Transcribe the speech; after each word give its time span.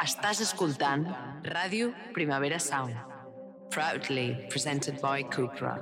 Estàs 0.00 0.38
escoltant 0.40 1.02
Ràdio 1.44 1.90
Primavera 2.16 2.56
Sound. 2.56 2.94
Proudly 3.68 4.46
presented 4.48 4.96
by 5.02 5.26
Cupra. 5.28 5.74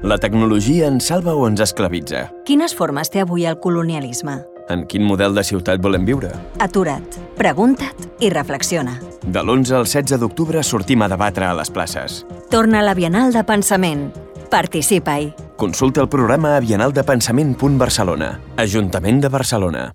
La 0.00 0.16
tecnologia 0.16 0.88
ens 0.88 1.10
salva 1.12 1.34
o 1.36 1.44
ens 1.50 1.60
esclavitza? 1.60 2.24
Quines 2.48 2.72
formes 2.72 3.12
té 3.12 3.20
avui 3.20 3.44
el 3.44 3.60
colonialisme? 3.60 4.38
En 4.72 4.86
quin 4.88 5.04
model 5.04 5.36
de 5.36 5.44
ciutat 5.44 5.84
volem 5.84 6.08
viure? 6.08 6.32
Atura't, 6.64 7.20
pregunta't 7.36 8.08
i 8.24 8.32
reflexiona. 8.32 8.96
De 9.20 9.44
l'11 9.44 9.76
al 9.76 9.84
16 9.84 10.24
d'octubre 10.24 10.64
sortim 10.64 11.04
a 11.04 11.12
debatre 11.12 11.44
a 11.44 11.54
les 11.60 11.68
places. 11.68 12.22
Torna 12.48 12.80
a 12.80 12.88
la 12.88 12.96
Bienal 12.96 13.36
de 13.36 13.44
Pensament. 13.44 14.08
Participa-hi. 14.48 15.34
Consulta 15.60 16.00
el 16.00 16.08
programa 16.08 16.56
a 16.56 16.64
bienaldepensament.barcelona. 16.64 18.38
Ajuntament 18.56 19.20
de 19.20 19.28
Barcelona. 19.28 19.90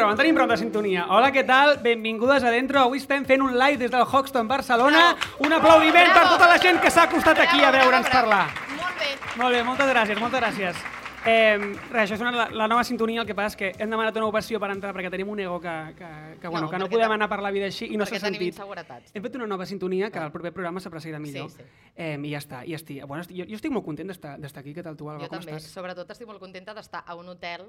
Prou, 0.00 0.10
en 0.14 0.16
tenim 0.16 0.32
prou 0.36 0.48
de 0.48 0.56
sintonia. 0.56 1.02
Hola, 1.12 1.28
què 1.34 1.42
tal? 1.44 1.74
Benvingudes 1.84 2.44
a 2.46 2.50
Dentro. 2.54 2.80
Avui 2.80 2.96
estem 3.02 3.24
fent 3.28 3.42
un 3.44 3.52
live 3.58 3.76
des 3.82 3.90
del 3.92 4.00
Hoxton, 4.08 4.48
Barcelona. 4.48 5.10
Bravo. 5.12 5.44
Un 5.44 5.52
aplaudiment 5.58 6.08
per 6.08 6.22
Bravo. 6.22 6.36
tota 6.38 6.48
la 6.48 6.56
gent 6.62 6.80
que 6.80 6.90
s'ha 6.90 7.02
acostat 7.04 7.38
aquí 7.44 7.60
a 7.60 7.68
Bravo, 7.70 7.90
veure'ns 7.90 8.08
bravo, 8.08 8.30
parlar. 8.30 8.46
bravo. 8.54 8.78
Molt 8.80 8.96
bé. 9.02 9.10
Molt 9.42 9.54
bé, 9.54 9.60
moltes 9.66 9.90
gràcies, 9.92 10.18
moltes 10.22 10.40
gràcies. 10.40 10.80
Eh, 11.26 11.58
res, 11.92 12.06
això 12.08 12.14
és 12.16 12.22
una, 12.24 12.30
la, 12.32 12.46
la 12.48 12.66
nova 12.66 12.82
sintonia, 12.82 13.20
el 13.20 13.26
que 13.28 13.34
passa 13.36 13.52
és 13.52 13.56
que 13.60 13.68
hem 13.76 13.90
demanat 13.92 14.16
una 14.16 14.30
ovació 14.30 14.56
per 14.58 14.70
entrar 14.72 14.94
perquè 14.96 15.10
tenim 15.12 15.28
un 15.28 15.42
ego 15.44 15.58
que, 15.60 15.74
que, 15.98 16.08
que, 16.40 16.48
bueno, 16.48 16.64
No, 16.64 16.70
que 16.72 16.78
no 16.80 16.88
podem 16.88 17.12
anar 17.12 17.28
per 17.28 17.42
la 17.44 17.50
vida 17.52 17.66
així 17.68 17.90
i 17.92 17.98
no 18.00 18.06
s'ha 18.08 18.18
sentit. 18.22 18.54
inseguretats. 18.54 19.12
Hem 19.12 19.22
fet 19.22 19.36
una 19.36 19.46
nova 19.46 19.66
sintonia 19.68 20.08
que 20.10 20.18
el 20.18 20.32
proper 20.32 20.54
programa 20.56 20.80
s'apreciarà 20.80 21.20
millor. 21.20 21.50
Sí, 21.50 21.56
sí. 21.60 21.92
Eh, 21.94 22.16
I 22.16 22.30
ja 22.32 22.38
està, 22.40 22.62
ja 22.64 22.80
estic. 22.80 23.04
Bueno, 23.04 23.20
estic, 23.20 23.36
jo, 23.36 23.44
jo 23.52 23.54
estic 23.60 23.70
molt 23.70 23.84
content 23.84 24.08
d'estar 24.08 24.38
d'estar 24.40 24.60
aquí. 24.64 24.72
Què 24.72 24.82
tal 24.82 24.96
tu, 24.96 25.10
Alba? 25.10 25.26
Jo 25.26 25.28
Com 25.28 25.40
també. 25.44 25.58
estàs? 25.60 25.68
Sobretot 25.76 26.08
estic 26.10 26.26
molt 26.26 26.40
contenta 26.40 26.72
d'estar 26.72 27.04
a 27.06 27.14
un 27.14 27.28
hotel, 27.28 27.68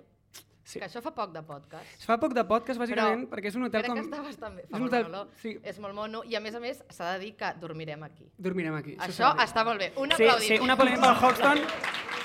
Sí. 0.64 0.80
que 0.80 0.86
això 0.86 1.02
fa 1.04 1.12
poc 1.12 1.34
de 1.34 1.42
podcast. 1.44 1.84
Es 2.00 2.06
fa 2.08 2.16
poc 2.22 2.32
de 2.34 2.46
podcast, 2.48 2.80
bàsicament, 2.80 3.26
perquè 3.28 3.50
és 3.50 3.56
un 3.60 3.66
hotel 3.68 3.82
crec 3.82 3.92
com... 3.92 3.98
que 4.00 4.06
està 4.08 4.22
bastant 4.24 4.56
bé. 4.56 4.62
és 4.64 4.70
Fa 4.70 4.78
un 4.78 4.84
molt 4.86 4.94
hotel- 4.94 5.28
sí. 5.42 5.58
És 5.68 5.80
molt 5.84 5.94
mono 5.98 6.22
i 6.24 6.36
a 6.36 6.40
més 6.40 6.56
a 6.56 6.62
més 6.64 6.80
s'ha 6.88 7.10
de 7.14 7.20
dir 7.26 7.34
que 7.36 7.50
dormirem 7.60 8.04
aquí. 8.08 8.30
Dormirem 8.38 8.76
aquí. 8.76 8.96
Això 8.96 9.34
dir. 9.36 9.44
està 9.44 9.66
molt 9.68 9.80
bé. 9.84 9.92
Un 9.98 10.12
Sí, 10.16 10.24
aplaudiment. 10.24 10.48
sí, 10.62 10.64
un 10.64 10.70
aplaudiment 10.72 11.02
pel 11.04 11.26
Hoxton 11.28 11.60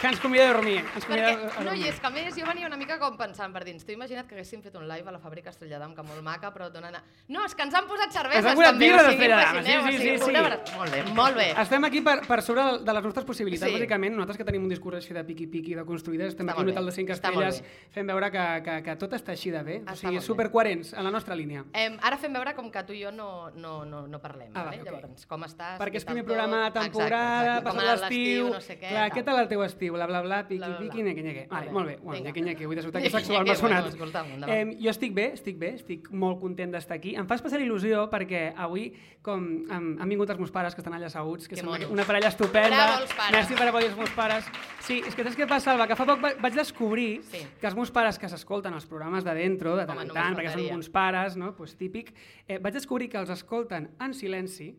que 0.00 0.06
ens 0.06 0.20
convida 0.20 0.44
a 0.50 0.52
dormir. 0.52 0.84
Ens 0.94 1.04
convida 1.06 1.30
Perquè, 1.32 1.56
a 1.56 1.58
no, 1.64 1.70
dormir. 1.70 1.86
i 1.86 1.88
és 1.88 1.98
que 1.98 2.06
a 2.06 2.10
més 2.10 2.36
jo 2.36 2.46
venia 2.46 2.66
una 2.68 2.76
mica 2.76 2.98
com 3.00 3.16
pensant 3.16 3.52
per 3.52 3.64
dins. 3.64 3.82
Tu 3.84 3.92
imagina't 3.96 4.28
que 4.28 4.36
haguéssim 4.36 4.62
fet 4.62 4.76
un 4.76 4.86
live 4.86 5.08
a 5.08 5.12
la 5.12 5.18
fàbrica 5.18 5.48
Estrella 5.50 5.78
d'Am, 5.80 5.94
que 5.96 6.02
molt 6.04 6.22
maca, 6.22 6.52
però 6.54 6.70
donen... 6.70 6.94
A... 6.94 7.02
No, 7.28 7.42
és 7.46 7.54
que 7.56 7.62
ens 7.64 7.74
han 7.74 7.88
posat 7.88 8.12
cerveses 8.12 8.44
Ens 8.44 8.50
han 8.52 8.56
posat 8.60 8.74
també. 8.76 8.84
birres 8.86 9.06
o 9.06 9.10
sigui, 9.10 9.26
sí, 9.26 9.26
sí, 9.26 9.76
o 9.76 9.82
sigui, 9.88 10.18
sí, 10.18 10.24
sí. 10.24 10.30
una 10.30 10.60
Molt 10.76 10.92
bé, 10.92 11.02
molt 11.16 11.34
bé. 11.36 11.48
Estem 11.64 11.82
aquí 11.88 12.00
per, 12.02 12.20
per 12.28 12.42
sobre 12.42 12.62
de 12.84 12.92
les 12.94 13.02
nostres 13.02 13.24
possibilitats, 13.24 13.72
Sí. 13.72 13.78
bàsicament. 13.80 14.12
Nosaltres 14.14 14.36
que 14.36 14.44
tenim 14.44 14.62
un 14.62 14.68
discurs 14.68 14.98
així 14.98 15.14
de 15.14 15.24
piqui-piqui, 15.24 15.74
de 15.74 15.84
construïdes, 15.84 16.28
estem 16.28 16.46
Està 16.46 16.52
aquí 16.52 16.60
en 16.60 16.66
un 16.68 16.72
hotel 16.76 16.84
de 16.84 16.90
bé, 16.92 16.96
5 17.00 17.12
està 17.16 17.32
molt 17.32 17.46
estrelles, 17.48 17.90
fent 17.96 18.10
veure 18.10 18.28
que, 18.30 18.44
que, 18.66 18.74
que 18.84 18.94
tot 19.00 19.14
està 19.16 19.32
així 19.32 19.50
de 19.54 19.62
bé. 19.64 19.76
O 19.80 19.84
Està 19.86 19.94
sigui, 20.02 20.12
molt 20.18 20.20
bé. 20.22 20.26
supercoherents 20.26 20.92
en 20.92 21.04
la 21.06 21.12
nostra 21.14 21.36
línia. 21.38 21.62
Em, 21.72 21.96
ara 22.04 22.18
fem 22.20 22.34
veure 22.36 22.52
com 22.56 22.68
que 22.72 22.82
tu 22.84 22.92
i 22.92 23.00
jo 23.02 23.12
no, 23.14 23.48
no, 23.56 23.78
no, 23.88 24.02
no 24.06 24.20
parlem. 24.20 24.50
Ah, 24.52 24.66
vale? 24.66 24.82
vale, 24.82 24.90
ok. 24.90 25.00
Llavors, 25.06 25.24
com 25.30 25.46
estàs? 25.48 25.78
Perquè 25.80 25.94
Què 25.96 26.02
és 26.02 26.04
primer 26.04 26.24
tot? 26.24 26.28
programa 26.32 26.58
de 26.66 26.74
temporada, 26.76 27.54
passat 27.64 28.02
l'estiu... 28.02 28.50
no 28.52 28.60
sé 28.60 28.76
què. 28.76 28.90
Clar, 28.90 29.06
tal. 29.08 29.16
què 29.16 29.24
tal 29.30 29.40
el 29.40 29.48
teu 29.48 29.64
estiu? 29.64 29.94
Bla, 29.96 30.06
bla, 30.10 30.20
bla, 30.26 30.42
piqui, 30.46 30.58
Bla, 30.60 30.68
bla, 30.68 30.76
bla. 30.78 30.90
piqui, 30.90 31.02
neque, 31.06 31.22
neque. 31.24 31.46
Vale, 31.50 31.72
molt 31.72 31.86
bé, 31.88 31.96
bueno, 32.02 32.18
vinga. 32.20 32.28
neque, 32.28 32.42
neque, 32.50 32.66
vull 32.68 32.76
despertar 32.76 33.02
que 33.06 33.10
sexual 33.16 33.46
m'ha 33.48 33.56
sonat. 33.56 33.88
bueno. 33.96 34.46
Em, 34.52 34.74
jo 34.82 34.90
estic 34.92 35.14
bé, 35.16 35.30
estic 35.38 35.56
bé, 35.58 35.72
estic 35.80 36.10
molt 36.12 36.40
content 36.44 36.72
d'estar 36.76 36.98
aquí. 37.00 37.14
Em 37.16 37.26
fa 37.26 37.38
especial 37.40 37.64
il·lusió 37.64 38.04
perquè 38.12 38.50
avui, 38.56 38.90
com 39.24 39.40
han, 39.72 39.88
han 40.00 40.08
vingut 40.12 40.30
els 40.30 40.38
meus 40.38 40.52
pares, 40.54 40.74
que 40.76 40.84
estan 40.84 40.94
allà 40.94 41.08
asseguts, 41.08 41.48
que 41.48 41.56
Que 41.56 41.62
són 41.64 41.88
una 41.90 42.04
parella 42.04 42.28
estupenda. 42.28 42.76
Bravo, 42.76 43.02
els 43.06 43.14
pares. 43.16 43.32
Merci 43.40 43.54
per 43.56 43.68
aplaudir 43.70 43.88
els 43.90 43.96
meus 43.98 44.12
pares. 44.14 44.44
Sí, 44.86 45.00
és 45.06 45.14
que 45.16 45.24
saps 45.24 45.34
què 45.40 45.48
passa, 45.50 45.72
Alba? 45.72 45.88
Que 45.88 45.96
fa 45.98 46.04
poc 46.06 46.20
va- 46.22 46.34
vaig 46.38 46.54
descobrir 46.54 47.22
Sí. 47.24 47.40
que 47.60 47.66
els 47.66 47.74
meus 47.74 47.85
pares 47.90 48.18
que 48.18 48.28
s'escolten 48.30 48.74
els 48.74 48.86
programes 48.88 49.24
de 49.24 49.34
dentro, 49.36 49.76
de 49.76 49.86
tant 49.88 50.00
en 50.02 50.10
tant, 50.14 50.36
perquè 50.38 50.54
són 50.54 50.80
uns 50.80 50.90
pares, 50.92 51.36
no? 51.36 51.52
pues 51.56 51.76
típic, 51.76 52.12
eh, 52.46 52.58
vaig 52.58 52.74
descobrir 52.74 53.10
que 53.12 53.20
els 53.20 53.32
escolten 53.32 53.90
en 54.00 54.14
silenci 54.14 54.72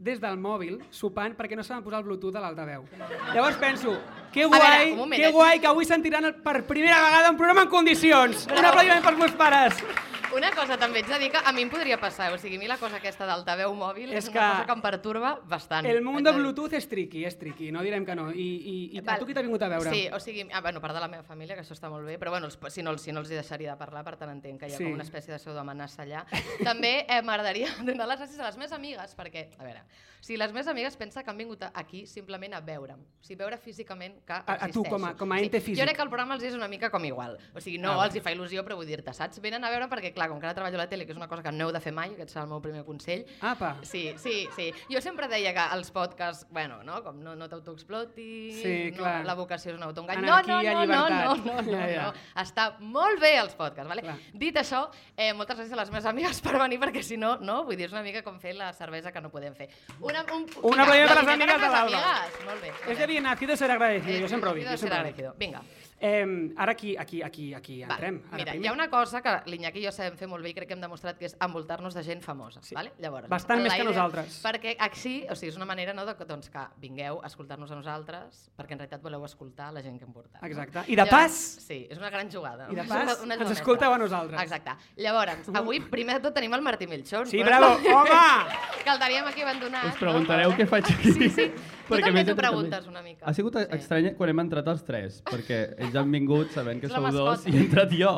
des 0.00 0.20
del 0.20 0.38
mòbil, 0.40 0.78
sopant, 0.96 1.34
perquè 1.36 1.56
no 1.58 1.62
saben 1.62 1.84
posar 1.84 2.00
el 2.00 2.06
Bluetooth 2.06 2.36
a 2.40 2.44
l'altaveu. 2.46 2.86
Llavors 3.34 3.58
penso, 3.60 3.98
que 4.32 4.46
veure, 4.46 4.56
guai, 4.56 4.94
moment, 4.96 5.20
que 5.20 5.28
eh? 5.28 5.34
guai 5.34 5.60
que 5.60 5.68
avui 5.68 5.84
sentiran 5.84 6.30
per 6.40 6.62
primera 6.64 7.02
vegada 7.04 7.34
un 7.34 7.36
programa 7.36 7.66
en 7.66 7.74
condicions. 7.74 8.46
Un 8.48 8.64
aplaudiment 8.64 9.04
pels 9.04 9.20
meus 9.20 9.36
pares. 9.36 9.84
Una 10.32 10.50
cosa 10.54 10.76
també 10.78 11.00
ets 11.02 11.08
de 11.10 11.18
dir 11.18 11.28
que 11.32 11.40
a 11.42 11.50
mi 11.52 11.62
em 11.64 11.70
podria 11.72 11.96
passar, 11.98 12.28
o 12.32 12.38
sigui, 12.38 12.54
a 12.56 12.60
mi 12.62 12.68
la 12.70 12.76
cosa 12.78 13.00
aquesta 13.00 13.26
d'altaveu 13.26 13.72
mòbil 13.74 14.12
és, 14.12 14.24
És 14.24 14.28
una 14.30 14.40
cosa 14.52 14.66
que 14.68 14.72
em 14.76 14.82
perturba 14.84 15.32
bastant. 15.48 15.86
El 15.90 16.02
món 16.06 16.22
de. 16.22 16.30
Bluetooth 16.32 16.72
és 16.78 16.86
tricky, 16.88 17.24
és 17.26 17.36
tricky, 17.38 17.70
no 17.74 17.82
direm 17.82 18.04
que 18.06 18.14
no. 18.14 18.28
I, 18.30 18.46
i, 18.46 18.74
i 18.94 19.02
a 19.04 19.16
tu 19.18 19.26
qui 19.26 19.34
t'ha 19.34 19.42
vingut 19.42 19.62
a 19.66 19.68
veure? 19.72 19.90
Sí, 19.90 20.04
o 20.14 20.20
sigui, 20.22 20.46
ah, 20.52 20.60
bueno, 20.62 20.80
part 20.80 20.94
de 20.94 21.00
la 21.02 21.08
meva 21.10 21.24
família, 21.26 21.56
que 21.58 21.64
això 21.64 21.74
està 21.74 21.90
molt 21.90 22.06
bé, 22.06 22.16
però 22.22 22.30
bueno, 22.30 22.46
els, 22.46 22.58
si, 22.72 22.82
no, 22.86 22.96
si 22.98 23.10
no 23.12 23.20
els 23.24 23.30
hi 23.32 23.40
deixaria 23.40 23.72
de 23.74 23.78
parlar, 23.80 24.04
per 24.06 24.14
tant 24.20 24.30
entenc 24.30 24.60
que 24.60 24.68
hi 24.70 24.74
ha 24.74 24.78
Sí. 24.78 24.84
com 24.84 24.94
una 24.94 25.02
espècie 25.04 25.32
de 25.34 25.38
pseudoamenaça 25.42 26.04
allà. 26.06 26.22
També 26.64 27.04
eh, 27.08 27.20
m'agradaria 27.22 27.66
donar 27.84 28.06
les 28.08 28.20
gràcies 28.22 28.38
a 28.38 28.46
les 28.46 28.56
meves 28.56 28.72
amigues, 28.72 29.16
perquè, 29.18 29.48
a 29.58 29.64
veure, 29.66 29.82
o 30.20 30.22
sigui, 30.22 30.38
les 30.38 30.52
meves 30.52 30.68
amigues 30.68 30.96
pensen 30.96 31.24
que 31.24 31.30
han 31.30 31.36
vingut 31.42 31.62
aquí 31.74 32.06
simplement 32.06 32.54
a 32.54 32.60
veure'm, 32.60 33.00
o 33.00 33.24
sigui, 33.24 33.38
veure 33.42 33.58
físicament 33.58 34.20
que 34.24 34.32
A- 34.32 34.44
a 34.46 34.58
tu, 34.68 34.84
existeixo. 34.84 34.90
com 34.94 35.04
a- 35.10 35.14
com 35.16 35.32
a 35.32 35.40
ente 35.40 35.60
físic. 35.60 35.80
Jo 35.82 35.86
crec 35.88 35.96
que 35.96 36.02
el 36.06 36.08
programa 36.12 36.34
els 36.38 36.44
és 36.44 36.54
una 36.54 36.68
mica 36.68 36.88
com 36.90 37.04
igual, 37.04 37.36
o 37.54 37.60
sigui, 37.60 37.78
no 37.78 37.98
Ah, 38.00 38.04
els 38.06 38.14
hi 38.14 38.20
fa 38.20 38.30
il·lusió, 38.32 38.62
però 38.62 38.76
vull 38.76 38.86
dir-te, 38.86 39.12
saps? 39.12 39.40
Venen 39.40 39.64
a 39.64 39.70
veure 39.70 39.88
perquè, 39.88 40.12
clar, 40.12 40.19
com 40.28 40.40
que 40.40 40.46
ara 40.46 40.54
treballo 40.54 40.76
a 40.76 40.82
la 40.84 40.88
tele, 40.88 41.06
que 41.06 41.12
és 41.12 41.16
una 41.18 41.28
cosa 41.28 41.42
que 41.42 41.52
no 41.52 41.66
heu 41.68 41.72
de 41.72 41.80
fer 41.80 41.92
mai, 41.92 42.10
aquest 42.12 42.30
serà 42.34 42.42
el 42.44 42.48
meu 42.50 42.60
primer 42.60 42.84
consell, 42.84 43.24
Apa. 43.40 43.76
Sí, 43.82 44.14
sí, 44.18 44.48
sí. 44.56 44.72
Jo 44.90 45.00
sempre 45.00 45.28
deia 45.28 45.52
que 45.54 45.64
els 45.76 45.90
podcasts, 45.90 46.46
bueno, 46.50 46.82
no, 46.82 47.02
com 47.02 47.22
no, 47.22 47.34
no 47.36 47.48
t'autoexplotis, 47.48 48.60
Sí, 48.62 48.90
no, 48.92 48.98
clar. 48.98 49.24
la 49.24 49.34
vocació 49.34 49.72
és 49.72 49.76
un 49.78 49.82
autoengany. 49.84 50.20
No, 50.24 50.40
no, 50.42 50.62
no, 50.62 50.84
no, 50.86 51.08
no, 51.08 51.34
no, 51.36 51.62
no, 51.62 51.72
Ja, 51.72 51.86
ja. 51.88 52.02
no. 52.06 52.12
Està 52.42 52.76
molt 52.80 53.20
bé 53.20 53.36
els 53.38 53.54
podcasts, 53.54 53.88
vale? 53.88 54.02
Clar. 54.02 54.16
Dit 54.34 54.56
això, 54.56 54.88
eh, 55.16 55.32
moltes 55.32 55.56
gràcies 55.58 55.72
a 55.72 55.76
les 55.76 55.90
meves 55.90 56.06
amigues 56.06 56.40
per 56.40 56.58
venir, 56.58 56.78
perquè 56.80 57.02
si 57.02 57.16
no, 57.16 57.36
no, 57.40 57.64
vull 57.64 57.76
dir, 57.76 57.86
és 57.86 57.92
una 57.92 58.02
mica 58.02 58.22
com 58.22 58.38
fer 58.40 58.54
la 58.54 58.72
cervesa 58.72 59.12
que 59.12 59.20
no 59.20 59.30
podem 59.30 59.54
fer. 59.54 59.68
Una, 60.00 60.24
un, 60.34 60.46
Un 60.62 60.80
aplaudiment 60.80 61.08
per 61.08 61.22
les 61.22 61.32
amigues 61.34 61.60
de 61.60 61.68
l'Alba. 61.68 62.02
Molt 62.46 62.62
bé. 62.62 62.72
És 62.92 62.98
de 62.98 63.06
bien 63.06 63.22
nacido 63.24 63.56
ser 63.56 63.70
agradecido, 63.70 64.16
Eh, 64.18 64.22
jo 64.22 64.28
sempre 64.28 64.50
ho 64.50 64.54
dic. 64.54 64.64
nacido 64.64 64.78
ser 64.88 64.92
agradecido. 64.92 65.34
Vinga. 65.38 65.62
Eh, 66.02 66.54
ara 66.56 66.72
aquí, 66.72 66.96
aquí, 66.96 67.22
aquí, 67.22 67.52
aquí 67.52 67.82
Vale. 67.84 67.92
entrem. 67.92 68.22
Ara 68.30 68.36
Mira, 68.38 68.52
primer- 68.52 68.64
hi 68.64 68.68
ha 68.68 68.72
una 68.72 68.88
cosa 68.88 69.20
que 69.20 69.34
l'Iñaki 69.50 69.82
i 69.82 69.84
jo 69.84 69.92
sabem 69.92 70.16
fer 70.16 70.26
molt 70.26 70.42
bé 70.42 70.48
i 70.50 70.54
crec 70.54 70.66
que 70.68 70.72
hem 70.72 70.80
demostrat 70.80 71.18
que 71.18 71.26
és 71.26 71.36
envoltar-nos 71.38 71.92
de 71.92 72.02
gent 72.02 72.22
famosa. 72.24 72.62
Sí. 72.62 72.74
Vale? 72.74 72.92
Llavors, 72.98 73.28
Bastant 73.28 73.60
més 73.60 73.74
que 73.74 73.84
nosaltres. 73.84 74.38
Perquè 74.42 74.76
així, 74.78 75.26
o 75.28 75.34
sigui, 75.36 75.50
és 75.52 75.56
una 75.60 75.66
manera 75.68 75.92
no, 75.92 76.06
de, 76.06 76.14
que, 76.16 76.24
doncs, 76.24 76.48
que 76.48 76.62
vingueu 76.80 77.20
a 77.22 77.26
escoltar-nos 77.26 77.70
a 77.70 77.74
nosaltres, 77.76 78.50
perquè 78.56 78.72
en 78.72 78.78
realitat 78.78 79.02
voleu 79.02 79.24
escoltar 79.26 79.72
la 79.74 79.82
gent 79.82 79.98
que 79.98 80.06
hem 80.06 80.12
portat. 80.12 80.42
Exacte. 80.42 80.78
No? 80.78 80.84
I 80.88 80.96
de 80.96 81.04
pas- 81.06 81.36
Sí, 81.60 81.86
és 81.90 81.98
una 81.98 82.08
gran 82.08 82.30
jugada. 82.32 82.66
I 82.70 82.74
de 82.76 82.84
pas, 82.88 83.02
una- 83.04 83.22
una 83.22 83.34
ens 83.34 83.50
escolteu 83.58 83.92
a 83.92 83.98
nosaltres. 83.98 84.40
Exacte. 84.40 84.70
Llavors, 84.96 85.50
avui, 85.52 85.80
primer 85.90 86.16
de 86.16 86.20
tot, 86.28 86.34
tenim 86.34 86.54
el 86.54 86.62
Martí 86.62 86.86
Melchor. 86.86 87.28
Sí, 87.28 87.40
no? 87.40 87.44
bravo, 87.44 87.74
home! 87.76 88.10
Que 88.84 88.88
el 88.88 88.98
teníem 88.98 89.26
aquí 89.26 89.42
abandonat. 89.42 89.84
Us 89.92 89.98
preguntareu 90.00 90.50
no? 90.50 90.56
què 90.56 90.66
faig 90.66 90.86
aquí. 90.88 91.12
Sí, 91.12 91.28
sí. 91.28 91.52
Tu 91.90 91.96
Perquè 91.96 92.06
també 92.06 92.22
t'ho 92.24 92.36
preguntes 92.38 92.70
també. 92.84 92.90
una 92.92 93.02
mica. 93.02 93.26
Ha 93.26 93.34
sigut 93.34 93.56
Sí. 93.58 93.64
estrany 93.76 94.14
quan 94.16 94.30
hem 94.30 94.40
entrat 94.44 94.68
els 94.70 94.84
tres, 94.86 95.22
perquè 95.26 95.74
ells 95.78 95.96
han 95.96 96.10
vingut 96.14 96.50
sabent 96.54 96.80
que 96.80 96.88
sou 96.88 97.10
dos 97.10 97.46
i 97.46 97.50
he 97.56 97.64
entrat 97.66 97.90
jo. 97.90 98.12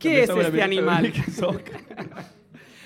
També 0.00 0.22
és 0.22 0.30
este 0.30 0.62
animal? 0.62 1.10
Qui 1.12 1.30
soc. 1.30 1.62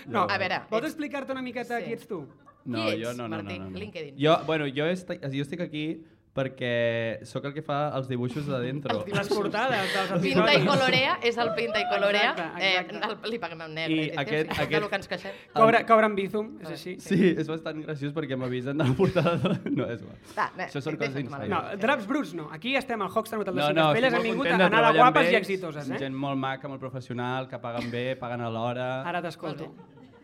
No, 0.07 0.27
A 0.29 0.37
veure, 0.37 0.59
vols 0.69 0.83
ets- 0.85 0.91
explicar-te 0.93 1.33
una 1.33 1.41
miqueta 1.41 1.79
Sí. 1.79 1.85
qui 1.87 1.93
ets 1.95 2.07
tu? 2.07 2.27
No, 2.67 2.83
Qui 2.85 2.91
ets, 2.93 3.03
jo 3.07 3.13
no, 3.15 3.29
no, 3.29 3.37
Martí? 3.39 3.59
no, 3.59 3.65
no, 3.65 3.71
no. 3.71 3.79
LinkedIn. 3.79 4.17
Jo, 4.19 4.35
bueno, 4.45 4.67
jo, 4.67 4.85
estic, 4.85 5.23
jo 5.23 5.41
estic 5.43 5.61
aquí 5.61 6.05
perquè 6.35 7.21
sóc 7.23 7.45
el 7.47 7.53
que 7.55 7.63
fa 7.63 7.93
els 7.97 8.09
dibuixos 8.11 8.47
de 8.49 8.59
dentro. 8.61 9.05
Les 9.07 9.29
portades 9.31 9.93
dels 9.95 10.23
Pinta 10.25 10.55
i 10.57 10.65
colorea, 10.67 11.13
és 11.23 11.37
el 11.39 11.53
pinta 11.55 11.79
i 11.81 11.85
colorea. 11.89 12.33
Exacte, 12.33 12.71
exacte. 12.73 12.97
Eh, 12.97 13.11
el, 13.25 13.31
li 13.31 13.39
paguem 13.39 13.63
en 13.69 13.75
negre. 13.77 13.95
I 13.95 14.09
aquest- 14.19 14.51
i 14.51 14.61
aquest- 14.65 14.83
el 14.83 14.89
que 14.91 14.97
ens 14.97 15.09
queixem. 15.09 15.33
Cobra, 15.55 15.85
cobra 15.87 16.07
amb 16.11 16.17
Bizum, 16.19 16.51
és 16.61 16.71
així. 16.75 16.97
Sí, 16.99 17.21
és 17.39 17.47
bastant 17.49 17.81
graciós 17.87 18.13
perquè 18.13 18.37
m'avisen 18.37 18.77
de 18.77 18.85
la 18.85 18.95
portada. 18.99 19.37
De... 19.37 19.71
No, 19.71 19.87
és 19.91 20.03
igual. 20.03 20.19
Va, 20.37 20.51
bé, 20.57 20.65
Això 20.67 20.83
són 20.83 20.97
coses 20.99 21.15
d'insider. 21.15 21.49
No, 21.49 21.63
draps 21.79 22.07
bruts 22.11 22.35
no. 22.35 22.49
Aquí 22.53 22.75
estem 22.77 23.01
al 23.01 23.11
Hoxton 23.15 23.41
Hotel 23.41 23.55
de 23.55 23.61
No, 23.61 23.69
5 23.69 23.79
no, 23.81 23.89
estic 23.95 24.13
hem 24.19 24.23
vingut 24.23 24.47
a 24.51 24.57
de 24.59 24.65
anar 24.65 24.85
de 24.93 24.99
guapes 24.99 25.25
i 25.31 25.35
ells. 25.35 25.41
exitoses, 25.47 25.91
eh? 25.91 25.99
Gent 25.99 26.15
molt 26.15 26.37
maca, 26.37 26.67
molt 26.69 26.81
professional, 26.81 27.47
que 27.49 27.59
paguen 27.59 27.91
bé, 27.91 28.17
paguen 28.17 28.41
a 28.43 28.51
l'hora. 28.51 29.03
Ara 29.07 29.23
t'escolto. 29.23 29.71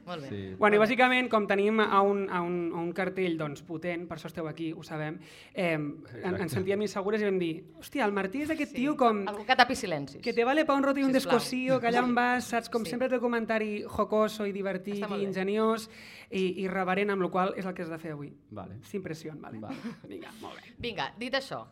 Molt 0.06 0.23
bé. 0.23 0.29
Sí. 0.29 0.55
Bueno, 0.58 0.76
i 0.76 0.81
bàsicament, 0.82 1.29
com 1.31 1.47
tenim 1.47 1.81
a 1.81 2.00
un, 2.02 2.25
a 2.31 2.41
un, 2.43 2.56
a 2.75 2.81
un 2.81 2.93
cartell 2.97 3.37
doncs, 3.38 3.62
potent, 3.67 4.06
per 4.08 4.17
això 4.19 4.26
esteu 4.31 4.49
aquí, 4.50 4.70
ho 4.73 4.82
sabem, 4.87 5.19
eh, 5.55 5.75
en, 5.75 6.37
ens 6.41 6.52
sentíem 6.52 6.82
insegures 6.82 7.23
i 7.23 7.29
vam 7.29 7.38
dir 7.38 7.50
hòstia, 7.79 8.05
el 8.06 8.12
Martí 8.17 8.43
és 8.43 8.50
aquest 8.55 8.75
tio 8.75 8.97
com... 8.97 9.23
Algú 9.31 9.44
que 9.49 9.56
tapi 9.56 9.76
silencis. 9.76 10.20
Que 10.23 10.32
te 10.37 10.44
vale 10.44 10.64
pa 10.64 10.75
un 10.75 10.82
roto 10.87 11.00
i 11.00 11.05
un 11.05 11.12
Sisplau. 11.12 11.38
descosío, 11.38 11.81
que 11.81 11.88
allà 11.93 12.02
on 12.05 12.14
vas, 12.14 12.44
saps, 12.50 12.69
com 12.70 12.85
Sí. 12.85 12.91
sempre 12.94 13.08
té 13.08 13.19
comentari 13.20 13.82
jocoso 13.87 14.47
i 14.47 14.52
divertit 14.52 15.05
i 15.05 15.23
ingeniós 15.25 15.88
i, 16.31 16.62
i 16.62 16.69
reverent, 16.69 17.11
amb 17.11 17.23
la 17.23 17.29
qual 17.31 17.55
és 17.56 17.67
el 17.67 17.75
que 17.75 17.82
has 17.82 17.91
de 17.91 17.99
fer 17.99 18.12
avui. 18.12 18.32
Vale. 18.50 18.79
Sin 18.82 19.02
pressió, 19.02 19.35
vale? 19.37 19.58
Vale. 19.58 19.76
Vinga, 20.08 20.32
molt 20.41 20.56
bé. 20.56 20.75
Vinga, 20.79 21.12
dit 21.19 21.35
això, 21.35 21.64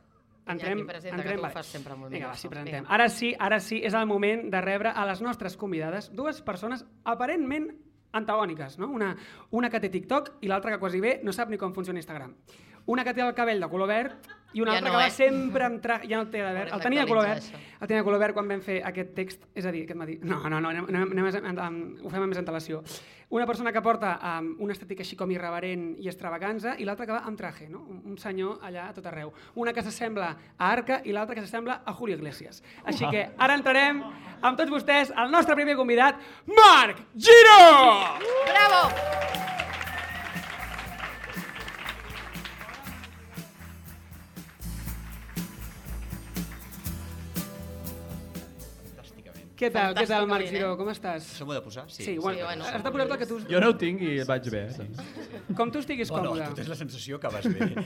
Entrem, 0.48 0.86
presenta, 0.86 1.18
entrem, 1.18 1.34
que 1.34 1.36
tu 1.36 1.42
vale. 1.42 1.52
fas 1.52 1.66
sempre 1.66 1.94
molt 1.94 2.10
Vinga, 2.10 2.28
va, 2.30 2.36
sí, 2.40 2.48
presentem. 2.48 2.78
Vinga. 2.80 2.94
Ara 2.94 3.08
sí, 3.12 3.34
ara 3.38 3.58
sí, 3.60 3.82
és 3.84 3.92
el 3.92 4.06
moment 4.08 4.46
de 4.48 4.60
rebre 4.64 4.88
a 4.96 5.04
les 5.04 5.20
nostres 5.20 5.58
convidades 5.60 6.08
dues 6.16 6.40
persones 6.40 6.86
aparentment 7.04 7.66
antagòniques, 8.12 8.78
no? 8.78 8.88
Una, 8.94 9.14
una 9.50 9.70
que 9.70 9.80
té 9.80 9.90
TikTok 9.92 10.38
i 10.40 10.48
l'altra 10.48 10.72
que 10.72 10.80
quasi 10.80 11.00
bé 11.00 11.18
no 11.24 11.34
sap 11.36 11.50
ni 11.50 11.58
com 11.60 11.74
funciona 11.76 12.00
Instagram. 12.00 12.34
Una 12.88 13.04
que 13.04 13.12
té 13.12 13.24
el 13.24 13.34
cabell 13.36 13.60
de 13.60 13.68
color 13.68 13.90
verd 13.90 14.34
i 14.56 14.62
una 14.62 14.72
Ja 14.72 14.78
altra 14.78 14.88
no, 14.88 14.96
que 14.96 15.02
va 15.02 15.08
eh? 15.10 15.12
sempre 15.12 15.64
amb 15.66 15.82
tra... 15.84 15.98
ja 16.08 16.16
no 16.16 16.24
el 16.24 16.30
té 16.32 16.40
de 16.40 16.52
verd. 16.56 16.72
El 16.72 16.80
tenia 16.80 17.04
de 17.04 17.10
color 17.10 17.26
verd, 17.28 17.44
això. 17.44 17.58
el 17.58 17.90
tenia 17.90 18.00
de 18.00 18.06
color 18.06 18.22
verd 18.22 18.36
quan 18.36 18.48
vam 18.48 18.62
fer 18.64 18.78
aquest 18.88 19.10
text, 19.16 19.44
és 19.52 19.68
a 19.68 19.72
dir, 19.74 19.82
aquest 19.84 19.98
matí. 20.00 20.16
No, 20.22 20.38
no, 20.48 20.56
no, 20.56 20.70
anem, 20.72 20.86
anem, 20.88 21.12
anem, 21.20 21.48
anem, 21.52 21.76
ho 22.00 22.12
fem 22.12 22.24
amb 22.24 22.32
més 22.32 22.40
antelació. 22.40 22.80
Una 23.36 23.44
persona 23.44 23.74
que 23.76 23.82
porta 23.84 24.14
um, 24.24 24.54
una 24.64 24.72
estètica 24.72 25.04
així 25.04 25.18
com 25.20 25.28
irreverent 25.34 25.90
i 26.00 26.08
extravaganza 26.08 26.78
i 26.80 26.88
l'altra 26.88 27.04
que 27.04 27.12
va 27.12 27.20
amb 27.28 27.36
traje, 27.36 27.68
no? 27.68 27.82
un, 27.98 28.16
senyor 28.16 28.64
allà 28.64 28.86
a 28.88 28.94
tot 28.96 29.04
arreu. 29.10 29.34
Una 29.60 29.74
que 29.76 29.84
s'assembla 29.84 30.30
a 30.56 30.70
Arca 30.72 31.02
i 31.04 31.12
l'altra 31.12 31.36
que 31.36 31.44
s'assembla 31.44 31.82
a 31.84 31.92
Julio 31.92 32.16
Iglesias. 32.16 32.62
Així 32.88 33.04
que 33.12 33.26
ara 33.36 33.58
entrarem 33.60 34.00
amb 34.40 34.56
tots 34.56 34.72
vostès 34.72 35.12
al 35.12 35.28
nostre 35.34 35.58
primer 35.60 35.76
convidat, 35.76 36.16
Marc 36.48 37.04
Giró! 37.12 37.60
Bravo! 38.48 39.38
Què 49.58 49.72
tal, 49.74 49.90
què 49.98 50.04
tal, 50.06 50.22
Marc 50.30 50.46
Giró? 50.46 50.68
Com 50.78 50.86
estàs? 50.92 51.24
Això 51.34 51.42
m'ho 51.46 51.50
he 51.50 51.56
de 51.58 51.62
posar? 51.64 51.82
Sí. 51.90 52.04
Sí, 52.06 52.12
bueno, 52.22 52.44
bueno, 52.46 52.62
has 52.68 52.82
de 52.84 52.90
posar-te 52.94 53.14
el 53.16 53.18
que 53.18 53.26
tu... 53.26 53.38
Jo 53.50 53.58
no 53.64 53.70
ho 53.72 53.74
tinc 53.80 54.02
i 54.06 54.12
vaig 54.28 54.46
bé. 54.54 54.60
eh? 54.70 54.86
Com 55.58 55.72
tu 55.74 55.80
estiguis 55.82 56.12
Bueno, 56.14 56.30
còmode. 56.30 56.46
tu 56.52 56.60
tens 56.60 56.68
la 56.70 56.76
sensació 56.78 57.18
que 57.18 57.26
vas 57.34 57.48
bé. 57.50 57.66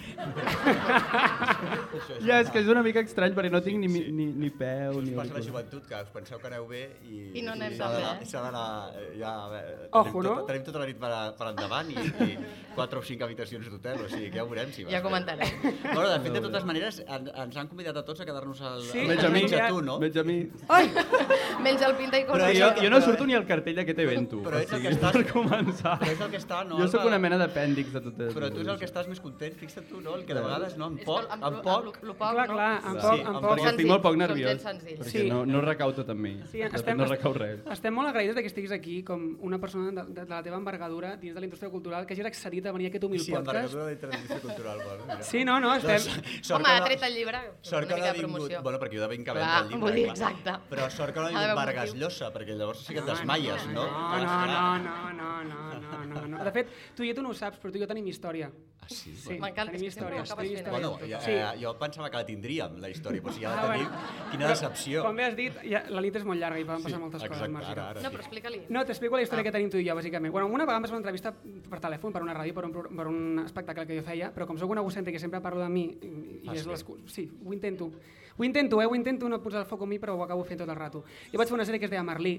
Ja, 2.22 2.38
és 2.42 2.50
que 2.52 2.60
és 2.62 2.68
una 2.70 2.82
mica 2.84 3.00
estrany 3.02 3.32
perquè 3.36 3.50
no 3.52 3.60
tinc 3.64 3.78
ni, 3.80 3.88
ni, 3.88 4.26
ni 4.42 4.50
peu 4.50 5.00
ni... 5.02 5.12
Passa 5.16 5.32
la 5.32 5.40
auricular. 5.40 5.42
joventut, 5.46 5.86
que 5.88 6.00
us 6.04 6.10
penseu 6.14 6.38
que 6.42 6.48
aneu 6.50 6.66
bé 6.68 6.82
i... 7.08 7.22
I 7.40 7.42
no 7.46 7.52
anem 7.56 7.74
tan 7.78 7.94
bé? 7.96 8.26
S'ha 8.28 8.42
d'anar... 8.44 8.64
eh, 8.98 9.08
Ja, 9.20 9.32
a 9.46 9.48
veure, 9.52 9.74
Ojo, 9.90 10.04
tenim, 10.12 10.22
no? 10.28 10.34
tot, 10.40 10.46
tenim 10.50 10.64
tota 10.68 10.82
la 10.82 10.86
nit 10.90 10.98
per, 11.02 11.10
a- 11.12 11.32
per 11.38 11.48
endavant 11.52 11.90
i, 11.92 11.96
i 12.26 12.36
quatre 12.76 13.00
o 13.00 13.04
cinc 13.06 13.24
habitacions 13.26 13.68
d'hotel, 13.72 14.04
o 14.06 14.08
sigui, 14.12 14.28
que 14.32 14.40
ja 14.40 14.44
ho 14.44 14.50
veurem 14.50 14.72
si 14.74 14.84
vas 14.86 14.92
Ja 14.94 15.00
bé. 15.00 15.04
comentarem. 15.08 15.52
Bueno, 15.82 16.08
de 16.10 16.20
fet, 16.26 16.32
de 16.38 16.44
totes 16.48 16.64
maneres, 16.68 17.00
en, 17.06 17.28
ens 17.46 17.56
han 17.62 17.68
convidat 17.72 17.96
a 18.02 18.04
tots 18.08 18.20
a 18.24 18.28
quedar-nos 18.28 18.60
al... 18.66 18.82
Sí, 18.90 19.04
Menys 19.08 19.24
a 19.24 19.32
mi, 19.32 19.40
menys 19.44 19.56
a 19.58 19.68
tu, 19.72 19.82
no? 19.88 19.98
menys 20.02 20.20
a 20.20 20.26
mi. 20.28 20.38
Ai! 20.68 20.88
Menys 21.62 21.82
el 21.82 21.94
pinta 21.96 22.18
i 22.18 22.24
Però 22.24 22.32
corre. 22.32 22.54
jo, 22.58 22.68
jo 22.82 22.90
no 22.90 22.96
però- 22.98 23.04
surto 23.04 23.26
ni 23.26 23.34
al 23.34 23.46
cartell 23.46 23.76
d'aquest 23.76 23.98
evento. 23.98 24.42
Però 24.42 24.58
ets 24.60 24.72
o 24.72 24.76
el 24.76 24.82
sigui, 24.82 24.88
que 24.88 24.94
estàs- 25.00 25.12
Per 25.12 25.26
començar. 25.32 25.98
Però 26.00 26.10
és 26.12 26.20
el 26.20 26.30
que 26.30 26.38
està, 26.38 26.64
no? 26.66 26.78
Jo 26.78 26.88
sóc 26.88 27.04
una 27.04 27.18
mena 27.18 27.38
d'apèndix 27.38 27.92
de 27.92 28.00
tot 28.00 28.18
això. 28.18 28.34
Però 28.34 28.50
tu 28.52 28.60
és 28.60 28.66
el 28.68 28.78
que 28.78 28.86
estàs 28.86 29.08
més 29.08 29.20
content, 29.20 29.54
fixa't 29.56 29.88
tu, 29.88 30.00
no? 30.00 30.16
El 30.16 30.24
que 30.24 30.34
de 30.34 30.40
vegades, 30.40 30.76
no? 30.76 30.90
Que 30.96 31.04
poc, 31.04 31.26
amb 31.30 31.44
amb, 31.44 31.62
poc... 31.62 31.84
lo- 31.84 31.92
lo 32.08 32.14
poc, 32.14 32.32
Clar, 32.32 32.46
clar, 32.48 32.80
Sí, 32.82 32.88
poc, 32.88 33.04
amb 33.12 33.26
amb 33.36 33.40
poc. 33.40 33.58
Perquè 33.58 33.68
estic 33.70 33.86
molt 33.86 34.02
poc 34.02 34.16
nerviós. 34.16 34.62
Perquè 34.64 35.06
Sí. 35.12 35.28
no, 35.30 35.44
no 35.46 35.60
recau 35.60 35.92
tot 35.92 36.08
amb 36.10 36.20
mi. 36.20 36.34
Sí, 36.50 36.62
estem, 36.62 36.96
no 36.98 37.06
recau 37.06 37.32
res. 37.34 37.60
estem 37.70 37.94
molt 37.94 38.08
agraïts 38.08 38.34
de 38.34 38.40
que 38.42 38.46
estiguis 38.48 38.72
aquí 38.72 39.02
com 39.02 39.36
una 39.40 39.58
persona 39.58 39.90
de, 40.02 40.12
de, 40.12 40.24
de 40.24 40.30
la 40.34 40.42
teva 40.42 40.56
envergadura 40.56 41.16
dins 41.16 41.34
de 41.34 41.40
la 41.40 41.46
indústria 41.46 41.70
cultural 41.70 42.06
que 42.06 42.14
hagis 42.14 42.26
accedit 42.26 42.66
a 42.66 42.72
venir 42.72 42.86
a 42.86 42.88
aquest 42.90 43.04
humil 43.04 43.20
Sí, 43.20 43.30
podcast. 43.32 43.48
envergadura 43.74 43.86
de 43.86 43.96
tradició 43.96 44.40
cultural. 44.40 44.78
Bueno, 44.82 45.04
mira. 45.06 45.22
Sí, 45.22 45.44
no, 45.44 45.60
no, 45.60 45.74
estem... 45.74 46.00
Doncs, 46.02 46.50
Home, 46.50 46.64
ha 46.68 46.84
tret 46.84 47.02
el 47.02 47.14
llibre, 47.14 47.38
Sort 47.62 47.88
que 47.88 47.96
no 47.96 48.04
ha 48.04 48.12
vingut... 48.12 48.30
promoció. 48.32 48.62
Bueno, 48.62 48.78
perquè 48.78 48.96
jo 48.96 49.02
de 49.02 49.08
ben 49.08 49.24
que 49.24 49.30
Clar, 49.32 49.36
vens 49.36 49.52
el 49.62 49.68
llibre. 49.68 49.80
vull 49.80 49.94
dir, 49.94 50.04
clar. 50.12 50.32
exacte. 50.32 50.52
Però 50.70 50.90
sort 50.90 51.14
que 51.14 51.20
no 51.20 51.26
ha 51.26 51.28
vingut 51.30 51.51
un 51.52 51.60
Vargas 51.64 51.88
motiu. 51.90 52.02
Llosa, 52.02 52.32
perquè 52.32 52.56
llavors 52.56 52.78
sí 52.86 52.92
que 52.94 53.00
et 53.00 53.06
desmaies, 53.06 53.66
no? 53.68 53.86
No, 53.86 54.18
no, 54.18 54.46
no, 54.46 54.78
no, 54.78 55.12
no, 55.12 55.44
no, 55.44 55.80
no, 55.80 56.04
no, 56.06 56.26
no. 56.38 56.44
De 56.44 56.52
fet, 56.52 56.68
tu 56.96 57.02
i 57.04 57.08
jo 57.10 57.14
tu 57.14 57.22
no 57.22 57.30
ho 57.30 57.34
saps, 57.34 57.58
però 57.60 57.70
tu 57.72 57.78
i 57.78 57.80
jo 57.80 57.86
tenim 57.86 58.06
història. 58.08 58.50
Ah, 58.82 58.88
sí? 58.90 59.12
Sí, 59.14 59.36
M'encanta, 59.38 59.70
tenim 59.70 59.86
és 59.86 59.94
que 59.94 60.00
sempre 60.00 60.16
ho 60.18 60.22
acabes 60.24 60.50
fent. 60.56 60.68
Bueno, 60.68 60.98
ja, 61.06 61.20
Sí. 61.22 61.30
eh, 61.30 61.52
jo 61.62 61.70
pensava 61.78 62.10
que 62.10 62.16
la 62.16 62.26
tindríem, 62.26 62.80
la 62.82 62.88
història, 62.90 63.22
però 63.22 63.32
si 63.32 63.40
ja 63.40 63.52
Ah, 63.52 63.66
la 63.68 63.72
tenim, 63.74 63.86
bueno. 63.88 64.30
quina 64.32 64.48
decepció. 64.48 65.04
Com 65.04 65.14
bé 65.16 65.24
has 65.24 65.36
dit, 65.36 65.52
ja, 65.70 65.84
la 65.88 66.00
nit 66.00 66.16
és 66.16 66.24
molt 66.24 66.40
llarga 66.40 66.58
i 66.58 66.64
poden 66.64 66.82
passar 66.82 66.98
moltes 66.98 67.22
coses. 67.22 67.36
Exacte, 67.36 67.52
Marc 67.52 67.68
ara, 67.68 67.90
ara. 67.90 68.00
No, 68.02 68.08
sí. 68.08 68.14
però 68.16 68.20
explica-li. 68.24 68.62
No, 68.70 68.84
t'explico 68.84 69.14
la 69.14 69.22
història 69.22 69.40
Ah. 69.40 69.44
que 69.44 69.52
tenim 69.52 69.70
tu 69.70 69.78
i 69.78 69.86
jo, 69.88 69.94
bàsicament. 69.94 70.32
Bueno, 70.32 70.48
una 70.48 70.64
vegada 70.64 70.78
em 70.78 70.82
vas 70.82 70.90
fer 70.90 70.98
una 70.98 71.06
entrevista 71.08 71.32
per 71.70 71.78
telèfon, 71.80 72.12
per 72.12 72.22
una 72.22 72.34
ràdio, 72.34 72.54
per 72.54 72.64
un, 72.64 72.72
per 72.96 73.06
un 73.06 73.38
espectacle 73.44 73.86
que 73.86 74.00
jo 74.00 74.02
feia, 74.02 74.34
però 74.34 74.46
com 74.48 74.58
sóc 74.58 74.68
un 74.68 74.78
egocèntric 74.78 75.14
que 75.14 75.20
sempre 75.20 75.40
parlo 75.40 75.60
de 75.62 75.68
mi, 75.68 75.84
i, 76.02 76.40
i 76.42 76.48
Ah, 76.48 76.54
és 76.54 76.62
sí? 76.64 76.68
l'excu- 76.68 76.98
Sí, 77.06 77.30
ho 77.46 77.52
intento. 77.52 77.92
Ho 78.36 78.44
intento, 78.44 78.80
eh? 78.82 78.86
Ho 78.86 78.94
intento 78.94 79.28
no 79.28 79.42
posar 79.42 79.62
el 79.62 79.68
foc 79.68 79.82
en 79.84 79.92
mi, 79.92 79.98
però 80.02 80.16
ho 80.16 80.24
acabo 80.24 80.44
fent 80.44 80.62
tot 80.62 80.68
el 80.68 80.78
rato. 80.78 81.04
Jo 81.32 81.40
vaig 81.40 81.48
fer 81.50 81.58
una 81.58 81.66
sèrie 81.68 81.80
que 81.80 81.88
es 81.88 81.92
deia 81.92 82.04
Merlí, 82.06 82.38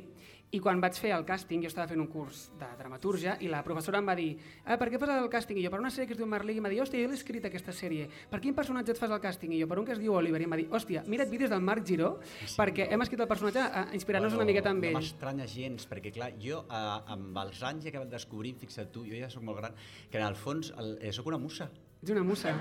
i 0.53 0.59
quan 0.61 0.77
vaig 0.81 0.97
fer 1.01 1.09
el 1.15 1.23
càsting, 1.25 1.63
jo 1.65 1.69
estava 1.71 1.87
fent 1.89 2.01
un 2.01 2.07
curs 2.13 2.43
de 2.59 2.67
dramatúrgia, 2.77 3.33
i 3.41 3.47
la 3.49 3.63
professora 3.65 3.97
em 3.97 4.09
va 4.09 4.13
dir 4.17 4.27
ah, 4.65 4.77
per 4.77 4.91
què 4.91 4.99
fas 5.01 5.09
el 5.15 5.29
càsting? 5.33 5.57
I 5.57 5.63
jo, 5.65 5.71
per 5.73 5.79
una 5.81 5.89
sèrie 5.93 6.05
que 6.09 6.13
es 6.13 6.19
diu 6.19 6.27
Merlí, 6.29 6.53
i 6.53 6.61
em 6.61 6.67
va 6.67 6.69
dir, 6.69 6.77
hòstia, 6.83 7.01
jo 7.01 7.09
l'he 7.09 7.17
escrit 7.17 7.47
aquesta 7.49 7.73
sèrie. 7.73 8.05
Per 8.29 8.39
quin 8.43 8.53
personatge 8.53 8.93
et 8.93 9.01
fas 9.01 9.09
el 9.09 9.21
càsting? 9.23 9.55
I 9.57 9.63
jo, 9.63 9.69
per 9.71 9.79
un 9.81 9.87
que 9.87 9.95
es 9.95 10.01
diu 10.01 10.13
Oliver. 10.13 10.43
I 10.43 10.45
em 10.45 10.53
va 10.53 10.59
dir, 10.61 10.67
hòstia, 10.69 11.01
mira't 11.09 11.31
vídeos 11.31 11.49
del 11.49 11.63
Marc 11.65 11.87
Giró, 11.89 12.11
perquè 12.53 12.85
hem 12.93 13.05
escrit 13.05 13.23
el 13.25 13.31
personatge 13.31 13.63
eh, 13.65 13.85
inspirant-nos 13.97 14.37
una 14.37 14.45
miqueta 14.49 14.69
amb 14.69 14.85
no 14.85 14.91
ell. 14.91 14.99
m'estranya 14.99 15.49
gens, 15.49 15.87
perquè 15.89 16.13
clar, 16.13 16.29
jo 16.43 16.61
eh, 16.67 16.83
amb 17.17 17.41
els 17.47 17.63
anys 17.65 17.87
he 17.87 17.93
acabat 17.95 18.13
descobrint, 18.13 18.61
fixa't 18.61 18.93
tu, 18.93 19.07
jo 19.09 19.17
ja 19.17 19.31
sóc 19.33 19.41
molt 19.47 19.57
gran, 19.63 19.81
que 20.11 20.21
en 20.21 20.27
el 20.27 20.37
fons 20.37 20.69
el, 20.77 20.99
eh, 21.01 21.15
sóc 21.17 21.33
una 21.33 21.41
musa. 21.41 21.71
Ets 22.03 22.11
una 22.11 22.23
musa. 22.27 22.51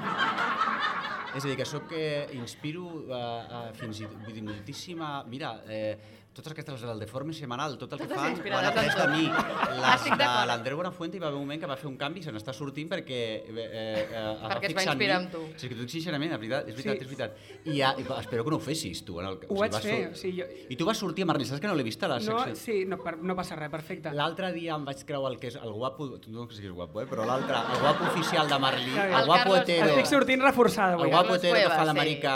És 1.35 1.43
a 1.43 1.49
dir, 1.49 1.57
que 1.59 1.65
sóc, 1.67 1.91
eh, 1.99 2.29
inspiro 2.37 2.85
eh, 3.09 3.17
eh, 3.19 3.63
fins 3.75 3.99
i 3.99 4.07
vull 4.07 4.37
dir, 4.37 4.45
moltíssima... 4.47 5.09
Mira, 5.27 5.51
eh, 5.67 5.97
totes 6.33 6.53
aquestes 6.53 6.81
del 6.81 6.99
deforme 6.99 7.33
semanal, 7.35 7.77
tot 7.79 7.93
el 7.93 7.99
que 8.01 8.07
fan, 8.09 8.19
ho 8.19 8.23
han 8.23 8.31
inspirades 8.33 8.71
après 8.71 8.95
de 9.01 9.07
mi. 9.13 9.27
Les 9.29 10.05
de 10.19 10.29
l'Andreu 10.49 10.77
Buenafuente 10.79 11.17
hi 11.17 11.21
va 11.21 11.27
haver 11.29 11.37
un 11.39 11.45
moment 11.45 11.61
que 11.61 11.67
va 11.69 11.77
fer 11.77 11.89
un 11.91 11.97
canvi 12.01 12.21
i 12.21 12.23
se 12.25 12.33
n'està 12.33 12.55
sortint 12.57 12.89
perquè... 12.89 13.19
Eh, 13.45 13.53
eh, 13.53 14.07
eh, 14.09 14.49
Perquè 14.53 14.71
es 14.71 14.77
va 14.79 14.85
inspirar 14.87 15.19
en 15.21 15.27
tu. 15.33 15.43
Sí, 15.57 15.67
és 15.67 15.73
que 15.73 15.77
tu 15.79 15.87
sincerament, 15.93 16.33
és 16.33 16.41
veritat, 16.41 16.69
és 16.69 16.77
veritat, 16.77 16.97
Sí. 16.97 17.05
és 17.05 17.11
veritat. 17.11 17.37
I, 17.65 17.77
ja, 17.79 17.91
espero 18.21 18.45
que 18.45 18.51
no 18.55 18.57
ho 18.57 18.65
fessis, 18.65 19.05
tu. 19.05 19.19
En 19.21 19.29
el, 19.29 19.39
Ho 19.49 19.59
vaig 19.61 19.77
fer, 19.77 19.99
sur- 20.07 20.13
o 20.13 20.21
sigui, 20.23 20.41
jo- 20.41 20.49
I 20.73 20.77
tu 20.77 20.87
vas 20.89 20.97
sortir 20.99 21.25
a 21.25 21.31
Merlí, 21.33 21.45
saps 21.45 21.61
que 21.61 21.67
no 21.69 21.75
l'he 21.77 21.85
vist 21.87 22.03
a 22.03 22.09
la 22.09 22.19
No, 22.19 22.39
secció? 22.45 22.57
sí, 22.57 22.85
no, 22.87 22.99
per, 23.03 23.19
no 23.19 23.37
passa 23.37 23.57
res, 23.57 23.71
perfecte. 23.71 24.13
L'altre 24.17 24.53
dia 24.53 24.75
em 24.75 24.85
vaig 24.89 25.05
creuar 25.05 25.33
el 25.33 25.39
que 25.39 25.49
és 25.53 25.57
el 25.61 25.71
guapo, 25.73 26.09
no 26.29 26.49
que 26.49 26.55
siguis 26.57 26.73
guapo, 26.73 27.01
eh? 27.03 27.07
però 27.07 27.27
l'altre, 27.29 27.57
el 27.75 27.81
guapo 27.81 28.05
oficial 28.13 28.49
de 28.49 28.59
Merlí, 28.59 28.91
Ja 28.97 29.05
el 29.07 29.13
veus. 29.15 29.27
guapo 29.27 29.43
El 29.43 29.61
Carlos- 29.61 29.69
hetero, 29.69 29.89
Estic 29.93 30.07
sortint 30.07 30.43
reforçada 30.43 30.95
el 30.95 31.01
avui. 31.01 31.09
guapo 31.11 31.23
Carlos 31.29 31.39
hetero 31.45 31.55
que 31.57 31.63
fa 31.63 31.77
Cuevas, 31.77 31.87
d'Amèrica 31.95 32.35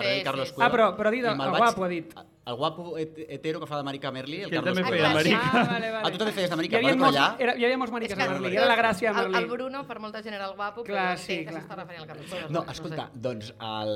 sí. 0.00 0.22
Carlos 0.24 0.48
sí. 0.48 0.54
Cuevas. 0.54 0.72
Ah, 0.72 0.76
però- 0.76 0.96
però 0.96 1.10
dit 1.10 1.24
el 1.24 1.36
guapo, 1.36 1.84
ha 1.84 1.88
dit. 1.88 2.14
El 2.46 2.56
guapo 2.60 2.98
het- 3.00 3.16
hetero 3.26 3.58
que 3.60 3.66
fa 3.66 3.76
d'Amèrica 3.78 4.08
a 4.08 4.12
Merlí, 4.12 4.42
el 4.42 4.50
Carlos 4.50 4.74
també 4.76 4.90
feia. 4.90 5.38
Ah, 5.40 5.64
vale, 5.64 5.90
vale. 5.90 6.02
Ah, 6.04 6.10
tu 6.12 6.18
també 6.18 6.32
feies 6.36 6.50
d'Amèrica, 6.50 6.80
vas 6.82 6.96
molts, 7.00 7.16
allà? 7.16 7.36
era, 7.40 7.54
hi 7.56 7.64
havia 7.64 7.78
molts 7.78 7.90
que 7.90 8.12
a 8.12 8.28
Merlí, 8.28 8.56
era 8.56 8.66
la 8.66 8.76
gràcia 8.76 9.08
a 9.08 9.12
el, 9.22 9.30
Merlí. 9.30 9.38
el 9.38 9.46
Bruno, 9.50 9.86
per 9.86 9.98
molta 9.98 10.22
gent 10.22 10.34
era 10.34 10.48
el 10.50 10.54
guapo, 10.54 10.82
però 10.84 10.92
Clar, 10.92 11.06
entenc 11.16 11.24
sí, 11.24 11.38
que 11.46 11.54
s'està 11.56 11.74
referint 11.78 12.02
al 12.02 12.06
Carlos 12.08 12.26
Cuevas. 12.28 12.50
No, 12.50 12.62
sé. 12.64 12.70
escolta, 12.72 13.10
doncs 13.14 13.54
el, 13.58 13.94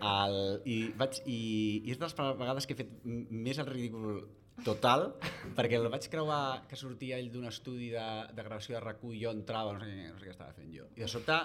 el, 0.00 0.62
i, 0.64 0.78
vaig, 0.96 1.20
i, 1.26 1.82
i 1.84 1.90
és 1.92 1.98
de 1.98 2.04
les 2.08 2.14
vegades 2.16 2.66
que 2.66 2.72
he 2.72 2.76
fet 2.80 2.88
més 3.04 3.58
el 3.58 3.66
ridícul 3.66 4.22
total, 4.64 5.14
perquè 5.56 5.78
el 5.80 5.88
vaig 5.90 6.04
creuar 6.12 6.62
que 6.68 6.76
sortia 6.76 7.16
ell 7.18 7.30
d'un 7.32 7.46
estudi 7.48 7.88
de, 7.90 8.02
de 8.36 8.42
gravació 8.44 8.76
de 8.76 8.82
recull, 8.84 9.16
jo 9.18 9.30
entrava, 9.32 9.72
no 9.72 9.80
sé, 9.80 9.88
què- 9.90 10.10
no 10.12 10.18
sé 10.20 10.26
què 10.28 10.34
estava 10.34 10.52
fent 10.54 10.68
jo. 10.76 10.84
I 10.96 11.00
de 11.02 11.08
sobte... 11.08 11.38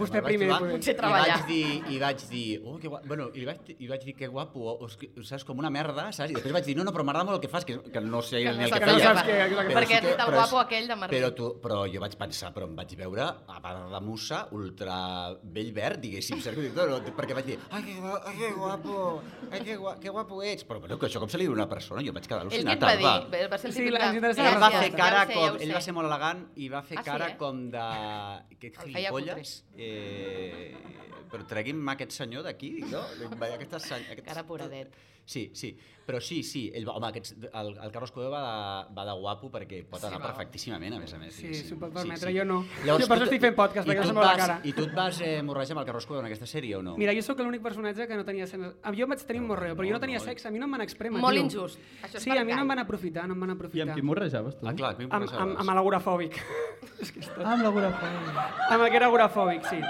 Vostè 0.00 0.22
primer, 0.24 0.48
trobar 0.48 0.60
potser. 0.64 0.76
Potser 0.76 0.94
I 0.94 0.98
treballar. 0.98 1.36
vaig 1.36 1.46
dir, 1.50 1.92
i 1.94 1.98
vaig 2.02 2.24
dir, 2.30 2.46
oh, 2.64 2.76
que 2.82 2.88
guapo, 2.88 3.06
bueno, 3.12 3.28
i 3.36 3.42
li 3.44 3.46
vaig, 3.46 3.70
i 3.76 3.90
vaig 3.90 4.06
dir 4.08 4.14
que 4.18 4.26
guapo, 4.32 4.64
o, 4.72 4.74
o, 4.82 4.88
que, 4.98 5.10
saps, 5.22 5.44
com 5.46 5.60
una 5.62 5.70
merda, 5.70 6.08
saps? 6.16 6.32
I 6.32 6.38
després 6.40 6.56
vaig 6.56 6.66
dir, 6.66 6.74
no, 6.80 6.86
no, 6.88 6.94
però 6.96 7.04
m'agrada 7.06 7.28
molt 7.28 7.38
el 7.38 7.44
que 7.44 7.52
fas, 7.52 7.64
que, 7.68 7.76
que 7.92 8.00
no 8.02 8.22
sé 8.22 8.40
Que 8.42 8.50
ni 8.56 8.64
no 8.64 8.66
el 8.66 8.72
que 8.72 8.80
saps 8.80 9.22
feia. 9.22 9.44
el 9.44 9.52
que 9.52 9.56
que- 9.60 9.68
que- 9.68 9.76
Perquè 9.76 10.00
sí 10.00 10.06
dit 10.06 10.10
el 10.10 10.16
però 10.24 10.32
és- 10.32 10.40
guapo 10.40 10.60
aquell 10.64 10.88
de 10.88 10.96
Merlí. 10.96 11.16
Però, 11.20 11.30
tu, 11.36 11.50
però 11.62 11.82
jo 11.92 12.00
vaig 12.02 12.16
pensar, 12.16 12.52
però 12.56 12.66
em 12.70 12.74
vaig 12.80 12.96
veure, 12.96 13.22
a 13.28 13.60
part 13.62 13.92
de 13.92 14.00
musa, 14.00 14.42
ultra 14.56 14.98
vell 15.44 15.72
verd, 15.76 16.00
diguéssim, 16.00 16.40
dir? 16.42 16.72
No, 16.74 16.98
perquè 17.20 17.34
vaig 17.36 17.46
dir, 17.52 17.58
ai, 17.70 17.82
que, 17.84 17.94
ai, 18.00 18.36
que 18.40 18.52
guapo, 18.56 19.22
ai, 19.52 19.60
que, 19.62 19.76
gua, 19.76 19.96
que 20.00 20.08
guapo 20.10 20.42
ets. 20.42 20.64
Però, 20.66 20.80
bueno, 20.80 20.98
que 20.98 21.06
això 21.06 21.20
com 21.20 21.28
se 21.28 21.38
li 21.38 21.44
diu 21.46 21.52
una 21.52 21.68
persona? 21.68 22.02
Jo 22.02 22.12
vaig 22.16 22.26
quedar 22.26 22.45
Ell 22.46 22.64
què 22.64 22.72
al·lucinat. 22.72 22.72
et 22.76 22.82
va 22.82 22.90
Alba. 22.90 23.12
dir? 23.30 23.42
Va- 23.42 23.48
Va 23.52 23.58
ser 23.58 23.68
el 23.70 23.74
Sí, 23.76 23.90
la- 23.90 23.98
de- 23.98 24.18
Ell 24.46 24.60
va 24.62 24.70
fer 24.70 24.90
ja 24.90 24.96
cara 24.96 25.26
sé, 25.26 25.32
ja 25.34 25.38
ho 25.40 25.48
com... 25.50 25.58
sé. 25.58 25.64
Ell 25.64 25.74
va 25.74 25.80
ser 25.80 25.94
molt 25.94 26.06
elegant 26.10 26.46
i 26.56 26.68
va 26.68 26.82
fer 26.82 26.98
Ah, 26.98 27.02
sí, 27.02 27.10
cara 27.10 27.28
eh? 27.30 27.36
com 27.36 27.70
de... 27.70 27.86
Que 28.60 28.66
El 28.68 28.92
gilipolles. 28.94 29.64
Eh, 29.76 30.76
però 31.30 31.46
tregui'm 31.46 31.88
aquest 31.88 32.12
senyor 32.12 32.42
d'aquí, 32.46 32.70
no? 32.90 33.02
Veia 33.36 33.54
Aquesta, 33.56 33.76
aquest, 33.76 34.24
Cara 34.24 34.44
poradet. 34.46 34.94
Sí, 35.26 35.50
sí, 35.58 35.72
però 36.06 36.20
sí, 36.22 36.36
sí, 36.46 36.60
ell 36.72 36.84
home, 36.86 37.08
aquests, 37.08 37.32
el, 37.50 37.72
el 37.82 37.90
Carlos 37.90 38.12
Cueva 38.14 38.28
va 38.30 38.42
de, 38.86 38.94
va 38.94 39.04
de 39.08 39.14
guapo 39.18 39.48
perquè 39.50 39.80
pot 39.90 40.04
anar 40.06 40.20
va. 40.20 40.28
perfectíssimament, 40.28 40.94
a 40.94 41.00
més 41.02 41.14
a 41.16 41.18
més. 41.18 41.34
Sí, 41.34 41.50
s'ho 41.66 41.74
pot 41.80 41.90
permetre, 41.96 42.30
jo 42.30 42.44
no. 42.46 42.60
Jo 42.86 42.94
per 43.00 43.16
això 43.16 43.26
estic 43.26 43.42
fent 43.42 43.56
podcast, 43.58 43.88
i 43.88 43.90
perquè 43.90 44.04
no 44.04 44.12
se 44.12 44.14
la 44.20 44.36
cara. 44.38 44.58
I 44.62 44.72
tu 44.76 44.84
et 44.86 44.94
vas 44.94 45.18
eh, 45.26 45.40
morrejar 45.42 45.74
amb 45.74 45.82
el 45.82 45.88
Carlos 45.90 46.06
Cueva 46.06 46.22
en 46.22 46.28
aquesta 46.30 46.46
sèrie 46.46 46.76
o 46.78 46.82
no? 46.86 46.94
Mira, 46.96 47.10
jo 47.18 47.24
sóc 47.26 47.42
l'únic 47.42 47.64
personatge 47.64 48.06
que 48.06 48.14
no 48.20 48.24
tenia. 48.28 48.46
Ah, 48.84 48.94
Jo 48.94 49.08
vaig 49.10 49.26
tenir 49.26 49.42
un 49.42 49.48
morreo, 49.50 49.74
però 49.74 49.88
jo 49.90 49.98
no 49.98 50.00
tenia 50.06 50.22
sexe, 50.22 50.46
a 50.46 50.54
mi 50.54 50.62
no 50.62 50.70
em 50.70 50.78
van 50.78 50.86
exprémer, 50.86 51.18
Molt 51.20 51.34
tio. 51.40 51.42
injust. 51.48 51.82
Això 52.06 52.22
és 52.22 52.22
Sí, 52.22 52.30
a 52.30 52.44
mi 52.46 52.54
no 52.54 52.62
em 52.62 52.68
van 52.76 52.84
aprofitar, 52.86 53.26
no 53.26 53.34
em 53.34 53.40
van 53.40 53.50
I 53.50 53.58
aprofitar. 53.58 53.88
amb 53.88 53.98
qui 53.98 54.02
morrejaves 54.06 54.60
tu? 54.60 54.68
Ah, 54.68 54.74
clar, 54.78 54.94
amb, 54.94 55.12
amb, 55.12 55.58
amb 55.58 55.74
l'agorafòbic. 55.74 56.38
Ah, 57.42 57.52
amb 57.56 57.62
l'agorafòbic. 57.66 58.70
amb 58.70 58.82
el 58.84 58.90
que 58.90 58.96
era 59.02 59.06
agorafòbic, 59.10 59.66
sí. 59.66 59.82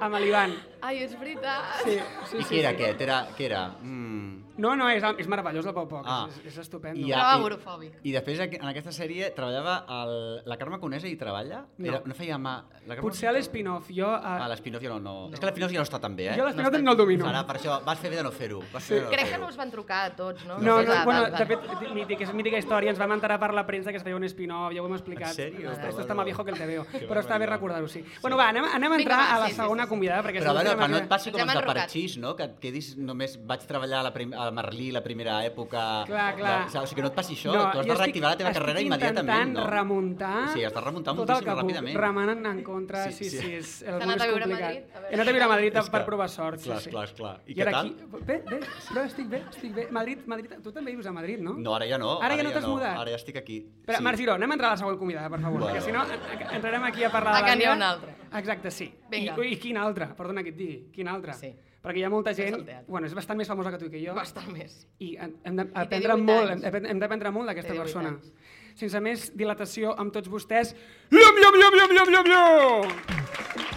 Amb 0.00 0.16
l'Ivan. 0.20 0.54
Ai, 0.84 0.98
és 1.04 1.14
veritat. 1.18 1.78
Sí, 1.84 1.98
sí, 2.28 2.36
I 2.38 2.42
sí, 2.42 2.48
què 2.54 2.58
era 2.60 2.70
sí. 2.70 2.74
aquest? 2.76 3.00
Era, 3.00 3.20
què 3.36 3.46
era? 3.46 3.68
Mm. 3.80 4.32
No, 4.56 4.76
no, 4.78 4.86
és, 4.92 5.02
és 5.18 5.26
meravellós 5.26 5.66
el 5.66 5.72
Pau 5.74 5.88
Poc, 5.90 6.04
Ah. 6.06 6.28
és, 6.28 6.36
és 6.52 6.58
estupendo. 6.62 7.00
I, 7.00 7.08
i, 7.08 7.12
agorofòbic. 7.12 7.96
I 8.06 8.12
després 8.14 8.38
aqu- 8.44 8.60
en 8.60 8.68
aquesta 8.68 8.92
sèrie 8.94 9.30
treballava 9.34 9.80
el, 9.90 10.12
la 10.46 10.56
Carme 10.60 10.78
Conesa 10.78 11.08
i 11.08 11.16
treballa? 11.18 11.64
No. 11.78 11.86
Era, 11.88 12.02
no 12.04 12.14
feia 12.14 12.36
mà... 12.38 12.52
La 12.86 12.94
Carme 12.94 13.08
Potser 13.08 13.30
a 13.30 13.32
l'espin-off, 13.32 13.88
jo... 13.90 14.06
Ah, 14.12 14.44
A... 14.44 14.48
l'espinoff 14.52 14.84
ja 14.84 14.90
no, 14.92 15.00
no. 15.00 15.14
És 15.32 15.40
que 15.40 15.46
l'espinoff 15.48 15.72
ja 15.72 15.80
no 15.80 15.86
està 15.88 15.98
tan 15.98 16.14
bé, 16.14 16.28
eh? 16.28 16.36
Jo 16.38 16.44
l'espin-off 16.46 16.76
no 16.84 16.92
el 16.92 17.00
domino. 17.00 17.26
Ara, 17.26 17.42
per 17.48 17.56
això, 17.58 17.80
vas 17.82 17.98
fer 17.98 18.12
bé 18.12 18.20
de 18.20 18.22
no 18.28 18.30
fer-ho. 18.30 18.60
Vas 18.72 18.84
fer 18.84 19.00
bé 19.00 19.08
de 19.08 19.16
Crec 19.16 19.32
que 19.32 19.38
no 19.42 19.48
us 19.48 19.56
van 19.58 19.72
trucar 19.72 20.04
a 20.04 20.14
tots, 20.14 20.44
no? 20.46 20.58
No, 20.60 20.76
no, 20.82 20.92
va, 20.92 21.00
bueno, 21.08 21.22
va, 21.24 21.30
va. 21.30 21.38
de 21.42 21.46
fet, 21.50 21.90
mític, 21.96 22.20
és 22.28 22.34
mítica 22.36 22.60
història, 22.62 22.92
ens 22.94 23.00
vam 23.02 23.16
enterar 23.16 23.40
per 23.42 23.50
la 23.56 23.66
premsa 23.66 23.90
que 23.90 23.98
es 23.98 24.04
feia 24.06 24.14
un 24.14 24.28
spin-off, 24.30 24.70
ja 24.76 24.82
ho 24.84 24.86
hem 24.86 24.94
explicat. 25.00 25.32
En 25.32 25.34
sèrio? 25.34 25.72
Esto, 25.72 26.04
està 26.04 26.14
más 26.14 26.26
viejo 26.30 26.44
que 26.44 26.52
el 26.54 26.58
TVO, 26.62 26.86
Que 26.92 27.08
però 27.08 27.24
està 27.24 27.38
bé 27.42 27.46
recordar-ho, 27.50 27.88
sí. 27.88 28.04
Bueno, 28.22 28.36
va, 28.36 28.50
anem, 28.54 28.68
anem 28.70 28.92
a 28.92 28.96
entrar 29.02 29.20
a 29.34 29.38
la 29.40 29.46
sí, 29.50 29.56
sí, 29.56 29.60
segona 29.64 29.83
sí, 29.84 29.88
sí. 29.88 29.92
convidada, 29.94 30.22
perquè 30.26 30.40
Però 30.42 30.50
a 30.50 30.56
veure, 30.58 30.74
que 30.80 30.88
no 30.88 30.96
et 30.98 31.08
passi 31.08 31.30
com 31.30 31.40
els 31.44 31.54
de. 31.54 31.62
Parxís, 31.68 32.16
no? 32.18 32.34
Que 32.36 32.44
et 32.48 32.58
quedis 32.60 32.96
només... 32.96 33.36
Vaig 33.44 33.64
treballar 33.68 34.00
a, 34.00 34.02
la 34.08 34.12
prim, 34.12 34.32
a 34.34 34.50
Merlí 34.50 34.90
la 34.92 35.02
primera 35.04 35.38
època... 35.46 36.04
Clar, 36.06 36.34
clar. 36.36 36.56
O 36.66 36.86
sigui, 36.86 36.96
que 36.96 37.02
no 37.02 37.08
et 37.12 37.14
passi 37.18 37.34
això. 37.36 37.52
No, 37.54 37.64
tu 37.72 37.80
has 37.80 37.86
de 37.86 37.94
reactivar 37.94 38.30
la 38.34 38.38
teva 38.40 38.52
carrera 38.56 38.80
immediatament, 38.80 39.24
intentant 39.28 39.54
no? 39.58 39.66
remuntar 39.70 40.48
Sí, 40.54 40.64
has 40.64 40.72
de 40.74 40.80
remuntar 40.80 41.14
tot 41.14 41.28
el 41.28 41.34
moltíssim 41.34 41.44
que 41.44 41.54
puc, 41.54 41.62
ràpidament. 41.62 41.98
remenant 42.00 42.46
en 42.50 42.62
contra, 42.64 43.04
sí, 43.10 43.12
Sí, 43.14 43.30
sí, 43.30 43.36
sí. 43.38 43.42
sí, 43.44 43.52
és, 43.60 43.72
el 43.82 43.98
T'ha 43.98 44.06
món 44.06 44.14
anat 44.14 44.16
és 44.16 44.22
a 44.24 44.30
viure 44.32 44.44
a 44.44 44.48
complicat. 44.48 44.68
Madrid? 44.68 44.84
A. 44.94 45.04
He 45.10 45.14
anat 45.18 45.28
a 45.28 45.32
viure 45.36 45.44
a 45.44 45.48
Madrid 45.54 45.78
per 45.94 46.02
provar 46.08 46.28
sort, 46.30 46.58
sí, 46.60 46.68
clar, 46.70 46.80
sí. 46.82 46.90
clar, 46.90 47.06
clar. 47.18 47.34
I 47.46 47.52
I 47.52 47.58
què 47.58 47.66
tal? 47.70 47.86
aquí... 47.92 48.24
Bé, 48.24 48.38
bé, 48.48 48.60
però 48.88 49.04
estic 49.04 49.28
bé, 49.28 49.42
estic 49.50 49.74
bé. 49.76 49.86
Madrid, 49.90 50.24
Madrid, 50.26 50.54
tu 50.64 50.72
també 50.72 50.94
vius 50.94 51.06
a 51.06 51.12
Madrid, 51.12 51.38
no? 51.44 51.54
No, 51.58 51.74
ara 51.76 51.86
ja 51.90 51.98
no. 51.98 52.16
Ara 52.20 52.36
ja 52.40 52.42
no 52.46 52.50
t'has 52.54 52.66
mudat? 52.68 52.96
Ara 53.04 53.10
ja 53.14 53.20
estic 53.20 53.36
aquí. 53.42 53.60
Espera, 53.84 54.00
Marc 54.00 54.18
Giró, 54.18 54.34
anem 54.38 54.50
a 54.50 54.58
entrar 54.58 54.72
a 54.72 54.74
la 54.78 54.82
següent 54.82 54.98
convidada, 54.98 55.28
per 55.30 55.40
favor, 55.40 55.60
Bueno. 55.60 55.74
perquè 55.74 55.84
si 55.84 55.92
no 55.92 56.02
en- 56.04 56.54
entrarem 56.58 56.84
aquí 56.90 57.04
a 57.04 57.10
parlar 57.12 57.36
de 57.36 57.42
que 57.44 57.50
la 57.50 57.56
n'hi 57.56 57.64
ha 57.70 57.74
una 57.74 57.90
altra. 57.90 58.14
Exacte, 58.34 58.70
sí. 58.70 58.92
Vinga. 59.10 59.36
I, 59.38 59.52
I 59.70 59.72
quina 59.74 59.82
altra? 59.90 60.06
Perdona 60.14 60.44
que 60.46 60.52
et 60.54 60.58
digui, 60.58 60.76
quina 60.94 61.16
altra? 61.18 61.34
Sí. 61.34 61.50
Perquè 61.84 62.00
hi 62.00 62.04
ha 62.06 62.10
molta 62.12 62.30
És 62.30 62.38
gent... 62.38 62.54
teatre. 62.62 62.84
Bueno, 62.88 63.08
és 63.10 63.14
bastant 63.18 63.36
més 63.36 63.50
famosa 63.50 63.72
que 63.74 63.80
tu 63.82 63.90
i 63.90 63.92
que 63.92 64.00
jo. 64.04 64.14
Bastant 64.16 64.48
més. 64.54 64.86
I 65.04 65.16
hem 65.18 65.58
d'aprendre 65.58 66.14
18 66.14 66.22
molt, 66.30 66.64
hem 66.70 66.90
hem 66.94 67.02
d'aprendre 67.02 67.34
molt 67.34 67.50
d'aquesta 67.50 67.74
Té 67.74 67.76
18 67.76 67.84
persona. 67.90 68.14
anys. 68.14 68.32
Sense 68.78 69.02
més 69.04 69.28
dilatació 69.36 69.92
amb 69.98 70.14
tots 70.14 70.30
vostès, 70.30 70.74
llum, 71.10 71.42
llum, 71.42 71.60
llum, 71.60 71.78
llum, 71.82 71.96
llum, 71.98 72.14
llum, 72.16 72.34
llum! 72.34 73.73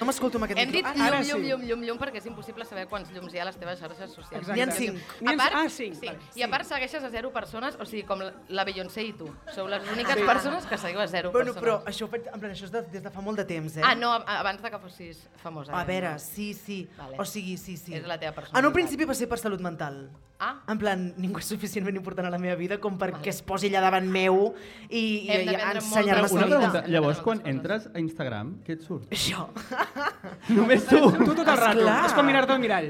No 0.00 0.06
m'escolto 0.08 0.38
amb 0.38 0.46
aquest 0.46 0.58
Hem 0.62 0.70
dit 0.72 0.84
micro. 0.86 1.02
Ara 1.04 1.18
llum, 1.20 1.26
sí. 1.42 1.48
llum, 1.50 1.60
llum, 1.60 1.64
llum, 1.68 1.82
llum, 1.84 1.98
perquè 2.00 2.16
és 2.22 2.26
impossible 2.30 2.64
saber 2.64 2.86
quants 2.88 3.10
llums 3.12 3.34
hi 3.34 3.38
ha 3.38 3.42
a 3.44 3.48
les 3.50 3.58
teves 3.60 3.78
xarxes 3.78 4.14
socials. 4.16 4.48
N'hi 4.48 4.62
ha 4.64 4.70
cinc. 4.72 4.96
A 5.26 5.34
part, 5.36 5.52
ah, 5.60 5.68
cinc, 5.68 5.94
Sí. 6.00 6.06
vale. 6.06 6.18
I 6.34 6.42
a 6.42 6.48
part 6.48 6.64
segueixes 6.64 7.04
a 7.04 7.10
zero 7.10 7.30
persones, 7.32 7.76
o 7.78 7.84
sigui, 7.84 8.02
com 8.04 8.18
la- 8.18 8.32
la 8.48 8.64
Beyoncé 8.64 9.04
i 9.04 9.12
tu. 9.12 9.28
Sou 9.54 9.68
les 9.68 9.82
úniques 9.92 10.16
persones 10.16 10.64
que 10.66 10.78
seguiu 10.78 11.00
a 11.00 11.06
zero 11.06 11.30
Bueno, 11.32 11.52
persones. 11.52 11.62
però 11.62 11.84
això, 11.84 12.08
en 12.32 12.40
plan, 12.40 12.52
això 12.52 12.64
és 12.64 12.72
de, 12.72 12.82
des 12.82 13.02
de 13.02 13.10
fa 13.10 13.20
molt 13.20 13.36
de 13.36 13.44
temps, 13.44 13.76
eh? 13.76 13.82
Ah, 13.84 13.94
no, 13.94 14.10
abans 14.12 14.62
de 14.62 14.70
que 14.70 14.78
fossis 14.78 15.28
famosa. 15.42 15.76
A 15.76 15.82
eh? 15.82 15.86
veure, 15.86 16.18
sí, 16.18 16.54
sí. 16.54 16.88
Vale. 16.96 17.16
O 17.18 17.24
sigui, 17.24 17.56
sí, 17.58 17.76
sí. 17.76 17.94
És 17.94 18.06
la 18.06 18.18
teva 18.18 18.30
En 18.30 18.34
personalitat. 18.36 18.66
un 18.66 18.72
principi 18.72 19.04
va 19.04 19.14
ser 19.14 19.28
per 19.28 19.38
salut 19.38 19.60
mental. 19.60 20.08
Ah, 20.42 20.62
En 20.68 20.78
plan, 20.78 21.12
ningú 21.18 21.36
és 21.38 21.44
suficientment 21.44 21.94
important 21.98 22.26
a 22.26 22.30
la 22.30 22.38
meva 22.38 22.54
vida 22.56 22.78
com 22.80 22.96
perquè 22.98 23.26
es 23.28 23.42
posi 23.42 23.68
allà 23.68 23.82
davant 23.82 24.06
meu 24.08 24.54
i, 24.88 24.96
i, 24.96 25.26
i 25.28 25.54
ensenyar-me 25.54 26.30
Una 26.32 26.46
vida. 26.46 26.84
llavors 26.88 27.20
quan 27.20 27.42
entres 27.44 27.90
a 27.92 27.98
Instagram, 28.00 28.62
què 28.64 28.72
et 28.72 28.80
surt? 28.80 29.10
Això. 29.10 29.50
Només 30.58 30.84
tu! 30.88 30.98
tu 31.12 31.34
tot 31.34 31.48
el 31.48 31.56
rato. 31.58 31.78
Esclar. 31.78 31.96
És 32.06 32.14
com 32.16 32.26
mirar-te 32.26 32.52
al 32.54 32.60
mirall. 32.62 32.88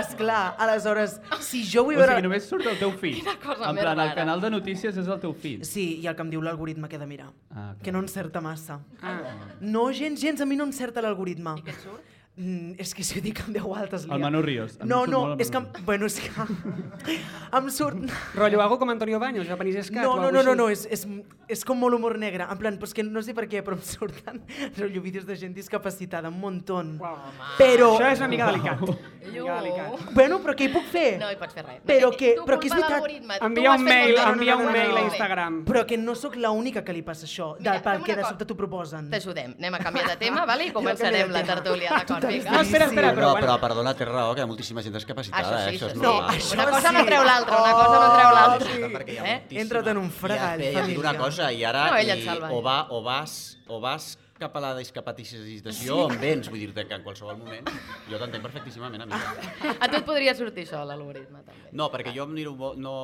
Esclar, 0.00 0.40
aleshores, 0.62 1.16
si 1.44 1.62
jo 1.66 1.84
vull 1.88 1.96
O 1.96 2.00
veure... 2.00 2.14
sigui, 2.16 2.26
només 2.28 2.46
surt 2.48 2.66
el 2.70 2.78
teu 2.80 2.92
feed. 3.00 3.20
Quina 3.20 3.34
cosa 3.42 3.68
en 3.70 3.76
més 3.78 3.84
plan, 3.84 3.98
el 3.98 4.08
rara. 4.08 4.14
canal 4.20 4.40
de 4.44 4.50
notícies 4.54 4.96
és 5.02 5.08
el 5.10 5.20
teu 5.22 5.34
feed. 5.34 5.64
Sí, 5.68 5.86
i 6.02 6.06
el 6.10 6.16
que 6.18 6.22
em 6.26 6.30
diu 6.34 6.42
l'algoritme 6.44 6.88
que 6.90 6.96
he 6.98 7.02
de 7.02 7.08
mirar. 7.10 7.30
Ah, 7.54 7.72
Que 7.82 7.92
no 7.92 8.02
encerta 8.04 8.40
massa. 8.44 8.80
Ah. 9.02 9.18
No, 9.60 9.88
gens, 9.92 10.20
gens, 10.20 10.40
a 10.40 10.46
mi 10.46 10.56
no 10.56 10.64
encerta 10.70 11.02
l'algoritme. 11.02 11.56
i 11.58 11.66
què 11.66 11.74
et 11.76 11.82
surt? 11.84 12.16
Mm, 12.36 12.76
és 12.78 12.94
que 12.94 13.02
si 13.04 13.18
ho 13.18 13.22
dic 13.22 13.40
amb 13.42 13.52
10 13.52 13.64
altes... 13.76 14.04
El 14.08 14.20
Manu 14.22 14.40
Ríos. 14.40 14.78
No, 14.86 15.02
no, 15.04 15.34
és 15.36 15.50
que... 15.50 15.58
Em- 15.58 15.66
Bueno, 15.84 16.06
és 16.06 16.14
que... 16.22 16.30
em 17.58 17.66
surt... 17.74 18.06
Rotllo, 18.34 18.62
algo 18.62 18.78
com 18.78 18.88
Antonio 18.88 19.18
Baños, 19.20 19.46
Japanese 19.48 19.90
Cat 19.92 20.04
No, 20.04 20.16
no, 20.16 20.30
no, 20.32 20.42
no, 20.42 20.54
no, 20.54 20.68
és, 20.72 20.86
és, 20.88 21.02
és 21.50 21.64
com 21.68 21.76
molt 21.76 21.98
humor 21.98 22.16
negre. 22.22 22.46
En 22.48 22.56
plan, 22.56 22.78
pues 22.80 22.94
que 22.96 23.02
no 23.04 23.20
sé 23.26 23.34
per 23.36 23.44
què, 23.50 23.60
però 23.66 23.76
em 23.76 23.82
surten 23.84 24.40
rotllo 24.78 25.02
vídeos 25.02 25.26
de 25.28 25.36
gent 25.36 25.52
discapacitada, 25.58 26.30
un 26.30 26.38
muntó. 26.40 26.78
Uau. 26.80 27.18
Però... 27.58 27.90
Això 27.98 28.12
és 28.14 28.22
una 28.22 28.30
mica 28.32 28.46
delicat. 28.48 28.86
Mica 29.26 29.58
delicat. 29.60 30.06
Bueno, 30.16 30.38
però 30.46 30.54
què 30.56 30.70
hi 30.70 30.72
puc 30.78 30.86
fer? 30.94 31.18
No 31.20 31.28
hi 31.34 31.36
pots 31.42 31.58
fer 31.58 31.66
res. 31.66 31.82
Però 31.90 32.08
No, 32.08 32.16
que- 32.16 32.32
tu 32.38 32.46
però 32.48 32.60
que 32.62 32.70
és 32.70 32.76
veritat. 32.78 33.44
Envia 33.50 33.74
un 33.74 33.84
mail, 33.84 34.16
envia 34.16 34.56
un 34.56 34.64
no, 34.64 34.70
no, 34.70 34.76
mail 34.78 34.94
no, 34.94 35.02
a. 35.02 35.04
Instagram. 35.10 35.60
Però 35.68 35.84
que 35.84 35.98
no 36.00 36.14
sóc 36.16 36.38
l'única 36.40 36.84
que 36.86 36.94
li 36.96 37.02
passa 37.04 37.26
això, 37.28 37.52
Mira, 37.58 37.76
pel 37.84 38.00
que 38.06 38.16
de 38.16 38.24
sobte 38.24 38.48
t'ho 38.48 38.56
proposen. 38.56 39.10
T'ajudem. 39.12 39.58
Anem 39.60 39.76
a 39.76 39.82
canviar 39.84 40.08
de 40.14 40.16
tema, 40.24 40.46
vale? 40.48 40.70
i 40.70 40.72
començarem 40.72 41.28
la 41.34 41.44
tertúlia, 41.44 41.90
d'acord? 41.98 42.19
Vinga. 42.28 42.50
No, 42.50 42.60
espera, 42.60 42.84
espera, 42.86 43.12
però 43.14 43.28
no, 43.32 43.40
però 43.40 43.58
perdona, 43.60 43.94
té 43.96 44.04
raó, 44.04 44.34
que 44.34 44.40
hi 44.40 44.44
ha 44.44 44.46
moltíssima 44.50 44.82
gent 44.82 44.94
discapacitada, 44.94 45.40
Això 45.40 45.58
sí, 45.58 45.70
eh? 45.70 45.76
això 45.76 45.86
és 45.86 45.92
sí. 45.92 46.00
No, 46.04 46.14
això 46.28 46.54
Una 46.54 46.66
cosa 46.70 46.88
sí. 46.88 46.94
no 46.96 47.04
treu 47.06 47.24
l'altra, 47.24 47.60
una 47.62 47.72
cosa 47.72 48.00
no 48.00 48.08
treu 48.14 48.28
Oh, 48.30 48.34
l'altra. 48.34 48.70
Sí, 48.70 48.80
perquè 48.94 49.12
hi 49.12 49.18
ha 49.18 49.24
Eh? 49.30 49.60
Entra't 49.64 49.88
en 49.94 49.96
un 49.98 50.10
fregall, 50.10 50.60
I, 50.60 50.72
ja, 50.72 50.80
et 50.84 50.90
dic 50.92 50.98
una 50.98 51.14
cosa, 51.16 51.50
i 51.52 51.64
ara 51.64 51.86
No, 51.90 51.96
ella 51.96 52.14
et 52.14 52.22
i, 52.22 52.26
salva, 52.26 52.50
o, 52.50 52.60
va, 52.62 52.78
o, 52.90 53.02
vas, 53.02 53.36
o 53.68 53.80
vas 53.80 54.16
cap 54.40 54.56
a 54.56 54.62
la 54.64 54.70
discapacitació 54.78 55.96
o 56.04 56.06
en 56.10 56.18
vens, 56.20 56.48
vull 56.50 56.62
dir-te 56.62 56.86
que 56.88 56.96
en 56.96 57.04
qualsevol 57.04 57.36
moment 57.38 57.68
jo 58.08 58.18
t'entenc 58.20 58.42
perfectíssimament, 58.44 59.04
amiga. 59.04 59.74
A 59.76 59.88
tu 59.90 59.98
et 59.98 60.06
podria 60.06 60.34
sortir 60.38 60.64
això, 60.66 60.80
l'algoritme, 60.88 61.42
també. 61.46 61.70
No, 61.76 61.90
perquè 61.92 62.14
jo 62.16 62.24
em 62.26 62.32
miro 62.34 62.54
no, 62.80 62.94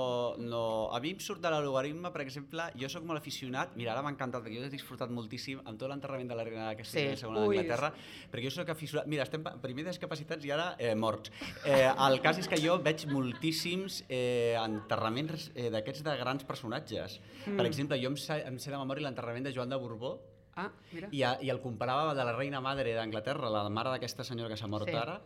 no... 0.40 0.62
A 0.96 1.00
mi 1.04 1.12
em 1.14 1.20
surt 1.22 1.42
de 1.44 1.52
l'algoritme, 1.52 2.10
per 2.14 2.24
exemple, 2.24 2.68
jo 2.80 2.88
sóc 2.92 3.04
molt 3.08 3.20
aficionat, 3.20 3.76
mira, 3.78 3.92
ara 3.94 4.04
m'ha 4.04 4.14
encantat, 4.14 4.44
perquè 4.44 4.60
jo 4.60 4.66
he 4.66 4.72
disfrutat 4.72 5.12
moltíssim 5.12 5.60
amb 5.64 5.78
tot 5.80 5.92
l'enterrament 5.92 6.32
de 6.32 6.38
la 6.38 6.46
reina 6.48 6.68
aquesta 6.72 6.96
Sí. 6.96 7.06
sí. 7.12 7.20
segona 7.24 7.42
d'Anglaterra, 7.44 7.92
perquè 8.32 8.46
jo 8.48 8.54
sóc 8.56 8.70
aficionat... 8.72 9.10
Mira, 9.10 9.26
estem 9.28 9.44
primer 9.62 9.84
discapacitats 9.90 10.46
i 10.46 10.52
ara 10.54 10.70
eh, 10.78 10.94
morts. 10.98 11.32
Eh, 11.64 11.84
el 12.08 12.20
cas 12.24 12.40
és 12.42 12.48
que 12.50 12.58
jo 12.62 12.78
veig 12.82 13.06
moltíssims 13.12 14.02
eh, 14.08 14.54
enterraments 14.62 15.50
eh, 15.54 15.68
d'aquests 15.74 16.06
de 16.06 16.16
grans 16.22 16.46
personatges. 16.48 17.20
Mm. 17.44 17.58
Per 17.60 17.66
exemple, 17.68 18.00
jo 18.00 18.10
em 18.14 18.16
sé, 18.20 18.40
em 18.48 18.58
sé 18.62 18.72
de 18.72 18.80
memòria 18.80 19.06
l'enterrament 19.08 19.46
de 19.46 19.52
Joan 19.54 19.70
de 19.72 19.78
Borbó, 19.80 20.16
Ah, 20.56 20.70
mira. 20.90 21.08
i, 21.12 21.20
a, 21.22 21.34
i 21.44 21.50
el 21.52 21.60
comparava 21.60 22.14
de 22.16 22.24
la 22.24 22.32
reina 22.32 22.62
madre 22.64 22.94
d'Anglaterra, 22.96 23.50
la 23.52 23.66
mare 23.68 23.90
d'aquesta 23.92 24.24
senyora 24.24 24.48
que 24.48 24.56
s'ha 24.56 24.66
mort 24.72 24.88
Sí. 24.88 24.94
ara, 24.96 25.18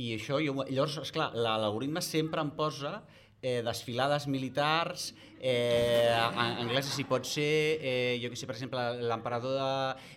i 0.00 0.14
això, 0.16 0.38
jo, 0.40 0.54
llavors, 0.64 0.96
esclar, 1.02 1.34
la- 1.36 1.58
l'algoritme 1.60 2.00
sempre 2.00 2.40
em 2.40 2.50
posa 2.56 3.02
eh, 3.40 3.60
desfilades 3.62 4.26
militars, 4.26 5.12
eh, 5.40 6.10
angleses 6.10 6.90
si 6.96 7.04
pot 7.04 7.22
ser, 7.24 7.78
eh, 7.80 8.18
jo 8.20 8.30
que 8.30 8.36
sé, 8.36 8.46
per 8.48 8.56
exemple, 8.56 8.80
l'emperador 8.98 9.54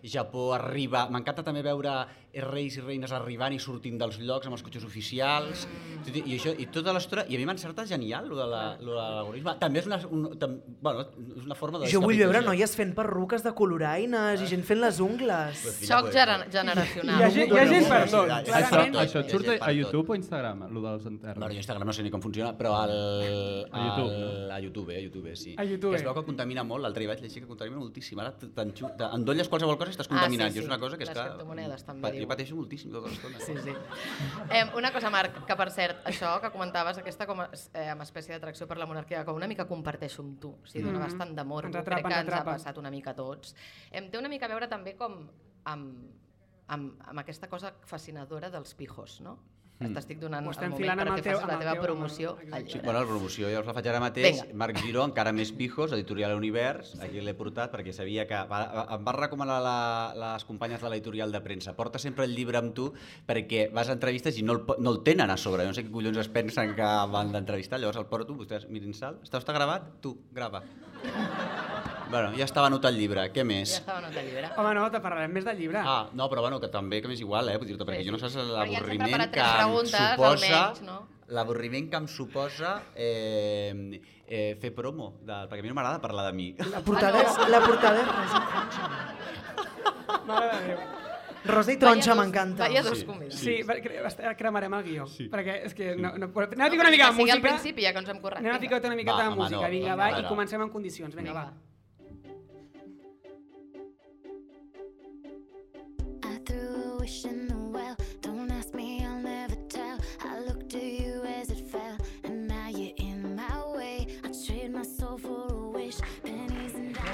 de 0.02 0.10
Japó 0.10 0.54
arriba, 0.56 1.04
m'encanta 1.12 1.44
també 1.44 1.62
veure 1.62 2.08
reis 2.40 2.78
i 2.78 2.82
reines 2.82 3.12
arribant 3.12 3.52
i 3.52 3.60
sortint 3.60 3.98
dels 4.00 4.18
llocs 4.24 4.48
amb 4.48 4.56
els 4.56 4.64
cotxes 4.64 4.86
oficials, 4.88 5.66
i, 6.08 6.22
això, 6.38 6.54
i 6.58 6.68
tota 6.72 6.94
l'estona, 6.96 7.26
i 7.28 7.36
a 7.36 7.40
mi 7.42 7.46
m'encerta 7.46 7.84
genial, 7.86 8.30
lo 8.30 8.38
de 8.40 8.46
la- 8.48 8.78
lo 8.80 8.94
de 8.96 8.98
l'algoritme. 9.02 9.56
També 9.60 9.80
és 9.80 9.88
una, 9.88 10.00
un, 10.10 10.38
tam, 10.40 10.56
bueno, 10.80 11.02
és 11.36 11.44
una 11.46 11.56
forma 11.56 11.80
de... 11.80 11.90
Jo 11.92 12.00
vull 12.00 12.16
veure 12.18 12.42
noies 12.42 12.76
fent 12.78 12.94
perruques 12.96 13.44
de 13.44 13.52
coloraines 13.54 14.40
i 14.42 14.48
gent 14.48 14.64
fent 14.64 14.80
les 14.80 15.00
ungles. 15.04 15.60
Pues, 15.66 15.82
gener 16.14 16.48
generacional. 16.52 17.20
Hi 17.20 17.24
ha 17.26 17.30
gent, 17.36 17.52
hi 17.52 17.60
ha 17.60 17.68
gent 17.68 17.90
per 17.90 18.02
tot. 18.10 18.30
Això- 18.30 18.82
Això, 19.02 19.20
et 19.26 19.32
surt 19.36 19.48
Hi 19.52 19.60
a 19.60 19.72
YouTube 19.74 20.10
o 20.12 20.16
Instagram, 20.16 20.64
el 20.70 20.74
dels 20.74 21.04
Bueno, 21.04 21.10
enterros? 21.18 21.52
jo 21.52 21.58
Instagram 21.60 21.88
no 21.88 21.94
sé 21.94 22.04
ni 22.04 22.12
com 22.12 22.22
funciona, 22.22 22.56
però 22.58 22.76
al, 22.80 23.68
A 23.72 23.84
YouTube, 23.88 24.12
no? 24.16 24.54
a 24.54 24.60
YouTube, 24.62 24.96
a 24.96 25.00
YouTube, 25.02 25.36
sí. 25.36 25.56
A 25.58 25.64
YouTube. 25.66 25.92
Que 25.92 25.98
es 25.98 26.04
veu 26.06 26.14
que 26.14 26.24
contamina 26.24 26.64
molt, 26.64 26.84
l'altre 26.84 27.02
dia 27.04 27.10
vaig 27.12 27.22
llegir 27.24 27.42
que 27.44 27.48
contamina 27.50 27.78
moltíssim. 27.80 28.20
Ara 28.20 28.32
t'endolles 28.38 29.50
qualsevol 29.50 29.78
cosa 29.78 29.92
i 29.92 29.96
estàs 29.96 30.08
Ah, 30.08 30.10
sí, 30.10 30.16
contaminant. 30.16 30.52
sí. 30.54 30.60
I 30.60 30.62
és 30.62 30.68
una 30.68 30.80
cosa 30.80 30.98
que 30.98 31.04
és 31.04 31.10
Les 31.10 31.18
que... 31.18 31.24
criptomonedes 31.24 31.84
també. 31.86 32.02
Jo 32.22 32.28
pateixo 32.30 32.56
moltíssim 32.56 32.92
tota 32.94 33.10
l'estona. 33.10 33.40
Sí, 33.42 33.56
sí. 33.64 33.74
Eh, 34.52 34.64
una 34.78 34.92
cosa, 34.94 35.10
Marc, 35.14 35.42
que 35.48 35.56
per 35.58 35.70
cert, 35.74 36.04
això 36.06 36.36
que 36.44 36.52
comentaves, 36.54 36.98
aquesta 37.02 37.26
com 37.30 37.42
a, 37.42 37.50
eh, 37.74 37.88
amb 37.90 38.06
espècie 38.06 38.34
d'atracció 38.36 38.68
per 38.70 38.78
la 38.78 38.86
monarquia, 38.86 39.24
que 39.26 39.32
una 39.36 39.48
mica 39.50 39.66
comparteixo 39.68 40.22
amb 40.22 40.40
tu, 40.40 40.54
o 40.62 40.66
sigui, 40.68 40.86
dona 40.86 41.00
Mhm. 41.00 41.06
bastant 41.08 41.36
d'amor, 41.36 41.64
crec 41.72 41.82
atrapa, 41.82 42.08
que 42.10 42.16
ens 42.16 42.28
ens 42.28 42.34
ha 42.40 42.44
passat 42.46 42.78
una 42.78 42.92
mica 42.92 43.12
a 43.12 43.16
tots. 43.16 43.56
Em 43.92 44.10
té 44.12 44.18
una 44.18 44.30
mica 44.30 44.46
a 44.46 44.50
veure 44.50 44.68
també 44.68 44.96
com 44.96 45.28
amb, 45.66 46.12
amb, 46.68 47.02
amb 47.08 47.20
aquesta 47.20 47.48
cosa 47.50 47.74
fascinadora 47.84 48.50
dels 48.50 48.74
pijos, 48.76 49.20
no? 49.22 49.40
Mm. 49.82 49.94
T'estic 49.96 50.20
donant 50.20 50.46
Ho 50.46 50.52
el 50.52 50.56
moment 50.58 50.76
filant 50.78 51.00
amb 51.00 51.10
el 51.10 51.16
perquè 51.16 51.24
teu- 51.24 51.40
facis 51.40 51.48
la 51.52 51.60
teva 51.60 51.74
teu- 51.74 51.82
promoció 51.84 52.32
al 52.52 52.62
Sí, 52.62 52.68
llibre. 52.74 52.82
bueno, 52.86 53.00
la 53.00 53.06
promoció 53.08 53.50
ja 53.52 53.60
us 53.60 53.66
la 53.66 53.74
faig 53.74 53.88
ara 53.88 54.00
mateix. 54.00 54.42
Vinga. 54.44 54.54
Marc 54.54 54.78
Giró, 54.84 55.04
encara 55.06 55.32
més 55.34 55.52
pijos, 55.52 55.92
editorial 55.92 56.36
Univers. 56.38 57.00
Aquí 57.02 57.20
l'he 57.22 57.34
portat 57.34 57.72
perquè 57.74 57.92
sabia 57.92 58.28
que... 58.28 58.36
Va, 58.52 58.88
em 58.96 59.04
va 59.06 59.12
recomanar 59.18 59.60
la, 59.62 60.14
les 60.16 60.46
companyes 60.46 60.82
de 60.82 60.90
l'editorial 60.90 61.32
de 61.32 61.42
premsa. 61.42 61.74
Porta 61.76 61.98
sempre 62.00 62.26
el 62.26 62.36
llibre 62.36 62.58
amb 62.60 62.74
tu 62.76 62.94
perquè 63.28 63.72
vas 63.74 63.90
a 63.90 63.94
entrevistes 63.94 64.38
i 64.38 64.44
no 64.44 64.54
el, 64.54 64.64
no 64.80 64.92
el 64.92 65.02
tenen 65.04 65.30
a 65.32 65.38
sobre. 65.38 65.64
Jo 65.64 65.70
no 65.70 65.74
sé 65.74 65.84
què 65.86 65.92
collons 65.92 66.18
es 66.18 66.30
pensen 66.30 66.76
que 66.76 66.84
van 67.12 67.32
d'entrevistar. 67.32 67.80
Llavors 67.80 67.98
el 67.98 68.06
porto, 68.06 68.36
vostès 68.38 68.70
mirin 68.70 68.94
sal. 68.94 69.18
Està, 69.24 69.40
està 69.42 69.54
gravat? 69.54 69.90
Tu, 70.02 70.16
grava. 70.32 70.62
Bueno, 72.12 72.34
ja 72.38 72.44
estava 72.44 72.68
anotat 72.68 72.92
el 72.92 72.98
llibre, 73.00 73.24
què 73.34 73.44
més? 73.48 73.72
Ja 73.78 73.80
estava 73.82 74.02
nota 74.04 74.22
llibre. 74.26 74.50
Home, 74.58 74.74
no, 74.76 74.90
te 74.92 75.00
parlarem 75.00 75.32
més 75.32 75.46
del 75.48 75.58
llibre. 75.58 75.80
Ah, 75.80 76.10
no, 76.14 76.28
però 76.30 76.42
bueno, 76.44 76.60
que 76.60 76.68
també 76.74 77.00
que 77.02 77.08
m'és 77.08 77.22
igual, 77.24 77.48
eh? 77.50 77.58
Vull 77.58 77.68
dir-te, 77.72 77.86
perquè 77.88 78.02
Sí, 78.04 78.10
jo 78.10 78.12
no 78.12 78.20
sí. 78.20 78.28
saps 78.28 78.36
l'avorriment 78.52 79.32
que 79.32 79.40
em 79.40 79.76
suposa... 79.80 80.06
almenys, 80.28 80.82
no? 80.84 80.98
L'avorriment 81.32 81.86
que 81.90 81.96
em 82.02 82.08
suposa 82.12 82.72
eh, 82.94 84.02
eh, 84.28 84.58
fer 84.60 84.74
promo, 84.76 85.14
de, 85.24 85.38
perquè 85.48 85.64
a 85.64 85.64
mi 85.64 85.70
no 85.72 85.78
m'agrada 85.78 86.02
parlar 86.04 86.26
de 86.28 86.34
mi. 86.36 86.50
La 86.74 86.82
portada 86.84 87.22
és... 87.24 87.38
La 87.50 87.62
portada 87.64 88.02
és 88.04 88.10
Rosa 88.12 88.42
i 88.42 88.50
Tronxa. 88.52 88.84
Mare 90.28 90.50
de 90.52 90.60
Déu. 90.68 90.82
Rosa 91.56 91.72
i 91.74 91.78
Tronxa 91.82 92.14
m'encanta. 92.20 92.68
Vaya 92.68 92.84
dos 92.84 93.00
Sí. 93.00 93.06
convidats. 93.08 93.40
Sí, 93.40 93.56
est- 93.64 94.22
cremarem 94.38 94.74
el 94.78 94.84
guió, 94.84 95.08
Sí. 95.08 95.30
perquè 95.32 95.62
és 95.66 95.74
que 95.74 95.96
no, 95.96 96.12
no, 96.18 96.28
anem 96.28 96.62
a 96.62 96.66
No, 96.66 96.70
ficar 96.70 96.86
una 96.86 96.92
mica 96.92 97.06
de 97.08 97.12
que 97.12 97.16
sigui 97.16 97.24
música. 97.24 97.34
al 97.34 97.42
principi, 97.42 97.82
ja 97.88 97.94
que 97.94 98.00
ens 98.04 98.10
hem 98.10 98.20
corret. 98.22 98.40
Anem 98.44 98.56
a 98.56 98.60
ficar 98.60 98.82
una 98.84 98.96
miqueta 98.96 99.16
Va, 99.18 99.24
de 99.24 99.30
música, 99.36 99.56
no, 99.56 99.70
vinga, 99.70 99.70
vinga, 99.72 99.96
va, 99.96 100.06
ara. 100.12 100.20
i 100.20 100.28
comencem 100.28 100.62
en 100.62 100.70
condicions, 100.70 101.16
vinga, 101.16 101.32
Vinga. 101.32 101.46
va. 101.46 101.71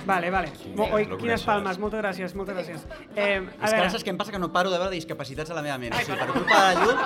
Vale, 0.07 0.29
vale. 0.31 0.49
Mo, 0.77 0.85
oi, 0.95 1.03
quines 1.19 1.43
palmes, 1.43 1.77
moltes 1.83 1.99
gràcies, 1.99 2.33
moltes 2.39 2.55
gràcies. 2.55 2.85
Eh, 3.15 3.41
a 3.59 3.65
És 3.65 3.71
que 3.71 3.77
veure, 3.77 3.89
saps 3.91 4.05
què 4.07 4.13
em 4.13 4.17
passa? 4.21 4.31
Que 4.31 4.39
no 4.39 4.47
paro 4.55 4.71
de 4.71 4.79
veure 4.79 4.93
discapacitats 4.95 5.51
a 5.51 5.57
la 5.57 5.63
meva 5.65 5.77
ment. 5.81 5.93
O 5.93 5.99
sigui, 5.99 6.17
per 6.21 6.27
culpa 6.31 6.61
de 6.61 6.67
la 6.67 6.85
llum, 6.85 7.01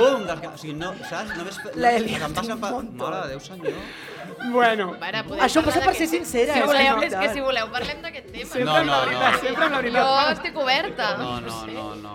bum! 0.00 0.24
Des... 0.26 0.42
O 0.50 0.58
sigui, 0.64 0.74
no, 0.80 0.90
saps? 1.08 1.36
Només... 1.38 1.60
Elia 1.76 2.24
em 2.26 2.34
passa 2.34 2.56
montó. 2.56 3.04
Mare 3.04 3.20
de 3.22 3.28
Déu, 3.36 3.40
senyor. 3.40 3.78
bueno, 4.52 4.88
podem 4.98 5.44
Això 5.46 5.62
passa 5.64 5.80
per 5.84 5.94
ser 5.94 6.08
sincera, 6.10 6.54
Si 6.54 6.60
eh? 6.60 6.66
voleu, 6.66 7.02
és 7.06 7.14
que 7.14 7.28
si 7.34 7.40
voleu 7.44 7.70
parlem 7.70 8.02
d'aquest 8.02 8.28
tema. 8.32 8.50
sempre 8.50 8.64
No, 8.64 8.76
amb 8.80 8.90
la 8.90 8.96
no, 8.96 9.06
veritat, 9.06 9.32
no. 9.32 9.40
sempre 9.46 9.64
amb 9.64 9.74
la 9.74 9.80
Jo 9.80 9.92
veritat. 9.94 10.32
estic 10.36 10.56
oberta. 10.66 11.10
No, 11.18 11.40
no, 11.40 11.66
no, 11.70 11.94
no. 12.02 12.14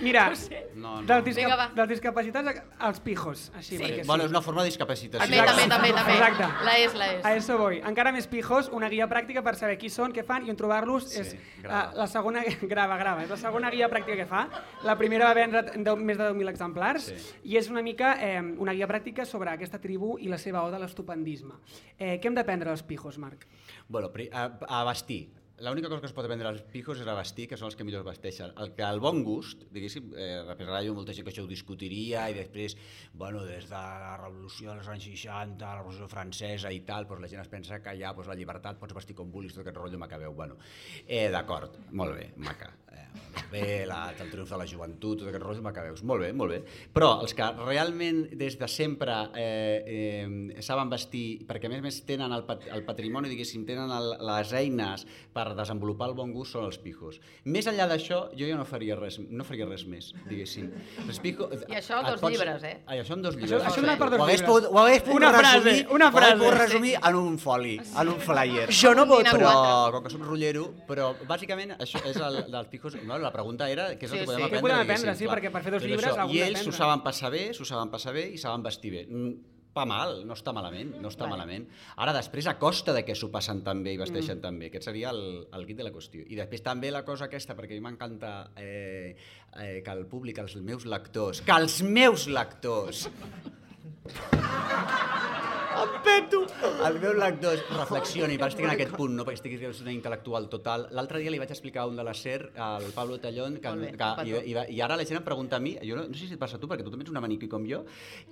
Mira, 0.00 0.32
No, 0.74 1.00
no. 1.00 1.06
dels, 1.06 1.24
disca 1.24 1.42
Vinga, 1.42 1.56
va. 1.56 1.66
dels 1.74 1.88
discapacitats 1.88 2.62
als 2.78 3.00
pijos, 3.00 3.50
així, 3.54 3.76
Sí. 3.76 3.82
perquè 3.82 4.02
sí. 4.02 4.06
Bueno, 4.06 4.24
és 4.24 4.30
una 4.30 4.40
forma 4.42 4.62
de 4.62 4.66
discapacitació. 4.70 5.18
També, 5.26 5.38
també, 5.44 5.68
també, 5.68 5.92
també. 5.92 6.12
Exacte. 6.12 6.64
La 6.64 6.78
és, 6.78 6.94
la 6.94 7.12
és. 7.14 7.24
A 7.24 7.34
eso 7.36 7.58
voy. 7.58 7.78
Encara 7.84 8.12
més 8.12 8.26
pijos, 8.28 8.68
una 8.72 8.88
guia 8.88 9.08
pràctica 9.08 9.42
per 9.42 9.56
saber 9.56 9.76
qui 9.78 9.90
són, 9.90 10.12
què 10.12 10.24
fan 10.24 10.46
i 10.46 10.50
on 10.50 10.56
trobar-los. 10.56 11.08
Sí, 11.10 11.20
és 11.20 11.36
grava. 11.62 11.90
uh, 11.92 11.98
la 11.98 12.06
segona... 12.06 12.42
Grava, 12.62 12.96
grava. 12.96 13.22
És 13.24 13.30
la 13.30 13.36
segona 13.36 13.70
guia 13.70 13.88
pràctica 13.90 14.16
que 14.16 14.26
fa. 14.26 14.48
La 14.84 14.96
primera 14.96 15.26
va 15.26 15.34
vendre 15.34 15.62
deu, 15.82 15.96
més 15.96 16.16
de 16.18 16.24
10.000 16.30 16.48
exemplars 16.48 17.02
Sí. 17.08 17.14
i 17.44 17.56
és 17.56 17.68
una 17.70 17.82
mica 17.82 18.16
eh, 18.20 18.40
una 18.58 18.72
guia 18.72 18.86
pràctica 18.86 19.24
sobre 19.26 19.50
aquesta 19.50 19.78
tribu 19.80 20.18
i 20.18 20.28
la 20.28 20.38
seva 20.38 20.62
oda 20.62 20.76
a 20.76 20.80
l'estupendisme. 20.80 21.54
Eh, 21.98 22.20
què 22.20 22.26
hem 22.26 22.34
d'aprendre 22.34 22.68
dels 22.70 22.82
pijos, 22.82 23.18
Marc? 23.18 23.46
Bueno, 23.88 24.12
pri- 24.12 24.28
a, 24.32 24.58
a 24.68 24.84
vestir. 24.84 25.28
L'única 25.60 25.88
cosa 25.88 26.00
que 26.00 26.06
es 26.06 26.14
pot 26.14 26.26
aprendre 26.26 26.46
als 26.46 26.60
pijos 26.70 27.00
és 27.02 27.08
a 27.10 27.14
vestir, 27.18 27.48
que 27.50 27.56
són 27.58 27.66
els 27.68 27.76
que 27.78 27.84
millor 27.86 28.04
es 28.04 28.06
vesteixen. 28.06 28.52
El 28.62 28.70
que 28.76 28.84
el 28.86 29.00
bon 29.02 29.24
gust, 29.26 29.64
diguéssim, 29.74 30.12
eh, 30.14 30.42
represarà 30.46 30.84
jo 30.86 30.94
molta 30.94 31.14
gent 31.16 31.26
que 31.26 31.32
això 31.32 31.42
ho 31.42 31.50
discutiria 31.50 32.28
i 32.30 32.36
després, 32.36 32.76
bueno, 33.12 33.42
des 33.48 33.66
de 33.66 33.80
la 34.04 34.14
revolució 34.20 34.70
dels 34.70 34.86
anys 34.92 35.08
60, 35.10 35.64
la 35.64 35.80
revolució 35.80 36.06
francesa 36.10 36.70
i 36.70 36.84
tal, 36.86 37.08
doncs 37.10 37.24
la 37.24 37.32
gent 37.32 37.42
es 37.42 37.50
pensa 37.50 37.80
que 37.82 37.96
ja 37.98 38.14
doncs, 38.14 38.30
la 38.30 38.38
llibertat, 38.38 38.78
pots 38.78 38.94
vestir 38.94 39.18
com 39.18 39.32
vulguis, 39.34 39.56
tot 39.56 39.64
aquest 39.64 39.80
rotllo 39.82 39.98
macabeu. 39.98 40.36
Bueno, 40.38 40.60
eh, 41.06 41.26
d'acord, 41.34 41.80
molt 41.90 42.14
bé, 42.14 42.30
maca. 42.36 42.70
Eh, 42.92 43.08
bé, 43.50 43.86
la, 43.86 44.12
el 44.12 44.30
triomf 44.30 44.50
de 44.50 44.58
la 44.60 44.66
joventut, 44.68 45.18
tot 45.20 45.30
aquest 45.30 45.42
rotllo 45.42 45.64
macabeus. 45.64 46.02
Molt 46.06 46.22
bé, 46.24 46.30
molt 46.36 46.54
bé. 46.54 46.60
Però 46.94 47.10
els 47.22 47.34
que 47.36 47.48
realment 47.58 48.24
des 48.38 48.58
de 48.60 48.68
sempre 48.70 49.16
eh, 49.34 50.22
eh, 50.22 50.62
saben 50.64 50.90
vestir, 50.92 51.44
perquè 51.48 51.68
a 51.68 51.72
més 51.72 51.82
a 51.82 51.86
més 51.86 52.00
tenen 52.08 52.34
el, 52.34 52.44
pat 52.48 52.68
el 52.74 52.84
patrimoni, 52.86 53.30
diguéssim, 53.32 53.66
tenen 53.68 53.92
el, 53.94 54.12
les 54.28 54.54
eines 54.58 55.06
per 55.34 55.47
desenvolupar 55.54 56.08
el 56.10 56.14
bon 56.14 56.32
gust 56.32 56.52
són 56.52 56.64
els 56.66 56.78
pijos. 56.78 57.20
Més 57.44 57.66
enllà 57.66 57.86
d'això, 57.88 58.28
jo 58.36 58.46
ja 58.48 58.56
no 58.56 58.64
faria 58.64 58.96
res, 58.96 59.18
no 59.20 59.44
faria 59.44 59.66
res 59.66 59.86
més, 59.86 60.12
diguéssim. 60.28 60.70
Els 61.06 61.18
pijos, 61.20 61.64
I 61.68 61.76
això 61.78 62.02
dos 62.04 62.20
pots- 62.20 62.32
llibres, 62.34 62.62
eh? 62.64 62.82
Ai, 62.86 63.00
això 63.00 63.14
en 63.14 63.22
dos 63.22 63.36
Això- 63.36 63.44
llibres. 63.46 63.62
això 63.68 63.80
donat 63.80 63.98
per 63.98 64.10
dos 64.10 64.18
ho 64.20 64.24
hagués 64.24 64.42
ho 64.42 64.78
hagués 64.78 65.02
pogut 65.02 65.16
Una 65.22 65.32
frase, 65.32 65.58
resumir, 65.60 65.86
una 65.90 66.08
Ho 66.08 66.12
frase. 66.12 66.50
resumir 66.58 66.94
en 67.02 67.14
un 67.16 67.38
foli, 67.38 67.76
en 68.00 68.08
un 68.08 68.20
flyer. 68.20 68.68
Jo 68.82 68.94
no 68.94 69.06
voto. 69.06 69.24
Combina 69.30 69.32
Però, 69.38 69.92
com 69.92 70.02
que 70.04 70.10
soc 70.10 70.22
rotllero, 70.22 70.74
però 70.86 71.14
bàsicament 71.26 71.76
això 71.78 72.02
és 72.06 72.16
el 72.16 72.44
dels 72.50 72.68
pijos... 72.68 72.94
No, 73.04 73.18
la 73.18 73.32
pregunta 73.32 73.68
era 73.70 73.90
què 73.98 74.04
és 74.04 74.12
el 74.12 74.18
Sí, 74.18 74.18
que 74.18 74.26
podem 74.26 74.38
sí. 74.38 74.44
aprendre. 74.44 74.58
Què 74.58 74.62
podem 74.62 74.76
diguéssim, 74.78 75.08
aprendre, 75.08 75.14
sí, 75.18 75.24
clar. 75.24 75.36
perquè 75.38 75.52
per 75.52 75.62
fer 75.62 75.72
dos 75.72 75.82
llibres 75.82 76.04
això. 76.12 76.30
I 76.32 76.40
ells 76.42 76.64
s'ho 76.64 76.72
saben 76.72 77.02
passar 77.02 77.30
bé, 77.30 77.52
s'ho 77.54 77.64
saben 77.64 77.90
passar 77.90 78.12
bé 78.12 78.28
i 78.32 78.38
saben 78.38 78.62
vestir 78.62 78.90
bé. 78.92 79.06
Mm, 79.08 79.34
Pa 79.78 79.84
mal, 79.86 80.24
no 80.26 80.34
està 80.34 80.50
malament, 80.50 80.88
no 80.98 81.06
està 81.12 81.28
malament. 81.30 81.68
Ara, 82.02 82.10
després, 82.16 82.48
a 82.50 82.56
costa 82.58 82.90
de 82.96 83.04
que 83.06 83.14
s'ho 83.14 83.28
passen 83.30 83.60
tan 83.62 83.84
bé 83.84 83.92
i 83.94 84.00
vesteixen 84.00 84.40
tan 84.42 84.58
bé. 84.58 84.72
Aquest 84.72 84.88
seria 84.88 85.12
el, 85.14 85.46
el 85.54 85.66
guit 85.68 85.78
de 85.78 85.86
la 85.86 85.92
qüestió. 85.94 86.24
I 86.26 86.34
després 86.40 86.64
també 86.66 86.90
la 86.90 87.04
cosa 87.06 87.28
aquesta, 87.28 87.54
perquè 87.54 87.76
a 87.76 87.78
mi 87.78 87.86
m'encanta 87.86 88.32
eh, 88.58 89.14
eh, 89.54 89.78
que 89.86 89.94
el 89.94 90.02
públic, 90.10 90.42
els 90.42 90.58
meus 90.58 90.82
lectors, 90.88 91.44
que 91.46 91.54
els 91.54 91.78
meus 91.86 92.26
lectors 92.26 93.06
em 95.82 95.94
peto! 96.04 96.40
El 96.86 96.98
meu 97.02 97.14
lector 97.18 97.58
reflexioni, 97.74 98.36
perquè 98.38 98.54
estic 98.54 98.66
en 98.66 98.72
aquest 98.74 98.94
punt, 98.98 99.14
no 99.18 99.24
perquè 99.26 99.38
estic 99.38 99.82
una 99.84 99.92
intel·lectual 99.94 100.48
total. 100.52 100.86
L'altre 100.96 101.20
dia 101.22 101.32
li 101.32 101.40
vaig 101.40 101.50
explicar 101.54 101.84
a 101.84 101.90
un 101.90 101.98
de 101.98 102.04
la 102.06 102.14
SER, 102.14 102.50
al 102.56 102.88
Pablo 102.96 103.18
Tallón, 103.22 103.58
que, 103.62 103.72
bé, 103.80 103.92
que, 103.98 104.08
i, 104.28 104.34
i, 104.52 104.56
i, 104.76 104.80
ara 104.84 104.96
la 104.98 105.06
gent 105.08 105.20
em 105.20 105.26
pregunta 105.26 105.58
a 105.58 105.62
mi, 105.62 105.74
jo 105.84 105.98
no, 105.98 106.06
no 106.08 106.18
sé 106.18 106.26
si 106.30 106.36
et 106.36 106.40
passa 106.40 106.58
a 106.58 106.62
tu, 106.62 106.68
perquè 106.70 106.86
tu 106.86 106.92
també 106.94 107.06
ets 107.06 107.12
una 107.14 107.22
maniqui 107.24 107.48
com 107.50 107.66
jo, 107.68 107.82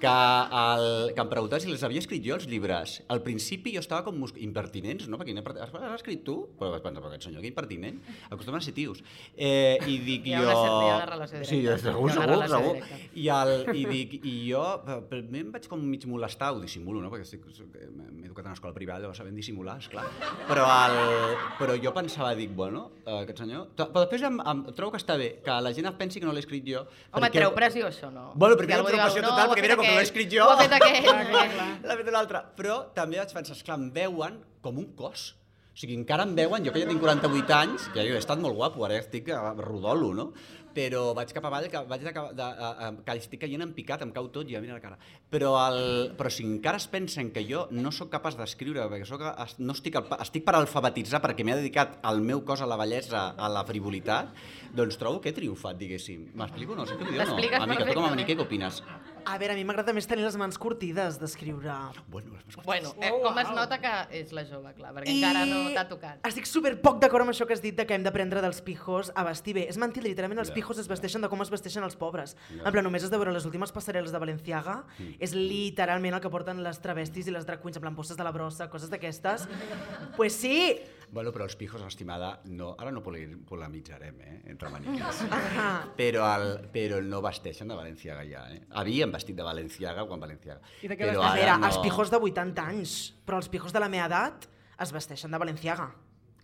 que, 0.03 0.15
el, 0.63 0.87
que 1.15 1.25
em 1.25 1.31
preguntava 1.33 1.63
si 1.63 1.71
els 1.73 1.85
havia 1.87 2.03
escrit 2.03 2.25
jo, 2.25 2.37
els 2.39 2.49
llibres. 2.51 2.99
Al 3.13 3.23
principi 3.27 3.75
jo 3.77 3.83
estava 3.85 4.05
com 4.07 4.23
impertinents, 4.43 5.07
no? 5.13 5.19
Perquè 5.21 5.37
has, 5.43 5.75
has 5.75 5.97
escrit 6.01 6.25
tu? 6.27 6.39
Però 6.59 6.73
vaig 6.75 6.85
pensar, 6.85 7.03
però 7.05 7.13
aquest 7.13 7.29
senyor, 7.29 7.45
que 7.45 7.51
impertinent. 7.53 8.01
Acostumen 8.31 8.61
a 8.61 8.65
ser 8.65 8.75
tios. 8.77 9.03
Eh, 9.37 9.79
I 9.87 9.99
dic 10.05 10.27
jo... 10.31 10.43
hi 10.43 10.51
ha 10.51 10.97
una 10.97 11.11
relació 11.11 11.45
Sí, 11.47 11.61
directa. 11.63 11.91
segur, 11.93 12.09
una 12.11 12.15
segur, 12.17 12.29
relació 12.33 12.59
segur. 12.59 12.75
directa. 12.81 13.01
I, 13.15 13.29
el, 13.37 13.55
i, 13.77 13.85
dic, 13.93 14.17
i 14.27 14.35
jo, 14.51 14.65
primer 15.11 15.45
em 15.47 15.53
vaig 15.55 15.69
com 15.71 15.83
mig 15.87 16.07
molestar, 16.11 16.53
ho 16.57 16.61
dissimulo, 16.63 17.03
no? 17.05 17.11
perquè 17.13 17.27
estic, 17.37 17.55
soc- 17.55 17.77
m'he 17.93 18.27
educat 18.27 18.47
en 18.47 18.55
escola 18.57 18.75
privada, 18.75 19.05
llavors 19.05 19.19
sabem 19.21 19.37
dissimular, 19.37 19.77
esclar. 19.83 20.05
Però, 20.49 20.67
el, 20.87 21.37
però 21.61 21.77
jo 21.83 21.93
pensava, 21.97 22.35
dic, 22.39 22.53
bueno, 22.57 22.91
eh, 23.05 23.23
aquest 23.23 23.43
senyor... 23.45 23.69
Però 23.77 24.05
després 24.05 24.27
em, 24.29 24.41
em, 24.41 24.65
trobo 24.77 24.95
que 24.95 25.01
està 25.03 25.17
bé, 25.21 25.31
que 25.45 25.57
la 25.63 25.73
gent 25.77 25.89
pensi 26.01 26.21
que 26.23 26.29
no 26.29 26.35
l'he 26.35 26.45
escrit 26.45 26.67
jo. 26.67 26.85
Home, 27.13 27.31
treu 27.35 27.55
pressió, 27.57 27.89
això, 27.89 28.11
no? 28.13 28.33
Bueno, 28.35 28.59
una 28.59 28.79
algú 28.81 28.91
diu, 28.91 28.97
preocupació 28.97 29.23
no, 29.25 29.33
total, 29.33 29.51
perquè 29.53 29.67
mira, 29.67 29.79
com 29.81 29.89
que 29.89 29.97
l'he 29.97 30.07
escrit 30.09 30.37
jo... 30.37 30.45
Ho 30.47 30.55
ha 30.55 30.61
fet 30.63 30.77
aquell. 30.77 31.11
L'ha 31.87 31.99
fet 32.03 32.13
l'altre. 32.13 32.45
Però 32.59 32.79
també 32.97 33.21
vaig 33.21 33.35
pensar, 33.37 33.57
esclar, 33.57 33.81
em 33.81 33.91
veuen 33.95 34.41
com 34.65 34.79
un 34.83 34.93
cos. 34.99 35.33
O 35.77 35.79
sigui, 35.79 35.97
encara 35.99 36.25
em 36.25 36.33
veuen, 36.33 36.65
jo 36.65 36.73
que 36.73 36.81
ja 36.81 36.89
tinc 36.89 37.03
48 37.03 37.53
anys, 37.53 37.91
que 37.93 38.05
jo 38.07 38.15
he 38.17 38.21
estat 38.23 38.41
molt 38.41 38.57
guapo, 38.57 38.87
ara 38.87 38.97
estic 38.97 39.29
a 39.35 39.51
rodolo, 39.59 40.15
no? 40.17 40.31
Però 40.77 41.15
vaig 41.17 41.31
cap 41.33 41.47
avall, 41.49 41.71
que, 41.73 41.81
vaig 41.89 42.03
de, 42.05 42.13
de, 42.37 42.45
a, 42.45 42.69
a, 42.87 42.91
que 43.07 43.15
estic 43.17 43.41
caient 43.47 43.65
en 43.65 43.71
picat, 43.73 44.03
em 44.05 44.11
cau 44.13 44.27
tot, 44.35 44.45
ja 44.51 44.61
mira 44.61 44.77
la 44.77 44.83
cara. 44.83 44.99
Però, 45.33 45.55
el, 45.71 46.13
però 46.19 46.29
si 46.33 46.45
encara 46.45 46.77
es 46.77 46.85
pensen 46.93 47.31
que 47.33 47.47
jo 47.49 47.65
no 47.73 47.93
sóc 47.97 48.11
capaç 48.13 48.37
d'escriure, 48.37 48.85
perquè 48.93 49.09
soc, 49.09 49.25
no 49.65 49.73
estic, 49.73 49.97
al, 49.97 50.07
estic 50.21 50.45
per 50.45 50.59
alfabetitzar, 50.61 51.23
perquè 51.25 51.47
m'he 51.49 51.57
dedicat 51.63 51.97
el 52.13 52.21
meu 52.21 52.45
cos 52.45 52.61
a 52.61 52.69
la 52.69 52.77
bellesa, 52.77 53.31
a 53.41 53.49
la 53.49 53.65
frivolitat, 53.65 54.37
doncs 54.77 55.01
trobo 55.01 55.23
que 55.25 55.33
he 55.33 55.37
triomfat, 55.37 55.79
diguéssim. 55.81 56.29
M'explico? 56.37 56.77
No 56.77 56.85
sé 56.85 56.99
què 57.01 57.09
vull 57.09 57.17
dir 57.17 57.25
o 57.25 57.31
no? 57.33 57.41
Amica, 57.65 57.89
tu 57.89 57.97
com 57.97 58.05
a 58.05 58.13
maniquer, 58.13 58.37
què 58.37 58.45
opines? 58.45 58.83
A 59.27 59.41
veure, 59.41 59.57
a 59.57 59.59
mi 59.59 59.65
m'agrada 59.67 59.91
més 59.97 60.07
tenir 60.07 60.23
les 60.23 60.37
mans 60.39 60.55
curtides 60.61 61.17
d'escriure. 61.19 61.73
Bueno, 62.13 62.37
les 62.37 62.61
Bueno, 62.67 62.93
eh, 63.01 63.11
Oh, 63.11 63.23
com 63.25 63.39
es 63.43 63.49
nota 63.57 63.81
que 63.83 63.95
és 64.21 64.31
la 64.37 64.45
jove, 64.47 64.71
clar, 64.77 64.93
perquè 64.95 65.11
encara 65.17 65.43
no 65.49 65.65
t'ha 65.75 65.87
tocat. 65.91 66.21
Estic 66.29 66.47
super 66.47 66.77
poc 66.85 67.01
d'acord 67.03 67.25
amb 67.25 67.33
això 67.33 67.47
que 67.49 67.57
has 67.57 67.63
dit 67.65 67.75
de 67.75 67.87
que 67.89 67.97
hem 67.97 68.05
d'aprendre 68.07 68.43
dels 68.45 68.61
pijos 68.63 69.11
a 69.17 69.25
vestir 69.27 69.57
bé. 69.57 69.65
És 69.73 69.79
mentida, 69.83 70.07
literalment 70.07 70.39
els 70.45 70.53
Ja. 70.53 70.55
pijos 70.55 70.66
es 70.75 70.89
vesteixen 70.91 71.23
de 71.23 71.31
com 71.31 71.43
es 71.45 71.51
vesteixen 71.53 71.85
els 71.87 71.95
pobres. 71.97 72.35
Ja. 72.51 72.65
En 72.67 72.75
plan, 72.75 72.85
només 72.85 73.07
has 73.07 73.13
de 73.13 73.21
veure 73.21 73.35
les 73.35 73.47
últimes 73.47 73.71
passarel·les 73.75 74.11
de 74.11 74.19
Balenciaga, 74.19 74.81
és 75.23 75.35
literalment 75.37 76.19
el 76.19 76.23
que 76.25 76.33
porten 76.33 76.63
les 76.67 76.83
travestis 76.83 77.31
i 77.31 77.35
les 77.35 77.47
drag 77.47 77.63
queens, 77.63 77.79
en 77.79 77.87
plan, 77.87 77.95
postes 77.95 78.19
de 78.19 78.27
la 78.27 78.35
brossa, 78.35 78.67
coses 78.73 78.91
d'aquestes. 78.91 79.47
pues 80.17 80.35
sí! 80.35 80.81
Bueno, 81.13 81.31
però 81.31 81.45
els 81.47 81.55
pijos, 81.55 81.83
estimada, 81.87 82.41
no, 82.51 82.73
ara 82.79 82.91
no 82.91 83.03
polemitzarem, 83.03 84.17
eh, 84.21 84.41
entre 84.51 84.71
maniques. 84.73 85.23
Ah. 85.57 85.87
però, 85.97 86.25
el, 86.37 86.67
però 86.73 86.99
no 87.05 87.21
vesteixen 87.25 87.69
de 87.71 87.77
Valenciaga 87.79 88.25
ja, 88.27 88.43
eh? 88.53 88.59
Havien 88.77 89.13
vestit 89.13 89.37
de 89.37 89.45
Valenciaga 89.47 90.05
quan 90.09 90.21
Valenciaga. 90.21 90.61
I 90.83 90.91
de 90.91 90.97
què 90.99 91.09
però 91.13 91.23
ara 91.29 91.57
no... 91.61 91.69
els 91.71 91.79
pijos 91.85 92.11
de 92.13 92.19
80 92.19 92.67
anys, 92.75 92.97
però 93.25 93.39
els 93.41 93.49
pijos 93.53 93.73
de 93.73 93.81
la 93.81 93.89
meva 93.93 94.09
edat 94.11 94.49
es 94.83 94.93
vesteixen 94.93 95.33
de 95.33 95.41
Balenciaga. 95.41 95.89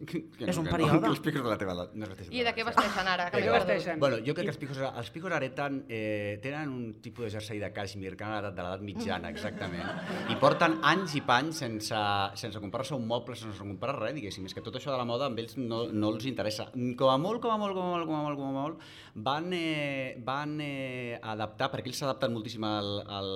Que, 0.02 0.18
que 0.34 0.48
és 0.50 0.58
un 0.58 0.66
que 0.66 0.72
període. 0.74 0.98
Que 1.04 1.10
els 1.12 1.20
pijos 1.22 1.44
de 1.44 1.50
la 1.50 1.56
teva 1.60 1.74
edat 1.76 1.92
no 1.94 2.06
es 2.06 2.10
vesteixen 2.10 2.34
I 2.34 2.44
de 2.46 2.52
què 2.56 2.64
vesteixen 2.66 3.10
ara? 3.12 3.26
Que 3.30 3.38
què 3.38 3.50
perdut. 3.50 3.68
vesteixen? 3.68 4.00
Bueno, 4.02 4.18
jo 4.26 4.34
crec 4.34 4.48
que 4.48 4.52
els 4.54 4.58
pijos, 4.58 4.80
els 4.88 5.10
pijos 5.14 5.34
heretan, 5.36 5.78
eh, 5.88 6.40
tenen 6.42 6.72
un 6.72 6.88
tipus 7.04 7.26
de 7.26 7.30
jersei 7.36 7.60
de 7.62 7.70
cashmere 7.74 8.18
que 8.18 8.26
han 8.26 8.34
heretat 8.34 8.56
de 8.56 8.64
l'edat 8.66 8.82
mitjana, 8.86 9.30
exactament. 9.30 10.02
I 10.32 10.38
porten 10.42 10.78
anys 10.90 11.14
i 11.18 11.22
panys 11.28 11.62
sense, 11.62 12.02
sense 12.42 12.62
comprar-se 12.64 12.96
un 12.96 13.06
moble, 13.06 13.36
sense 13.38 13.62
comprar 13.62 13.94
res, 14.00 14.16
diguéssim. 14.18 14.48
És 14.50 14.56
que 14.56 14.64
tot 14.64 14.80
això 14.80 14.90
de 14.90 14.98
la 14.98 15.06
moda 15.08 15.30
amb 15.30 15.38
ells 15.38 15.54
no, 15.60 15.84
no 15.92 16.12
els 16.16 16.26
interessa. 16.30 16.70
Com 16.72 17.12
a 17.12 17.18
molt, 17.22 17.42
com 17.44 17.54
a 17.54 17.60
molt, 17.60 17.76
com 17.78 17.86
a 17.86 17.94
molt, 17.94 18.10
com 18.10 18.18
a 18.18 18.24
molt, 18.26 18.40
com 18.40 18.50
a 18.50 18.56
molt, 18.58 18.90
van, 19.14 19.52
eh, 19.54 20.18
van 20.24 20.58
eh, 20.64 21.20
adaptar, 21.22 21.70
perquè 21.70 21.92
ells 21.92 22.02
s'adapten 22.02 22.34
moltíssim 22.34 22.66
al, 22.66 22.92
al, 23.06 23.32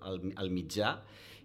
al, 0.00 0.20
al 0.36 0.52
mitjà, 0.54 0.96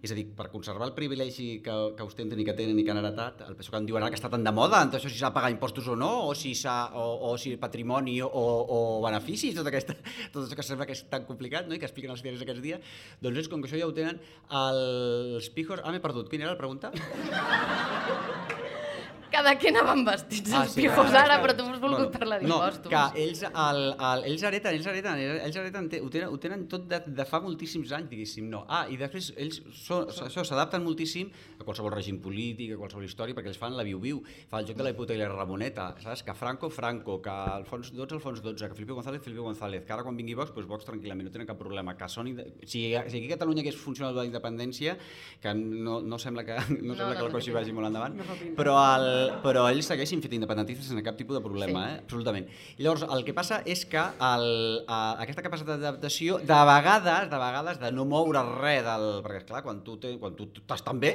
És 0.02 0.10
a 0.10 0.16
dir, 0.18 0.24
per 0.34 0.48
conservar 0.50 0.88
el 0.88 0.94
privilegi 0.96 1.60
que, 1.62 1.74
que 1.94 2.06
ostenten 2.06 2.40
i 2.42 2.46
que 2.46 2.56
tenen 2.58 2.78
i 2.78 2.82
que 2.82 2.90
han 2.90 2.98
heretat, 2.98 3.44
el 3.46 3.54
PSOE 3.58 3.78
en 3.78 3.86
diuen 3.86 4.02
ara 4.02 4.10
que 4.10 4.18
està 4.18 4.30
tan 4.32 4.42
de 4.42 4.52
moda, 4.54 4.80
en 4.82 4.90
tot 4.90 4.98
això 4.98 5.12
si 5.12 5.20
s'ha 5.20 5.30
de 5.30 5.36
pagar 5.36 5.52
impostos 5.54 5.86
o 5.92 5.94
no, 5.98 6.10
o 6.26 6.34
si, 6.34 6.56
o, 6.66 7.06
o 7.30 7.36
si 7.38 7.54
patrimoni 7.62 8.18
o, 8.26 8.28
o 8.32 8.80
beneficis, 9.06 9.54
tot, 9.54 9.70
aquesta, 9.70 9.94
tot 10.34 10.42
això 10.42 10.58
que 10.58 10.66
sembla 10.66 10.88
que 10.90 10.98
és 10.98 11.04
tan 11.12 11.22
complicat 11.28 11.70
no? 11.70 11.78
i 11.78 11.82
que 11.82 11.86
expliquen 11.86 12.16
els 12.16 12.26
diaris 12.26 12.42
aquests 12.42 12.66
dies, 12.66 12.94
doncs 13.22 13.44
és 13.44 13.52
com 13.52 13.62
que 13.62 13.70
això 13.70 13.78
ja 13.78 13.86
ho 13.86 13.94
tenen 13.94 14.18
els 14.50 15.52
pijos... 15.54 15.86
Ah, 15.86 15.94
m'he 15.94 16.02
perdut. 16.02 16.26
Quina 16.32 16.48
era 16.48 16.56
la 16.56 16.60
pregunta? 16.60 16.90
Que 19.32 19.40
de 19.46 19.52
què 19.62 19.70
anaven 19.72 20.02
vestits 20.04 20.52
els 20.58 20.74
pijos 20.76 21.14
ara, 21.16 21.38
però 21.40 21.54
tu 21.56 21.64
has 21.70 21.78
volgut 21.80 22.10
parlar 22.12 22.38
d'impostos. 22.42 22.90
No, 22.92 22.98
que 23.14 23.22
ells, 23.22 23.40
el, 23.48 23.80
el, 23.96 24.24
ells 24.28 24.42
hereten, 24.44 24.76
ells 24.76 24.88
hereten, 24.90 25.22
ells 25.46 25.56
hereten, 25.56 25.88
te- 25.92 26.00
ho 26.04 26.10
tenen, 26.12 26.28
ho 26.34 26.38
tenen 26.42 26.66
tot 26.68 26.84
de, 26.90 26.98
de 27.06 27.24
fa 27.28 27.40
moltíssims 27.40 27.94
anys, 27.96 28.10
diguéssim, 28.12 28.50
no. 28.52 28.64
Ah, 28.68 28.82
i 28.92 28.98
després 29.00 29.30
ells 29.40 29.62
so, 29.72 30.02
això 30.26 30.44
s'adapten 30.44 30.84
moltíssim 30.84 31.30
a 31.58 31.64
qualsevol 31.64 31.94
règim 31.96 32.18
polític, 32.20 32.74
a 32.76 32.80
qualsevol 32.82 33.06
història, 33.08 33.34
perquè 33.38 33.48
ells 33.54 33.60
fan 33.62 33.72
la 33.78 33.86
viu-viu, 33.88 34.20
fa 34.50 34.60
el 34.60 34.68
joc 34.68 34.76
de 34.82 34.86
la 34.86 34.92
hipoteca 34.92 35.16
i 35.16 35.22
la 35.24 35.30
Ramoneta, 35.32 35.88
saps? 36.04 36.22
Que 36.26 36.34
Franco, 36.36 36.68
Franco, 36.70 37.16
que 37.24 37.30
Alfons 37.32 37.88
XII, 37.94 38.18
Alfons 38.18 38.42
XII, 38.44 38.68
que 38.68 38.74
Felipe 38.76 38.92
González, 38.98 39.22
Felipe 39.24 39.40
González, 39.48 39.84
que 39.88 39.92
ara 39.96 40.04
quan 40.04 40.16
vingui 40.20 40.36
Vox, 40.38 40.52
doncs 40.52 40.68
Vox 40.68 40.84
tranquil·lament, 40.90 41.30
no 41.30 41.34
tenen 41.34 41.48
cap 41.48 41.58
problema, 41.60 41.96
que 41.96 42.08
són, 42.12 42.28
si, 42.66 42.84
si 42.92 42.92
aquí 42.92 43.24
a 43.30 43.34
Catalunya 43.38 43.64
hagués 43.64 43.80
funcionat 43.80 44.14
la 44.20 44.26
independència, 44.28 44.98
que 45.40 45.54
no, 45.56 46.00
no 46.04 46.18
sembla 46.20 46.44
que, 46.44 46.58
no 46.82 46.92
sembla 46.92 47.14
no, 47.14 47.16
que 47.16 47.24
la 47.24 47.28
no 47.28 47.32
cosa 47.38 47.50
hi 47.50 47.56
vagi 47.56 47.72
molt 47.76 47.88
endavant, 47.88 48.20
No 48.20 48.54
però, 48.58 48.76
el, 48.98 49.08
però 49.44 49.66
ells 49.70 49.88
segueixin 49.90 50.22
fet 50.24 50.32
independentistes 50.36 50.88
sense 50.90 51.02
cap 51.06 51.16
tipus 51.18 51.36
de 51.38 51.42
problema, 51.44 51.82
Sí. 51.86 51.92
eh? 51.94 52.00
absolutament. 52.04 52.48
I 52.78 52.82
llavors, 52.86 53.04
el 53.16 53.24
que 53.26 53.34
passa 53.36 53.62
és 53.66 53.84
que 53.88 54.02
el, 54.28 54.46
a, 54.86 55.02
aquesta 55.24 55.42
capacitat 55.42 55.78
d'adaptació, 55.80 56.38
de 56.38 56.60
vegades, 56.72 57.28
de 57.30 57.38
vegades, 57.44 57.80
de 57.82 57.92
no 57.92 58.04
moure 58.08 58.42
res 58.60 58.82
del... 58.86 59.06
Perquè, 59.24 59.42
esclar, 59.44 59.62
quan 59.66 59.82
tu, 59.86 59.96
te, 60.02 60.16
quan 60.22 60.34
tu 60.38 60.48
estàs 60.62 60.84
tan 60.86 61.00
bé, 61.02 61.12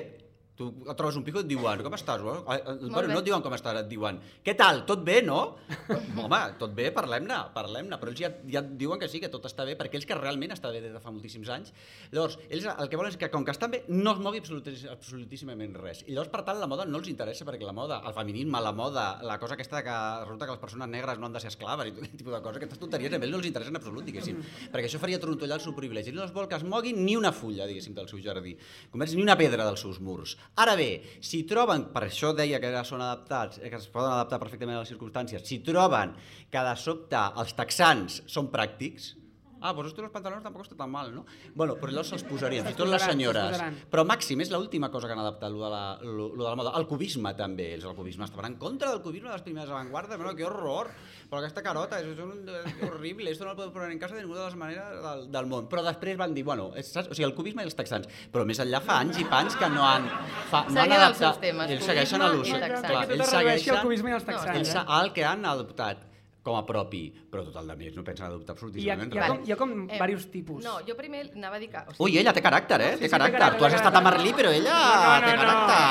tu 0.58 0.67
et 0.89 0.98
trobes 0.98 1.17
un 1.20 1.24
pico 1.26 1.41
i 1.41 1.46
et 1.46 1.50
diuen, 1.52 1.82
com 1.86 1.93
estàs? 1.93 2.24
Ah, 2.26 2.56
ah, 2.58 2.76
Bueno, 2.82 3.12
no 3.12 3.20
et 3.22 3.28
diuen 3.28 3.43
com 3.46 3.54
estàs, 3.54 3.78
et 3.84 3.89
diuen, 3.89 4.17
què 4.43 4.56
tal, 4.58 4.82
tot 4.89 5.04
bé, 5.06 5.20
no? 5.26 5.39
Home, 6.24 6.39
tot 6.58 6.74
bé, 6.78 6.89
parlem-ne, 6.96 7.38
parlem-ne, 7.54 8.00
però 8.02 8.12
ells 8.12 8.24
ja, 8.24 8.32
ja 8.50 8.63
et 8.63 8.72
diuen 8.80 9.00
que 9.02 9.10
sí, 9.12 9.22
que 9.22 9.30
tot 9.34 9.46
està 9.50 9.67
bé, 9.67 9.76
perquè 9.78 10.00
ells 10.00 10.08
que 10.10 10.17
realment 10.17 10.56
està 10.56 10.72
bé 10.74 10.82
des 10.82 10.96
de 10.96 11.02
fa 11.04 11.13
moltíssims 11.13 11.52
anys. 11.54 11.74
Llavors, 12.12 12.39
ells 12.50 12.65
el 12.74 12.89
que 12.89 13.00
volen 13.00 13.13
és 13.13 13.20
que, 13.22 13.30
com 13.34 13.46
que 13.46 13.54
estan 13.54 13.74
bé, 13.76 13.84
no 13.93 14.15
es 14.15 14.24
mogui 14.24 14.41
absolutis, 14.41 14.88
absolutíssimament 14.89 15.78
res. 15.78 16.02
I 16.08 16.15
llavors, 16.15 16.34
per 16.34 16.41
tant, 16.48 16.58
la 16.62 16.70
moda 16.72 16.88
no 16.89 17.02
els 17.02 17.12
interessa, 17.13 17.46
perquè 17.46 17.67
la 17.67 17.76
moda, 17.78 18.02
el 18.10 18.17
feminisme, 18.17 18.62
la 18.63 18.74
moda, 18.74 19.06
la 19.28 19.38
cosa 19.41 19.58
aquesta 19.60 19.84
que 19.86 20.00
resulta 20.24 20.50
que 20.50 20.58
les 20.58 20.63
persones 20.63 20.89
negres 20.89 21.22
no 21.22 21.30
han 21.30 21.38
de 21.38 21.43
ser 21.43 21.54
esclaves 21.54 21.91
i 21.91 21.93
tot 21.93 22.02
aquest 22.02 22.17
tipus 22.24 22.34
de 22.34 22.41
coses, 22.41 22.62
aquestes 22.63 22.82
tonteries 22.82 23.13
a 23.13 23.22
ells 23.22 23.36
no 23.36 23.41
els 23.43 23.50
interessen 23.52 23.76
en 23.76 23.82
absolut, 23.82 24.06
diguéssim, 24.08 24.41
perquè 24.74 24.89
això 24.89 25.02
faria 25.02 25.22
trontollar 25.22 25.60
el 25.60 25.65
seu 25.67 25.78
privilegi. 25.78 26.15
No 26.15 26.26
els 26.26 26.34
vol 26.34 26.50
que 26.50 26.58
es 26.58 26.65
mogui 26.65 26.96
ni 26.98 27.15
una 27.20 27.34
fulla, 27.36 27.70
diguéssim, 27.70 27.93
del 27.98 28.10
seu 28.10 28.22
jardí, 28.24 28.58
com 28.89 29.06
és 29.06 29.13
ni 29.13 29.26
una 29.26 29.38
pedra 29.38 29.67
dels 29.67 29.84
seus 29.86 30.02
murs. 30.02 30.38
Ara 30.56 30.76
bé, 30.80 30.90
si 31.22 31.44
troben, 31.50 31.90
per 31.94 32.06
això 32.08 32.32
deia 32.34 32.60
que 32.64 32.72
són 32.88 33.04
adaptats, 33.04 33.60
que 33.62 33.78
es 33.78 33.88
poden 33.94 34.14
adaptar 34.14 34.40
perfectament 34.42 34.78
a 34.78 34.82
les 34.82 34.92
circumstàncies, 34.94 35.44
si 35.46 35.60
troben 35.66 36.16
que 36.50 36.64
de 36.70 36.76
sobte 36.80 37.22
els 37.38 37.54
texans 37.58 38.22
són 38.26 38.50
pràctics, 38.54 39.14
Ah, 39.62 39.74
pues 39.74 39.88
esto 39.88 39.98
de 39.98 40.04
los 40.04 40.12
pantalones 40.12 40.43
tampoco 40.43 40.63
está 40.63 40.76
tan 40.76 40.89
mal, 40.91 41.13
¿no? 41.13 41.26
Bueno, 41.56 41.76
però 41.82 41.89
llavors 41.91 42.12
se'ls 42.13 42.24
posarien, 42.30 42.63
fins 42.65 42.76
i 42.76 42.78
tot 42.78 42.89
les 42.91 43.02
senyores. 43.02 43.58
Però 43.89 44.04
màxim, 44.06 44.41
és 44.46 44.52
l'última 44.54 44.91
cosa 44.93 45.08
que 45.10 45.13
han 45.15 45.22
adaptat, 45.24 45.52
lo 45.52 45.63
de, 45.63 45.70
la, 45.74 45.82
lo, 46.02 46.28
lo 46.36 46.43
de 46.43 46.50
la 46.50 46.56
moda. 46.56 46.74
El 46.78 46.86
cubisme 46.88 47.34
també, 47.38 47.72
ells 47.76 47.86
el 47.89 47.96
cubisme 47.98 48.26
estaven 48.28 48.54
en 48.54 48.58
contra 48.62 48.91
del 48.91 49.02
cubisme 49.02 49.30
de 49.30 49.36
les 49.36 49.41
primeres 49.46 49.70
avantguardes, 49.70 50.17
bueno, 50.17 50.36
que 50.36 50.46
horror, 50.46 50.91
però 51.30 51.41
aquesta 51.41 51.63
carota, 51.65 52.00
és, 52.00 52.08
és, 52.13 52.20
un, 52.24 52.46
és 52.48 52.84
horrible, 52.89 53.32
esto 53.32 53.46
no 53.46 53.52
lo 53.52 53.58
puedo 53.58 53.74
poner 53.74 53.91
en 53.91 54.00
casa 54.00 54.15
de 54.15 54.22
ninguna 54.22 54.41
de 54.41 54.46
les 54.46 54.56
maneres 54.56 55.02
del, 55.04 55.26
del 55.32 55.46
món. 55.52 55.67
Però 55.72 55.84
després 55.84 56.17
van 56.17 56.34
dir, 56.38 56.43
bueno, 56.48 56.70
és, 56.78 56.91
saps? 56.93 57.10
o 57.10 57.17
sigui, 57.17 57.26
el 57.28 57.36
cubisme 57.36 57.65
i 57.65 57.67
els 57.67 57.76
texans, 57.76 58.08
però 58.32 58.46
més 58.48 58.62
enllà 58.63 58.80
fa 58.86 59.00
anys 59.02 59.20
i 59.20 59.26
panys 59.28 59.58
que 59.60 59.70
no 59.74 59.84
han... 59.86 60.08
Fa, 60.52 60.63
no 60.70 60.82
han 60.86 60.91
els 60.93 61.02
adaptat, 61.02 61.24
seus 61.26 61.41
temes, 61.43 61.72
ells 61.76 61.89
segueixen 61.89 62.22
a 62.22 62.30
cubisme 62.32 62.62
l'ús. 62.62 62.78
ells 63.17 63.34
segueixen 63.34 63.82
cubisme 63.84 64.13
i 64.13 64.13
No, 64.17 64.22
texans. 64.24 64.56
ells, 64.62 64.76
eh? 64.76 64.86
el 65.02 65.12
que 65.17 65.26
han 65.28 65.43
adoptat 65.46 66.07
com 66.48 66.56
a 66.56 66.64
propi, 66.66 67.04
però 67.32 67.44
tot 67.44 67.58
el 67.60 67.68
de 67.68 67.76
més 67.76 67.96
no 67.98 68.04
pensen 68.08 68.26
adoptar 68.30 68.56
I 68.56 68.80
hi 68.86 68.90
ha, 68.90 68.96
hi 68.96 69.18
ha, 69.20 69.22
res. 69.22 69.28
com, 69.34 69.40
hi 69.44 69.52
ha 69.52 69.58
com 69.60 69.72
Eh, 69.88 69.98
diversos 70.00 70.30
tipus. 70.32 70.64
No, 70.64 70.78
jo 70.88 70.96
primer 70.96 71.26
anava 71.36 71.58
a 71.58 71.60
dir 71.60 71.68
que... 71.74 71.82
O 71.98 72.06
Ui, 72.08 72.16
ella 72.22 72.32
té 72.34 72.42
caràcter, 72.46 72.80
eh? 72.82 72.92
Sí, 72.96 73.04
té 73.04 73.08
sí, 73.08 73.12
té 73.12 73.18
caràcter. 73.18 73.40
caràcter, 73.42 73.60
Tu 73.60 73.66
has 73.68 73.74
estat 73.82 73.96
a. 74.00 74.02
Merlí, 74.08 74.32
però 74.38 74.52
ella 74.56 74.78
No, 74.78 75.12
no, 75.20 75.28
té 75.28 75.34
no. 75.36 75.44
caràcter. 75.44 75.82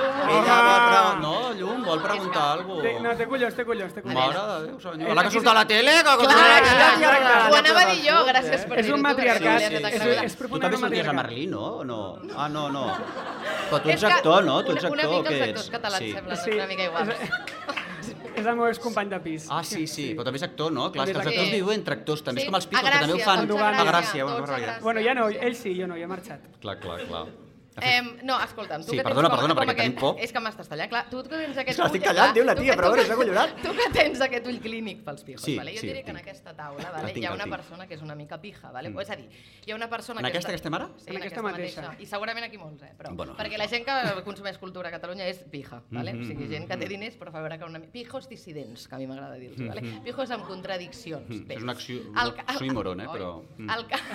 Home. 0.00 0.32
Ella 0.34 0.56
vol 0.66 0.80
pre... 0.88 1.00
No, 1.20 1.34
Llum, 1.60 1.84
vol 1.84 2.00
preguntar 2.02 2.44
alguna 2.56 2.82
Té, 2.82 2.92
cosa. 2.96 3.02
no, 3.06 3.14
té 3.20 3.26
collons, 3.30 3.54
té 3.60 3.64
collons, 3.70 3.94
té 3.94 4.02
collons. 4.02 4.18
Mare 4.20 4.42
de 4.50 4.66
Déu, 4.66 4.80
senyor. 4.80 5.14
La 5.18 5.24
que 5.26 5.30
surt 5.36 5.46
a 5.46 5.54
la 5.60 5.64
tele, 5.70 5.94
que 5.98 6.02
Clar, 6.02 6.16
continua- 6.18 6.60
clar, 6.70 7.50
ho 7.50 7.56
anava 7.60 7.80
a 7.80 7.86
dir 7.94 8.00
jo, 8.08 8.16
gràcies 8.30 8.66
per 8.70 8.78
És 8.80 8.86
dir-ho 8.86 8.96
un 8.96 9.02
tu, 9.02 9.08
matriarcat, 9.08 9.60
és- 9.60 10.22
és 10.24 10.36
Tu 10.40 10.58
també 10.58 10.76
sorties 10.82 11.08
a. 11.08 11.12
Merlí, 11.20 11.46
no? 11.46 11.84
No? 11.84 12.00
Ah, 12.36 12.48
no, 12.48 12.68
no. 12.70 12.84
Però 13.70 13.82
tu 13.82 13.88
És 13.90 14.02
ets 14.02 14.04
actor, 14.14 14.44
no? 14.44 14.62
Tu 14.64 14.72
ets 14.72 14.84
una, 14.84 14.92
una 14.92 15.02
actor, 15.02 15.16
mica 15.22 15.30
què 15.30 15.34
els 15.34 15.48
ets? 15.48 15.60
actors 15.60 15.70
catalans 15.70 16.04
Sí. 16.04 16.12
semblen 16.12 16.36
Sí. 16.44 16.50
una 16.58 16.66
mica 16.66 16.84
iguals. 16.84 17.08
És, 18.36 18.46
el 18.46 18.56
meu 18.56 18.66
excompany 18.68 19.08
de 19.10 19.20
pis. 19.20 19.46
Ah, 19.50 19.62
sí, 19.64 19.86
sí, 19.86 20.14
però 20.14 20.24
també 20.28 20.38
és 20.38 20.46
actor, 20.46 20.72
no? 20.72 20.90
Clar, 20.92 21.08
és 21.08 21.12
que 21.12 21.18
els 21.18 21.26
actors 21.26 21.46
actor. 21.46 21.56
viuen 21.58 21.78
entre 21.80 21.94
actors, 21.94 22.22
també 22.22 22.40
Sí, 22.40 22.46
és 22.46 22.50
com 22.50 22.58
els 22.60 22.66
a 22.66 22.70
picos, 22.70 22.90
que 22.90 22.98
també 23.00 23.14
ho 23.14 23.24
fan. 23.24 23.38
a 23.80 23.84
Gràcia, 23.90 24.24
a. 24.24 24.40
Gràcia. 24.46 24.80
Bueno, 24.80 25.00
ja 25.00 25.14
no, 25.14 25.28
ell 25.28 25.56
sí, 25.56 25.74
jo 25.78 25.86
no, 25.86 25.96
ja 25.96 26.04
ha 26.04 26.08
marxat. 26.08 26.40
Clar, 26.60 26.78
clar, 26.80 27.00
clar. 27.06 27.26
Eh, 27.80 28.02
no, 28.26 28.34
escolta'm, 28.42 28.82
tu 28.82 28.90
Sí, 28.90 28.96
que 28.98 29.04
perdona, 29.04 29.28
tens 29.28 29.30
com, 29.30 29.36
perdona, 29.38 29.54
com 29.54 29.60
perquè 29.62 29.74
aquest... 29.76 29.86
tenim 29.86 30.00
por. 30.00 30.18
És 30.20 30.32
que 30.34 30.40
m'estàs 30.42 30.68
tallant, 30.68 30.90
clar. 30.90 31.04
Tu 31.08 31.20
que 31.22 31.28
tens 31.38 31.56
aquest 31.62 31.78
l'estic 31.78 32.02
ull, 32.02 32.06
tallant, 32.08 32.26
clar, 32.26 32.34
diu 32.34 32.44
la 32.48 32.54
tia, 32.58 32.74
però 32.76 32.90
tu 32.92 33.04
s'ha 33.06 33.16
collonat. 33.20 33.54
Tu 33.62 33.74
que 33.78 33.86
tens 33.94 34.20
aquest 34.26 34.48
ull 34.50 34.58
clínic 34.60 35.04
pels 35.06 35.22
pijos, 35.24 35.42
Sí, 35.46 35.54
vale? 35.56 35.72
jo 35.76 35.80
sí, 35.80 35.86
diré 35.86 36.02
que 36.02 36.10
en 36.10 36.18
aquesta 36.18 36.54
taula 36.56 36.90
vale? 36.90 37.12
Tinc, 37.14 37.22
hi 37.24 37.28
ha 37.30 37.32
una 37.32 37.46
persona 37.46 37.86
que 37.86 37.94
és 37.94 38.02
una 38.02 38.14
mica 38.18 38.40
pija, 38.42 38.72
vale? 38.74 38.90
Mm. 38.90 39.00
és 39.00 39.10
a 39.10 39.16
dir, 39.16 39.28
hi 39.66 39.70
ha 39.70 39.76
una 39.76 39.88
persona 39.88 40.20
En 40.20 40.26
que... 40.26 40.32
aquesta 40.32 40.48
està... 40.48 40.52
que 40.52 40.60
estem 40.60 40.74
ara? 40.74 40.88
Sí, 40.98 41.04
En 41.06 41.16
en, 41.16 41.22
aquesta 41.22 41.40
aquesta 41.40 41.42
mateixa. 41.46 41.82
mateixa. 41.86 42.02
I 42.02 42.06
segurament 42.06 42.46
aquí 42.48 42.58
molts, 42.58 42.82
eh? 42.82 42.92
Però, 42.98 43.14
Bueno. 43.14 43.36
perquè 43.38 43.56
la 43.56 43.68
gent 43.68 43.86
que 43.86 44.24
consumeix 44.24 44.58
cultura 44.58 44.88
a 44.88 44.92
Catalunya 44.92 45.26
és 45.30 45.38
pija, 45.50 45.80
vale? 45.90 46.12
Mhm, 46.12 46.20
o 46.20 46.26
sigui, 46.26 46.48
gent 46.50 46.66
que 46.68 46.76
té 46.76 46.84
mhm. 46.84 46.90
diners 46.96 47.16
però 47.16 47.30
fa 47.32 47.40
veure 47.40 47.58
que 47.58 47.64
una... 47.64 47.78
Pijos 47.80 48.28
dissidents, 48.28 48.88
que 48.88 48.94
a 48.94 48.98
mi 48.98 49.06
m'agrada 49.06 49.34
dir-los, 49.38 49.62
vale? 49.68 49.82
Pijos 50.04 50.30
amb 50.30 50.44
contradiccions. 50.46 51.30
És 51.48 51.62
una 51.62 51.72
acció- 51.72 52.02
el 52.02 52.34
acció 52.46 52.66
imoron, 52.66 53.00
eh, 53.00 53.06
però, 53.14 53.42
mm. 53.56 53.70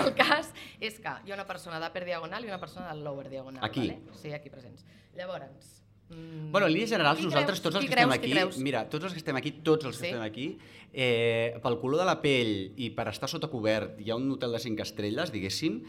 El 0.05 0.13
cas 0.15 0.51
és 0.79 0.99
que 0.99 1.15
hi 1.25 1.31
ha 1.31 1.35
una 1.35 1.45
persona 1.47 1.79
d'upper 1.79 2.03
diagonal 2.05 2.43
i 2.43 2.47
una 2.47 2.59
persona 2.59 2.89
del 2.91 3.03
lower 3.03 3.29
diagonal, 3.29 3.44
Aquí? 3.61 3.79
vale? 3.87 4.01
Sí, 4.21 4.31
aquí 4.33 4.49
presents. 4.49 4.85
Llavors... 5.15 5.83
mm, 6.09 6.51
Bueno, 6.51 6.67
en 6.67 6.73
línies 6.73 6.89
generals, 6.89 7.17
qui 7.19 7.25
nosaltres, 7.25 7.59
creus? 7.59 7.63
tots 7.63 7.75
els 7.75 7.85
que 7.85 7.91
estem 7.93 8.09
creus? 8.09 8.19
Qui 8.19 8.25
aquí, 8.25 8.31
creus? 8.39 8.57
mira, 8.59 8.87
tots 8.89 9.05
els 9.05 9.13
que 9.13 9.19
estem 9.19 9.35
aquí, 9.35 9.51
tots 9.63 9.85
els 9.85 9.97
que 9.97 10.03
Sí? 10.05 10.11
estem 10.13 10.21
aquí, 10.21 10.57
eh, 10.93 11.59
pel 11.63 11.79
color 11.79 11.99
de 11.99 12.05
la 12.05 12.21
pell 12.21 12.73
i 12.77 12.89
per 12.91 13.07
estar 13.09 13.27
sota 13.29 13.47
cobert, 13.47 13.99
hi 13.99 14.11
ha 14.11 14.15
un 14.15 14.31
hotel 14.31 14.51
de 14.51 14.59
5 14.59 14.81
estrelles, 14.83 15.31
diguéssim, 15.31 15.81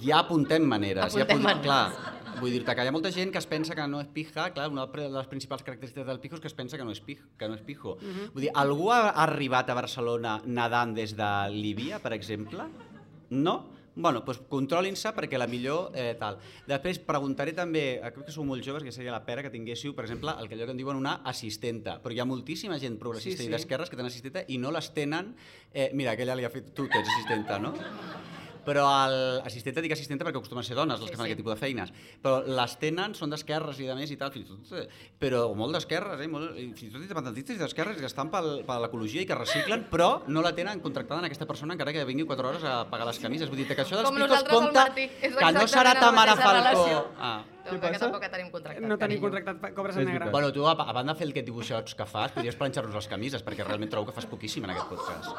ja 0.00 0.20
apuntem 0.20 0.62
maneres. 0.64 1.12
ja 1.14 1.22
Apuntem 1.22 1.38
apuntem, 1.38 1.42
maneres. 1.42 1.64
Clar, 1.64 2.40
vull 2.40 2.50
dir-te 2.50 2.74
que 2.74 2.84
hi 2.84 2.88
ha 2.88 2.92
molta 2.92 3.10
gent 3.12 3.30
que 3.32 3.38
es 3.38 3.46
pensa 3.46 3.74
que 3.74 3.86
no 3.88 4.00
és 4.00 4.06
pija, 4.08 4.50
clar, 4.54 4.68
una 4.70 4.86
de 4.86 5.08
les 5.08 5.26
principals 5.26 5.62
característiques 5.62 6.06
del 6.06 6.20
pijo 6.20 6.34
és 6.36 6.40
que 6.40 6.48
es 6.48 6.54
pensa 6.54 6.76
que 6.78 6.84
no 6.84 6.90
és, 6.92 7.00
pij, 7.00 7.18
que 7.38 7.48
no 7.48 7.54
és 7.54 7.60
pijo. 7.62 7.96
Vull 8.32 8.42
dir, 8.46 8.50
algú 8.54 8.90
ha 8.92 9.10
arribat 9.24 9.68
a 9.70 9.74
Barcelona 9.74 10.40
nedant 10.46 10.94
des 10.94 11.14
de 11.16 11.30
Líbia, 11.50 11.98
per 12.00 12.12
exemple? 12.14 12.64
No? 13.30 13.66
Bueno, 13.94 14.22
doncs 14.24 14.40
controlin-se 14.48 15.12
perquè 15.12 15.36
la 15.36 15.46
millor 15.50 15.92
eh, 15.94 16.14
tal. 16.18 16.38
Després 16.68 17.00
preguntaré 17.04 17.52
també, 17.56 18.00
crec 18.00 18.24
que 18.26 18.32
sou 18.34 18.46
molt 18.48 18.64
joves, 18.64 18.86
que 18.86 18.94
seria 18.94 19.12
la 19.12 19.20
pera 19.26 19.44
que 19.44 19.52
tinguéssiu, 19.52 19.92
per 19.94 20.06
exemple, 20.06 20.32
el 20.40 20.48
que 20.48 20.56
allò 20.56 20.68
que 20.70 20.72
en 20.72 20.80
diuen 20.80 20.96
una 20.96 21.18
assistenta. 21.28 21.98
Però 22.02 22.14
hi 22.14 22.22
ha 22.22 22.28
moltíssima 22.28 22.78
gent 22.80 22.96
progressista 22.98 23.42
Sí, 23.42 23.44
sí, 23.44 23.50
sí. 23.50 23.52
i 23.52 23.56
d'esquerres 23.56 23.92
que 23.92 23.98
tenen 24.00 24.08
assistenta 24.12 24.46
i 24.48 24.56
no 24.58 24.72
les 24.72 24.92
tenen... 24.96 25.34
Eh, 25.72 25.90
mira, 25.92 26.16
aquella 26.16 26.38
li 26.38 26.48
ha 26.48 26.52
fet... 26.52 26.72
Tu 26.72 26.88
tens 26.88 27.08
assistenta, 27.08 27.58
no? 27.60 27.74
Però 28.64 28.84
el 29.08 29.40
assistenta 29.44 29.80
dic 29.82 29.92
assistenta 29.92 30.24
perquè 30.24 30.38
acostumen 30.38 30.62
a 30.62 30.66
ser 30.66 30.76
dones 30.76 31.00
les 31.00 31.10
que 31.10 31.16
Sí, 31.16 31.18
fan 31.18 31.26
sí. 31.26 31.32
aquest 31.32 31.40
tipus 31.42 31.54
de 31.54 31.60
feines. 31.60 31.92
Però 32.22 32.42
les 32.46 32.76
tenen, 32.78 33.14
són 33.14 33.30
d'esquerres 33.30 33.80
i 33.82 33.86
de 33.88 33.94
més 33.98 34.10
i 34.10 34.16
tal, 34.16 34.30
fins 34.32 34.46
i 34.46 34.48
tot, 34.52 34.72
eh, 34.78 34.88
però 35.18 35.54
molt 35.54 35.74
d'esquerres, 35.74 36.20
eh? 36.20 36.28
Molt, 36.28 36.54
fins 36.54 36.82
i 36.88 36.92
tot 36.94 37.02
independentistes 37.02 37.56
i 37.56 37.58
d'esquerres 37.58 37.98
que 37.98 38.06
estan 38.06 38.30
pel, 38.30 38.62
per 38.68 38.78
l'ecologia 38.80 39.22
i 39.22 39.26
que 39.26 39.34
reciclen, 39.34 39.86
però 39.90 40.22
no 40.28 40.42
la 40.42 40.54
tenen 40.54 40.80
contractada 40.80 41.20
en 41.20 41.26
aquesta 41.26 41.46
persona 41.46 41.74
encara 41.74 41.92
que 41.92 42.04
vingui 42.04 42.24
4 42.24 42.48
hores 42.48 42.64
a 42.64 42.84
pagar 42.90 43.06
les 43.06 43.18
camises. 43.18 43.48
Vull 43.48 43.58
dir 43.58 43.66
que 43.66 43.82
això 43.82 43.96
dels 43.96 44.08
Com 44.10 44.16
picos 44.20 44.44
compta 44.44 44.86
Martí, 44.86 45.08
que 45.20 45.52
no 45.52 45.66
serà 45.66 45.98
Tamara 45.98 46.36
Falcó. 46.36 46.52
relació. 46.58 47.52
Ah. 47.62 47.72
No, 47.72 47.78
perquè 47.80 47.98
tampoc 48.02 48.24
tenim 48.32 48.50
contractat. 48.50 48.86
No 48.90 48.96
tenim 48.98 49.20
contractat, 49.22 49.74
cobres 49.76 49.96
en 49.96 50.08
negre. 50.08 50.30
Bueno, 50.34 50.52
tu, 50.52 50.64
a, 50.66 50.72
a 50.72 50.92
banda 50.92 51.12
de 51.14 51.18
fer 51.20 51.28
aquest 51.30 51.46
dibuixots 51.46 51.94
que 51.98 52.06
fas, 52.10 52.32
podries 52.34 52.56
planxar-nos 52.58 52.94
les 52.98 53.08
camises, 53.08 53.44
perquè 53.46 53.64
realment 53.66 53.90
trobo 53.92 54.08
que 54.10 54.16
fas 54.16 54.26
poquíssim 54.26 54.64
en 54.66 54.72
aquest 54.74 54.88
podcast. 54.90 55.30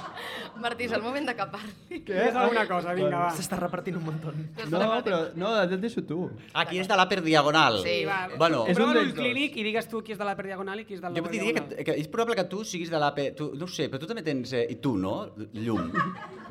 Martí, 0.64 0.86
és 0.88 0.94
el 0.96 1.02
moment 1.04 1.26
de 1.28 1.34
capar-li. 1.36 2.00
Què? 2.06 2.20
És 2.30 2.36
alguna 2.40 2.64
cosa, 2.68 2.94
vinga, 2.96 3.26
va. 3.26 3.30
S'està 3.36 3.58
repartint 3.60 3.98
un 4.00 4.06
muntó. 4.08 4.32
No, 4.72 4.80
però 5.04 5.20
no, 5.36 5.52
et 5.62 5.74
deixo 5.82 6.02
tu. 6.08 6.30
Aquí 6.56 6.80
és 6.80 6.88
de 6.88 6.96
l'Aper 6.96 7.20
Diagonal. 7.26 7.82
Sí. 7.84 7.98
Va, 8.08 8.22
Bueno, 8.40 8.64
És 8.68 8.78
un 8.80 8.92
dels 8.96 9.12
clínic 9.16 9.56
i 9.60 9.64
digues 9.66 9.88
tu 9.88 10.00
qui 10.04 10.12
és 10.16 10.18
de 10.20 10.24
l'Upper 10.26 10.46
Diagonal 10.48 10.80
i 10.80 10.84
qui 10.88 10.96
és 10.96 11.02
del 11.04 11.14
Jo 11.16 11.22
Lower 11.24 11.32
diria 11.32 11.52
Diagonal. 11.52 11.76
que, 11.76 11.84
que 11.90 11.96
és 12.00 12.08
probable 12.12 12.36
que 12.38 12.44
tu 12.50 12.62
siguis 12.64 12.90
de 12.92 13.00
l'AP... 13.00 13.20
Tu, 13.36 13.50
no 13.58 13.68
ho 13.68 13.72
sé, 13.72 13.88
però 13.92 14.00
tu 14.02 14.08
també 14.10 14.24
tens... 14.26 14.52
Eh, 14.56 14.66
I 14.72 14.76
tu, 14.82 14.96
no? 15.00 15.14
Llum. 15.56 15.90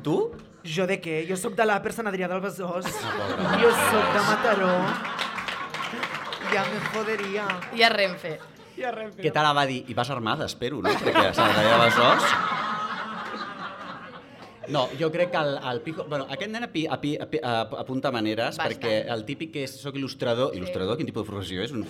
Tu? 0.06 0.16
Jo 0.66 0.86
de 0.90 0.96
què? 1.02 1.20
Jo 1.28 1.36
sóc 1.38 1.54
de 1.58 1.64
l'Aper 1.68 1.92
Sant 1.94 2.08
Adrià 2.10 2.28
del 2.30 2.40
Besòs. 2.42 2.86
pobre. 2.90 3.62
Jo 3.62 3.70
sóc 3.70 4.12
de 4.16 4.22
Mataró. 4.28 4.72
Ja 6.52 6.64
me 6.70 6.80
joderia. 6.92 7.46
I 7.74 7.82
a 7.82 7.88
Renfe. 7.92 8.38
I 8.76 8.84
a 8.84 8.90
Renfe. 8.92 9.22
Què 9.22 9.32
tal 9.32 9.48
va 9.56 9.64
dir? 9.66 9.84
I 9.88 9.94
vas 9.94 10.10
armada, 10.10 10.44
espero, 10.46 10.82
no? 10.82 10.90
Perquè 10.90 11.32
s'ha 11.34 11.48
de 11.54 11.66
Besòs... 11.86 12.30
No, 14.68 14.88
jo 14.98 15.12
crec 15.14 15.30
que 15.30 15.36
el, 15.38 15.52
el 15.70 15.80
Pijo... 15.80 16.04
Bueno, 16.10 16.24
aquest 16.28 16.50
nen 16.50 16.64
api, 16.66 16.88
api, 16.90 17.12
api, 17.22 17.38
ap- 17.38 17.76
apunta 17.78 18.10
maneres, 18.10 18.56
Bastant. 18.58 18.72
perquè 18.72 18.96
el 19.14 19.22
típic 19.28 19.52
que 19.54 19.62
és, 19.62 19.76
soc 19.78 19.94
il·lustrador... 19.94 20.56
Il·lustrador? 20.58 20.96
Quin 20.98 21.06
tipus 21.06 21.22
de 21.22 21.30
professió 21.30 21.62
és? 21.62 21.70
Un, 21.70 21.84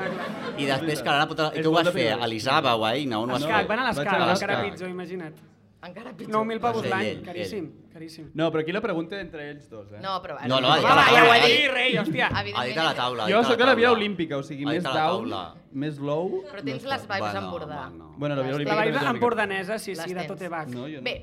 I 0.62 0.64
després 0.70 1.02
que 1.04 1.10
l'han 1.12 1.26
apuntat... 1.26 1.52
Què 1.58 1.66
ho 1.68 1.74
vas 1.76 1.90
fer? 1.92 2.14
A 2.16 2.24
l'Isaba 2.30 2.72
o 2.80 2.86
a 2.88 2.94
Eina? 2.96 3.18
On 3.20 3.28
ho 3.28 3.36
Escac, 3.36 3.58
fet? 3.66 3.68
van 3.74 3.82
a 3.82 3.90
Vaig 3.90 3.98
l'escac, 3.98 4.08
a 4.08 4.16
encara 4.16 4.30
l'escac. 4.32 4.64
pitjor, 4.70 4.88
imagina't. 4.96 5.36
Encara 5.84 6.12
pitjor. 6.16 6.32
9.000 6.46 6.60
pavos 6.60 6.86
l'any, 6.88 7.06
ell, 7.10 7.22
caríssim, 7.26 7.64
caríssim. 7.92 8.30
No, 8.34 8.46
però 8.50 8.62
aquí 8.64 8.72
la 8.72 8.80
pregunta 8.80 9.18
entre 9.20 9.50
ells 9.50 9.68
dos, 9.68 9.92
eh? 9.92 10.00
No, 10.00 10.14
però... 10.22 10.38
No, 10.48 10.60
no, 10.60 10.70
ha 10.72 10.78
dit 10.80 10.86
a 10.88 10.94
la 10.96 11.02
ja 11.04 11.10
ho 11.12 11.26
taula. 11.26 11.36
he 11.36 11.50
dit. 11.52 11.70
Rei, 11.74 11.96
hòstia. 12.00 12.28
Ha 12.32 12.44
dit 12.46 12.56
a 12.56 12.84
la 12.88 12.94
taula. 12.96 13.24
ha 13.26 13.30
Jo 13.30 13.42
sóc 13.44 13.60
a 13.60 13.66
la 13.68 13.74
via 13.74 13.88
taula. 13.90 13.98
olímpica, 14.00 14.38
o 14.38 14.42
sigui, 14.42 14.64
Ha 14.64 14.72
més 14.72 14.82
down, 14.82 14.94
taula. 14.96 15.42
més 15.72 15.98
low... 15.98 16.40
Però 16.50 16.64
tens 16.64 16.84
les 16.94 17.08
vibes 17.10 17.34
Empordà. 17.42 17.82
bueno. 18.16 18.34
La 18.34 18.42
via 18.42 18.52
Les 18.52 18.54
olímpica... 18.62 18.76
La 18.76 18.84
vibe 18.92 19.10
empordanesa, 19.16 19.78
sí, 19.78 19.94
sí, 19.94 20.14
de. 20.14 20.26
No, 20.68 20.88
jo 20.88 20.96
no. 21.00 21.02
Bé, 21.02 21.16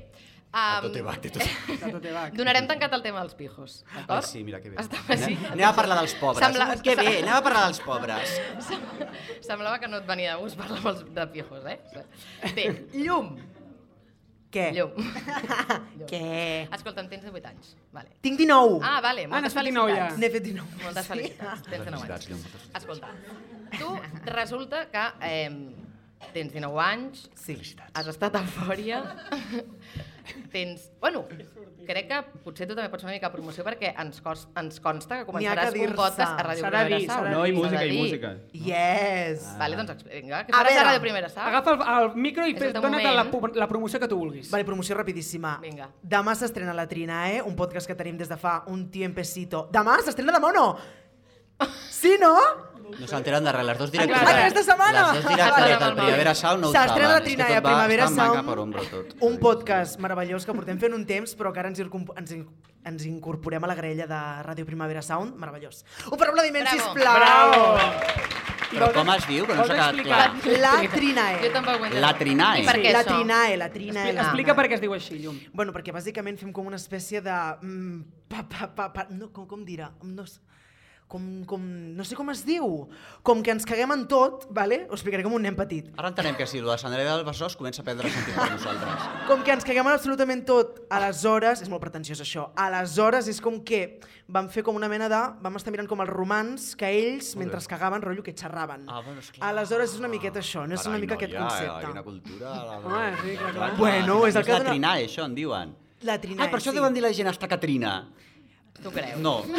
A 0.54 0.82
um, 0.84 0.92
tot 0.92 0.98
bac, 1.02 1.20
de 1.24 1.30
tot. 1.32 2.34
Donarem 2.36 2.66
tancat 2.68 2.92
el 2.92 3.00
tema 3.02 3.22
dels 3.22 3.34
pijos? 3.34 3.78
Ai, 4.06 4.22
sí, 4.22 4.42
mira 4.44 4.60
que 4.60 4.68
bé. 4.68 4.76
Estava 4.82 5.14
així. 5.16 5.38
Anem 5.48 5.64
a 5.64 5.70
parlar 5.72 5.96
dels 6.02 6.12
pobres. 6.20 6.44
Sembla- 6.44 6.76
Que 6.84 6.94
bé, 6.94 7.06
anem 7.22 7.32
a 7.32 7.40
parlar 7.42 7.62
dels 7.70 7.80
pobres. 7.80 8.34
Semblava 9.40 9.78
que 9.80 9.88
no 9.88 9.96
et 10.02 10.06
venia 10.06 10.34
de 10.36 10.42
gust 10.42 10.58
parlar 10.60 10.92
de 11.08 11.26
pijos, 11.32 11.64
eh? 11.64 11.78
Bé, 12.54 12.66
llum. 12.92 13.32
Què? 14.52 14.66
Llum. 14.76 14.90
Què? 16.10 16.20
Escolta'm, 16.76 17.06
tens 17.08 17.22
18 17.24 17.46
anys. 17.48 17.70
Vale. 17.96 18.10
Tinc 18.24 18.36
19. 18.42 18.80
Ah, 18.84 18.98
vale, 19.04 19.24
Ah, 19.24 19.30
moltes 19.32 19.46
n'has 19.46 19.54
fet 19.56 19.64
19 19.70 19.94
ja. 19.94 20.08
felicitats. 20.10 20.18
N'he 20.20 20.30
fet 20.34 20.44
19. 20.48 20.82
Moltes 20.84 21.06
felicitats, 21.12 21.62
tens 21.70 21.84
19 21.86 22.02
Felicitats, 22.02 22.28
Llum, 22.28 22.42
anys. 22.42 22.52
moltes 22.52 22.82
Escolta, 22.82 23.08
tu 23.78 23.88
resulta 24.36 24.82
que 24.92 25.04
eh, 25.30 25.50
tens 26.36 26.52
19 26.52 26.82
anys, 26.84 27.24
Sí. 27.46 27.56
has 27.94 28.06
estat 28.12 28.36
a 28.36 28.44
Fòria, 28.44 29.00
tens... 30.52 30.90
Bueno, 31.00 31.24
crec 31.86 32.08
que 32.08 32.18
potser 32.44 32.66
tu 32.68 32.76
també 32.76 32.88
pots 32.92 33.02
fer 33.04 33.08
una 33.08 33.16
mica 33.16 33.28
de 33.28 33.34
promoció 33.34 33.64
perquè 33.66 33.92
ens, 34.02 34.20
cos, 34.24 34.46
ens 34.58 34.78
consta 34.82 35.18
que 35.18 35.20
ha 35.20 35.24
que 35.24 35.30
començaràs 35.32 35.76
un 35.76 35.94
podcast 35.98 36.38
a 36.38 36.46
Ràdio 36.46 36.66
Primera 36.66 36.88
de 36.88 37.30
No, 37.34 37.42
i 37.46 37.52
música, 37.56 37.84
i 37.84 37.98
música. 37.98 38.32
Yes. 38.52 39.46
Vale, 39.60 39.78
doncs 39.80 40.06
vinga, 40.06 40.42
què 40.46 40.54
A 40.54 40.60
faràs 40.60 40.72
a 40.72 40.78
veure, 40.78 40.88
Ràdio 40.88 41.04
Primera 41.04 41.30
Sound? 41.32 41.48
Agafa 41.50 41.76
el, 41.76 42.08
el 42.08 42.16
micro 42.28 42.46
i 42.46 42.56
dona't 42.56 42.98
la, 43.02 43.26
moment. 43.28 43.60
la 43.64 43.68
promoció 43.70 44.00
que 44.00 44.08
tu 44.08 44.18
vulguis. 44.18 44.50
Vale, 44.52 44.66
promoció 44.68 44.96
rapidíssima. 44.98 45.58
Vinga. 45.62 45.90
Demà 46.02 46.36
s'estrena 46.38 46.74
La 46.76 46.88
Trinae, 46.88 47.42
un 47.42 47.56
podcast 47.58 47.90
que 47.90 47.98
tenim 47.98 48.18
des 48.20 48.30
de 48.30 48.40
fa 48.40 48.62
un 48.72 48.88
tiempecito. 48.90 49.66
Demà? 49.72 49.98
S'estrena 50.02 50.34
demà 50.38 50.52
o 50.52 50.56
no? 50.56 50.66
Sí, 51.90 52.16
no? 52.20 52.34
No 52.98 53.06
s'enteren 53.06 53.44
de 53.44 53.52
res, 53.52 53.64
les 53.66 53.78
dos 53.78 53.90
directores... 53.92 54.22
clar. 54.22 54.38
Aquesta 54.42 54.62
setmana? 54.62 55.02
Les 55.12 55.22
dos 55.22 55.32
directores 55.32 55.78
Vale. 55.78 55.84
del 55.84 55.94
Primavera 55.94 56.34
Sound 56.34 56.60
no 56.62 56.68
ho 56.68 56.72
saben. 56.72 56.88
S'estrena 56.88 57.08
La 57.12 57.16
És 57.16 57.22
que 57.22 57.28
Trinae 57.30 57.52
a 57.56 57.60
tot 57.60 57.64
va- 57.64 57.70
Primavera 57.70 58.08
Sound, 58.08 58.46
per 58.50 58.58
ombra 58.58 58.82
tot. 58.90 59.14
un 59.20 59.38
podcast 59.38 59.98
meravellós 60.00 60.44
que 60.46 60.52
portem 60.52 60.78
fent 60.78 60.94
un 60.94 61.06
temps, 61.06 61.36
però 61.38 61.52
que 61.52 61.60
ara 61.60 61.68
ens, 61.72 61.80
ens, 61.80 62.30
in- 62.32 62.48
ens 62.84 63.06
incorporem 63.06 63.64
a 63.64 63.66
la 63.70 63.74
graella 63.74 64.06
de 64.06 64.20
Ràdio 64.48 64.66
Primavera 64.66 65.02
Sound. 65.02 65.36
Meravellós. 65.36 65.84
Un 66.10 66.18
per 66.18 66.28
aplaudiment, 66.28 66.64
Bravo. 66.64 66.78
sisplau! 66.78 67.16
Bravo! 67.16 67.78
Però 68.72 68.86
com 68.94 69.10
es 69.12 69.26
diu? 69.28 69.44
Que 69.46 69.54
no 69.54 69.66
s'ha 69.68 69.74
quedat 69.76 69.98
clar. 70.00 70.30
La 70.62 70.70
Trinae. 70.88 71.34
Jo 71.42 71.50
tampoc 71.52 71.82
ho. 71.82 71.88
La 72.00 72.14
Trinae. 72.16 72.62
I 72.62 72.64
per 72.64 72.76
què 72.80 72.92
la 72.94 73.02
això? 73.02 73.16
Trinae, 73.18 73.56
la 73.60 73.68
Trinae. 73.68 74.12
La 74.16 74.22
Explica 74.22 74.54
Trinae. 74.54 74.56
per 74.56 74.64
què 74.70 74.74
es 74.78 74.80
diu 74.80 74.94
així, 74.96 75.18
Llum. 75.20 75.36
Bueno, 75.52 75.74
perquè 75.76 75.92
bàsicament 75.92 76.38
fem 76.40 76.52
com 76.56 76.66
una 76.70 76.76
espècie 76.80 77.20
de... 77.20 77.36
mm, 77.60 78.00
Pa, 78.32 78.46
pa, 78.48 78.70
pa, 78.74 78.86
pa, 78.94 79.06
no, 79.10 79.28
com, 79.30 79.44
com 79.46 79.60
dirà? 79.66 79.90
No, 80.08 80.24
s- 80.24 80.40
com, 81.12 81.24
com, 81.48 81.60
no 81.98 82.04
sé 82.08 82.16
com 82.16 82.30
es 82.32 82.40
diu. 82.48 82.86
Com 83.26 83.42
que 83.44 83.52
ens 83.52 83.66
caguem 83.68 83.92
en 83.92 84.06
tot, 84.08 84.46
vale? 84.50 84.86
ho 84.88 84.96
explicaré 84.96 85.22
com 85.26 85.34
un 85.36 85.44
nen 85.44 85.54
petit. 85.58 85.90
Ara 86.00 86.08
entenem 86.12 86.38
que 86.38 86.46
si 86.48 86.62
de 86.64 86.76
Sant 86.80 86.88
Andreu 86.90 87.04
del 87.10 87.26
Besòs 87.28 87.56
comença 87.60 87.82
a 87.82 87.86
prendre 87.86 88.08
sentit 88.10 88.34
per 88.38 88.48
nosaltres. 88.54 89.04
Com 89.28 89.44
que 89.44 89.52
ens 89.52 89.66
caguem 89.68 89.84
en 89.86 89.92
absolutament 89.98 90.42
tot, 90.48 90.80
aleshores, 90.90 91.60
és 91.62 91.68
molt 91.68 91.82
pretensiós 91.84 92.22
això, 92.24 92.48
aleshores 92.56 93.28
és 93.28 93.40
com 93.44 93.60
que 93.66 93.82
vam 94.32 94.48
fer 94.48 94.64
com 94.64 94.74
una 94.78 94.88
mena 94.88 95.08
de... 95.12 95.20
Vam 95.44 95.56
estar 95.60 95.72
mirant 95.74 95.88
com 95.90 96.00
els 96.02 96.10
romans 96.10 96.70
que 96.80 96.88
ells, 96.88 97.34
mentre 97.36 97.60
es 97.60 97.68
cagaven, 97.68 98.00
rotllo 98.02 98.24
que 98.24 98.32
xerraven. 98.32 98.86
Ah, 98.88 99.02
bueno, 99.04 99.20
esclar. 99.20 99.50
Aleshores 99.52 99.92
és 99.92 100.00
una 100.00 100.08
miqueta 100.08 100.40
això, 100.40 100.64
no 100.66 100.74
és 100.78 100.86
una 100.88 100.96
Carai, 100.96 101.04
mica 101.04 101.18
aquest 101.20 101.36
noia, 101.36 101.46
concepte. 101.50 101.86
Quina 101.92 102.02
cultura. 102.06 102.56
La... 102.70 102.78
Home, 102.80 103.12
sí, 103.22 103.36
clar, 103.36 103.52
clar. 103.58 103.70
Bueno, 103.76 104.18
és 104.26 104.34
el 104.36 104.40
és 104.42 104.46
que 104.48 104.52
la 104.56 104.58
dona- 104.64 104.70
Trinae, 104.72 105.06
això 105.10 105.28
en 105.28 105.34
diuen. 105.36 105.76
La 106.08 106.16
Trinae, 106.22 106.46
Ah, 106.46 106.50
per 106.50 106.58
això 106.58 106.72
sí. 106.72 106.78
deuen 106.80 106.94
dir 106.96 107.02
la 107.04 107.12
gent 107.14 107.28
està 107.30 107.46
Catrina. 107.50 107.92
Tu 108.82 108.90
creus? 108.90 109.18
No. 109.20 109.42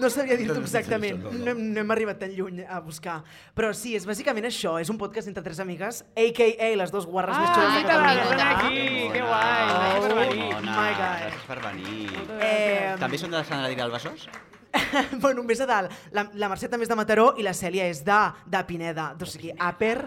No 0.00 0.08
sabria 0.08 0.38
dir-t'ho 0.40 0.54
exactament, 0.62 1.18
no, 1.20 1.52
no, 1.52 1.80
hem- 1.82 1.90
arribat 1.92 2.16
tan 2.22 2.30
lluny 2.32 2.62
a 2.64 2.78
buscar. 2.80 3.18
Però 3.52 3.74
sí, 3.76 3.90
és 3.98 4.06
bàsicament 4.08 4.46
això, 4.48 4.78
és 4.80 4.88
un 4.88 4.96
podcast 4.96 5.28
entre 5.28 5.42
tres 5.44 5.60
amigues, 5.60 5.98
a.k.a. 6.16 6.70
les 6.80 6.90
dos 6.94 7.04
guarres 7.04 7.36
més 7.36 7.50
xules 7.52 7.74
de 7.74 7.76
Ah, 7.76 7.82
que 7.82 7.90
Catalunya. 7.90 8.24
van 8.30 8.40
aquí, 8.56 9.10
que 9.12 9.20
guai. 9.20 9.66
Oh, 9.68 9.74
gràcies 9.76 10.06
per 10.08 10.16
venir. 10.22 10.48
Mona, 10.54 10.78
my 10.78 10.94
God. 10.96 11.02
gràcies 11.02 11.44
per 11.50 11.58
venir. 11.66 12.08
Eh, 12.40 12.96
També 13.04 13.18
són 13.20 13.36
de 13.36 13.44
Sant 13.44 13.60
Adrià 13.66 13.82
del 13.84 13.92
Besòs? 13.98 14.24
bueno, 15.22 15.42
més 15.44 15.60
a 15.60 15.66
dalt, 15.68 15.92
la, 16.16 16.24
la 16.34 16.48
Mercè 16.48 16.68
també 16.70 16.86
és 16.86 16.90
de 16.90 16.96
Mataró 16.96 17.26
i 17.36 17.44
la 17.44 17.52
Cèlia 17.56 17.84
és 17.92 18.00
de, 18.06 18.18
de 18.48 18.60
Pineda. 18.68 19.10
O 19.20 19.26
sigui, 19.28 19.50
Aper, 19.58 19.98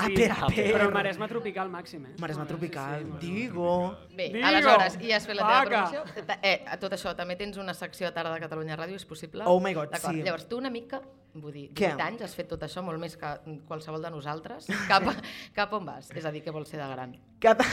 Aper, 0.00 0.28
Aper. 0.46 0.66
Però 0.74 0.88
Maresme 0.94 1.28
tropical 1.30 1.70
màxim, 1.70 2.04
eh? 2.08 2.14
Maresme 2.18 2.46
tropical, 2.48 3.04
Sí, 3.04 3.12
sí, 3.26 3.32
digo. 3.36 3.70
Bé, 4.16 4.30
Digo, 4.34 4.46
aleshores, 4.48 4.98
i 5.04 5.12
has 5.12 5.26
fet 5.28 5.36
la 5.38 5.46
teva 5.46 5.60
vaca. 5.60 5.84
promoció. 5.90 6.24
Ta- 6.26 6.38
Eh, 6.42 6.64
a 6.66 6.76
tot 6.80 6.92
això, 6.96 7.14
també 7.14 7.36
tens 7.36 7.56
una 7.60 7.74
secció 7.74 8.08
a 8.08 8.12
Tarda 8.16 8.34
de 8.34 8.40
Catalunya 8.40 8.76
Ràdio, 8.76 8.96
és 8.96 9.04
possible? 9.06 9.44
Oh 9.46 9.60
my 9.60 9.74
God, 9.74 9.94
sí. 9.96 10.22
Llavors, 10.22 10.48
tu 10.48 10.58
una 10.58 10.70
mica, 10.70 11.00
vull 11.34 11.52
dir, 11.52 11.68
Què? 11.70 11.92
18 11.94 12.00
anys, 12.02 12.22
has 12.22 12.34
fet 12.34 12.48
tot 12.48 12.62
això, 12.66 12.82
molt 12.82 12.98
més 12.98 13.16
que 13.16 13.34
qualsevol 13.68 14.02
de 14.02 14.10
nosaltres. 14.10 14.66
Cap, 14.88 15.04
cap 15.54 15.72
on 15.78 15.84
vas? 15.86 16.10
És 16.16 16.24
a 16.24 16.32
dir, 16.32 16.42
què 16.42 16.50
vols 16.52 16.68
ser 16.68 16.80
de 16.82 16.88
gran? 16.90 17.14
Cap... 17.40 17.62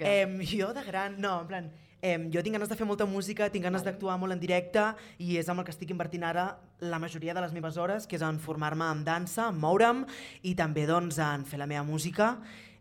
Em, 0.00 0.38
jo 0.46 0.72
de 0.72 0.82
gran, 0.86 1.16
no, 1.20 1.40
en 1.42 1.46
plan, 1.48 1.70
em, 2.02 2.26
jo 2.34 2.42
tinc 2.42 2.58
ganes 2.58 2.68
de 2.68 2.76
fer 2.76 2.86
molta 2.88 3.06
música, 3.06 3.46
tinc 3.54 3.64
ganes 3.64 3.84
d'actuar 3.86 4.18
molt 4.18 4.34
en 4.34 4.42
directe 4.42 4.88
i 5.22 5.38
és 5.38 5.48
amb 5.48 5.62
el 5.62 5.68
que 5.68 5.72
estic 5.74 5.94
invertint 5.94 6.26
ara 6.26 6.48
la 6.82 6.98
majoria 6.98 7.32
de 7.32 7.44
les 7.44 7.54
meves 7.54 7.78
hores, 7.78 8.08
que 8.10 8.18
és 8.18 8.26
en 8.26 8.42
formar-me 8.42 8.90
en 8.90 9.04
dansa, 9.06 9.46
en 9.48 9.62
moure'm 9.62 10.02
i 10.42 10.56
també 10.58 10.84
doncs 10.90 11.22
en 11.22 11.46
fer 11.46 11.62
la 11.62 11.70
meva 11.70 11.86
música 11.86 12.34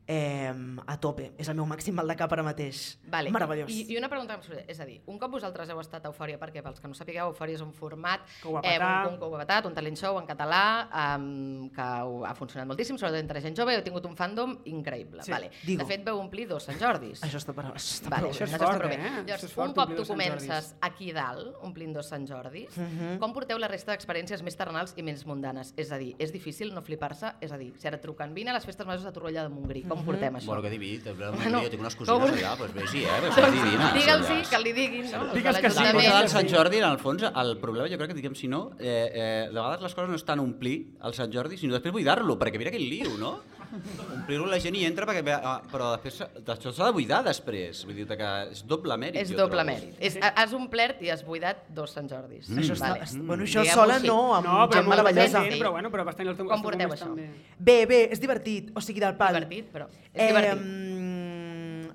em, 0.08 0.80
a 0.88 0.98
tope. 1.00 1.32
És 1.38 1.48
el 1.50 1.56
meu 1.56 1.66
màxim 1.70 1.96
mal 1.96 2.08
de 2.08 2.16
cap 2.20 2.32
ara 2.34 2.44
mateix. 2.44 2.98
Vale. 3.12 3.32
Meravellós. 3.32 3.70
I, 3.72 3.86
I 3.94 3.98
una 3.98 4.10
pregunta 4.10 4.34
absurda, 4.34 4.64
és 4.68 4.80
a 4.80 4.86
dir, 4.86 5.02
un 5.08 5.18
cop 5.20 5.32
vosaltres 5.32 5.70
heu 5.70 5.80
estat 5.80 6.06
a 6.06 6.10
Eufòria, 6.12 6.40
perquè 6.42 6.64
pels 6.66 6.80
que 6.82 6.88
no 6.90 6.94
sapigueu, 6.98 7.30
Eufòria 7.32 7.56
és 7.56 7.62
un 7.64 7.72
format, 7.74 8.22
Que 8.42 8.48
ho 8.50 8.54
va 8.58 8.62
eh, 8.64 8.78
un, 8.80 9.14
un, 9.14 9.20
que 9.32 9.38
petar, 9.44 9.66
un 9.68 9.74
talent 9.78 9.98
show 10.00 10.18
en 10.20 10.26
català, 10.28 10.90
um, 11.16 11.70
que 11.74 11.82
ho- 12.04 12.26
ha 12.26 12.34
funcionat 12.36 12.68
moltíssim, 12.68 12.98
sobretot 12.98 13.20
entre 13.22 13.42
gent 13.42 13.56
jove, 13.58 13.76
heu 13.78 13.84
tingut 13.86 14.06
un 14.10 14.16
fandom 14.18 14.58
increïble. 14.66 15.24
Sí, 15.24 15.32
vale. 15.32 15.52
digo. 15.64 15.84
De 15.84 15.88
fet, 15.90 16.04
veu 16.06 16.20
omplir 16.20 16.48
dos 16.50 16.64
Sant 16.68 16.80
Jordis. 16.80 17.22
Això 17.24 17.38
està 17.42 17.54
per... 17.54 17.66
Això 17.72 18.02
està 18.02 18.10
Vale. 18.12 18.30
Això 18.32 18.46
és 18.46 18.56
fort, 18.58 18.86
eh? 18.92 18.98
Llavors, 19.00 19.44
és 19.44 19.54
fort, 19.54 19.70
un 19.70 19.76
cop 19.76 19.96
tu 19.96 20.06
comences 20.08 20.76
aquí 20.82 21.12
dalt, 21.16 21.56
omplint 21.62 21.94
dos 21.96 22.08
Sant 22.12 22.28
Jordis, 22.28 22.78
Mhm. 22.78 23.18
com 23.20 23.34
porteu 23.34 23.58
la 23.60 23.68
resta 23.68 23.92
d'experiències 23.94 24.42
més 24.44 24.56
terrenals 24.58 24.94
i 24.98 25.04
menys 25.04 25.26
mundanes? 25.26 25.74
És 25.78 25.92
a 25.92 25.98
dir, 25.98 26.16
és 26.20 26.32
difícil 26.34 26.74
no 26.74 26.82
flipar-se? 26.82 27.34
És 27.42 27.52
a 27.52 27.58
dir, 27.58 27.74
si 27.78 27.88
ara 27.88 28.00
truquen, 28.02 28.34
vine 28.34 28.50
a 28.52 28.54
les 28.54 28.66
festes 28.66 28.86
majors 28.88 29.04
de 29.06 29.12
Torroella 29.12 29.44
de 29.44 29.50
Montgrí, 29.50 29.84
Com 29.92 30.04
portem 30.08 30.38
això? 30.40 30.48
Bueno, 30.48 30.62
que 30.64 30.70
diví, 30.72 30.92
Bueno, 31.04 31.62
jo 31.66 31.70
tinc 31.74 31.82
unes 31.84 31.96
com- 32.00 32.08
cosines 32.08 32.38
allà, 32.40 32.54
doncs 32.62 32.74
vés-hi, 32.78 33.04
eh? 33.04 33.18
Pues 33.26 33.38
és 33.38 33.54
divina. 33.58 33.90
Digue'ls 33.98 34.50
que 34.50 34.60
li 34.64 34.74
diguin, 34.78 35.10
no? 35.12 35.24
Digues 35.34 35.58
que 35.66 35.70
sí, 35.70 35.84
La 35.84 36.20
del 36.22 36.30
Sant 36.30 36.50
Jordi, 36.50 36.78
en 36.80 36.88
el 36.90 36.98
fons, 37.00 37.24
el 37.44 37.58
problema 37.60 37.90
jo 37.92 37.98
crec 38.00 38.14
que, 38.14 38.20
diguem, 38.22 38.36
si 38.40 38.48
no, 38.48 38.72
eh, 38.80 39.12
eh, 39.14 39.48
de 39.50 39.58
vegades 39.60 39.82
les 39.82 39.94
coses 39.96 40.10
no 40.10 40.16
estan 40.16 40.40
omplir 40.40 40.78
el 41.04 41.14
Sant 41.14 41.34
Jordi, 41.34 41.58
sinó 41.58 41.74
després 41.76 41.92
buidar-lo, 41.94 42.38
perquè 42.40 42.58
mira 42.58 42.72
quin 42.72 42.88
liu, 42.88 43.18
no? 43.20 43.42
Omplir-lo 43.72 44.48
la 44.52 44.60
gent 44.60 44.76
hi 44.76 44.84
entra, 44.88 45.06
perquè, 45.08 45.24
ah, 45.38 45.62
però 45.72 45.92
després 45.96 46.22
això 46.56 46.74
s'ha 46.76 46.90
de 46.90 46.96
buidar 46.98 47.22
després. 47.26 47.84
Vull 47.88 47.96
dir 48.02 48.08
que 48.10 48.30
és 48.52 48.64
doble 48.68 48.98
mèrit, 49.00 49.22
És 49.22 49.32
doble 49.36 49.64
mèrit. 49.68 49.96
És, 50.00 50.18
has 50.22 50.54
omplert 50.58 51.02
i 51.06 51.12
has 51.14 51.24
buidat 51.26 51.64
dos 51.70 51.94
Sant 51.96 52.10
Jordis. 52.12 52.50
Mm. 52.50 52.60
Això 52.64 52.76
està... 52.78 52.92
Vale. 52.96 53.24
Bueno, 53.32 53.44
això 53.48 53.64
Diguem-ho 53.64 53.82
sola 53.82 53.96
així. 54.00 54.08
no, 54.08 54.20
amb 54.36 54.48
No, 54.52 54.60
però 54.72 54.84
meravellosa. 54.90 55.44
sí. 55.50 55.60
però 55.62 55.72
bueno, 55.78 55.92
però 55.94 56.06
vas 56.08 56.16
tenir 56.20 56.32
el 56.34 56.38
teu 56.38 56.48
Com 56.52 56.62
porteu 56.66 56.90
això? 56.96 57.08
també. 57.10 57.30
Bé, 57.58 57.78
bé, 57.86 58.02
és 58.12 58.20
divertit, 58.20 58.72
o 58.76 58.82
sigui, 58.84 59.00
del 59.04 59.16
pal. 59.16 59.36
Divertit, 59.40 59.72
però 59.74 59.88
és 60.14 60.28
divertit. 60.28 60.68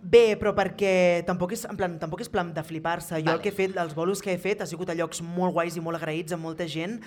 Bé, 0.06 0.36
però 0.38 0.52
perquè 0.54 1.24
tampoc 1.26 1.56
és, 1.56 1.64
en 1.66 1.78
plan, 1.78 1.96
tampoc 1.98 2.20
és 2.22 2.30
plan 2.30 2.52
de 2.54 2.62
flipar-se. 2.62 3.16
Jo 3.16 3.24
Vale. 3.24 3.32
el 3.34 3.42
que 3.42 3.50
he 3.50 3.56
fet, 3.56 3.74
els 3.82 3.94
bolos 3.96 4.20
que 4.22 4.36
he 4.36 4.38
fet, 4.38 4.60
ha 4.62 4.68
sigut 4.70 4.92
a 4.92 4.94
llocs 4.94 5.18
molt 5.26 5.56
guais 5.56 5.74
i 5.74 5.82
molt 5.82 5.98
agraïts 5.98 6.36
amb 6.36 6.46
molta 6.46 6.68
gent, 6.70 7.00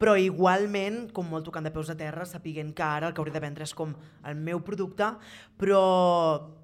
però 0.00 0.14
igualment, 0.16 1.02
com 1.12 1.28
molt 1.28 1.44
tocant 1.44 1.66
de 1.66 1.72
peus 1.74 1.90
a 1.92 1.98
terra, 2.00 2.24
sapiguent 2.24 2.72
que 2.72 2.86
ara 2.86 3.10
el 3.10 3.12
que 3.16 3.20
hauré 3.20 3.34
de 3.34 3.42
vendre 3.44 3.66
és 3.68 3.74
com 3.76 3.92
el 4.24 4.40
meu 4.40 4.62
producte, 4.64 5.10
però 5.60 5.82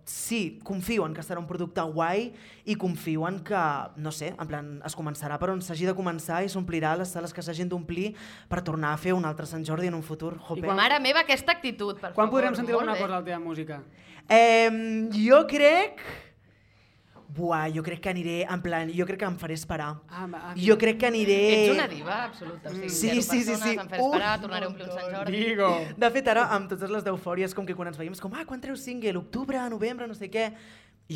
sí, 0.05 0.59
confio 0.65 1.07
en 1.07 1.15
que 1.15 1.23
serà 1.23 1.39
un 1.39 1.47
producte 1.47 1.81
guai 1.95 2.33
i 2.65 2.75
confio 2.75 3.27
en 3.29 3.39
que, 3.45 3.61
no 3.97 4.11
sé, 4.11 4.35
en 4.39 4.49
plan, 4.49 4.83
es 4.85 4.97
començarà 4.99 5.39
per 5.39 5.51
on 5.51 5.61
s'hagi 5.63 5.87
de 5.87 5.95
començar 5.95 6.43
i 6.45 6.49
s'omplirà 6.49 6.97
les 6.99 7.09
sales 7.09 7.33
que 7.33 7.43
s'hagin 7.43 7.69
d'omplir 7.69 8.15
per 8.49 8.63
tornar 8.63 8.93
a 8.93 8.97
fer 8.97 9.13
un 9.15 9.25
altre 9.25 9.47
Sant 9.47 9.65
Jordi 9.65 9.87
en 9.87 9.95
un 9.95 10.03
futur. 10.03 10.39
Jope. 10.49 10.63
quan- 10.63 10.77
Mare 10.77 10.99
meva, 11.01 11.21
aquesta 11.21 11.53
actitud, 11.53 11.95
per 12.01 12.13
Quan 12.13 12.27
favor. 12.29 12.31
podrem 12.41 12.55
sentir 12.57 12.73
alguna 12.75 12.93
bé. 12.93 12.99
cosa 12.99 13.13
de 13.13 13.19
la 13.21 13.25
teva 13.25 13.39
música? 13.39 13.83
Eh, 14.29 15.09
jo 15.13 15.47
crec... 15.47 16.01
Buah, 17.33 17.69
jo 17.73 17.83
crec 17.83 18.01
que 18.05 18.11
aniré, 18.11 18.43
en 18.45 18.61
plan, 18.61 18.91
jo 18.93 19.07
crec 19.09 19.19
que 19.23 19.29
em 19.31 19.37
faré 19.41 19.55
esperar. 19.57 19.95
Ah, 20.11 20.27
ah, 20.29 20.53
Jo 20.59 20.77
crec 20.77 20.99
que 21.01 21.07
aniré... 21.09 21.39
Ets 21.55 21.75
una 21.79 21.87
diva 21.89 22.19
absoluta. 22.27 22.69
O 22.69 22.75
sigui, 22.75 22.91
Sí, 22.91 23.09
zero 23.09 23.23
sí, 23.23 23.23
sí, 23.23 23.39
persones, 23.39 23.63
sí. 23.63 23.77
Em 23.79 23.89
faré 23.89 24.03
esperar, 24.03 24.35
Un 24.37 24.43
tornaré 24.43 24.67
a 24.67 24.69
omplir 24.69 24.89
un 24.89 24.93
Sant 24.99 25.15
Jordi. 25.15 25.33
Digo. 25.47 25.71
De 26.05 26.11
fet, 26.19 26.29
ara, 26.35 26.45
amb 26.59 26.69
totes 26.75 26.93
les 26.93 27.07
d'eufòries, 27.07 27.55
com 27.57 27.65
que 27.69 27.77
quan 27.79 27.89
ens 27.89 27.97
veiem 27.97 28.13
és 28.13 28.21
com, 28.21 28.35
ah, 28.37 28.45
quan 28.45 28.61
treu 28.61 28.77
single? 28.77 29.17
Octubre, 29.23 29.65
novembre, 29.73 30.11
no 30.11 30.19
sé 30.19 30.29
què. 30.29 30.51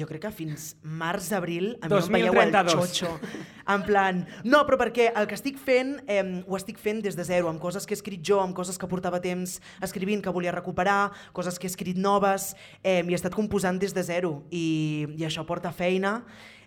Jo 0.01 0.09
crec 0.09 0.25
que 0.27 0.33
fins 0.35 0.69
març-abril 0.83 1.77
a 1.81 1.89
mi 1.89 1.95
no 1.95 2.01
em 2.01 2.17
veieu 2.17 2.33
el 2.33 2.53
2032. 2.53 2.81
xotxo. 2.81 3.45
En 3.75 3.85
plan, 3.87 4.23
no, 4.45 4.63
però 4.69 4.79
perquè 4.81 5.11
el 5.13 5.29
que 5.29 5.37
estic 5.39 5.59
fent 5.59 5.97
eh, 6.07 6.23
ho 6.47 6.59
estic 6.59 6.79
fent 6.83 7.03
des 7.05 7.19
de 7.19 7.27
zero, 7.27 7.51
amb 7.51 7.63
coses 7.63 7.87
que 7.87 7.97
he 7.97 7.99
escrit 7.99 8.23
jo, 8.23 8.41
amb 8.43 8.55
coses 8.57 8.79
que 8.79 8.89
portava 8.91 9.21
temps 9.25 9.59
escrivint, 9.83 10.23
que 10.23 10.35
volia 10.35 10.55
recuperar, 10.55 11.11
coses 11.37 11.59
que 11.59 11.67
he 11.67 11.73
escrit 11.73 11.99
noves, 11.99 12.53
eh, 12.83 13.03
i 13.03 13.15
he 13.15 13.19
estat 13.19 13.35
composant 13.35 13.81
des 13.83 13.95
de 13.97 14.07
zero. 14.07 14.37
I, 14.51 15.07
i 15.19 15.27
això 15.27 15.47
porta 15.49 15.75
feina, 15.75 16.21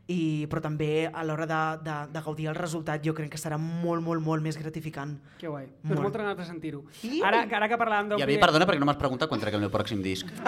i, 0.09 0.47
però 0.49 0.61
també 0.63 1.05
a 1.05 1.23
l'hora 1.25 1.45
de, 1.49 1.59
de, 1.85 1.97
de 2.15 2.23
gaudir 2.25 2.49
el 2.49 2.57
resultat 2.57 3.03
jo 3.05 3.13
crec 3.17 3.29
que 3.35 3.41
serà 3.41 3.59
molt, 3.61 4.01
molt, 4.05 4.23
molt 4.25 4.45
més 4.45 4.57
gratificant. 4.57 5.15
Que 5.37 5.47
guai. 5.47 5.67
Doncs 5.83 6.01
Molt. 6.01 6.17
ganes 6.17 6.39
de 6.39 6.49
sentir-ho. 6.49 6.81
Iu! 7.05 7.21
Ara, 7.29 7.45
ara 7.45 7.69
que 7.69 7.79
parlàvem 7.79 8.13
del 8.13 8.23
I 8.23 8.25
a 8.25 8.29
mi, 8.29 8.39
perdona, 8.41 8.67
perquè 8.69 8.81
no 8.81 8.89
m'has 8.89 9.01
preguntat 9.01 9.29
quan 9.29 9.43
trec 9.43 9.59
el 9.59 9.67
meu 9.67 9.73
pròxim 9.73 10.01
disc. 10.05 10.33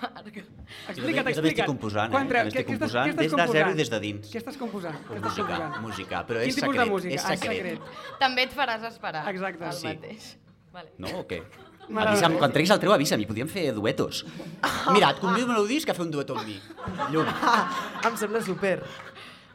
Explica't, 0.00 0.96
Jo 0.96 1.02
també 1.02 1.30
estic 1.30 1.36
explica't. 1.36 1.66
composant, 1.68 2.08
eh? 2.08 2.14
Quan 2.14 2.28
També 2.28 2.48
estic 2.48 2.66
composant 2.66 3.16
des 3.16 3.32
de 3.32 3.46
zero 3.52 3.70
i 3.70 3.74
des 3.74 3.90
de 3.90 4.00
dins. 4.00 4.30
Què 4.32 4.38
estàs 4.40 4.56
composant? 4.58 4.94
Què 5.08 5.16
estàs 5.16 5.22
Música, 5.30 5.46
composant? 5.46 5.80
música, 5.84 6.26
però 6.26 6.38
Quin 6.40 6.48
és 6.48 6.54
secret, 6.54 6.88
música? 6.88 7.14
és 7.14 7.24
Ah, 7.24 7.36
secret. 7.36 7.80
També 8.18 8.42
et 8.44 8.54
faràs 8.56 8.84
esperar. 8.84 9.28
Exacte. 9.28 9.64
El 9.64 9.72
Sí. 9.72 9.86
mateix. 9.88 10.36
Vale. 10.72 10.90
No, 10.98 11.08
o 11.20 11.26
què? 11.26 11.42
Avisa'm, 11.90 12.36
quan 12.38 12.52
treguis 12.52 12.70
el 12.70 12.78
treu, 12.78 12.92
avisa'm, 12.92 13.20
i 13.20 13.26
podíem 13.26 13.48
fer 13.48 13.72
duetos. 13.74 14.24
Mira, 14.92 15.10
et 15.10 15.18
convido 15.18 15.50
a 15.52 15.60
un 15.60 15.66
disc 15.66 15.88
a 15.90 15.94
fer 15.94 16.04
un 16.04 16.10
dueto 16.12 16.36
amb 16.38 16.46
mi. 16.46 16.60
Llum. 17.10 17.26
em 18.06 18.16
sembla 18.16 18.40
super. 18.40 18.84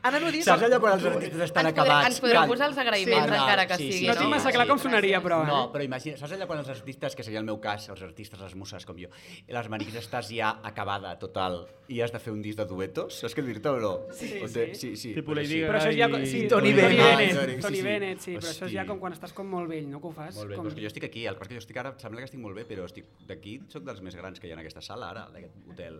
Anava 0.06 0.30
a 0.30 0.34
dir... 0.36 0.42
Saps 0.46 0.66
allò 0.68 0.80
quan 0.84 0.96
els 0.98 1.06
artistes 1.10 1.44
estan 1.48 1.66
Ens 1.70 1.74
acabats? 1.74 2.08
ens 2.12 2.20
podrem 2.24 2.50
posar 2.52 2.68
els 2.70 2.80
agraïments 2.84 3.32
encara 3.40 3.66
que 3.70 3.78
sigui, 3.80 4.08
No 4.10 4.16
tinc 4.20 4.32
massa 4.36 4.52
clar 4.56 4.68
com 4.70 4.82
sonaria, 4.82 5.22
però, 5.26 5.42
eh? 5.44 5.50
No, 5.50 5.60
però 5.74 5.86
imagina, 5.88 6.20
saps 6.20 6.36
allò 6.38 6.48
quan 6.50 6.62
els 6.62 6.70
artistes, 6.74 7.16
que 7.18 7.26
seria 7.26 7.42
el 7.42 7.48
meu 7.48 7.58
cas, 7.64 7.88
els 7.94 8.04
artistes, 8.06 8.40
les 8.42 8.56
muses 8.60 8.86
com 8.86 9.00
jo, 9.02 9.10
i 9.48 9.56
les 9.56 9.70
maniques 9.74 9.98
estàs 10.02 10.30
ja 10.36 10.56
acabada, 10.64 11.16
total, 11.22 11.64
i 11.90 12.02
has 12.02 12.14
de 12.14 12.20
fer 12.22 12.34
un 12.34 12.42
disc 12.46 12.58
de 12.60 12.66
duetos? 12.70 13.20
Saps 13.24 13.36
què 13.38 13.44
dir-te 13.46 13.70
o 13.74 13.80
no? 13.82 13.94
Sí, 14.14 14.32
te- 14.54 14.68
sí, 14.76 14.96
sí. 14.98 15.14
Tipo 15.18 15.36
Lady 15.38 15.56
sí. 15.56 15.62
Però 15.66 15.82
això 15.82 15.92
és 15.94 15.98
ja... 16.00 16.10
Sí, 16.26 16.46
Tony 16.50 16.72
Tony 16.72 16.74
Bennett. 16.78 17.36
Bennett. 17.36 17.62
Tony, 17.66 17.76
sí, 17.76 17.82
sí. 17.82 17.86
Bennett, 17.90 18.22
sí, 18.26 18.36
però 18.38 18.52
això 18.52 18.70
és 18.70 18.74
ja 18.74 18.86
com 18.90 19.00
quan 19.02 19.14
estàs 19.18 19.34
com 19.38 19.50
molt 19.50 19.70
vell, 19.70 19.86
no? 19.90 20.02
Que 20.02 20.10
ho 20.10 20.14
fas? 20.16 20.36
Molt 20.38 20.50
bé, 20.54 20.58
com... 20.60 20.66
doncs 20.70 20.78
que 20.78 20.86
jo 20.86 20.90
estic 20.92 21.06
aquí, 21.10 21.26
el 21.30 21.36
que 21.38 21.44
passa 21.44 21.52
és 21.52 21.56
que 21.56 21.62
jo 21.62 21.66
estic 21.66 21.82
ara, 21.82 21.94
sembla 22.02 22.22
que 22.24 22.30
estic 22.30 22.42
molt 22.42 22.58
bé, 22.58 22.66
però 22.70 22.86
estic 22.90 23.10
d'aquí, 23.30 23.58
sóc 23.74 23.86
dels 23.88 24.02
més 24.06 24.18
grans 24.18 24.42
que 24.42 24.50
hi 24.50 24.54
ha 24.54 24.58
en 24.58 24.64
aquesta 24.64 24.82
sala 24.86 25.12
ara, 25.14 25.28
d'aquest 25.34 25.70
hotel, 25.72 26.00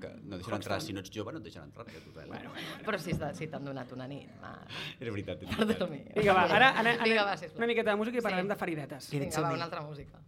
que 0.00 0.08
no 0.22 0.36
deixen 0.36 0.54
entrar, 0.54 0.80
si 0.80 0.92
no 0.92 1.00
ets 1.00 1.10
jove 1.14 1.32
no 1.32 1.38
et 1.38 1.44
deixen 1.44 1.62
entrar 1.62 1.84
en 1.86 1.90
aquest 1.90 2.06
hotel. 2.08 2.26
Bueno, 2.28 2.50
Però 2.84 2.98
si, 2.98 3.12
està- 3.12 3.32
si 3.34 3.46
t'han 3.48 3.64
donat 3.64 3.92
una 3.92 4.06
nit. 4.08 4.28
Va. 4.42 4.52
és 5.00 5.10
veritat. 5.10 5.42
És 5.42 5.48
Per 5.56 5.66
veritat. 5.66 5.90
Vinga, 6.16 6.32
va, 6.34 6.42
ara 6.44 6.68
anem, 6.78 6.94
anem 7.00 7.04
Vinga, 7.04 7.24
va, 7.24 7.36
sisplau. 7.36 7.58
una 7.58 7.66
miqueta 7.66 7.90
de 7.90 7.96
música 7.96 8.18
i 8.18 8.20
parlarem 8.22 8.46
Sí. 8.46 8.48
de 8.48 8.56
faridetes. 8.56 9.10
Vinga, 9.10 9.40
va, 9.40 9.52
una 9.52 9.64
altra 9.64 9.80
música. 9.82 10.18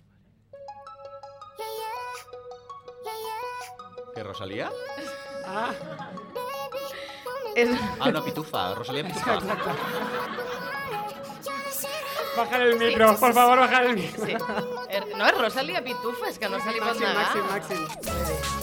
Què, 4.14 4.22
Rosalia? 4.24 4.70
Ah, 5.44 5.72
És... 7.54 7.68
Ah, 8.00 8.10
no, 8.10 8.22
Pitufa, 8.24 8.74
Rosalia 8.74 9.04
Pitufa. 9.04 9.38
bajar 12.36 12.60
el 12.62 12.78
micro, 12.78 13.16
por 13.18 13.32
favor, 13.32 13.58
bajar 13.60 13.84
el 13.86 13.94
micro. 13.96 14.26
Sí. 14.26 14.34
No 15.16 15.26
és 15.26 15.38
Rosalia 15.38 15.82
Pitufa, 15.82 16.28
és 16.28 16.38
que 16.38 16.48
no 16.48 16.60
se 16.60 16.72
li 16.72 16.80
pot 16.80 16.88
Màxim, 16.96 17.06
negar. 17.08 17.16
màxim, 17.24 17.80
màxim. 17.80 18.55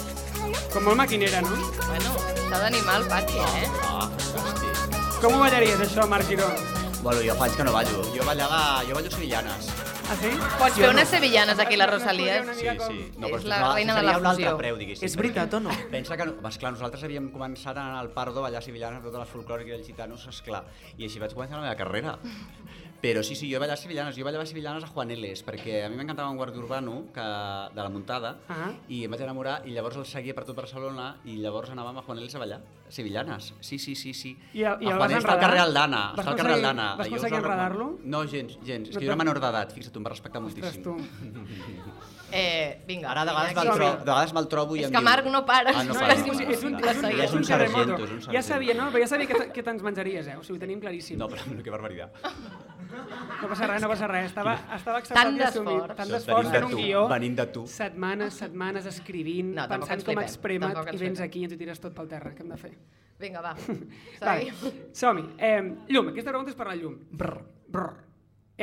Com 0.73 0.87
molt 0.87 0.97
maquinera, 0.97 1.41
no? 1.45 1.53
Bueno, 1.85 2.13
s'ha 2.49 2.59
d'animar 2.63 2.95
al 2.99 3.05
pati, 3.09 3.37
eh? 3.37 3.67
Ah, 3.85 4.07
hosti. 4.09 4.71
Com 5.21 5.35
ho 5.37 5.41
ballaries, 5.43 5.79
això, 5.85 6.07
Marc 6.09 6.25
Giró? 6.29 6.47
Bueno, 7.03 7.21
jo 7.21 7.35
fa 7.37 7.45
anys 7.49 7.57
que 7.59 7.65
no 7.67 7.73
ballo. 7.75 8.03
Jo 8.15 8.25
ballava, 8.25 8.59
jo 8.87 8.95
ballo 8.97 9.11
sevillanes. 9.11 9.67
Ah, 10.09 10.15
sí? 10.19 10.31
Pots 10.59 10.77
fer 10.79 10.89
unes 10.89 11.07
sevillanes 11.13 11.59
aquí, 11.63 11.77
la 11.79 11.85
Rosalia. 11.87 12.39
Sí, 12.57 12.65
sí. 12.87 12.97
No, 13.21 13.29
És 13.37 13.45
la 13.47 13.59
reina 13.73 13.93
de 13.95 14.01
seria 14.01 14.15
la 14.15 14.17
un 14.19 14.27
altre 14.31 14.45
fusió. 14.47 14.57
preu, 14.59 14.79
diguéssim. 14.81 15.05
És 15.07 15.15
veritat 15.19 15.53
o 15.53 15.61
no? 15.63 15.75
Pensa 15.93 16.17
que, 16.19 16.25
no, 16.31 16.35
esclar, 16.49 16.73
nosaltres 16.75 17.05
havíem 17.07 17.29
començat 17.35 17.77
a 17.77 17.85
anar 17.85 18.01
al 18.01 18.09
Pardo 18.15 18.41
a 18.41 18.47
ballar 18.49 18.63
sevillanes 18.65 19.03
totes 19.05 19.21
les 19.23 19.31
folclòriques 19.35 19.75
i 19.75 19.79
els 19.79 19.87
gitanos, 19.87 20.25
esclar. 20.31 20.63
I 20.97 21.05
així 21.07 21.21
vaig 21.23 21.35
començar 21.37 21.59
la 21.61 21.67
meva 21.69 21.77
carrera. 21.79 22.17
Però 23.03 23.19
sí, 23.21 23.35
sí, 23.35 23.49
jo 23.51 23.59
ballava 23.59 23.75
sevillanes. 23.75 24.15
Jo 24.15 24.23
ballava 24.23 24.45
sevillanes 24.47 24.85
a 24.85 24.87
Juaneles, 24.87 25.41
perquè 25.43 25.81
a 25.83 25.89
mi 25.91 25.97
m'encantava 25.99 26.29
un 26.31 26.37
guàrdia 26.39 26.61
urbano 26.63 27.01
que, 27.13 27.19
de 27.75 27.81
la 27.83 27.89
muntada, 27.91 28.37
Ah. 28.47 28.69
i 28.87 29.03
em 29.03 29.11
vaig 29.11 29.19
enamorar, 29.25 29.57
i 29.67 29.71
llavors 29.75 29.97
el 29.97 30.05
seguia 30.05 30.33
per 30.33 30.45
tot 30.47 30.55
Barcelona, 30.55 31.17
i 31.25 31.35
llavors 31.43 31.69
anàvem 31.69 31.97
a 31.99 32.01
Juaneles 32.01 32.33
a 32.35 32.39
ballar 32.39 32.61
sevillanes. 32.87 33.53
Sí, 33.59 33.77
sí, 33.77 33.95
sí, 33.95 34.13
sí. 34.13 34.37
I 34.53 34.63
el- 34.63 34.81
i 34.81 34.85
el 34.85 34.93
a 34.93 34.95
vas 34.95 34.99
Juaneles 35.11 35.25
està 35.25 35.33
al 35.33 35.39
carrer 35.41 35.59
Aldana. 35.59 36.13
Vas 36.15 36.19
Està 36.25 36.31
al 36.31 36.37
carrer 36.37 36.53
Aldana. 36.53 36.95
vas 36.95 37.07
aconseguir 37.07 37.37
enredar-lo? 37.39 37.99
No, 38.05 38.23
gens, 38.25 38.57
gens. 38.63 38.89
És 38.89 38.97
que 38.97 39.03
jo 39.05 39.11
era 39.11 39.17
menor 39.17 39.39
d'edat, 39.41 39.73
fixa't, 39.73 39.91
tu 39.91 39.99
em 39.99 40.05
va 40.05 40.09
respectar 40.15 40.39
Ostres, 40.41 40.77
moltíssim. 40.77 40.83
tu. 40.83 40.95
Eh, 42.35 42.81
vinga. 42.87 43.11
Ara 43.11 43.25
de 43.25 43.31
vegades, 43.31 43.53
me'l 43.55 43.67
aquí. 43.67 43.77
tro 43.77 43.89
de 43.91 44.05
vegades 44.05 44.33
me'l 44.33 44.47
trobo 44.47 44.75
i 44.75 44.79
És 44.79 44.85
em 44.87 44.91
que 44.93 44.97
diu... 44.97 45.05
Marc 45.05 45.25
no 45.29 45.45
para. 45.45 45.69
Ah, 45.69 45.83
no 45.83 45.93
No, 45.93 45.99
para, 45.99 46.13
és 46.15 46.19
no 46.25 46.33
para. 46.33 46.41
és 46.41 46.47
un- 46.47 46.51
és 46.51 46.63
un- 46.63 46.73
És 46.73 47.33
un 47.33 47.43
terremoto. 47.43 47.45
sargento, 47.45 48.03
és 48.05 48.27
un 48.27 48.33
Ja 48.33 48.41
sabia, 48.41 48.73
no? 48.73 48.89
Però 48.89 48.99
ja 49.03 49.07
sabia 49.07 49.27
que, 49.27 49.51
que 49.53 49.61
te'ns 49.61 49.83
menjaries, 49.83 50.25
eh? 50.27 50.35
O 50.37 50.43
sigui, 50.43 50.57
ho 50.57 50.59
tenim 50.59 50.79
claríssim. 50.81 51.15
No, 51.19 51.27
però 51.29 51.43
que 51.61 51.69
barbaritat. 51.69 52.09
No 52.93 53.49
passa 53.49 53.67
res, 53.67 53.81
no 53.81 53.89
passa 53.91 54.07
res. 54.11 54.27
Estava, 54.29 54.53
estava 54.77 54.97
acceptat 55.01 55.23
Tant 55.23 55.37
i 55.37 55.43
assumit. 55.47 55.73
d'esforç. 55.73 55.97
Tant 55.97 56.11
d'esforç 56.13 56.49
fent 56.53 56.67
un 56.67 56.71
tu, 56.75 56.77
guió. 56.77 57.03
venint 57.11 57.37
de 57.39 57.45
tu. 57.55 57.65
Setmanes, 57.67 58.37
setmanes 58.43 58.85
escrivint, 58.91 59.53
No, 59.57 59.67
pensant 59.71 59.99
ens 59.99 60.07
com 60.07 60.21
expremat 60.23 60.93
i 60.93 60.97
vens 61.01 61.23
aquí 61.25 61.41
i 61.41 61.47
ens 61.49 61.53
ho 61.55 61.57
tires 61.57 61.81
tot 61.83 61.95
pel 61.97 62.07
terra. 62.11 62.31
Què 62.37 62.45
hem 62.45 62.53
de 62.53 62.57
fer? 62.61 62.73
Vinga, 63.19 63.41
va. 63.41 63.53
Som-hi. 65.01 65.25
Eh, 65.37 65.59
llum, 65.89 66.09
aquesta 66.13 66.31
pregunta 66.31 66.51
és 66.53 66.57
per 66.59 66.67
la 66.69 66.75
llum. 66.79 66.97
Brr, 67.11 67.37
brr. 67.67 67.93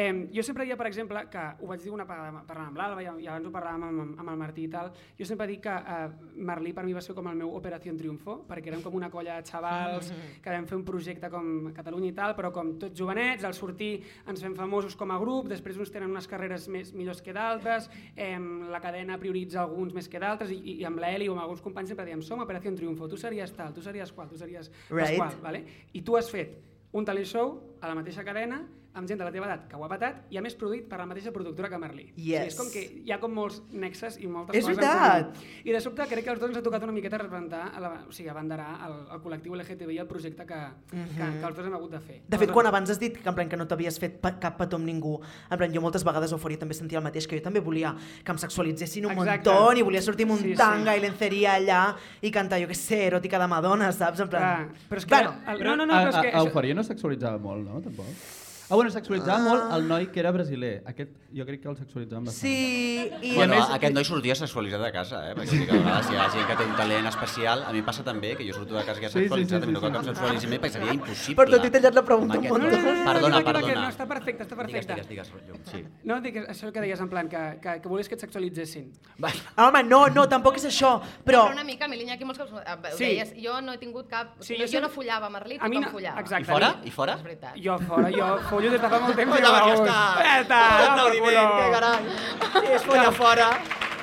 Eh, 0.01 0.29
jo 0.33 0.43
sempre 0.47 0.65
deia, 0.65 0.79
per 0.81 0.87
exemple, 0.89 1.21
que 1.29 1.43
ho 1.61 1.67
vaig 1.69 1.83
dir 1.85 1.91
una 1.93 2.07
vegada 2.09 2.41
parlant 2.49 2.71
amb 2.71 2.79
l'Alba 2.81 3.03
i, 3.03 3.09
i 3.25 3.27
abans 3.29 3.49
ho 3.49 3.51
parlàvem 3.53 3.83
amb, 3.85 4.15
amb 4.23 4.33
el 4.33 4.39
Martí 4.41 4.65
i 4.65 4.71
tal, 4.73 4.89
jo 5.19 5.27
sempre 5.29 5.49
dic 5.51 5.61
que 5.67 5.75
eh, 5.75 6.07
Merlí 6.49 6.73
per 6.77 6.87
mi 6.87 6.95
va 6.97 7.03
ser 7.05 7.13
com 7.17 7.29
el 7.29 7.37
meu 7.37 7.53
Operació 7.59 7.93
Triunfo, 7.99 8.39
perquè 8.49 8.73
érem 8.73 8.85
com 8.85 8.97
una 8.97 9.11
colla 9.13 9.37
de 9.37 9.51
xavals 9.51 10.09
que 10.41 10.55
vam 10.55 10.69
fer 10.71 10.79
un 10.79 10.87
projecte 10.89 11.29
com 11.33 11.69
Catalunya 11.77 12.09
i 12.13 12.17
tal, 12.17 12.33
però 12.39 12.53
com 12.55 12.73
tots 12.81 12.97
jovenets, 12.97 13.45
al 13.45 13.57
sortir 13.59 13.91
ens 14.31 14.41
fem 14.41 14.57
famosos 14.57 14.97
com 14.97 15.13
a 15.13 15.21
grup, 15.21 15.51
després 15.53 15.77
uns 15.77 15.93
tenen 15.93 16.09
unes 16.15 16.31
carreres 16.31 16.71
més 16.73 16.95
millors 16.97 17.21
que 17.21 17.37
d'altres, 17.37 17.91
eh, 18.17 18.33
la 18.73 18.81
cadena 18.81 19.21
prioritza 19.21 19.61
alguns 19.67 19.93
més 19.97 20.09
que 20.09 20.23
d'altres, 20.23 20.55
i, 20.57 20.79
i 20.81 20.89
amb 20.89 21.03
l'Eli 21.03 21.29
o 21.29 21.37
amb 21.37 21.45
alguns 21.45 21.61
companys 21.67 21.93
sempre 21.93 22.09
diem 22.09 22.25
som 22.25 22.41
Operació 22.41 22.73
Triunfo, 22.79 23.11
tu 23.11 23.21
series 23.21 23.53
tal, 23.53 23.77
tu 23.77 23.85
series 23.85 24.17
qual, 24.17 24.33
tu 24.33 24.41
series 24.41 24.73
Right. 24.89 25.19
Pasqual, 25.19 25.41
vale? 25.45 25.65
i 25.93 26.01
tu 26.07 26.17
has 26.17 26.31
fet 26.33 26.57
un 26.97 27.05
talent 27.07 27.29
show 27.29 27.57
a 27.81 27.91
la 27.91 27.97
mateixa 27.99 28.25
cadena 28.27 28.63
amb 28.93 29.07
gent 29.07 29.19
de 29.21 29.25
la 29.25 29.31
teva 29.31 29.47
edat 29.47 29.69
que 29.71 29.77
ho 29.79 29.85
ha 29.85 29.89
patat 29.89 30.25
i 30.35 30.37
a 30.37 30.43
més 30.43 30.57
produït 30.59 30.89
per 30.91 30.99
la 30.99 31.07
mateixa 31.07 31.31
productora 31.31 31.69
que 31.71 31.79
Merlí. 31.79 32.09
O 32.11 32.15
sigui, 32.17 32.31
Yes. 32.33 32.47
és 32.53 32.57
com 32.59 32.71
que 32.73 32.81
hi 33.07 33.13
ha 33.13 33.21
com 33.21 33.33
molts 33.33 33.61
nexes 33.71 34.17
i 34.19 34.27
moltes 34.27 34.57
És 34.57 34.65
coses 34.67 34.79
en 34.79 34.83
veritat. 34.83 35.37
I 35.65 35.73
de 35.73 35.81
sobte 35.81 36.07
crec 36.11 36.25
que 36.25 36.31
als 36.31 36.41
dos 36.41 36.51
ens 36.51 36.59
ha 36.59 36.63
tocat 36.63 36.83
una 36.83 36.93
miqueta 36.93 37.19
representar, 37.19 37.71
a 37.77 37.81
la, 37.81 37.91
o 38.09 38.13
sigui, 38.13 38.29
abanderar 38.31 38.81
el, 38.89 38.97
el 39.15 39.21
col·lectiu 39.23 39.55
LGTBI 39.55 39.99
el 40.03 40.09
projecte 40.11 40.45
que, 40.47 40.59
que, 40.91 40.99
que 41.17 41.47
els 41.47 41.57
dos 41.57 41.67
hem 41.67 41.75
hagut 41.75 41.91
de 41.93 42.01
fer. 42.01 42.17
Mhm. 42.23 42.29
De 42.35 42.39
fet, 42.39 42.51
quan 42.53 42.67
abans 42.67 42.91
has 42.91 42.99
dit 42.99 43.17
que, 43.17 43.29
en 43.29 43.35
plan, 43.35 43.49
que 43.49 43.57
no 43.57 43.67
t'havies 43.71 43.99
fet 44.01 44.19
pa 44.21 44.35
cap 44.41 44.59
petó 44.59 44.77
amb 44.77 44.87
ningú, 44.87 45.21
en 45.51 45.59
plan, 45.59 45.73
jo 45.73 45.81
moltes 45.81 46.03
vegades 46.05 46.33
a 46.33 46.37
Eufòria 46.37 46.59
també 46.59 46.75
sentia 46.75 46.99
el 46.99 47.05
mateix, 47.05 47.27
que 47.29 47.37
jo 47.39 47.43
també 47.43 47.61
volia 47.61 47.95
que 48.25 48.33
em 48.33 48.39
sexualitzessin 48.39 49.07
un 49.07 49.13
Exacte. 49.13 49.51
muntó 49.51 49.73
i 49.79 49.83
volia 49.83 50.03
sortir 50.03 50.25
amb 50.27 50.33
un 50.33 50.39
Sí, 50.43 50.51
sí. 50.51 50.57
tanga 50.57 50.97
i 50.97 51.01
lenceria 51.01 51.55
allà 51.61 51.95
i 52.23 52.31
cantar, 52.31 52.59
jo 52.61 52.67
què 52.67 52.75
sé, 52.75 53.07
eròtica 53.07 53.39
de 53.39 53.47
Madonna, 53.47 53.93
saps? 53.93 54.21
En 54.21 54.29
plan... 54.29 54.67
Clar, 54.67 54.89
però 54.91 54.99
és 54.99 55.07
que... 55.07 55.15
Bueno, 55.15 55.35
el, 55.47 55.63
no, 55.65 55.77
no, 55.77 55.87
no, 55.87 55.95
però 55.95 56.09
és 56.09 56.17
a, 56.17 56.23
que... 56.23 56.29
a, 56.35 56.39
a 56.41 56.45
Eufòria 56.45 56.75
no 56.75 56.83
sexualitzava 56.83 57.39
molt, 57.39 57.65
no? 57.69 57.81
Tampoc. 57.81 58.40
Ah, 58.71 58.77
bueno, 58.77 58.91
sexualitzava 58.95 59.39
molt 59.43 59.73
el 59.75 59.89
noi 59.89 60.07
que 60.15 60.21
era 60.23 60.31
brasiler. 60.31 60.83
Aquest 60.87 61.11
jo 61.35 61.45
crec 61.47 61.61
que 61.63 61.69
el 61.69 61.77
sexualitzaven 61.77 62.25
bastant. 62.25 62.41
Sí, 62.41 63.11
i 63.23 63.35
Bueno, 63.35 63.55
a 63.55 63.57
més... 63.59 63.71
aquest 63.75 63.95
noi 63.97 64.05
sortia 64.07 64.35
sexualitzat 64.39 64.81
de 64.85 64.93
casa, 64.95 65.23
eh? 65.31 65.35
Perquè 65.35 65.59
dic, 65.59 65.71
a 65.71 65.79
vegades 65.81 66.11
hi 66.13 66.17
ha 66.17 66.29
gent 66.31 66.47
que 66.47 66.57
té 66.61 66.65
un 66.69 66.77
talent 66.79 67.07
especial. 67.11 67.65
A 67.67 67.73
mi 67.75 67.83
passa 67.83 68.05
també, 68.07 68.37
que 68.39 68.47
jo 68.47 68.55
surto 68.55 68.77
de 68.79 68.85
casa 68.87 69.01
que 69.01 69.09
Sí, 69.11 69.19
sí, 69.19 69.23
sexualitzat, 69.25 69.59
sí, 69.61 69.65
a 69.65 69.67
mi 69.67 69.73
no 69.75 69.81
sí, 69.81 69.87
cal 69.87 69.93
que 69.93 70.03
sí. 70.03 70.09
em 70.09 70.15
sexualitzi 70.15 70.47
més, 70.53 70.61
perquè 70.63 70.73
seria 70.79 70.95
impossible. 70.95 71.37
Perdó, 71.43 71.61
t'he 71.65 71.71
tallat 71.77 71.99
la 71.99 72.05
pregunta 72.05 72.39
un 72.39 72.45
aquest-. 72.47 72.55
Perdona, 72.71 73.21
no, 73.21 73.29
no, 73.29 73.45
perdona. 73.51 73.75
No, 73.81 73.89
està 73.91 74.07
perfecte, 74.07 74.47
està 74.47 74.57
perfecte. 74.61 74.95
Digues, 74.95 75.09
digues, 75.09 75.33
digues, 75.51 75.71
sí. 75.73 75.83
No, 76.05 76.21
dic 76.23 76.37
això 76.47 76.71
que 76.73 76.81
deies 76.87 77.01
en 77.03 77.11
plan, 77.11 77.29
que, 77.29 77.43
que, 77.63 77.77
que 77.83 77.89
volies 77.91 78.09
que 78.09 78.15
et 78.15 78.23
sexualitzessin. 78.23 78.87
Va. 79.23 79.33
Home, 79.67 79.83
no, 79.91 80.05
no, 80.15 80.29
tampoc 80.31 80.57
és 80.63 80.69
això, 80.71 80.95
Però 81.27 81.43
però... 81.43 81.53
una 81.59 81.65
mica, 81.67 81.89
Melinya, 81.91 82.15
aquí 82.15 82.25
molts 82.25 82.39
cops 82.39 82.55
ho 82.55 82.63
Sí. 82.97 83.05
deies, 83.05 83.35
jo 83.43 83.61
no 83.61 83.73
he 83.75 83.79
tingut 83.83 84.07
cap... 84.09 84.37
Sí, 84.41 84.55
jo 84.61 84.67
jo, 84.71 84.81
no 84.81 84.89
follava 84.95 85.29
Merlí, 85.31 85.59
tothom 85.59 85.83
no- 85.83 85.91
follava. 85.91 86.21
exacte. 86.21 86.47
I 86.47 86.53
fora? 86.53 86.71
I 86.85 86.91
fora? 86.95 87.15
És 87.19 87.23
veritat. 87.27 87.55
Jo 87.65 87.79
fora, 87.83 88.11
jo 88.15 88.29
follo 88.61 88.71
des 88.71 88.81
de 88.81 88.89
fa 88.93 88.99
molt 89.01 89.17
temps. 89.17 89.33
Ui, 89.33 89.39
i 89.39 89.43
va, 89.43 89.51
va, 89.51 89.59
ja 89.59 89.75
ui. 89.75 89.89
està. 89.89 89.99
Ja 90.21 90.41
està, 90.45 90.61
Un 90.61 90.81
va, 90.81 90.93
aplaudiment, 90.93 91.35
per 91.35 91.45
culo. 91.49 91.61
que 91.61 91.71
carai. 91.77 92.67
Si 92.67 92.73
es 92.79 92.85
folla 92.85 93.13
fora. 93.13 93.49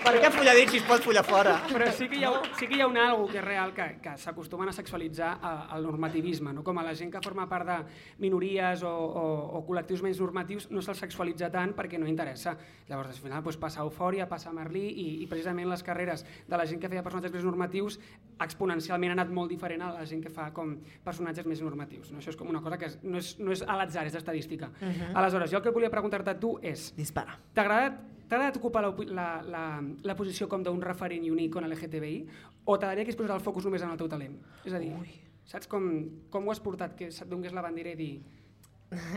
Per 0.07 0.21
què 0.23 0.29
follar 0.31 0.53
dins 0.55 0.69
si 0.71 0.77
es 0.79 0.85
pot 0.87 1.03
follar 1.03 1.21
fora? 1.27 1.53
Però 1.67 1.87
sí 1.91 2.05
que 2.07 2.15
hi 2.15 2.23
ha, 2.23 2.29
sí 2.55 2.67
que 2.69 2.77
hi 2.77 2.79
ha 2.79 2.85
un 2.87 2.95
algo 2.95 3.25
que 3.27 3.41
és 3.41 3.43
real, 3.43 3.73
que, 3.75 3.87
que 3.99 4.13
s'acostumen 4.21 4.69
a 4.71 4.73
sexualitzar 4.75 5.33
a- 5.43 5.75
el 5.75 5.83
normativisme, 5.83 6.53
no? 6.55 6.63
com 6.63 6.77
a 6.79 6.83
la 6.85 6.93
gent 6.95 7.11
que 7.11 7.19
forma 7.25 7.43
part 7.51 7.67
de 7.67 7.75
minories 8.23 8.85
o, 8.87 8.93
o, 8.93 9.25
o 9.59 9.61
col·lectius 9.67 9.99
menys 10.05 10.21
normatius 10.23 10.69
no 10.71 10.79
se'ls 10.85 11.01
sexualitza 11.03 11.49
tant 11.51 11.73
perquè 11.75 11.99
no 11.99 12.07
interessa. 12.07 12.55
Llavors, 12.87 13.11
al 13.11 13.19
final, 13.19 13.43
doncs, 13.43 13.59
passa 13.59 13.83
Eufòria, 13.83 14.29
passa 14.31 14.53
Merlí 14.55 14.85
i, 14.87 15.07
i 15.25 15.27
precisament 15.27 15.67
les 15.67 15.83
carreres 15.83 16.23
de 16.47 16.55
la 16.55 16.65
gent 16.71 16.79
que 16.79 16.87
feia 16.95 17.03
personatges 17.03 17.35
més 17.35 17.43
normatius 17.43 17.99
exponencialment 18.39 19.11
ha 19.11 19.19
anat 19.19 19.35
molt 19.35 19.51
diferent 19.51 19.83
a 19.83 19.91
la 19.99 20.05
gent 20.07 20.23
que 20.23 20.31
fa 20.31 20.53
com 20.55 20.77
personatges 21.03 21.45
més 21.51 21.59
normatius. 21.59 22.13
No? 22.15 22.23
Això 22.23 22.31
és 22.31 22.39
com 22.39 22.47
una 22.47 22.63
cosa 22.63 22.79
que 22.79 22.87
és, 22.93 22.99
no, 23.03 23.19
és, 23.19 23.35
no 23.43 23.51
és 23.51 23.65
a 23.67 23.75
l'atzar, 23.75 24.07
és 24.07 24.15
estadística. 24.15 24.71
Uh 24.79 24.87
-huh. 24.87 25.15
Aleshores, 25.15 25.51
jo 25.51 25.57
el 25.57 25.63
que 25.63 25.75
volia 25.75 25.89
preguntar-te 25.91 26.29
a 26.31 26.39
tu 26.39 26.57
és 26.61 26.93
Dispara. 26.95 27.37
T'ha 27.53 27.61
agradat 27.67 28.15
t'ha 28.27 28.35
agradat 28.35 28.57
ocupar 28.59 28.81
la, 28.83 28.91
la, 29.07 29.27
la, 29.43 29.63
la 30.03 30.15
posició 30.15 30.47
com 30.51 30.63
d'un 30.63 30.81
referent 30.81 31.23
i 31.25 31.31
un 31.31 31.39
icon 31.39 31.63
LGTBI 31.69 32.17
o 32.65 32.75
t'agradaria 32.77 33.05
que 33.05 33.11
es 33.11 33.17
posés 33.19 33.31
el 33.31 33.39
focus 33.43 33.65
només 33.65 33.81
en 33.81 33.91
el 33.93 33.97
teu 33.97 34.09
talent? 34.11 34.35
És 34.65 34.73
a 34.73 34.79
dir, 34.83 34.91
Ui. 34.99 35.13
saps 35.47 35.67
com, 35.71 35.87
com 36.29 36.47
ho 36.47 36.51
has 36.51 36.59
portat, 36.59 36.95
que 36.99 37.09
se't 37.11 37.29
donés 37.31 37.53
la 37.55 37.61
bandera 37.63 37.93
i 37.93 37.95
dir... 37.95 38.11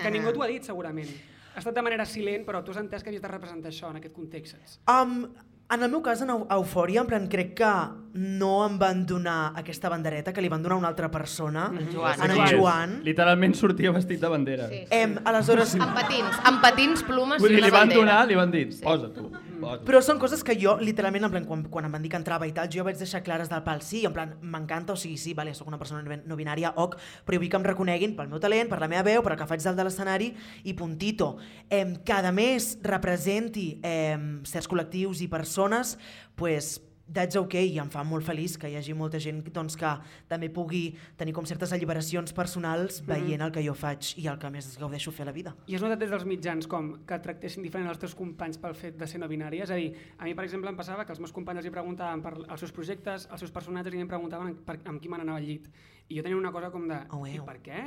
Que 0.03 0.11
ningú 0.11 0.33
t'ho 0.35 0.43
ha 0.43 0.49
dit, 0.51 0.65
segurament. 0.67 1.11
Ha 1.55 1.59
estat 1.59 1.75
de 1.75 1.83
manera 1.83 2.05
silent, 2.07 2.45
però 2.47 2.63
tu 2.63 2.71
has 2.71 2.79
entès 2.79 3.03
que 3.03 3.11
havies 3.11 3.23
de 3.23 3.29
representar 3.31 3.71
això 3.71 3.91
en 3.91 3.99
aquest 4.01 4.15
context? 4.15 4.57
Um, 4.91 5.29
en 5.71 5.83
el 5.83 5.91
meu 5.91 6.01
cas, 6.03 6.23
en 6.23 6.31
Eu- 6.31 6.47
Eufòria, 6.51 7.03
en 7.03 7.07
plan, 7.11 7.27
crec 7.31 7.53
que 7.59 7.71
no 8.13 8.65
em 8.67 8.79
van 8.79 9.05
donar 9.07 9.53
aquesta 9.55 9.89
bandereta, 9.89 10.33
que 10.33 10.43
li 10.43 10.49
van 10.49 10.63
donar 10.63 10.75
a 10.77 10.79
una 10.81 10.89
altra 10.89 11.11
persona, 11.11 11.71
En 11.77 11.93
Joan. 11.93 12.21
en 12.25 12.31
en 12.31 12.59
Joan. 12.59 13.01
Literalment 13.05 13.55
sortia 13.55 13.93
vestit 13.93 14.21
de 14.21 14.29
bandera. 14.29 14.69
Sí, 14.69 14.81
sí. 14.81 14.87
Em, 14.91 15.17
aleshores, 15.25 15.75
Amb 15.77 15.95
patins, 15.95 16.37
amb 16.45 16.61
patins, 16.61 17.03
plumes 17.05 17.41
Vull 17.41 17.53
i 17.53 17.55
dir, 17.55 17.61
una 17.63 17.67
li 17.67 17.71
van 17.71 17.81
bandera. 17.89 18.01
donar, 18.01 18.27
li 18.29 18.35
van 18.35 18.51
dir, 18.51 18.65
posa 18.83 19.13
tu, 19.15 19.31
posa. 19.61 19.85
Però 19.85 20.01
són 20.03 20.19
coses 20.19 20.43
que 20.43 20.57
jo, 20.61 20.77
literalment, 20.81 21.25
en 21.25 21.31
plan, 21.31 21.45
quan, 21.45 21.63
quan 21.71 21.85
em 21.85 21.93
van 21.93 22.03
dir 22.03 22.11
que 22.11 22.17
entrava 22.17 22.47
i 22.49 22.53
tal, 22.53 22.69
jo 22.69 22.83
vaig 22.85 22.97
deixar 22.99 23.23
clares 23.23 23.49
del 23.49 23.63
pal. 23.63 23.81
Sí, 23.83 24.05
en 24.05 24.13
plan, 24.13 24.35
m'encanta, 24.43 24.93
o 24.93 24.97
sigui, 24.97 25.17
sí, 25.17 25.33
vale, 25.35 25.55
sóc 25.55 25.69
una 25.69 25.79
persona 25.79 26.03
no- 26.03 26.37
binària, 26.37 26.73
ok, 26.77 26.97
però 27.25 27.35
jo 27.39 27.41
vull 27.45 27.49
que 27.51 27.57
em 27.57 27.65
reconeguin 27.65 28.17
pel 28.17 28.29
meu 28.29 28.41
talent, 28.41 28.69
per 28.69 28.81
la 28.81 28.89
meva 28.89 29.03
veu, 29.03 29.23
per 29.23 29.33
el 29.33 29.39
que 29.39 29.47
faig 29.47 29.63
dalt 29.63 29.77
de 29.77 29.85
l'escenari 29.85 30.35
i 30.65 30.75
puntito. 30.75 31.37
Eh, 31.71 31.99
que 32.05 32.13
a 32.13 32.33
més 32.33 32.79
representi 32.83 33.79
eh, 33.83 34.19
certs 34.45 34.69
col·lectius 34.69 35.21
i 35.23 35.29
persones, 35.29 35.97
pues, 36.35 36.81
that's 37.13 37.37
okay 37.37 37.67
i 37.73 37.79
em 37.83 37.89
fa 37.91 38.05
molt 38.07 38.25
feliç 38.27 38.57
que 38.61 38.69
hi 38.71 38.77
hagi 38.79 38.95
molta 38.95 39.19
gent 39.19 39.41
doncs, 39.53 39.77
que 39.77 39.91
també 40.31 40.49
pugui 40.55 40.95
tenir 41.19 41.33
com 41.35 41.45
certes 41.49 41.73
alliberacions 41.75 42.33
personals 42.37 43.01
veient 43.07 43.43
el 43.43 43.51
que 43.53 43.63
jo 43.67 43.75
faig 43.75 44.13
i 44.23 44.27
el 44.31 44.39
que 44.39 44.51
més 44.51 44.77
gaudeixo 44.79 45.11
fer 45.13 45.25
a 45.27 45.31
la 45.31 45.33
vida. 45.37 45.55
I 45.67 45.75
has 45.75 45.83
notat 45.83 45.99
des 46.05 46.11
dels 46.11 46.25
mitjans 46.29 46.67
com 46.71 46.93
que 47.07 47.19
tractessin 47.19 47.63
diferent 47.67 47.89
els 47.91 47.99
teus 47.99 48.15
companys 48.15 48.59
pel 48.63 48.75
fet 48.79 48.97
de 49.01 49.07
ser 49.11 49.19
no 49.21 49.29
binària? 49.29 49.65
És 49.67 49.71
a 49.71 49.79
dir, 49.81 49.91
a 50.19 50.25
mi, 50.25 50.35
per 50.35 50.45
exemple, 50.47 50.71
em 50.71 50.77
passava 50.79 51.05
que 51.05 51.13
els 51.13 51.21
meus 51.21 51.33
companys 51.33 51.59
els 51.65 51.67
hi 51.67 51.75
preguntaven 51.75 52.23
per 52.23 52.35
els 52.47 52.61
seus 52.61 52.73
projectes, 52.73 53.27
els 53.31 53.41
seus 53.41 53.51
personatges, 53.51 53.95
i 53.95 54.01
em 54.05 54.09
preguntaven 54.09 54.55
per, 54.67 54.79
amb 54.87 55.01
qui 55.03 55.09
me 55.11 55.19
n'anava 55.19 55.39
al 55.43 55.45
llit. 55.51 55.67
I 56.11 56.17
jo 56.19 56.23
tenia 56.23 56.37
una 56.39 56.53
cosa 56.53 56.71
com 56.71 56.87
de, 56.89 57.01
Oh, 57.11 57.27
i 57.27 57.37
eu. 57.37 57.45
per 57.47 57.59
què? 57.63 57.83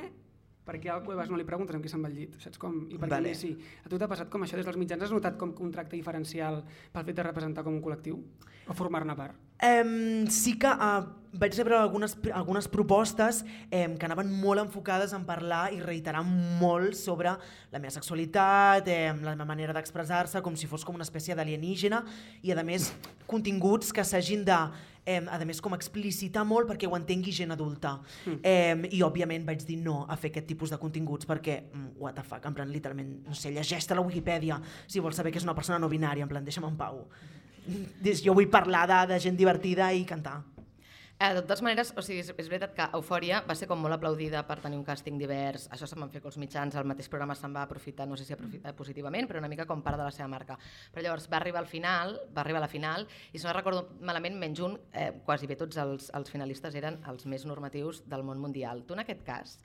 Per 0.64 0.78
què 0.80 0.92
al 0.94 1.04
Cuevas 1.04 1.28
no 1.32 1.40
li 1.40 1.44
preguntes 1.48 1.76
amb 1.76 1.84
qui 1.84 1.92
se'n 1.92 2.04
va 2.04 2.08
al 2.08 2.16
llit? 2.16 2.38
Saps 2.40 2.60
com? 2.62 2.86
I 2.88 3.00
per 3.00 3.10
Vale. 3.12 3.34
què 3.34 3.36
sí? 3.36 3.52
A 3.84 3.92
tu 3.92 4.00
t'ha 4.00 4.08
passat 4.08 4.30
com 4.32 4.46
això 4.46 4.56
des 4.56 4.68
dels 4.68 4.80
mitjans? 4.80 5.04
Has 5.04 5.12
notat 5.12 5.36
com 5.40 5.52
un 5.60 5.74
tracte 5.76 5.98
diferencial 5.98 6.62
pel 6.94 7.08
fet 7.10 7.20
de 7.20 7.26
representar 7.28 7.66
com 7.66 7.76
un 7.76 7.84
col·lectiu? 7.84 8.22
O 8.72 8.76
formar-ne 8.78 9.16
part? 9.18 9.36
Um, 9.64 10.26
sí 10.32 10.54
que 10.60 10.68
uh, 10.72 11.04
vaig 11.40 11.56
rebre 11.56 11.76
algunes, 11.78 12.16
algunes 12.36 12.68
propostes 12.72 13.42
um, 13.44 13.98
que 14.00 14.08
anaven 14.08 14.32
molt 14.40 14.64
enfocades 14.64 15.14
en 15.16 15.24
parlar 15.28 15.66
i 15.76 15.80
reiterar 15.84 16.24
molt 16.24 16.96
sobre 17.00 17.36
la 17.72 17.80
meva 17.80 17.92
sexualitat, 17.96 18.88
um, 18.88 19.22
la 19.24 19.36
meva 19.36 19.48
manera 19.48 19.76
d'expressar-se, 19.76 20.42
com 20.44 20.56
si 20.60 20.68
fos 20.72 20.84
com 20.88 20.96
una 20.96 21.08
espècie 21.08 21.36
d'alienígena 21.36 22.04
i, 22.42 22.52
a 22.52 22.64
més, 22.64 22.90
continguts 23.28 23.92
que 23.96 24.04
s'hagin 24.08 24.44
de 24.48 24.60
um, 25.08 25.28
a 25.30 25.40
més, 25.46 25.60
com 25.62 25.74
explicitar 25.76 26.44
molt 26.48 26.68
perquè 26.70 26.88
ho 26.90 26.96
entengui 26.98 27.32
gent 27.36 27.52
adulta. 27.52 27.98
Mm. 28.26 28.40
Um, 28.40 28.86
I, 28.92 29.02
òbviament, 29.04 29.46
vaig 29.46 29.66
dir 29.68 29.78
no 29.84 30.06
a 30.10 30.16
fer 30.18 30.32
aquest 30.32 30.48
tipus 30.48 30.70
de 30.74 30.78
continguts 30.82 31.26
perquè, 31.30 31.64
mm, 31.74 31.92
what 32.00 32.16
the 32.16 32.24
fuck, 32.24 32.46
en 32.46 32.54
plan, 32.54 32.72
literalment, 32.72 33.28
no 33.28 33.34
sé, 33.36 33.52
llegeix-te 33.52 33.96
la 33.96 34.02
Wikipedia 34.02 34.62
si 34.88 35.00
vols 35.00 35.16
saber 35.16 35.32
que 35.32 35.40
és 35.40 35.44
una 35.48 35.56
persona 35.56 35.80
no 35.80 35.90
binària, 35.90 36.24
en 36.24 36.30
plan, 36.30 36.44
deixa'm 36.46 36.66
en 36.70 36.76
pau. 36.78 37.06
Des- 38.02 38.22
Jo 38.24 38.34
vull 38.34 38.50
parlar 38.52 38.88
de, 38.88 39.14
de 39.14 39.20
gent 39.20 39.38
divertida 39.38 39.94
i 39.94 40.04
cantar. 40.06 40.42
Eh, 41.20 41.34
de 41.34 41.42
totes 41.44 41.62
maneres, 41.62 41.94
o 41.96 42.02
sigui, 42.02 42.24
és, 42.24 42.32
és 42.42 42.48
veritat 42.50 42.74
que 42.76 42.86
Eufòria 42.98 43.44
va 43.48 43.54
ser 43.56 43.68
com 43.70 43.80
molt 43.80 43.96
aplaudida 43.96 44.42
per 44.48 44.58
tenir 44.64 44.80
un 44.80 44.86
càsting 44.88 45.20
divers, 45.22 45.68
això 45.72 45.88
se'n 45.88 46.02
van 46.02 46.10
fer 46.12 46.20
els 46.26 46.40
mitjans, 46.42 46.76
el 46.76 46.90
mateix 46.90 47.08
programa 47.12 47.36
se'n 47.38 47.54
va 47.56 47.62
aprofitar, 47.68 48.08
no 48.10 48.18
sé 48.20 48.26
si 48.28 48.34
aprofita, 48.36 48.74
positivament, 48.76 49.30
però 49.30 49.40
una 49.40 49.52
mica 49.52 49.68
com 49.70 49.84
part 49.86 50.02
de 50.02 50.08
la 50.08 50.12
seva 50.12 50.28
marca. 50.34 50.58
Però 50.92 51.06
llavors 51.06 51.30
va 51.32 51.38
arribar 51.40 51.62
al 51.62 51.70
final, 51.70 52.18
va 52.34 52.42
arribar 52.44 52.64
a 52.64 52.66
la 52.66 52.72
final, 52.72 53.08
i 53.32 53.38
si 53.38 53.46
no 53.46 53.54
recordo 53.54 53.86
malament, 54.02 54.36
menys 54.42 54.64
un, 54.66 54.76
eh, 54.92 55.12
quasi 55.24 55.48
bé 55.48 55.56
tots 55.60 55.80
els, 55.86 56.10
els 56.18 56.34
finalistes 56.34 56.76
eren 56.82 57.00
els 57.14 57.30
més 57.30 57.46
normatius 57.46 58.04
del 58.10 58.26
món 58.26 58.42
mundial. 58.42 58.84
Tu 58.84 58.98
en 58.98 59.06
aquest 59.06 59.24
cas, 59.24 59.56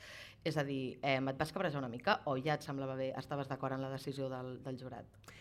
és 0.44 0.61
a 0.61 0.66
dir, 0.68 0.99
eh, 1.03 1.16
et 1.16 1.42
vas 1.42 1.53
cabrejar 1.53 1.80
una 1.80 1.90
mica 1.90 2.20
o 2.26 2.36
ja 2.36 2.55
et 2.55 2.62
semblava 2.62 2.94
bé, 2.94 3.11
estaves 3.16 3.49
d'acord 3.49 3.74
en 3.74 3.82
la 3.82 3.90
decisió 3.96 4.28
del, 4.28 4.59
del 4.62 4.78
jurat? 4.78 5.34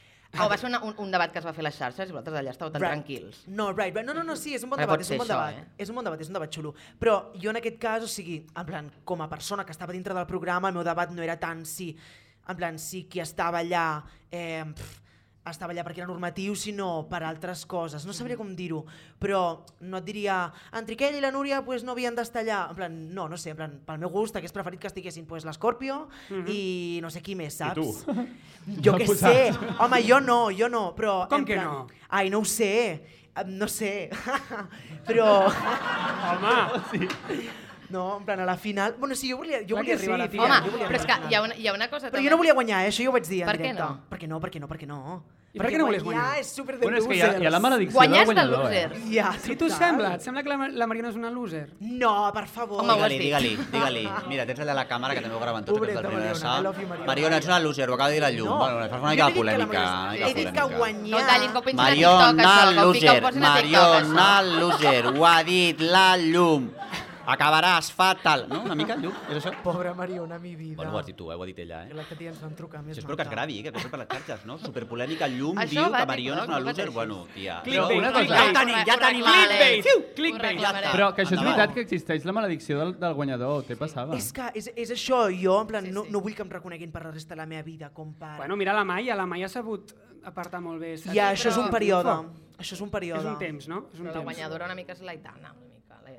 O 0.44 0.50
va 0.52 0.58
ser 0.60 0.68
una, 0.68 0.82
un, 0.84 0.94
un 1.00 1.12
debat 1.12 1.32
que 1.32 1.40
es 1.40 1.46
va 1.48 1.54
fer 1.56 1.64
a 1.64 1.68
les 1.70 1.78
xarxes 1.80 2.10
i 2.10 2.12
vosaltres 2.14 2.36
allà 2.42 2.52
estàveu 2.52 2.72
tan 2.74 2.82
Right. 2.82 2.92
tranquils? 2.94 3.44
No, 3.48 3.70
right, 3.72 3.94
right. 3.96 4.06
No, 4.06 4.14
no, 4.14 4.24
no, 4.28 4.36
sí, 4.36 4.54
és 4.54 4.64
un 4.64 4.70
bon 4.70 4.78
debat, 4.80 5.00
és 5.02 5.10
un 5.10 5.18
bon 5.18 5.26
això, 5.28 5.38
debat. 5.40 5.64
eh? 5.64 5.82
És 5.86 5.90
un 5.90 5.96
bon 5.96 6.04
debat, 6.04 6.22
és 6.22 6.28
un 6.28 6.34
debat 6.34 6.54
xulo. 6.54 6.74
Però 7.00 7.32
jo 7.42 7.50
en 7.50 7.56
aquest 7.62 7.80
cas, 7.80 8.04
o 8.04 8.08
sigui, 8.12 8.46
en 8.56 8.66
plan, 8.66 8.92
com 9.06 9.22
a 9.24 9.30
persona 9.32 9.66
que 9.66 9.72
estava 9.72 9.94
dintre 9.96 10.14
del 10.14 10.28
programa, 10.28 10.68
el 10.68 10.76
meu 10.76 10.84
debat 10.84 11.10
no 11.12 11.24
era 11.24 11.38
tant 11.40 11.66
si, 11.66 11.96
en 12.48 12.56
plan, 12.60 12.78
si 12.78 13.06
qui 13.08 13.20
estava 13.24 13.60
allà 13.64 14.04
eh, 14.32 14.64
pff, 14.76 15.02
estava 15.54 15.74
allà 15.74 15.84
perquè 15.86 16.02
era 16.04 16.08
normatiu, 16.10 16.56
sinó 16.56 17.08
per 17.10 17.24
altres 17.28 17.66
coses. 17.70 18.06
No 18.08 18.14
sabria 18.14 18.38
com 18.40 18.54
dir-ho, 18.56 18.84
però 19.20 19.42
no 19.82 20.02
et 20.02 20.08
diria 20.08 20.40
en 20.76 20.86
Triquell 20.88 21.18
i 21.18 21.22
la 21.24 21.32
Núria 21.32 21.64
pues, 21.66 21.84
no 21.84 21.94
havien 21.96 22.16
d'estar 22.16 22.44
allà. 22.44 22.62
En 22.72 22.76
plan, 22.80 22.98
no, 23.14 23.28
no 23.32 23.38
sé, 23.38 23.52
en 23.56 23.60
plan, 23.60 23.78
pel 23.86 24.00
meu 24.02 24.10
gust 24.14 24.36
hagués 24.36 24.56
preferit 24.56 24.82
que 24.82 24.92
estiguessin 24.92 25.26
pues, 25.30 25.46
l'Escorpio 25.48 26.08
i 26.48 27.00
no 27.04 27.10
sé 27.14 27.22
qui 27.26 27.36
més, 27.36 27.58
saps? 27.60 27.78
tu? 27.78 28.28
Jo 28.84 28.98
què 29.00 29.06
sé. 29.16 29.38
Home, 29.80 30.02
jo 30.04 30.20
no, 30.20 30.50
jo 30.52 30.68
no, 30.68 30.90
però... 30.98 31.22
Com 31.32 31.46
en 31.46 31.46
que 31.48 31.56
plan, 31.56 31.70
no? 31.88 32.02
Ai, 32.10 32.28
no 32.30 32.42
ho 32.44 32.46
sé. 32.46 33.00
No 33.48 33.68
sé. 33.72 34.10
però... 35.08 35.48
Home! 35.48 36.82
Sí. 36.92 37.08
No, 37.90 38.18
en 38.18 38.26
plan, 38.26 38.40
a 38.42 38.46
la 38.46 38.58
final... 38.58 38.96
Bueno, 39.00 39.16
sí, 39.16 39.30
jo 39.32 39.38
volia, 39.38 39.62
jo 39.62 39.78
Clar 39.78 39.84
volia 39.86 39.96
arribar 39.96 40.16
a 40.16 40.18
la 40.18 40.26
sí, 40.26 40.32
final. 40.36 40.52
Home, 40.52 40.66
jo 40.66 40.72
volia 40.76 40.88
però 40.90 41.00
és 41.00 41.08
que 41.08 41.18
hi 41.30 41.38
ha 41.38 41.42
una, 41.46 41.56
hi 41.56 41.68
ha 41.68 41.74
una 41.78 41.88
cosa 41.88 42.12
Però 42.12 42.24
jo 42.24 42.34
no 42.34 42.38
volia 42.42 42.56
guanyar, 42.58 42.82
eh? 42.84 42.92
això 42.92 43.06
jo 43.06 43.14
ho 43.14 43.16
vaig 43.16 43.28
dir 43.30 43.44
en 43.46 43.48
Per 43.48 43.56
què 43.56 43.64
directe. 43.70 43.84
no? 43.86 44.10
Perquè 44.12 44.28
no, 44.28 44.40
perquè 44.44 44.60
no, 44.60 44.68
perquè 44.68 44.90
no. 44.90 45.00
I 45.54 45.60
per 45.60 45.70
què 45.72 45.78
no 45.80 45.86
volies 45.88 46.04
guanyar? 46.04 46.38
és 46.38 46.50
super 46.54 46.76
de 46.78 46.84
Bueno, 46.86 46.98
és 47.00 47.08
que 47.08 47.16
hi 47.16 47.22
ha, 47.24 47.30
hi 47.40 47.46
ha 47.48 47.50
la 47.50 47.60
maledicció 47.64 47.96
Guanyar 47.98 48.20
del 48.20 48.22
és 48.22 48.28
de 48.28 48.34
guanyador, 48.52 48.74
eh? 48.74 48.82
losers. 48.90 49.06
Ja, 49.16 49.32
Si 49.42 49.56
tu 49.56 49.66
total. 49.66 49.78
sembla, 49.80 50.10
et 50.16 50.22
sembla 50.22 50.44
que 50.44 50.50
la, 50.50 50.68
la 50.70 50.88
Marina 50.88 51.10
és 51.10 51.16
una 51.16 51.32
loser? 51.32 51.70
No, 51.80 52.12
per 52.36 52.44
favor. 52.48 52.82
Home, 52.84 52.94
ho 52.94 53.04
has 53.04 53.10
Digue-li, 53.10 53.56
dit. 53.56 53.58
digue-li, 53.58 53.70
digue-li. 53.72 54.04
Mira, 54.30 54.46
tens 54.46 54.60
allà 54.60 54.76
la 54.76 54.86
càmera 54.88 55.16
que 55.16 55.22
també 55.24 55.34
ho 55.36 55.40
graven 55.40 55.64
tot, 55.66 55.80
que 55.80 55.88
és 55.88 55.96
Pobreta 55.96 56.04
primer 56.04 56.28
Mariona. 56.28 56.60
I 56.60 56.64
love 56.68 56.82
you, 56.82 56.88
Mariona. 56.92 57.08
Mariona, 57.08 57.38
ets 57.42 57.48
una 57.48 57.60
loser, 57.64 57.90
ho 57.90 57.94
acaba 57.96 58.10
de 58.10 58.16
dir 58.16 58.22
la 58.22 58.32
llum. 58.32 58.48
No, 58.52 58.58
Bueno, 58.58 58.90
fas 58.90 59.00
una 59.02 59.10
jo 59.10 59.16
mica 59.16 59.24
no 59.24 59.28
de 59.28 59.32
he 59.32 59.34
dit 59.34 59.42
que 59.42 59.58
la 59.58 59.66
polèmica. 59.66 59.80
Mariona- 59.80 60.04
una 60.04 60.14
He 60.14 60.20
de 60.20 60.34
dit 60.34 60.52
que 60.52 60.62
polèmica. 60.62 60.78
guanyar... 60.78 61.10
No 61.22 61.28
tallin, 61.32 61.52
que 61.52 61.58
ho 61.58 61.62
pengen 61.64 61.80
a 61.80 61.84
Mariona, 61.84 62.28
TikTok, 62.28 62.46
això, 62.46 62.74
que 62.74 62.80
ho 62.80 62.86
loser, 62.86 63.10
ho 63.18 63.28
posin 63.28 63.44
a 63.44 63.56
TikTok, 63.56 64.04
Mariona, 64.04 64.42
loser, 64.60 65.08
ho 65.08 65.26
ha 65.26 65.44
dit 65.44 65.80
la 65.82 66.08
llum. 66.18 66.70
Acabaràs 67.28 67.90
fatal. 67.92 68.46
No? 68.48 68.62
Una 68.64 68.76
mica, 68.80 68.96
llum, 68.96 69.12
és 69.28 69.38
això? 69.42 69.52
Pobra 69.64 69.92
Mariona, 69.94 70.38
mi 70.40 70.54
vida. 70.56 70.78
Bueno, 70.78 70.94
ho 70.94 71.00
has 71.02 71.06
dit 71.10 71.16
tu, 71.20 71.26
eh? 71.32 71.36
ho 71.36 71.44
ha 71.44 71.48
dit 71.50 71.58
ella, 71.60 71.82
eh? 71.84 71.94
La 71.94 72.06
que 72.08 72.16
ens 72.26 72.40
van 72.40 72.54
trucar 72.56 72.80
més 72.86 72.96
Si 72.96 73.02
espero 73.02 73.18
que 73.18 73.24
es 73.26 73.30
gravi, 73.30 73.58
que 73.66 73.74
passa 73.76 73.90
per 73.92 74.00
les 74.00 74.08
xarxes, 74.14 74.46
no? 74.48 74.56
Superpolèmica, 74.62 75.28
llum, 75.28 75.60
Això 75.60 75.74
diu 75.76 75.92
va 75.92 76.06
que 76.06 76.10
Mariona 76.14 76.46
és 76.46 76.48
una 76.48 76.60
no 76.62 76.66
loser. 76.70 76.86
Bueno, 76.96 77.18
tia. 77.34 77.58
Clickbait, 77.66 77.98
una 78.00 78.14
cosa, 78.14 78.24
clickbait. 78.24 78.48
ja 78.48 78.60
tenim, 78.62 78.80
ja 78.88 78.98
tenim 79.04 79.26
Clickbait. 79.28 79.84
clickbait. 79.84 80.16
Clickbait. 80.16 80.52
reclamarem. 80.56 80.92
Però 80.96 81.10
que 81.14 81.26
això 81.26 81.36
és 81.36 81.44
veritat 81.44 81.74
que 81.76 81.82
existeix 81.82 82.24
la 82.26 82.32
maledicció 82.40 82.80
del, 82.80 82.96
del 83.04 83.14
guanyador, 83.20 83.64
té 83.68 83.76
passava. 83.76 84.16
És 84.16 84.32
que 84.32 84.48
és, 84.56 84.72
és 84.76 84.96
això, 84.96 85.26
jo 85.36 85.60
en 85.62 85.68
plan, 85.68 85.84
Sí, 85.84 85.92
no, 85.92 86.06
sí. 86.08 86.12
no 86.16 86.22
vull 86.24 86.34
que 86.34 86.42
em 86.48 86.50
reconeguin 86.50 86.92
per 86.96 87.04
la 87.04 87.12
resta 87.12 87.36
de 87.36 87.42
la 87.44 87.46
meva 87.46 87.62
vida, 87.68 87.90
com 87.94 88.14
per... 88.16 88.38
Bueno, 88.38 88.56
mira 88.56 88.72
la 88.74 88.86
Maia, 88.88 89.16
la 89.20 89.26
Maia 89.28 89.46
ha 89.46 89.50
sabut 89.50 89.92
apartar 90.24 90.62
molt 90.64 90.80
bé. 90.80 90.96
ja, 91.12 91.34
això 91.34 91.50
és 91.52 91.58
un 91.58 91.68
període. 91.70 92.16
Això 92.58 92.74
és 92.74 92.82
un 92.82 92.90
període. 92.90 93.20
És 93.20 93.26
un 93.36 93.38
temps, 93.38 93.68
no? 93.68 93.84
És 93.94 94.00
un 94.00 94.06
la 94.08 94.14
temps. 94.14 94.24
guanyadora 94.24 94.66
una 94.66 94.76
mica 94.76 94.94
és 94.94 95.02
l'Aitana. 95.02 95.54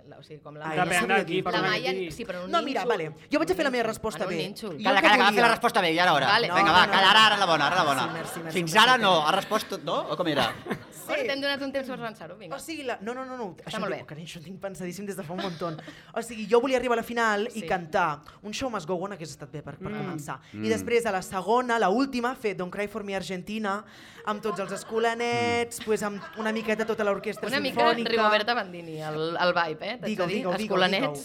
La, 0.09 0.17
o 0.19 0.23
sigui, 0.25 0.41
com 0.41 0.55
la... 0.57 0.65
Ai, 0.71 0.77
ja 0.79 0.85
Depèn 0.89 1.09
d'aquí, 1.13 1.43
per 1.45 1.53
la 1.53 1.59
on 1.61 1.67
Maia, 1.69 1.91
aquí. 1.91 2.11
sí, 2.17 2.25
però 2.25 2.45
un 2.45 2.51
No, 2.51 2.63
mira, 2.65 2.85
vale. 2.89 3.11
Jo 3.31 3.39
vaig 3.43 3.51
a 3.53 3.55
fer 3.59 3.65
la 3.67 3.71
meva 3.75 3.85
resposta 3.91 4.25
bé. 4.27 4.39
Nínxol. 4.41 4.79
Jo 4.79 4.85
Calla, 4.85 4.91
el 4.91 5.03
que 5.03 5.03
calla, 5.03 5.17
que 5.17 5.23
va 5.23 5.29
volia- 5.29 5.37
fer 5.41 5.45
la 5.45 5.51
resposta 5.55 5.81
bé, 5.85 5.91
ja 5.95 6.03
era 6.07 6.15
hora. 6.15 6.27
Vale. 6.33 6.49
Vinga, 6.49 6.63
No, 6.65 6.73
va, 6.73 6.87
no, 6.87 6.93
calla, 6.93 7.05
no. 7.05 7.11
ara, 7.11 7.27
ara 7.27 7.37
la 7.37 7.47
bona, 7.47 7.67
ara 7.67 7.77
la 7.77 7.85
bona. 7.85 8.03
Sí, 8.07 8.09
merci, 8.15 8.41
merci, 8.41 8.59
Fins 8.59 8.73
merci, 8.75 8.89
ara 8.89 8.99
no, 8.99 9.13
ha 9.27 9.33
respost 9.33 9.69
tot, 9.69 9.85
no? 9.85 9.99
O 10.09 10.17
com 10.17 10.27
era? 10.29 10.49
Bueno, 11.09 11.25
t'hem 11.29 11.41
donat 11.43 11.63
un 11.63 11.73
temps 11.73 11.89
per 11.89 11.99
avançar-ho, 11.99 12.37
vinga. 12.39 12.57
O 12.57 12.59
sigui, 12.61 12.85
la... 12.85 12.99
no, 13.01 13.15
no, 13.15 13.25
no, 13.25 13.37
no. 13.37 13.49
això, 13.65 13.81
molt 13.81 13.95
tinc, 13.97 14.07
bé. 14.09 14.15
que 14.15 14.23
això 14.23 14.39
ho 14.41 14.45
tinc 14.45 14.61
pensadíssim 14.61 15.07
des 15.07 15.17
de 15.17 15.23
fa 15.25 15.33
un 15.35 15.41
muntó. 15.43 15.73
O 16.15 16.23
sigui, 16.23 16.47
jo 16.51 16.61
volia 16.61 16.77
arribar 16.79 16.95
a 16.99 17.03
la 17.03 17.07
final 17.07 17.49
Sí. 17.51 17.61
i 17.65 17.67
cantar 17.69 18.21
un 18.43 18.53
show 18.53 18.71
must 18.71 18.87
go 18.87 18.95
on 18.95 19.13
hagués 19.13 19.31
estat 19.31 19.51
bé 19.51 19.63
per, 19.63 19.77
per 19.79 19.91
Mm. 19.91 19.99
començar. 20.05 20.39
Mm. 20.53 20.65
I 20.65 20.69
després, 20.69 21.07
a 21.07 21.13
la 21.13 21.23
segona, 21.23 21.79
la 21.79 21.89
última, 21.89 22.35
fer 22.37 22.55
Don't 22.57 22.71
Cry 22.73 22.87
For 22.89 23.03
Me 23.05 23.15
Argentina, 23.17 23.85
amb 24.27 24.43
tots 24.43 24.61
els 24.61 24.73
escolanets, 24.73 25.81
pues, 25.85 26.03
amb 26.03 26.21
una 26.39 26.53
miqueta 26.53 26.85
tota 26.85 27.05
l'orquestra 27.05 27.49
Una 27.49 27.61
mica 27.61 27.81
sinfònica. 27.81 28.11
Rigoberta 28.11 28.55
Bandini, 28.55 29.01
el, 29.01 29.37
el 29.41 29.53
vibe, 29.55 29.89
eh? 29.93 29.99
Digue-ho, 30.05 30.27
digue-ho, 30.27 30.53
digue-ho, 30.57 30.79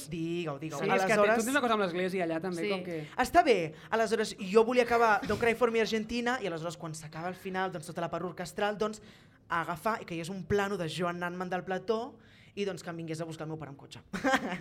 digue-ho, 0.09 0.57
digue-ho. 0.59 0.79
Sí, 0.79 0.89
és 0.89 1.03
que 1.05 1.15
tu 1.17 1.23
tens 1.25 1.47
una 1.51 1.61
cosa 1.61 1.73
amb 1.73 1.83
l'església 1.83 2.23
allà 2.25 2.39
també, 2.41 2.61
Sí. 2.63 2.69
com 2.69 2.83
que... 2.83 3.07
Està 3.17 3.43
bé. 3.43 3.73
Aleshores, 3.91 4.35
jo 4.39 4.63
volia 4.63 4.83
acabar 4.83 5.19
Don't 5.27 5.39
Cry 5.41 5.53
For 5.55 5.71
Me 5.71 5.81
Argentina 5.81 6.37
i 6.41 6.47
aleshores 6.47 6.77
quan 6.77 6.93
s'acaba 6.95 7.27
el 7.27 7.35
final, 7.35 7.71
doncs 7.71 7.87
tota 7.87 8.01
la 8.01 8.09
part 8.09 8.23
orquestral, 8.25 8.77
doncs 8.77 9.01
agafar 9.49 10.01
i 10.01 10.05
que 10.05 10.15
hi 10.15 10.19
hagués 10.21 10.29
un 10.29 10.43
plano 10.45 10.77
de 10.77 10.87
Joan 10.89 11.19
Nanman 11.19 11.49
del 11.49 11.63
plató 11.63 12.15
i 12.55 12.65
doncs 12.65 12.83
que 12.83 12.89
em 12.91 12.97
vingués 12.97 13.19
a 13.21 13.25
buscar 13.25 13.45
el 13.45 13.49
meu 13.49 13.57
pare 13.57 13.71
amb 13.73 13.79
cotxe. 13.79 13.99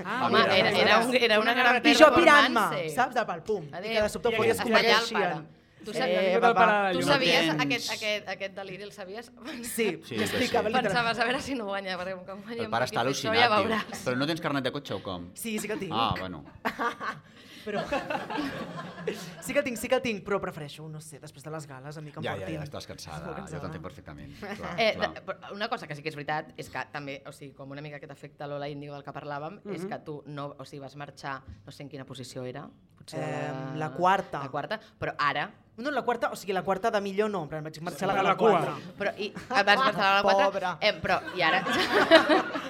Ah, 0.04 0.26
Home, 0.26 0.38
mira, 0.38 0.56
era, 0.56 0.70
era, 0.70 0.98
un, 1.04 1.14
era 1.14 1.40
una 1.40 1.52
gran 1.54 1.76
I 1.76 1.94
jo 1.94 2.06
performance. 2.08 2.20
pirant-me, 2.22 2.88
saps? 2.90 3.14
De 3.14 3.24
pal, 3.28 3.42
pum. 3.44 3.66
I 3.68 3.74
Adéu. 3.76 3.92
que 3.92 4.02
de 4.02 4.08
sobte 4.08 4.32
I 4.32 4.36
folies 4.36 4.62
pare. 4.62 5.42
Tu, 5.82 5.90
Eh, 5.90 5.94
sabies, 5.98 6.40
va, 6.40 6.52
va. 6.54 6.92
tu 6.94 7.02
sabies 7.02 7.48
aquest, 7.58 7.88
aquest, 7.90 8.28
aquest 8.28 8.52
deliri, 8.54 8.84
el 8.84 8.92
sabies? 8.92 9.32
Sí, 9.64 9.98
Sí, 10.06 10.16
sí. 10.16 10.48
Pensaves, 10.52 11.18
a 11.18 11.24
veure 11.26 11.40
si 11.42 11.56
no 11.58 11.64
guanya, 11.66 11.96
perquè 11.98 12.14
com 12.24 12.40
guanya 12.46 12.62
El 12.62 12.70
pare 12.70 12.86
està 12.86 13.00
al·lucinat, 13.02 13.34
ja 13.34 13.48
veuràs. 13.50 14.04
Però 14.06 14.16
no 14.16 14.24
tens 14.30 14.40
carnet 14.40 14.62
de 14.62 14.70
cotxe 14.70 14.94
o 14.94 15.02
com? 15.02 15.26
Sí, 15.34 15.58
sí 15.58 15.66
que 15.66 15.76
tinc. 15.76 15.90
Ah, 15.92 16.14
bueno. 16.20 16.44
Però... 17.64 17.82
sí 19.42 19.52
que 19.52 19.58
el 19.60 19.64
tinc, 19.64 19.76
sí 19.78 19.88
que 19.90 19.96
el 19.98 20.02
tinc, 20.02 20.22
però 20.26 20.38
prefereixo, 20.42 20.86
no 20.90 21.00
sé, 21.02 21.18
després 21.22 21.44
de 21.44 21.50
les 21.54 21.66
gales, 21.66 21.96
a 21.98 22.02
mi 22.04 22.10
que 22.12 22.20
em 22.20 22.26
Ja, 22.26 22.34
ja, 22.34 22.44
portin. 22.44 22.58
ja, 22.60 22.66
estàs 22.68 22.86
cansada. 22.90 23.20
Molt 23.24 23.32
Jo 23.36 23.40
cansada. 23.42 23.62
t'entenc 23.66 23.84
perfectament. 23.86 24.36
Clar, 24.40 24.74
Eh, 24.78 24.92
clar. 24.96 25.10
de, 25.14 25.22
però 25.26 25.52
una 25.56 25.68
cosa 25.68 25.86
que 25.86 25.96
sí 25.98 26.02
que 26.02 26.08
és 26.12 26.16
veritat 26.18 26.52
és 26.56 26.70
que 26.70 26.84
també, 26.92 27.20
o 27.26 27.32
sigui, 27.32 27.52
com 27.54 27.70
una 27.70 27.82
mica 27.82 27.96
aquest 28.00 28.12
efecte 28.12 28.46
Lola 28.46 28.68
Índigo 28.68 28.94
del 28.94 29.04
que 29.04 29.12
parlàvem, 29.12 29.60
és 29.74 29.84
que 29.86 29.98
tu 30.06 30.22
no, 30.26 30.54
o 30.58 30.64
sigui, 30.64 30.80
vas 30.82 30.96
marxar, 30.96 31.40
no 31.66 31.72
sé 31.72 31.82
en 31.82 31.88
quina 31.88 32.04
posició 32.04 32.44
era, 32.44 32.68
potser 32.98 33.22
Em, 33.22 33.78
la 33.78 33.90
quarta. 33.90 34.42
La 34.42 34.50
quarta, 34.50 34.80
però 34.98 35.14
ara, 35.18 35.50
No, 35.74 35.90
la 35.90 36.02
quarta, 36.04 36.28
o 36.30 36.36
sigui, 36.36 36.52
la 36.52 36.60
quarta 36.62 36.90
de 36.90 37.00
millor 37.00 37.30
no, 37.30 37.46
però 37.48 37.62
vaig 37.64 37.78
marxar 37.80 38.04
a 38.10 38.12
la, 38.12 38.22
la 38.22 38.34
la. 38.34 38.36
4. 38.36 38.74
però 38.98 39.14
i, 39.16 39.30
vas 39.32 39.64
marxar 39.64 40.10
la 40.18 40.22
4, 40.22 40.44
Pobra. 40.50 40.72
eh, 40.82 40.92
però 41.00 41.16
i 41.34 41.40
ara... 41.40 41.62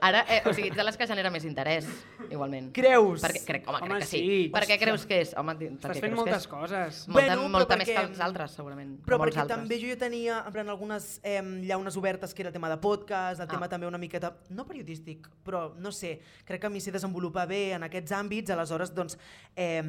ara, 0.00 0.24
eh, 0.28 0.40
o 0.48 0.52
sigui, 0.54 0.68
ets 0.70 0.76
de 0.76 0.84
les 0.84 0.96
que 0.96 1.06
genera 1.06 1.30
més 1.30 1.44
interès, 1.48 1.86
igualment. 2.30 2.70
Creus? 2.76 3.22
Perquè, 3.22 3.42
crec, 3.46 3.68
home, 3.68 3.78
Home, 3.82 3.88
crec 3.96 4.04
que 4.04 4.08
sí. 4.10 4.20
sí. 4.22 4.38
Per 4.54 4.62
què 4.68 4.78
creus 4.80 5.06
que 5.06 5.20
és? 5.22 5.34
Home, 5.38 5.54
Estàs 5.56 5.98
fent 5.98 6.06
creus 6.12 6.18
moltes 6.20 6.46
coses. 6.50 7.02
Molta, 7.08 7.36
Bueno, 7.36 7.48
molta 7.56 7.76
més 7.80 7.88
que 7.88 7.96
els 8.02 8.20
altres, 8.20 8.56
segurament. 8.58 8.96
Però 9.06 9.18
perquè 9.22 9.42
altres. 9.44 9.56
també 9.58 9.78
jo 9.82 9.96
tenia 10.00 10.42
en 10.46 10.52
plan, 10.52 10.68
algunes 10.72 11.20
eh, 11.22 11.40
llaunes 11.66 11.96
obertes 11.96 12.34
que 12.34 12.42
era 12.42 12.48
el 12.50 12.56
tema 12.56 12.68
de 12.70 12.76
podcast, 12.82 13.40
el 13.40 13.46
Ah. 13.48 13.50
tema 13.50 13.68
també 13.68 13.86
una 13.86 13.98
miqueta, 13.98 14.36
no 14.50 14.66
periodístic, 14.66 15.28
però 15.44 15.74
no 15.76 15.92
sé, 15.92 16.20
crec 16.44 16.60
que 16.60 16.66
a 16.66 16.70
mi 16.70 16.80
sé 16.80 16.90
desenvolupar 16.92 17.46
bé 17.48 17.72
en 17.74 17.82
aquests 17.82 18.12
àmbits, 18.12 18.50
aleshores 18.50 18.94
doncs, 18.94 19.18
eh, 19.56 19.82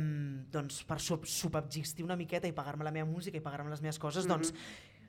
doncs 0.52 0.84
per 0.84 1.00
sub 1.00 1.26
subexistir 1.26 2.04
una 2.06 2.16
miqueta 2.16 2.48
i 2.48 2.52
pagar-me 2.52 2.84
la 2.84 2.92
meva 2.92 3.06
música 3.10 3.38
i 3.38 3.42
pagar-me 3.42 3.70
les 3.70 3.82
meves 3.82 4.00
coses, 4.00 4.28
doncs 4.28 4.54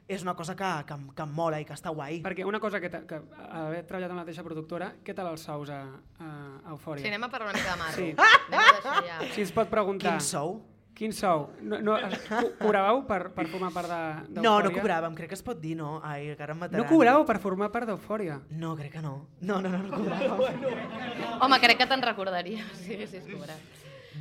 és 0.06 0.22
una 0.22 0.34
cosa 0.36 0.54
que, 0.54 0.68
que, 0.86 0.96
que 1.16 1.22
em 1.24 1.30
mola 1.32 1.60
i 1.60 1.64
que 1.64 1.72
està 1.72 1.88
guai. 1.94 2.18
Perquè 2.24 2.44
una 2.44 2.60
cosa 2.60 2.80
que, 2.80 2.90
que 2.90 3.20
haver 3.48 3.84
treballat 3.88 4.10
amb 4.10 4.18
la 4.18 4.24
mateixa 4.26 4.42
productora, 4.44 4.92
què 5.04 5.14
tal 5.16 5.30
els 5.32 5.40
sous 5.48 5.70
a, 5.72 5.80
a, 6.20 6.28
a 6.66 6.70
Eufòria? 6.74 7.00
Sí, 7.02 7.08
anem 7.08 7.24
a 7.24 7.30
parlar 7.32 7.48
una 7.54 7.58
mica 7.58 7.72
de 7.72 7.80
Marro. 7.80 7.96
Sí. 7.96 8.12
Anem 8.18 8.60
a 8.60 8.72
deixar 8.76 9.02
ja. 9.08 9.18
Si 9.34 9.42
es 9.46 9.52
pot 9.56 9.70
preguntar... 9.72 10.18
Quin 10.18 10.20
sou? 10.26 10.58
Quin 10.94 11.10
sou? 11.16 11.48
No, 11.66 11.80
no, 11.82 11.96
es- 11.98 12.20
co- 12.28 12.52
cobràveu 12.60 13.00
per, 13.08 13.32
per 13.34 13.46
formar 13.50 13.72
part 13.74 13.88
de- 13.90 14.34
No, 14.36 14.42
no 14.42 14.52
d'Eufòria? 14.68 14.76
cobràvem, 14.76 15.16
crec 15.18 15.32
que 15.32 15.34
es 15.34 15.42
pot 15.42 15.58
dir, 15.58 15.72
no? 15.80 15.96
Ai, 16.06 16.36
que 16.36 16.42
ara 16.44 16.54
em 16.54 16.60
mataran. 16.60 16.84
No 16.84 16.86
cobràveu 16.92 17.24
per 17.26 17.38
formar 17.42 17.72
part 17.74 17.88
d'Eufòria? 17.90 18.36
No, 18.60 18.76
crec 18.78 18.92
que 18.92 19.02
no. 19.02 19.14
No, 19.40 19.56
no, 19.64 19.72
no, 19.72 19.80
no 19.88 19.96
cobràvem. 20.04 21.40
Home, 21.42 21.58
crec 21.64 21.80
que 21.80 21.88
te'n 21.90 22.04
recordaria 22.04 22.62
si 22.78 22.94
haguessis 22.94 23.26
cobrat. 23.26 23.58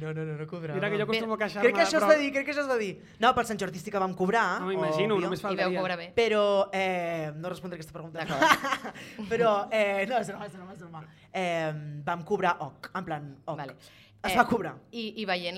No, 0.02 0.14
no, 0.14 0.24
no, 0.26 0.38
no 0.40 0.46
cobràvem. 0.48 0.76
Mira 0.80 0.90
que 0.90 0.98
jo 0.98 1.04
acostumo 1.04 1.34
a 1.36 1.38
queixar-me... 1.38 1.66
Crec 1.68 1.76
que 1.76 1.84
això 1.86 2.00
però- 2.00 2.12
és 2.12 2.18
de 2.18 2.24
dir, 2.24 2.32
crec 2.34 2.46
que 2.46 2.52
això 2.56 2.62
és 2.66 2.68
de 2.72 2.78
dir. 2.80 2.92
No, 3.20 3.34
per 3.36 3.46
Sant 3.46 3.60
Jordi 3.62 3.80
sí 3.80 3.92
que 3.92 4.00
vam 4.02 4.14
cobrar. 4.18 4.60
No, 4.62 4.68
m'imagino, 4.72 5.20
només 5.20 5.40
I 5.40 5.44
veu 5.44 5.50
faltaria. 5.50 5.80
cobrar 5.80 5.98
bé. 5.98 6.12
Però 6.16 6.70
eh, 6.74 7.32
no 7.36 7.50
respondré 7.50 7.78
aquesta 7.78 7.94
pregunta. 7.94 8.26
Però, 9.30 9.68
eh, 9.72 10.06
no, 10.10 10.18
és 10.18 10.28
broma, 10.32 10.46
és 10.48 10.54
broma, 10.58 10.74
és 10.74 10.80
broma. 10.80 11.04
Eh, 11.34 11.74
vam 12.06 12.24
cobrar 12.24 12.58
OC, 12.60 12.90
en 12.96 13.06
plan, 13.06 13.36
OC. 13.46 13.58
Vale. 13.58 13.76
Es 14.24 14.32
Eh, 14.32 14.38
va 14.40 14.46
cobrar. 14.48 14.70
I, 14.96 15.02
i 15.20 15.26
veient 15.28 15.58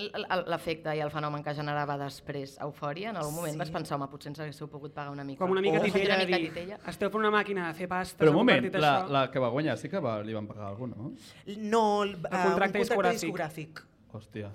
l'efecte 0.50 0.90
i 0.98 1.00
el 1.06 1.12
fenomen 1.14 1.44
que 1.46 1.54
generava 1.54 2.00
després 2.00 2.56
Eufòria, 2.66 3.12
en 3.12 3.20
algun 3.22 3.36
moment 3.36 3.54
Sí. 3.54 3.60
vas 3.62 3.70
pensar, 3.70 3.94
home, 4.00 4.08
potser 4.10 4.32
ens 4.32 4.40
haguéssiu 4.42 4.66
pogut 4.68 4.92
pagar 4.92 5.12
una 5.14 5.24
mica. 5.24 5.38
Com 5.44 5.52
una 5.54 5.62
mica 5.62 5.78
Oh, 5.78 5.84
titella 5.84 6.16
una 6.16 6.26
mica 6.26 6.40
dir, 6.40 6.48
titella. 6.50 6.80
esteu 6.90 7.12
fent 7.14 7.22
una 7.22 7.30
màquina 7.30 7.68
de 7.68 7.76
fer 7.78 7.88
pasta, 7.88 8.18
Però 8.18 8.32
un 8.32 8.34
s'ha 8.34 8.42
moment, 8.42 8.72
la, 8.74 8.94
això... 9.04 9.12
la 9.14 9.22
que 9.30 9.38
va 9.40 9.50
guanyar 9.54 9.78
sí 9.78 9.88
que 9.88 10.00
va, 10.02 10.16
li 10.24 10.34
van 10.34 10.48
pagar 10.48 10.64
a 10.66 10.70
algú, 10.70 10.88
no? 10.88 11.12
No, 11.60 11.84
el, 12.04 12.16
eh, 12.16 12.22
contracte 12.24 12.42
un 12.42 12.56
contracte 12.56 12.80
discogràfic. 12.80 13.22
discogràfic. 13.22 13.84
Hòstia. 14.16 14.50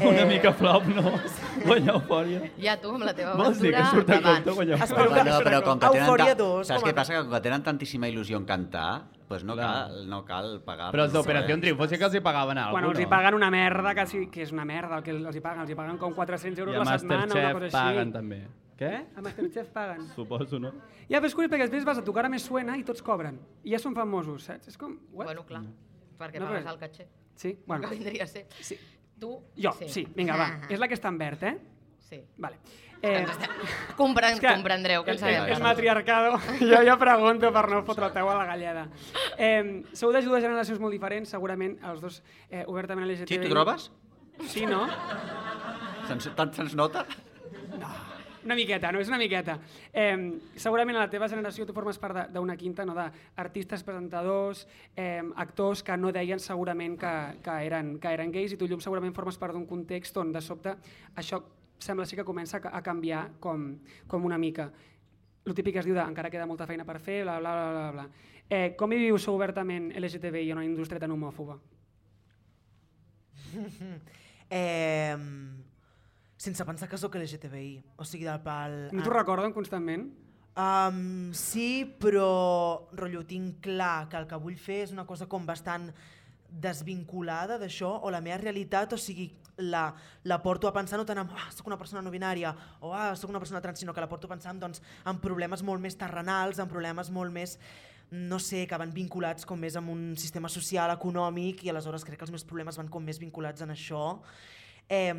Eh, 0.00 0.06
Una 0.08 0.24
mica 0.26 0.52
flop, 0.54 0.84
no? 0.94 1.10
Guanyar 1.66 1.94
eufòria. 1.98 2.40
Ja 2.62 2.76
tu, 2.80 2.92
amb 2.94 3.04
la 3.04 3.12
teva 3.16 3.32
Vols 3.38 3.58
dir 3.60 3.72
que 3.74 3.80
aventura, 3.80 3.90
surt 3.90 4.10
a 4.10 4.20
compte 4.22 4.54
guanyar 4.56 4.78
Espero 4.82 5.04
eufòria? 5.08 5.22
que- 5.24 5.30
Bueno, 5.32 5.42
però 5.48 5.58
com 5.66 5.80
que 5.82 5.88
tenen... 5.88 6.04
Eufòria 6.06 6.28
ta- 6.36 6.38
2, 6.42 6.66
Saps 6.70 6.84
què 6.86 6.92
a- 6.92 6.94
passa? 7.00 7.12
Que 7.16 7.22
com 7.26 7.32
que 7.34 7.40
tenen 7.48 7.62
tantíssima 7.66 8.08
il·lusió 8.08 8.38
en 8.38 8.46
cantar, 8.48 8.86
doncs 9.28 9.44
no 9.48 9.56
cal, 9.58 9.98
no 10.08 10.20
cal 10.28 10.48
pagar. 10.64 10.90
Però 10.94 11.04
els 11.08 11.12
d'Operació? 11.12 11.58
Triunfo 11.60 11.88
sí 11.90 11.98
que 11.98 12.04
els 12.08 12.14
hi 12.14 12.22
pagaven 12.24 12.58
a 12.58 12.66
algú, 12.68 12.76
Quan 12.78 12.88
els 12.90 13.00
hi 13.00 13.06
no? 13.08 13.10
paguen 13.10 13.34
una 13.40 13.50
merda, 13.50 13.94
que, 13.98 14.06
sí, 14.06 14.26
que 14.32 14.42
és 14.46 14.52
una 14.52 14.64
merda 14.68 14.98
el 15.00 15.02
que 15.06 15.10
els 15.16 15.36
hi 15.36 15.40
paguen, 15.44 15.62
els 15.66 15.70
hi 15.74 15.78
paguen 15.78 15.98
com 15.98 16.14
400 16.14 16.58
euros 16.62 16.74
I 16.74 16.76
a 16.78 16.84
la 16.84 16.98
setmana, 16.98 17.24
una 17.24 17.34
Masterchef 17.34 17.52
cosa 17.58 17.64
així. 17.66 17.76
paguen 17.78 18.12
també. 18.12 18.40
Què? 18.78 18.92
Eh? 18.92 19.02
A 19.16 19.22
Masterchef 19.22 19.70
paguen. 19.72 20.06
Suposo, 20.16 20.58
no? 20.62 20.72
Ja, 21.08 21.18
però 21.18 21.26
és 21.28 21.34
curiós 21.36 21.50
perquè 21.52 21.66
després 21.68 21.84
vas 21.88 21.98
a 21.98 22.04
tocar 22.06 22.26
a 22.26 22.32
més 22.32 22.42
suena 22.46 22.76
i 22.78 22.84
tots 22.84 23.02
cobren. 23.02 23.38
I 23.64 23.72
ja 23.76 23.78
són 23.82 23.94
famosos, 23.98 24.44
saps? 24.48 24.68
És 24.72 24.76
com... 24.80 24.96
What? 25.12 25.26
Bueno, 25.32 25.44
clar, 25.48 25.64
perquè 26.20 26.40
No, 26.40 26.46
pagues 26.48 26.64
però- 26.64 26.76
el 26.76 26.80
caché. 26.86 27.08
Sí, 27.42 27.56
bueno. 27.66 27.88
Que 27.88 27.96
vindria 27.96 28.24
a 28.24 28.30
ser. 28.30 28.46
Sí. 28.60 28.78
Tu, 29.18 29.34
Jo, 29.58 29.70
sí, 29.86 30.06
vinga, 30.16 30.36
va. 30.38 30.48
És 30.70 30.80
la 30.82 30.88
que 30.90 30.96
està 30.98 31.10
en 31.12 31.18
verd, 31.20 31.42
eh? 31.50 31.58
Sí. 32.08 32.22
Vale. 32.38 32.62
Eh, 33.02 33.26
Compren, 33.98 34.36
és 34.36 34.38
que 34.38 34.46
comprendreu 34.46 35.02
que 35.02 35.10
el, 35.10 35.18
sabem. 35.18 35.48
el 35.50 35.58
matriarcado, 35.58 36.36
jo 36.60 36.78
ja 36.86 36.94
pregunto 37.00 37.48
per 37.50 37.64
no 37.72 37.80
fotre 37.82 38.06
el 38.06 38.12
peu 38.14 38.28
a 38.30 38.36
la 38.38 38.44
galleda. 38.46 38.84
Eh, 39.34 39.82
sou 39.90 40.12
de 40.14 40.20
dues 40.22 40.44
generacions 40.44 40.78
molt 40.78 40.94
diferents, 40.94 41.32
segurament 41.34 41.74
els 41.82 41.98
dos 41.98 42.20
eh, 42.46 42.62
obertament 42.62 43.08
LGTBI. 43.08 43.26
Sí, 43.26 43.40
tu 43.42 43.50
trobes? 43.50 43.88
Sí, 44.54 44.62
no? 44.70 44.84
Se'ns, 46.06 46.30
tant 46.38 46.54
se'ns 46.54 46.78
nota? 46.78 47.02
Una 48.44 48.56
miqueta, 48.58 48.90
no 48.90 48.98
és 48.98 49.06
una 49.08 49.18
miqueta. 49.20 49.54
Eh, 49.94 50.40
segurament 50.58 50.96
a 50.98 51.04
la 51.04 51.10
teva 51.10 51.28
generació 51.30 51.62
tu 51.66 51.72
formes 51.76 51.98
part 52.02 52.30
d'una 52.34 52.56
quinta 52.58 52.84
no? 52.84 52.94
d'artistes, 52.96 53.84
presentadors, 53.86 54.64
eh, 54.96 55.22
actors 55.36 55.82
que 55.86 55.96
no 55.96 56.10
deien 56.12 56.40
segurament 56.42 56.96
que, 56.98 57.12
que, 57.44 57.56
eren, 57.68 57.98
que 58.02 58.10
eren 58.12 58.32
gais 58.34 58.52
i 58.52 58.58
tu, 58.58 58.66
Llum, 58.66 58.80
segurament 58.82 59.14
formes 59.14 59.38
part 59.38 59.54
d'un 59.54 59.66
context 59.66 60.16
on 60.18 60.32
de 60.34 60.42
sobte 60.42 60.74
això 61.14 61.38
sembla 61.78 62.06
ser 62.06 62.18
que 62.18 62.24
comença 62.26 62.58
a, 62.58 62.60
ca- 62.66 62.74
a 62.74 62.82
canviar 62.82 63.28
com, 63.40 63.76
com 64.06 64.24
una 64.26 64.38
mica. 64.38 64.68
El 65.46 65.54
típic 65.54 65.76
es 65.80 65.86
diu 65.86 65.94
de 65.94 66.02
encara 66.02 66.30
queda 66.30 66.46
molta 66.46 66.66
feina 66.66 66.84
per 66.86 66.98
fer, 67.02 67.22
bla, 67.24 67.38
bla, 67.42 67.52
bla, 67.54 67.70
bla, 67.72 67.90
bla. 67.92 68.08
Eh, 68.48 68.74
com 68.78 68.92
hi 68.92 68.98
vius 69.06 69.26
obertament 69.30 69.92
LGTBI 69.98 70.50
en 70.50 70.58
una 70.60 70.66
indústria 70.66 71.00
tan 71.02 71.10
homòfoba? 71.14 71.58
Eh, 74.54 75.16
sense 76.42 76.64
pensar 76.66 76.88
que 76.90 76.98
sóc 76.98 77.14
LGTBI. 77.20 77.76
O 78.02 78.06
sigui, 78.08 78.26
del 78.26 78.40
pal... 78.42 78.88
No 78.90 79.04
t'ho 79.04 79.14
recorden 79.14 79.54
constantment? 79.54 80.08
Um, 80.52 81.30
sí, 81.32 81.84
però 82.02 82.88
rotllo, 82.98 83.22
tinc 83.28 83.62
clar 83.64 84.08
que 84.10 84.18
el 84.18 84.26
que 84.28 84.40
vull 84.42 84.58
fer 84.60 84.82
és 84.88 84.90
una 84.92 85.06
cosa 85.08 85.28
com 85.30 85.46
bastant 85.48 85.86
desvinculada 86.52 87.56
d'això, 87.60 87.94
o 88.04 88.10
la 88.12 88.20
meva 88.20 88.40
realitat, 88.42 88.92
o 88.92 88.98
sigui, 89.00 89.30
la, 89.62 89.86
la 90.28 90.38
porto 90.42 90.68
a 90.68 90.72
pensar 90.74 90.98
no 91.00 91.06
tant 91.08 91.22
en 91.22 91.30
ah, 91.36 91.46
soc 91.54 91.68
una 91.68 91.78
persona 91.80 92.00
no 92.02 92.10
binària 92.12 92.50
o 92.80 92.92
ah, 92.96 93.12
soc 93.16 93.30
una 93.30 93.40
persona 93.40 93.60
trans, 93.60 93.80
sinó 93.80 93.92
que 93.94 94.00
la 94.00 94.08
porto 94.08 94.26
a 94.26 94.32
pensar 94.32 94.54
en, 94.54 94.60
doncs, 94.60 94.82
en 95.08 95.20
problemes 95.20 95.62
molt 95.64 95.80
més 95.80 95.96
terrenals, 96.00 96.60
en 96.60 96.68
problemes 96.68 97.12
molt 97.12 97.32
més 97.32 97.58
no 98.12 98.36
sé, 98.42 98.66
que 98.68 98.76
van 98.76 98.92
vinculats 98.92 99.46
com 99.48 99.60
més 99.60 99.76
amb 99.80 99.88
un 99.88 100.02
sistema 100.20 100.50
social, 100.52 100.92
econòmic, 100.92 101.64
i 101.64 101.72
aleshores 101.72 102.04
crec 102.04 102.20
que 102.20 102.26
els 102.26 102.34
meus 102.34 102.44
problemes 102.44 102.76
van 102.76 102.90
com 102.92 103.04
més 103.04 103.20
vinculats 103.20 103.64
en 103.64 103.72
això. 103.72 104.02
Eh, 104.84 105.14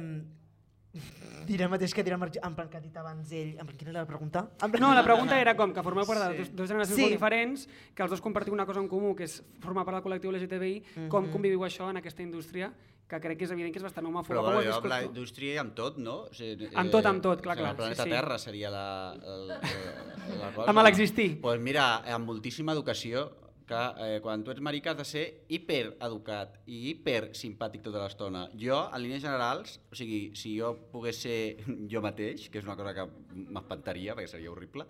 diré 1.48 1.64
el 1.66 1.70
mateix 1.72 1.94
que 1.94 2.04
diré 2.04 2.16
en 2.16 2.56
plan 2.56 2.70
que 2.70 2.78
ha 2.78 2.82
dit 2.82 2.96
abans 2.98 3.32
ell. 3.32 3.58
En 3.60 3.66
plan, 3.66 3.78
quina 3.78 3.92
era 3.92 4.02
la 4.02 4.08
pregunta? 4.08 4.48
En 4.62 4.72
plan- 4.72 4.82
No, 4.82 4.94
la 4.94 5.04
pregunta 5.04 5.40
era 5.40 5.56
com 5.56 5.74
que 5.74 5.82
formeu 5.84 6.06
part 6.06 6.22
de 6.22 6.32
Sí. 6.32 6.38
dos, 6.38 6.56
dos 6.56 6.68
generacions 6.70 6.96
Sí. 6.98 7.02
molt 7.02 7.14
diferents, 7.14 7.68
que 7.96 8.04
els 8.04 8.12
dos 8.12 8.22
compartiu 8.22 8.54
una 8.54 8.66
cosa 8.66 8.80
en 8.80 8.88
comú, 8.88 9.16
que 9.16 9.24
és 9.26 9.44
formar 9.60 9.84
part 9.86 9.98
del 9.98 10.04
col·lectiu 10.06 10.32
LGTBI, 10.32 10.84
com 11.10 11.26
Mhm. 11.26 11.32
conviviu 11.32 11.60
això 11.62 11.90
en 11.90 11.98
aquesta 11.98 12.22
indústria, 12.22 12.72
que 13.08 13.20
crec 13.20 13.38
que 13.38 13.44
és 13.46 13.52
evident 13.52 13.72
que 13.74 13.78
és 13.80 13.84
bastant 13.84 14.06
homòfoba. 14.08 14.40
Però 14.40 14.44
bueno, 14.44 14.62
jo 14.64 14.74
amb 14.76 14.86
la 14.86 15.04
indústria 15.04 15.54
i 15.54 15.58
amb 15.58 15.76
tot, 15.76 15.98
no? 15.98 16.22
O 16.24 16.34
sigui, 16.34 16.70
Amb 16.74 16.90
tot, 16.90 17.06
amb 17.06 17.22
tot, 17.22 17.42
clar, 17.42 17.58
clar, 17.58 17.72
El 17.72 17.76
planeta 17.76 18.04
sí, 18.04 18.10
sí. 18.10 18.16
Terra 18.16 18.38
seria 18.40 18.70
la, 18.72 19.14
el, 19.14 19.52
el, 19.52 20.40
la 20.40 20.52
cosa. 20.56 20.70
Amb 20.70 20.80
l'existir. 20.84 21.30
Doncs 21.32 21.42
pues 21.42 21.60
mira, 21.60 21.98
amb 21.98 22.26
moltíssima 22.26 22.72
educació, 22.72 23.32
que 23.74 24.06
eh, 24.06 24.20
quan 24.22 24.44
tu 24.44 24.54
ets 24.54 24.62
marica 24.64 24.94
has 24.94 25.00
de 25.00 25.06
ser 25.08 25.24
hipereducat 25.54 26.60
i 26.70 26.80
hipersimpàtic 26.92 27.84
tota 27.86 28.04
l'estona. 28.04 28.46
Jo, 28.60 28.84
en 28.94 29.02
línies 29.04 29.24
generals, 29.26 29.78
o 29.90 29.98
sigui, 29.98 30.22
si 30.38 30.56
jo 30.60 30.74
pogués 30.94 31.22
ser 31.26 31.38
jo 31.92 32.04
mateix, 32.06 32.48
que 32.54 32.62
és 32.62 32.68
una 32.68 32.78
cosa 32.80 32.94
que 32.98 33.08
m'espantaria, 33.34 34.16
perquè 34.16 34.30
seria 34.36 34.52
horrible, 34.54 34.86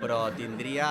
però 0.00 0.24
tindria, 0.36 0.88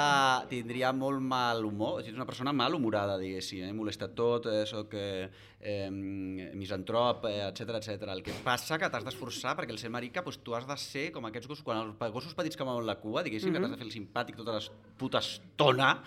tindria 0.51 0.91
molt 0.93 1.23
mal 1.23 1.65
humor, 1.65 1.99
o 1.99 2.03
sigui, 2.03 2.13
és 2.13 2.19
una 2.19 2.29
persona 2.29 2.53
malhumorada, 2.53 3.17
diguéssim, 3.21 3.65
eh? 3.65 3.73
molesta 3.75 4.11
tot, 4.17 4.49
eh, 4.51 4.65
soc 4.69 4.93
eh, 4.99 5.29
eh, 5.61 5.89
misantrop, 5.91 7.25
eh, 7.29 7.47
etc 7.47 7.79
etc. 7.79 8.09
El 8.13 8.23
que 8.25 8.35
passa 8.45 8.77
que 8.81 8.89
t'has 8.91 9.07
d'esforçar 9.07 9.55
perquè 9.57 9.73
el 9.73 9.81
ser 9.81 9.93
marica 9.93 10.25
doncs, 10.25 10.41
tu 10.45 10.55
has 10.57 10.67
de 10.69 10.77
ser 10.81 11.07
com 11.15 11.25
aquests 11.29 11.49
gossos, 11.49 11.65
quan 11.65 11.81
els 11.81 12.13
gossos 12.13 12.37
petits 12.37 12.59
que 12.59 12.67
mouen 12.67 12.85
la 12.87 12.99
cua, 13.01 13.23
diguéssim, 13.23 13.49
mm 13.49 13.55
-hmm. 13.55 13.61
que 13.61 13.67
t'has 13.67 13.77
de 13.77 13.81
fer 13.81 13.89
el 13.89 13.97
simpàtic 13.97 14.37
tota 14.37 14.59
la 14.59 14.61
puta 14.97 15.19
estona, 15.19 16.03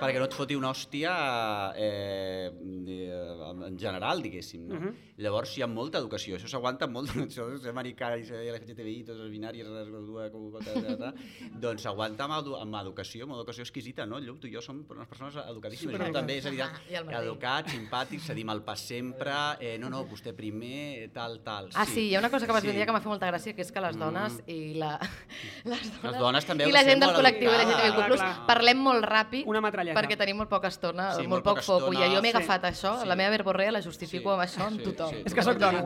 perquè 0.00 0.18
no 0.18 0.26
et 0.26 0.34
foti 0.34 0.56
una 0.58 0.70
hòstia 0.72 1.12
eh, 1.76 2.50
eh, 2.50 3.68
en 3.68 3.78
general, 3.78 4.22
diguéssim. 4.24 4.66
No? 4.68 4.78
Mhm. 4.80 4.94
Llavors 5.20 5.52
hi 5.58 5.62
ha 5.62 5.68
molta 5.68 5.98
educació, 6.00 6.36
això 6.38 6.48
s'aguanta 6.48 6.86
molt, 6.88 7.10
això 7.26 7.46
és 7.54 7.66
americà, 7.68 8.14
i 8.16 8.24
LGTBI, 8.24 9.04
tots 9.04 9.20
els 9.20 9.30
binaris, 9.30 9.66
doncs 11.60 11.82
s'aguanta 11.84 12.24
amb, 12.26 12.36
edu 12.40 12.56
amb 12.58 12.78
educació, 12.80 13.24
amb 13.26 13.36
educació 13.36 13.64
exquisita, 13.66 14.06
no? 14.08 14.18
Llop, 14.22 14.40
tu 14.40 14.48
i 14.48 14.54
jo 14.54 14.62
som 14.64 14.80
unes 14.88 15.08
persones 15.10 15.36
educadíssimes, 15.44 15.94
Supereducats. 15.94 16.14
jo 16.14 16.18
també, 16.20 16.38
és 16.40 16.46
a 16.46 16.50
dir, 16.50 16.62
Ah, 16.62 17.20
educats, 17.22 17.72
simpàtics, 17.72 18.26
cedim 18.30 18.50
el 18.50 18.62
pas 18.62 18.80
sempre, 18.80 19.32
eh, 19.60 19.76
no, 19.78 19.88
no, 19.90 20.04
vostè 20.08 20.32
primer, 20.36 21.10
tal, 21.12 21.40
tal. 21.44 21.68
Ah, 21.74 21.84
sí, 21.86 22.08
hi 22.08 22.14
ha 22.14 22.18
una 22.20 22.30
cosa 22.30 22.46
que 22.46 22.52
vas 22.52 22.62
Sí. 22.62 22.70
dir 22.72 22.84
que 22.86 22.92
m'ha 22.92 23.00
fet 23.00 23.08
molta 23.08 23.28
gràcia, 23.30 23.54
que 23.54 23.62
és 23.62 23.72
que 23.72 23.80
les 23.80 23.96
dones 23.96 24.40
i 24.46 24.74
la... 24.74 24.98
Les 25.64 25.80
dones, 25.82 26.02
Les 26.02 26.18
dones 26.18 26.46
també 26.46 26.68
i 26.68 26.72
la 26.72 26.82
gent 26.84 27.00
del 27.00 27.10
col·lectiu. 27.14 27.50
LGTBIQ+, 27.50 28.16
clar. 28.16 28.46
parlem 28.46 28.78
molt 28.78 29.04
ràpid 29.04 29.44
Una 29.46 29.60
metralleta. 29.90 30.00
perquè 30.14 30.18
tenim 30.18 30.36
molt 30.36 30.48
poca 30.50 30.68
estona, 30.68 31.10
Sí, 31.14 31.26
molt, 31.26 31.28
molt 31.28 31.44
poc 31.44 31.62
foco, 31.62 31.92
i 31.92 31.96
jo 31.96 32.20
m'he 32.22 32.30
Sí. 32.30 32.36
agafat 32.36 32.62
això, 32.64 33.00
Sí. 33.02 33.06
la 33.08 33.16
meva 33.16 33.30
verborrea 33.30 33.70
la 33.72 33.82
justifico 33.82 34.30
Sí, 34.30 34.34
amb 34.34 34.42
això, 34.42 34.66
amb 34.66 34.78
sí, 34.80 34.84
tothom. 34.84 35.10
sí, 35.10 35.22
És 35.26 35.34
que 35.34 35.42
sóc 35.42 35.58
dona. 35.58 35.82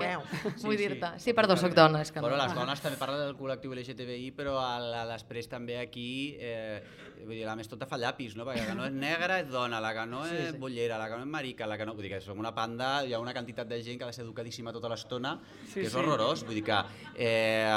Vull 0.63 0.77
dir-te. 0.77 1.19
Sí, 1.19 1.33
perdó, 1.33 1.57
sóc 1.57 1.75
dona, 1.75 2.01
és 2.03 2.13
que 2.13 2.21
no. 2.21 2.29
Bueno, 2.29 2.43
les 2.43 2.55
dones 2.55 2.81
també 2.81 2.97
parlen 2.99 3.21
del 3.21 3.37
col·lectiu 3.37 3.73
LGTBI, 3.75 4.31
però 4.37 4.59
a 4.61 4.79
la, 4.79 5.07
després 5.07 5.49
també 5.49 5.79
aquí, 5.79 6.37
eh, 6.39 6.83
vull 7.25 7.35
dir, 7.37 7.45
la 7.47 7.57
més 7.57 7.69
tota 7.69 7.87
fa 7.87 7.97
llapis, 7.97 8.37
no? 8.37 8.45
Perquè 8.45 8.61
la 8.61 8.67
que 8.67 8.75
no 8.75 8.85
és 8.87 8.93
negra 8.93 9.41
és 9.41 9.49
dona, 9.49 9.81
la 9.81 9.95
que 9.95 10.07
no 10.07 10.25
és 10.27 10.59
bollera, 10.59 10.99
la 10.99 11.09
que 11.09 11.15
no 11.17 11.21
és 11.23 11.27
marica, 11.29 11.67
la 11.67 11.77
que 11.79 11.87
no... 11.87 11.95
Vull 11.95 12.03
dir 12.03 12.11
que 12.13 12.21
som 12.21 12.39
una 12.39 12.55
panda, 12.55 13.05
hi 13.07 13.13
ha 13.15 13.19
una 13.21 13.33
quantitat 13.33 13.67
de 13.69 13.83
gent 13.83 13.99
que 13.99 14.05
ha 14.05 14.09
de 14.09 14.13
ser 14.13 14.25
educadíssima 14.25 14.73
tota 14.73 14.89
l'estona, 14.89 15.39
Sí, 15.67 15.81
que 15.81 15.87
és 15.87 15.93
sí. 15.93 15.97
horrorós. 15.99 16.45
Vull 16.45 16.55
dir 16.55 16.65
que, 16.65 16.79
eh, 17.17 17.71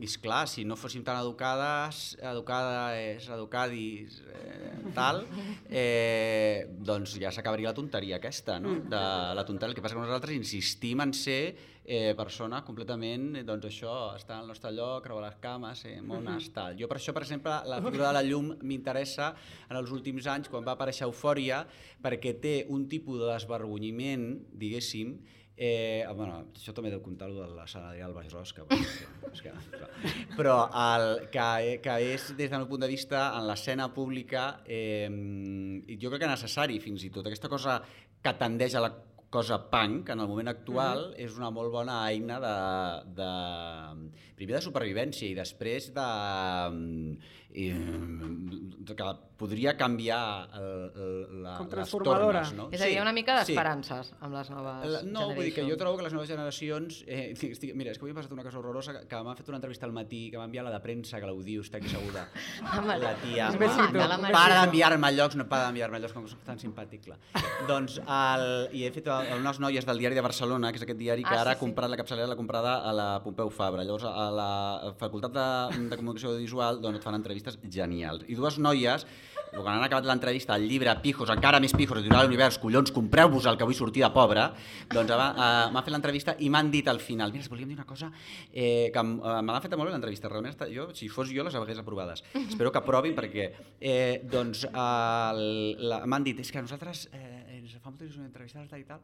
i 0.00 0.04
esclar, 0.04 0.46
si 0.48 0.64
no 0.64 0.76
fóssim 0.76 1.02
tan 1.02 1.16
educades, 1.18 2.16
educades, 2.20 3.28
educadis, 3.28 4.22
eh, 4.32 4.92
tal, 4.94 5.26
eh, 5.68 6.66
doncs 6.68 7.16
ja 7.20 7.32
s'acabaria 7.34 7.70
la 7.70 7.76
tonteria 7.76 8.18
aquesta, 8.20 8.58
no? 8.62 8.76
De 8.86 9.00
la 9.34 9.44
tonteria. 9.46 9.72
El 9.72 9.78
que 9.78 9.84
passa 9.84 9.96
que 9.96 10.04
nosaltres 10.04 10.36
insistim 10.36 11.02
en 11.02 11.14
ser 11.16 11.40
eh, 11.84 12.14
persona 12.18 12.62
completament, 12.66 13.40
doncs 13.46 13.68
això, 13.70 13.94
estar 14.18 14.40
al 14.40 14.50
nostre 14.50 14.72
lloc, 14.74 15.04
creuar 15.06 15.24
les 15.28 15.38
cames, 15.42 15.84
eh, 15.86 16.00
mones, 16.02 16.50
tal. 16.54 16.76
Jo 16.78 16.88
per 16.90 16.98
això, 16.98 17.14
per 17.14 17.22
exemple, 17.22 17.54
la 17.66 17.80
figura 17.80 18.08
de 18.08 18.12
la 18.18 18.24
llum 18.26 18.52
m'interessa 18.62 19.32
en 19.70 19.78
els 19.78 19.90
últims 19.94 20.26
anys, 20.26 20.50
quan 20.52 20.66
va 20.66 20.74
aparèixer 20.74 21.06
Eufòria, 21.06 21.64
perquè 22.02 22.36
té 22.42 22.56
un 22.68 22.88
tipus 22.90 23.22
de 23.22 23.30
desvergonyiment, 23.30 24.28
diguéssim, 24.52 25.16
Eh, 25.56 26.04
bueno, 26.12 26.42
això 26.52 26.74
també 26.76 26.90
deu 26.92 27.00
comptar 27.00 27.30
lo 27.30 27.40
de 27.40 27.54
la 27.56 27.64
sala 27.64 27.94
del 27.96 28.12
Baix 28.12 28.28
que, 28.52 28.64
és 29.32 29.40
que, 29.40 29.52
però 30.36 30.56
el, 30.68 31.06
que, 31.32 31.78
que 31.80 31.94
és, 32.12 32.26
des 32.36 32.50
del 32.52 32.60
meu 32.60 32.68
punt 32.68 32.84
de 32.84 32.90
vista, 32.90 33.30
en 33.38 33.46
l'escena 33.48 33.88
pública, 33.94 34.60
eh, 34.68 35.08
jo 35.96 36.12
crec 36.12 36.26
que 36.26 36.32
necessari, 36.34 36.76
fins 36.84 37.06
i 37.08 37.10
tot. 37.14 37.30
Aquesta 37.30 37.48
cosa 37.48 37.78
que 38.20 38.34
tendeix 38.36 38.76
a 38.76 38.84
la 38.84 38.92
cosa 39.32 39.58
punk, 39.70 40.10
en 40.12 40.20
el 40.20 40.28
moment 40.28 40.52
actual, 40.52 41.08
és 41.16 41.34
una 41.40 41.48
molt 41.52 41.72
bona 41.72 42.02
eina 42.10 42.36
de, 42.42 42.52
de, 43.16 43.30
primer 44.36 44.58
de 44.58 44.62
supervivència 44.64 45.28
i 45.30 45.34
després 45.36 45.88
de, 45.96 46.06
i, 47.56 47.66
que 48.92 49.08
podria 49.36 49.76
canviar 49.76 50.48
el, 50.56 50.92
el, 50.96 51.42
la, 51.44 51.56
Com 51.60 51.68
les 51.76 51.90
tornes, 51.92 52.52
no? 52.56 52.68
És 52.72 52.80
a 52.80 52.86
dir, 52.88 52.96
una 53.02 53.12
mica 53.12 53.34
sí. 53.44 53.52
d'esperances 53.52 54.14
amb 54.24 54.32
les 54.38 54.48
noves 54.50 54.86
La- 54.94 55.02
No, 55.04 55.26
vull 55.34 55.44
dir 55.44 55.52
que 55.54 55.64
jo 55.68 55.76
trobo 55.76 55.98
que 55.98 56.06
les 56.06 56.14
noves 56.16 56.30
generacions... 56.30 57.02
Eh, 57.06 57.34
estic, 57.36 57.74
mira, 57.76 57.92
és 57.92 57.98
que 57.98 58.04
avui 58.06 58.14
m'ha 58.14 58.20
passat 58.22 58.32
una 58.32 58.44
cosa 58.46 58.58
horrorosa, 58.62 58.94
que, 58.96 59.02
que 59.10 59.20
m'ha 59.26 59.34
fet 59.36 59.50
una 59.52 59.58
entrevista 59.60 59.84
al 59.84 59.92
matí, 59.92 60.22
que 60.32 60.40
m'ha 60.40 60.46
enviat 60.48 60.64
la 60.64 60.72
de 60.72 60.80
premsa, 60.84 61.20
que 61.20 61.28
l'Audiu 61.28 61.60
està 61.66 61.76
aquí 61.82 61.92
seguda. 61.92 62.24
Home, 62.78 62.96
la 63.02 63.12
tia. 63.22 63.50
Besito. 63.60 64.00
Home, 64.00 64.06
la. 64.08 64.32
Para 64.32 64.62
d'enviar-me 64.62 65.12
llocs, 65.18 65.36
no 65.36 65.44
para 65.50 65.68
d'enviar-me 65.68 66.00
llocs, 66.00 66.16
com 66.16 66.24
que 66.24 66.32
soc 66.32 66.40
tan 66.48 66.58
simpàtic, 66.62 67.04
clar. 67.10 67.18
doncs, 67.68 67.98
el, 68.00 68.46
i 68.72 68.86
he 68.88 68.92
fet 68.94 69.12
el- 69.12 69.34
unes 69.42 69.60
noies 69.60 69.84
del 69.88 70.00
diari 70.00 70.16
de 70.16 70.24
Barcelona, 70.24 70.72
que 70.72 70.80
és 70.80 70.86
aquest 70.88 70.98
diari 71.00 71.24
que 71.26 71.34
Ah, 71.36 71.42
ara 71.44 71.52
sí, 71.52 71.56
ha 71.56 71.60
sí. 71.60 71.64
comprat 71.66 71.92
la 71.92 72.00
capçalera 72.00 72.26
l'ha 72.32 72.36
comprada 72.40 72.78
a 72.88 72.92
la 72.96 73.08
Pompeu 73.22 73.50
Fabra. 73.52 73.84
Llavors, 73.84 74.08
a 74.08 74.30
la 74.32 74.50
Facultat 74.98 75.32
de, 75.36 75.46
de 75.92 75.96
Comunicació 76.00 76.32
Audiovisual 76.32 76.80
doncs, 76.80 76.98
et 77.02 77.04
fan 77.04 77.16
entrevistes 77.20 77.58
genials. 77.68 78.24
I 78.30 78.34
dues 78.38 78.56
noies, 78.62 79.04
quan 79.62 79.76
han 79.78 79.84
acabat 79.86 80.04
l'entrevista, 80.08 80.54
el 80.56 80.68
llibre 80.68 80.92
Pijos, 81.02 81.30
encara 81.32 81.60
més 81.60 81.72
pijos, 81.72 81.98
editorial 82.00 82.26
Univers, 82.28 82.58
collons, 82.58 82.90
compreu-vos 82.92 83.46
el 83.46 83.56
que 83.56 83.64
vull 83.64 83.74
sortir 83.78 84.02
de 84.04 84.10
pobre, 84.14 84.44
doncs 84.92 85.10
eh, 85.10 85.16
m'ha 85.72 85.82
fet 85.82 85.92
l'entrevista 85.94 86.34
i 86.40 86.50
m'han 86.52 86.70
dit 86.70 86.86
al 86.88 87.00
final, 87.00 87.32
mira, 87.32 87.44
volíem 87.48 87.68
dir 87.72 87.78
una 87.78 87.86
cosa 87.88 88.10
eh, 88.52 88.90
que 88.92 88.98
eh, 89.00 89.40
me 89.42 89.52
l'ha 89.52 89.60
fet 89.64 89.76
molt 89.76 89.88
bé 89.90 89.94
l'entrevista, 89.96 90.28
realment 90.28 90.52
està, 90.54 90.68
jo, 90.72 90.88
si 90.94 91.08
fos 91.08 91.30
jo, 91.32 91.44
les 91.46 91.54
hagués 91.54 91.78
aprovades. 91.82 92.22
Espero 92.46 92.72
que 92.72 92.78
aprovin 92.82 93.14
perquè, 93.16 93.50
eh, 93.80 94.20
doncs, 94.28 94.66
la- 94.72 96.02
m'han 96.06 96.24
dit, 96.24 96.38
és 96.40 96.50
que 96.52 96.62
nosaltres, 96.62 97.08
eh, 97.12 97.58
ens 97.58 97.76
fa 97.82 97.90
molta 97.90 98.04
il·lusió 98.04 98.22
entrevistar-te 98.24 98.78
i 98.78 98.84
tal, 98.84 99.00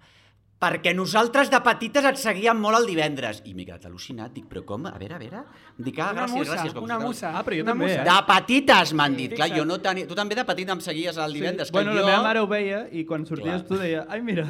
perquè 0.62 0.92
nosaltres 0.94 1.50
de 1.50 1.58
petites 1.66 2.04
et 2.06 2.20
seguíem 2.22 2.60
molt 2.62 2.78
el 2.78 2.86
divendres. 2.86 3.40
I 3.50 3.54
m'he 3.56 3.64
quedat 3.66 3.88
al·lucinat, 3.90 4.30
dic, 4.36 4.44
però 4.46 4.62
com? 4.68 4.86
A 4.86 4.94
veure, 5.00 5.16
a 5.16 5.18
veure. 5.18 5.42
Dic, 5.76 5.98
ah, 5.98 6.12
Una 6.12 6.20
gràcies, 6.22 6.36
musa, 6.38 6.52
gràcies. 6.54 6.74
com 6.76 6.84
una 6.86 6.98
musa. 7.02 7.32
Ah, 7.34 7.42
però 7.42 7.58
jo 7.58 7.64
una 7.66 7.72
també, 7.74 7.88
musa. 7.90 8.00
eh? 8.00 8.04
De 8.06 8.18
petites, 8.30 8.92
m'han 8.94 9.16
dit. 9.18 9.34
Clar, 9.34 9.48
Fixa't. 9.50 9.58
jo 9.58 9.64
no 9.66 9.80
tenia... 9.82 10.06
Tu 10.06 10.14
també 10.14 10.38
de 10.38 10.44
petit 10.46 10.70
em 10.70 10.80
seguies 10.80 11.18
el 11.18 11.32
divendres. 11.34 11.68
Sí. 11.68 11.72
Bueno, 11.74 11.90
que 11.90 11.96
la 11.98 12.02
jo... 12.02 12.06
meva 12.12 12.22
mare 12.30 12.40
ho 12.40 12.46
veia 12.46 12.84
i 12.92 13.04
quan 13.04 13.26
sorties 13.26 13.64
Clar. 13.64 13.68
tu 13.68 13.80
deia, 13.82 14.06
ai, 14.08 14.20
mira, 14.22 14.46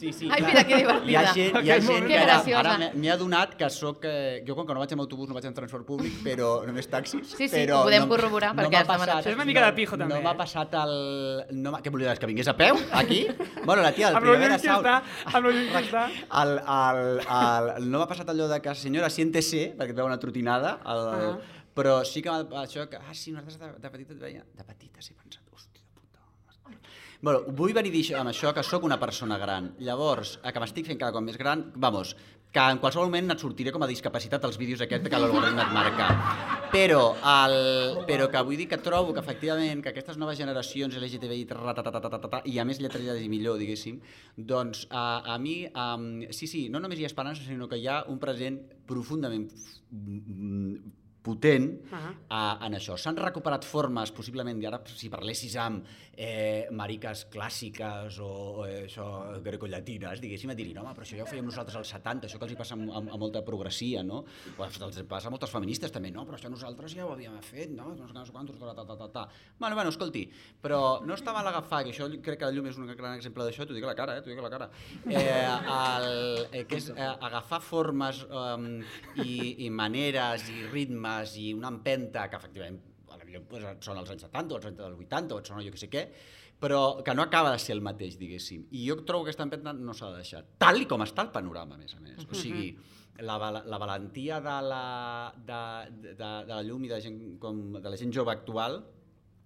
Sí, 0.00 0.12
sí, 0.16 0.28
Ai, 0.32 0.38
clar. 0.40 0.48
mira, 0.50 0.62
que 0.64 0.76
divertida. 0.80 1.10
Hi 1.10 1.14
ha 1.20 1.24
gent, 1.34 1.56
hi 1.60 1.70
ha 1.70 1.74
Que 1.76 1.82
gent 1.86 2.06
que 2.08 2.18
ara, 2.18 2.36
ara 2.60 2.74
m'he- 2.94 3.10
adonat 3.12 3.54
que 3.60 3.68
sóc... 3.74 4.04
Eh, 4.08 4.42
jo, 4.48 4.54
com 4.56 4.64
que 4.68 4.72
no 4.76 4.80
vaig 4.80 4.94
amb 4.96 5.02
autobús, 5.04 5.28
no 5.28 5.34
vaig 5.36 5.44
en 5.50 5.56
transport 5.58 5.84
públic, 5.84 6.14
però 6.24 6.48
només 6.64 6.88
taxis. 6.88 7.34
Sí, 7.34 7.48
sí, 7.48 7.50
però 7.58 7.82
ho 7.82 7.88
podem 7.90 8.06
corroborar, 8.08 8.54
perquè 8.56 8.70
m'ha 8.72 8.80
has 8.80 8.88
demanat. 8.88 9.08
passat- 9.10 9.20
Això 9.26 9.34
és 9.34 9.36
una 9.36 9.44
mica 9.50 9.66
de 9.66 9.72
pijo, 9.76 9.98
també, 10.00 10.14
No 10.16 10.22
m'ha 10.24 10.32
eh? 10.32 10.38
passat 10.40 10.78
el... 10.80 10.94
No 11.66 11.74
què 11.84 11.92
volies, 11.92 12.18
que 12.22 12.30
vingués 12.32 12.48
a 12.48 12.56
peu, 12.56 12.80
aquí? 13.02 13.20
Bueno, 13.66 13.82
la 13.82 13.92
tia 13.92 14.08
del 14.10 14.22
Primavera 14.22 14.56
que 14.56 14.66
Sound... 14.70 14.86
està, 14.86 15.34
amb 15.36 15.44
lo 15.44 15.52
lluny 15.52 15.68
que 15.74 15.84
està. 15.84 16.06
El, 16.40 16.56
el, 16.78 17.02
el, 17.36 17.90
no 17.92 18.00
m'ha 18.00 18.08
passat 18.08 18.32
allò 18.32 18.48
de 18.48 18.60
que, 18.64 18.74
senyora, 18.78 19.10
siéntese, 19.12 19.66
perquè 19.76 19.92
et 19.92 20.00
veu 20.00 20.08
una 20.08 20.18
trotinada, 20.22 20.78
el, 20.86 21.04
Ah. 21.10 21.36
però 21.76 21.98
sí 22.08 22.22
que 22.24 22.30
m'ha- 22.32 22.64
això 22.64 22.88
que, 22.88 22.96
ah, 22.96 23.12
sí, 23.12 23.32
nosaltres 23.36 23.58
de, 23.60 23.72
de 23.84 23.90
petita 23.90 24.16
et 24.16 24.20
veia, 24.24 24.44
de 24.56 24.64
petita, 24.64 25.02
sí, 25.04 25.12
puta. 25.14 25.39
Bueno, 27.20 27.42
vull 27.52 27.74
venir 27.76 27.90
amb 28.16 28.30
això 28.30 28.54
que 28.56 28.62
sóc 28.64 28.84
una 28.86 28.96
persona 29.00 29.36
gran. 29.36 29.74
Llavors, 29.84 30.38
que 30.40 30.60
m'estic 30.62 30.86
fent 30.88 31.00
cada 31.00 31.12
cop 31.12 31.24
més 31.26 31.36
gran, 31.36 31.66
vamos, 31.76 32.14
que 32.50 32.62
en 32.72 32.78
qualsevol 32.80 33.10
moment 33.10 33.34
et 33.34 33.42
sortiré 33.42 33.74
com 33.74 33.84
a 33.84 33.88
discapacitat 33.90 34.46
als 34.48 34.56
vídeos 34.56 34.80
aquest 34.80 35.04
que 35.04 35.20
l'algoritme 35.20 35.60
et 35.60 35.74
marca. 35.74 36.06
Però, 36.72 37.02
el, 37.32 38.00
però 38.08 38.30
que 38.32 38.42
vull 38.46 38.56
dir 38.56 38.66
que 38.70 38.78
trobo 38.80 39.12
que 39.12 39.20
efectivament 39.20 39.82
que 39.84 39.92
aquestes 39.92 40.16
noves 40.16 40.40
generacions 40.40 40.96
LGTBI 40.96 41.44
i 42.48 42.58
a 42.58 42.64
més 42.64 42.80
lletrades 42.80 43.20
i 43.20 43.28
millor, 43.28 43.60
diguéssim, 43.60 44.00
doncs 44.36 44.86
a, 44.88 45.34
a 45.34 45.38
mi, 45.38 45.58
um, 45.68 46.08
sí, 46.32 46.48
sí, 46.48 46.68
no 46.72 46.80
només 46.80 46.98
hi 46.98 47.04
ha 47.04 47.12
esperança, 47.12 47.44
sinó 47.44 47.68
que 47.68 47.76
hi 47.76 47.86
ha 47.86 48.00
un 48.08 48.18
present 48.22 48.62
profundament 48.88 49.50
potent 51.22 51.68
Ah. 51.92 52.12
a, 52.28 52.66
en 52.66 52.76
això. 52.78 52.96
S'han 52.96 53.18
recuperat 53.20 53.64
formes, 53.64 54.12
possiblement, 54.14 54.60
i 54.62 54.66
ara 54.66 54.80
si 54.86 55.10
parlessis 55.12 55.56
amb 55.60 55.84
eh, 56.16 56.68
mariques 56.72 57.26
clàssiques 57.32 58.18
o, 58.20 58.28
o 58.62 58.66
eh, 58.66 58.84
això, 58.86 59.06
grecollatines, 59.44 60.20
diguéssim, 60.22 60.52
et 60.52 60.58
dirien, 60.58 60.78
home, 60.82 60.92
però 60.96 61.04
això 61.06 61.18
ja 61.18 61.24
ho 61.24 61.28
fèiem 61.30 61.46
nosaltres 61.48 61.76
als 61.80 61.92
70, 61.92 62.28
això 62.28 62.38
que 62.40 62.46
els 62.48 62.54
hi 62.54 62.58
passa 62.60 62.76
amb, 62.76 62.88
amb, 62.88 63.12
amb 63.12 63.20
molta 63.20 63.42
progressia, 63.46 64.02
no? 64.06 64.22
O 64.56 64.64
els 64.64 64.78
passa 65.08 65.28
a 65.28 65.34
moltes 65.34 65.52
feministes 65.52 65.92
també, 65.92 66.12
no? 66.14 66.24
Però 66.28 66.38
això 66.38 66.52
nosaltres 66.52 66.94
ja 66.96 67.06
ho 67.06 67.12
havíem 67.14 67.36
fet, 67.44 67.72
no? 67.74 67.92
No 67.96 68.08
sé, 68.08 68.14
no 68.16 68.24
sé 68.24 68.32
quantos, 68.32 68.58
ta, 68.60 68.74
ta, 68.74 68.84
ta, 68.84 68.96
ta, 68.96 69.08
ta. 69.12 69.26
Bueno, 69.58 69.74
bueno, 69.76 69.90
escolti, 69.90 70.24
però 70.62 71.00
no 71.04 71.16
està 71.18 71.34
mal 71.36 71.46
agafar, 71.48 71.82
que 71.84 71.94
això 71.94 72.08
crec 72.22 72.40
que 72.40 72.48
la 72.48 72.54
llum 72.56 72.68
és 72.70 72.78
un 72.80 72.88
gran 72.94 73.16
exemple 73.16 73.44
d'això, 73.44 73.66
t'ho 73.68 73.76
dic 73.76 73.84
a 73.84 73.92
la 73.92 73.96
cara, 73.98 74.16
eh? 74.18 74.24
T'ho 74.24 74.32
dic 74.32 74.40
a 74.40 74.46
la 74.48 74.52
cara. 74.52 74.70
Eh, 75.10 75.26
el, 75.76 76.46
eh, 76.52 76.64
que 76.68 76.80
és 76.80 76.90
eh, 76.94 77.10
agafar 77.28 77.60
formes 77.64 78.22
um, 78.28 78.68
i, 79.24 79.66
i 79.66 79.70
maneres 79.72 80.46
i 80.52 80.66
ritmes 80.70 81.09
i 81.40 81.50
una 81.56 81.70
empenta 81.72 82.28
que 82.30 82.38
efectivament 82.40 82.78
a 83.10 83.16
la 83.18 83.24
millor 83.26 83.42
pues, 83.50 83.64
són 83.84 83.98
els 84.00 84.12
anys 84.14 84.22
70 84.28 84.54
o 84.54 84.60
els 84.60 84.68
anys 84.70 84.78
del 84.82 84.94
80 85.00 85.34
o 85.34 85.40
et 85.42 85.50
sona 85.50 85.64
jo 85.66 85.72
que 85.74 85.80
sé 85.82 85.88
què, 85.90 86.04
però 86.60 86.80
que 87.02 87.14
no 87.16 87.24
acaba 87.24 87.50
de 87.54 87.58
ser 87.62 87.74
el 87.76 87.80
mateix, 87.82 88.18
diguéssim. 88.20 88.66
I 88.76 88.84
jo 88.86 88.98
trobo 89.08 89.24
que 89.24 89.30
aquesta 89.32 89.46
empenta 89.48 89.72
no 89.72 89.94
s'ha 89.96 90.10
de 90.12 90.20
deixar, 90.22 90.44
tal 90.60 90.80
i 90.82 90.86
com 90.90 91.02
està 91.06 91.24
el 91.26 91.32
panorama, 91.34 91.74
a 91.78 91.80
més 91.80 91.96
a 91.96 92.00
més. 92.04 92.20
O 92.28 92.36
sigui, 92.36 92.70
la, 93.24 93.36
la 93.64 93.78
valentia 93.80 94.38
de 94.44 94.56
la, 94.68 94.84
de, 95.36 95.60
de, 96.04 96.14
de, 96.20 96.30
la 96.52 96.62
llum 96.66 96.84
i 96.84 96.92
de, 96.92 97.00
gent, 97.04 97.18
com, 97.42 97.60
de 97.80 97.92
la 97.92 97.98
gent 98.00 98.12
jove 98.14 98.32
actual, 98.32 98.78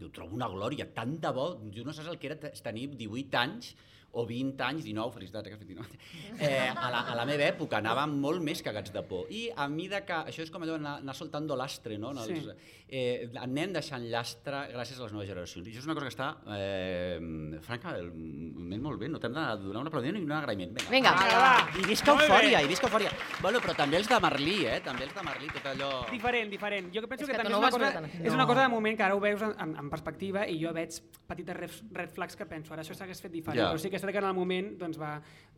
jo 0.00 0.10
trobo 0.14 0.34
una 0.34 0.48
glòria, 0.50 0.88
tant 0.94 1.16
de 1.22 1.30
bo, 1.34 1.48
jo 1.74 1.86
no 1.86 1.94
saps 1.94 2.10
el 2.10 2.18
que 2.18 2.32
era 2.32 2.38
te- 2.42 2.52
tenir 2.66 2.88
18 2.98 3.38
anys 3.40 3.74
o 4.14 4.24
20 4.26 4.60
anys, 4.62 4.84
19, 4.84 5.12
felicitats, 5.18 5.46
eh, 5.46 5.50
que 5.50 5.54
has 5.54 5.60
fet 5.60 5.68
19, 5.68 5.98
eh, 6.38 6.70
a, 6.70 6.90
la, 6.90 7.00
a 7.12 7.14
la 7.18 7.24
meva 7.26 7.44
època 7.48 7.80
anàvem 7.82 8.14
molt 8.22 8.42
més 8.42 8.62
cagats 8.62 8.92
de 8.94 9.02
por. 9.02 9.26
I 9.30 9.48
a 9.56 9.66
mida 9.68 10.04
que, 10.06 10.14
això 10.30 10.42
és 10.46 10.50
com 10.54 10.62
allò 10.62 10.76
anar, 10.78 10.98
anar 11.02 11.14
soltando 11.18 11.56
lastre, 11.56 11.98
no? 11.98 12.12
Els, 12.14 12.24
Sí. 12.26 12.72
eh, 12.88 13.30
anem 13.40 13.72
deixant 13.74 14.04
lastre 14.10 14.68
gràcies 14.72 14.98
a 15.00 15.04
les 15.04 15.12
noves 15.12 15.28
generacions. 15.28 15.66
I 15.66 15.70
això 15.72 15.82
és 15.82 15.86
una 15.88 15.94
cosa 15.98 16.06
que 16.06 16.14
està, 16.14 16.28
eh, 16.54 17.58
francament, 17.62 18.80
molt 18.82 18.98
bé. 19.00 19.08
No 19.08 19.18
t'hem 19.20 19.34
de 19.34 19.44
donar 19.64 19.80
un 19.82 19.88
aplaudiment 19.90 20.18
ni 20.18 20.24
un 20.24 20.32
agraïment. 20.36 20.74
Vinga. 20.90 20.90
Vinga. 20.90 21.14
Vinga, 21.18 21.38
va. 21.40 21.80
I 21.80 21.84
visca 21.88 22.12
eufòria, 22.14 22.62
i 22.62 22.68
visca 22.70 22.86
eufòria. 22.88 23.10
Bueno, 23.42 23.60
però 23.64 23.74
també 23.76 23.98
els 24.00 24.08
de 24.08 24.18
Merlí, 24.20 24.56
eh? 24.66 24.80
També 24.84 25.04
els 25.08 25.14
de 25.14 25.22
Merlí, 25.26 25.48
tot 25.54 25.66
allò... 25.72 25.90
Diferent, 26.10 26.50
diferent. 26.52 26.90
Jo 26.94 27.00
que 27.04 27.08
penso 27.08 27.24
És 27.24 27.30
que, 27.30 27.36
que 27.36 27.42
també 27.42 27.52
no 27.54 27.60
és, 27.66 27.74
una 27.74 27.92
cosa, 27.92 28.22
és 28.22 28.32
una 28.34 28.46
cosa 28.46 28.62
de 28.62 28.68
moment 28.68 28.96
que 28.96 29.02
ara 29.06 29.14
ho 29.16 29.20
veus 29.20 29.42
en, 29.42 29.54
en, 29.60 29.76
en 29.84 29.90
perspectiva 29.90 30.46
i 30.48 30.58
jo 30.62 30.72
veig 30.76 30.98
petites 31.26 31.56
red, 31.56 31.70
red 31.92 32.10
flags 32.14 32.36
que 32.36 32.46
penso, 32.46 32.74
ara 32.74 32.82
això 32.84 32.94
s'hagués 32.94 33.20
fet 33.24 33.32
diferent, 33.32 33.62
Ja. 33.64 33.70
però 33.72 33.78
sí 33.80 33.90
que 33.90 33.96
és 34.04 34.06
cert 34.06 34.12
que 34.12 34.22
en 34.22 34.28
el 34.28 34.36
moment 34.36 34.74
doncs, 34.78 34.98
va, 35.00 35.14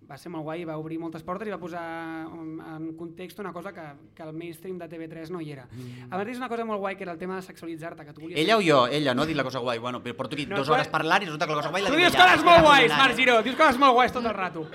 va 0.07 0.16
ser 0.20 0.30
molt 0.30 0.47
guai, 0.47 0.64
va 0.68 0.76
obrir 0.78 0.99
moltes 1.03 1.24
portes 1.26 1.49
i 1.49 1.53
va 1.55 1.59
posar 1.59 1.82
en, 2.30 2.61
en 2.62 2.88
context 2.99 3.40
una 3.42 3.53
cosa 3.53 3.72
que, 3.74 3.86
que 4.14 4.22
el 4.22 4.32
mainstream 4.36 4.78
de 4.78 4.88
TV3 4.88 5.32
no 5.34 5.40
hi 5.42 5.51
era. 5.57 5.66
Mm. 5.66 6.11
A 6.11 6.20
més, 6.20 6.34
és 6.36 6.42
una 6.42 6.51
cosa 6.53 6.66
molt 6.68 6.80
guai 6.82 6.97
que 6.97 7.03
era 7.07 7.14
el 7.16 7.18
tema 7.18 7.40
de 7.40 7.47
sexualitzar-te, 7.47 8.07
que 8.07 8.14
tu 8.14 8.22
volies... 8.22 8.38
Ella 8.38 8.59
o 8.59 8.62
jo? 8.62 8.84
Ella, 8.86 9.14
no? 9.14 9.26
Dit 9.26 9.36
la 9.36 9.44
cosa 9.47 9.62
guai. 9.64 9.80
Bueno, 9.82 10.03
però 10.05 10.16
porto 10.16 10.38
aquí 10.38 10.47
No, 10.47 10.61
dues 10.61 10.70
hores 10.70 10.92
parlant 10.92 11.26
i 11.26 11.30
resulta 11.30 11.47
que 11.49 11.57
la 11.57 11.62
cosa 11.64 11.74
guai 11.74 11.82
la 11.82 11.90
Tu 11.90 11.99
diu 11.99 12.07
dius 12.07 12.20
coses 12.20 12.47
molt 12.47 12.62
guais, 12.68 12.92
Marc. 12.94 13.18
Giró, 13.18 13.40
dius 13.42 13.59
coses 13.59 13.82
molt 13.82 13.99
guais 13.99 14.14
tot 14.14 14.30
el 14.30 14.36
rato. 14.36 14.66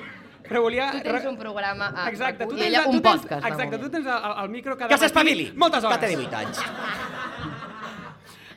Però 0.52 0.66
volia... 0.66 0.90
Tu 0.98 1.06
tens 1.08 1.28
un 1.30 1.38
programa 1.40 1.94
a 1.96 2.10
Exacte, 2.10 2.44
tu 2.44 2.58
i 2.58 2.60
tens, 2.60 2.68
ella 2.68 2.84
tu 2.84 2.92
un 2.92 3.00
tens, 3.00 3.22
podcast. 3.22 3.46
Exacte, 3.48 3.78
tu 3.80 3.90
tens 3.94 4.10
el, 4.12 4.32
el 4.44 4.50
micro 4.52 4.76
cada 4.76 4.90
Que 4.90 4.98
matí 4.98 5.08
s'espavili! 5.08 5.52
moltes 5.56 5.86
hores. 5.88 6.02
Que 6.02 6.10
té 6.10 6.18
18 6.18 6.42
anys. 6.42 7.31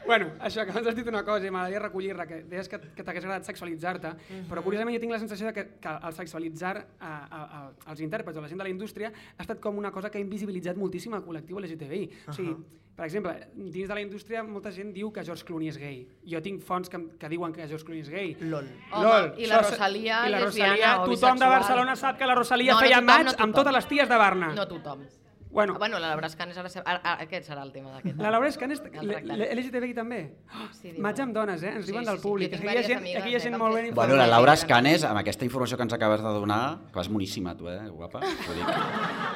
Bueno, 0.07 0.31
això, 0.41 0.65
que 0.65 0.75
abans 0.75 0.87
has 0.91 0.97
dit 0.97 1.09
una 1.09 1.25
cosa 1.25 1.47
i 1.47 1.51
m'agradaria 1.51 1.81
recollir-la, 1.87 2.27
que 2.29 2.43
deies 2.51 2.69
que, 2.69 2.79
que 2.97 3.03
t'hagués 3.03 3.25
agradat 3.25 3.49
sexualitzar-te, 3.49 4.15
però 4.51 4.63
curiosament 4.67 4.97
jo 4.97 5.01
tinc 5.03 5.13
la 5.17 5.21
sensació 5.23 5.49
de 5.49 5.55
que, 5.57 5.67
que 5.81 5.97
el 5.97 6.15
sexualitzar 6.17 6.77
a, 7.01 7.11
a, 7.11 7.43
a, 7.43 7.65
als 7.93 8.05
intèrprets 8.05 8.39
o 8.39 8.45
la 8.45 8.49
gent 8.53 8.61
de 8.61 8.69
la 8.69 8.73
indústria 8.73 9.13
ha 9.13 9.43
estat 9.43 9.61
com 9.65 9.79
una 9.81 9.91
cosa 9.91 10.11
que 10.11 10.19
ha 10.21 10.25
invisibilitzat 10.25 10.77
moltíssim 10.81 11.15
el 11.17 11.25
col·lectiu 11.25 11.61
LGTBI. 11.61 12.09
O 12.29 12.37
sigui, 12.37 12.55
per 12.95 13.09
exemple, 13.09 13.33
dins 13.55 13.89
de 13.89 13.95
la 13.95 14.03
indústria 14.05 14.45
molta 14.47 14.71
gent 14.71 14.93
diu 14.95 15.11
que 15.11 15.25
George 15.27 15.43
Clooney 15.49 15.73
és 15.73 15.79
gay. 15.83 16.05
Jo 16.31 16.39
tinc 16.45 16.63
fonts 16.63 16.93
que, 16.93 17.01
que 17.19 17.31
diuen 17.33 17.53
que 17.57 17.67
George 17.67 17.83
Clooney 17.89 18.05
és 18.05 18.13
gay. 18.13 18.37
LOL. 18.53 18.69
Home, 18.93 19.33
i 19.43 19.49
la 19.51 19.65
Rosalia, 19.65 20.21
i 20.29 20.31
la 20.31 20.45
lesbiana 20.45 20.77
Rosalia, 20.77 20.95
o 21.01 21.09
Tothom 21.11 21.43
de. 21.43 21.51
Barcelona 21.57 21.97
sap 21.99 22.21
que 22.21 22.29
la 22.31 22.37
Rosalia 22.39 22.77
No, 22.77 22.79
no 22.79 22.87
feia 22.87 23.01
tothom, 23.03 23.27
no 23.27 23.35
amb 23.49 23.59
totes 23.59 23.75
les 23.81 23.91
ties 23.91 24.09
de 24.09 24.21
Barna. 24.21 24.53
No 24.55 24.69
tothom. 24.71 25.03
Bueno, 25.55 25.75
Ah, 25.75 25.79
bueno, 25.79 25.99
la 26.01 26.09
Laura 26.09 26.27
Escanes 26.27 26.57
ara... 26.59 26.69
se- 26.69 26.83
ara, 26.85 27.01
ara 27.05 27.23
aquest 27.23 27.47
serà 27.49 27.63
el 27.63 27.71
tema 27.73 27.93
d'aquest. 27.95 28.19
la 28.19 28.31
Laura 28.35 28.49
Escanes, 28.49 28.81
l'LGTBI 28.83 29.95
també. 29.95 30.19
Sí, 30.75 30.91
diu. 30.91 31.01
Maig 31.01 31.21
amb 31.23 31.33
dones, 31.33 31.63
eh? 31.63 31.71
Ens 31.77 31.87
Sí, 31.87 31.93
diuen 31.93 32.05
sí, 32.05 32.11
del 32.11 32.19
sí. 32.19 32.23
públic. 32.25 32.51
Jo 32.51 32.59
tinc 32.59 32.69
Aquí 32.69 32.75
hi 32.77 32.83
ha 32.83 32.87
gent, 32.89 32.99
amigues, 32.99 33.21
aquí 33.23 33.31
hi 33.31 33.35
ha 33.35 33.39
eh, 33.39 33.41
gent 33.45 33.55
que 33.55 33.61
molt 33.63 33.75
ben 33.77 33.85
fet- 33.87 33.95
Bueno, 33.95 34.15
informada. 34.15 34.27
la 34.27 34.37
Laura 34.37 34.53
Escanes, 34.59 35.05
amb 35.05 35.19
aquesta 35.23 35.45
informació 35.47 35.77
que 35.79 35.85
ens 35.85 35.93
acabes 35.95 36.21
de 36.27 36.29
donar, 36.29 36.79
que 36.91 36.99
vas 36.99 37.09
moníssima, 37.09 37.57
tu, 37.57 37.69
eh, 37.69 37.79
guapa, 37.89 38.19
ho 38.19 38.53
dic. 38.59 38.67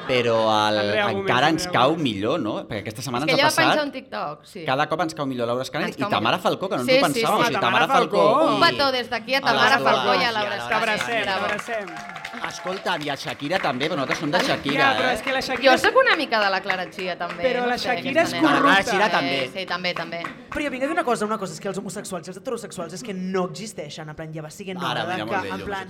Però 0.09 0.37
el, 0.67 0.77
Gómez, 0.91 1.15
encara 1.21 1.49
ens 1.49 1.67
cau 1.71 1.95
millor, 1.95 2.39
no? 2.39 2.67
Perquè 2.67 2.81
aquesta 2.83 2.99
És 2.99 3.05
setmana 3.05 3.25
que 3.25 3.31
ens 3.31 3.39
ella 3.39 3.47
ha 3.47 3.51
va 3.51 3.55
penjar 3.55 3.75
passat... 3.75 3.85
un 3.85 3.91
TikTok, 3.93 4.45
sí. 4.45 4.65
Cada 4.65 4.89
cop 4.89 5.01
ens 5.07 5.15
cau 5.15 5.25
millor 5.25 5.47
Laura 5.47 5.63
Escanes 5.63 5.95
i 5.97 6.03
Tamara. 6.03 6.37
Falcó, 6.39 6.67
que 6.67 6.75
no 6.75 6.81
ens 6.81 6.91
Sí, 6.91 6.97
ho 6.99 6.99
sí, 6.99 7.05
pensàvem. 7.05 7.37
sí. 7.37 7.43
O 7.43 7.45
sigui, 7.47 7.59
Tamara 7.61 7.87
Falcó... 7.87 8.55
Un 8.55 8.61
petó 8.67 8.91
des 8.91 9.09
d'aquí 9.09 9.35
a 9.35 9.41
Tamara 9.41 9.79
Falcó 9.79 10.19
i 10.19 10.23
a 10.25 10.31
Laura 10.31 10.57
Escanes. 10.57 11.05
T'abracem, 11.05 11.23
t'abracem. 11.25 12.18
Escolta, 12.47 12.95
i 13.03 13.09
a 13.09 13.15
Shakira 13.17 13.57
també, 13.61 13.87
però 13.89 13.97
nosaltres 13.99 14.19
som 14.21 14.31
de 14.31 14.39
Shakira, 14.45 14.77
Ja, 14.79 14.89
però 14.97 15.09
eh? 15.09 15.15
és 15.17 15.21
que 15.25 15.31
la 15.33 15.41
Jo 15.41 15.47
Shakira... 15.53 15.77
sóc 15.81 15.95
una 15.99 16.15
mica 16.15 16.39
de 16.43 16.49
la 16.53 16.59
Clara 16.61 16.85
Chia, 16.89 17.15
també. 17.17 17.41
Però 17.43 17.65
la 17.67 17.77
Shakira 17.77 18.21
és 18.23 18.33
corrupta. 18.35 18.61
La 18.69 18.75
Shakira 18.83 19.07
Sí, 19.09 19.13
també. 19.15 19.39
Sí, 19.53 19.65
també, 19.65 19.93
també. 19.97 20.19
Però 20.49 20.63
jo 20.65 20.71
vinc 20.73 20.83
a 20.83 20.87
dir 20.87 20.93
una 20.93 21.03
cosa, 21.03 21.25
una 21.25 21.37
cosa 21.41 21.53
és 21.53 21.59
que 21.63 21.69
els 21.71 21.77
homosexuals 21.81 22.27
i 22.27 22.31
els 22.33 22.37
heterosexuals 22.41 22.93
és 22.93 23.03
que 23.05 23.13
no 23.13 23.45
existeixen, 23.49 24.09
en 24.09 24.15
plan, 24.15 24.31
ja 24.33 24.41
va 24.45 24.49
siguent 24.53 24.77
Ara, 24.77 25.03
hora 25.05 25.05
de 25.05 25.25
que, 25.25 25.53
en 25.55 25.65
plan, 25.65 25.87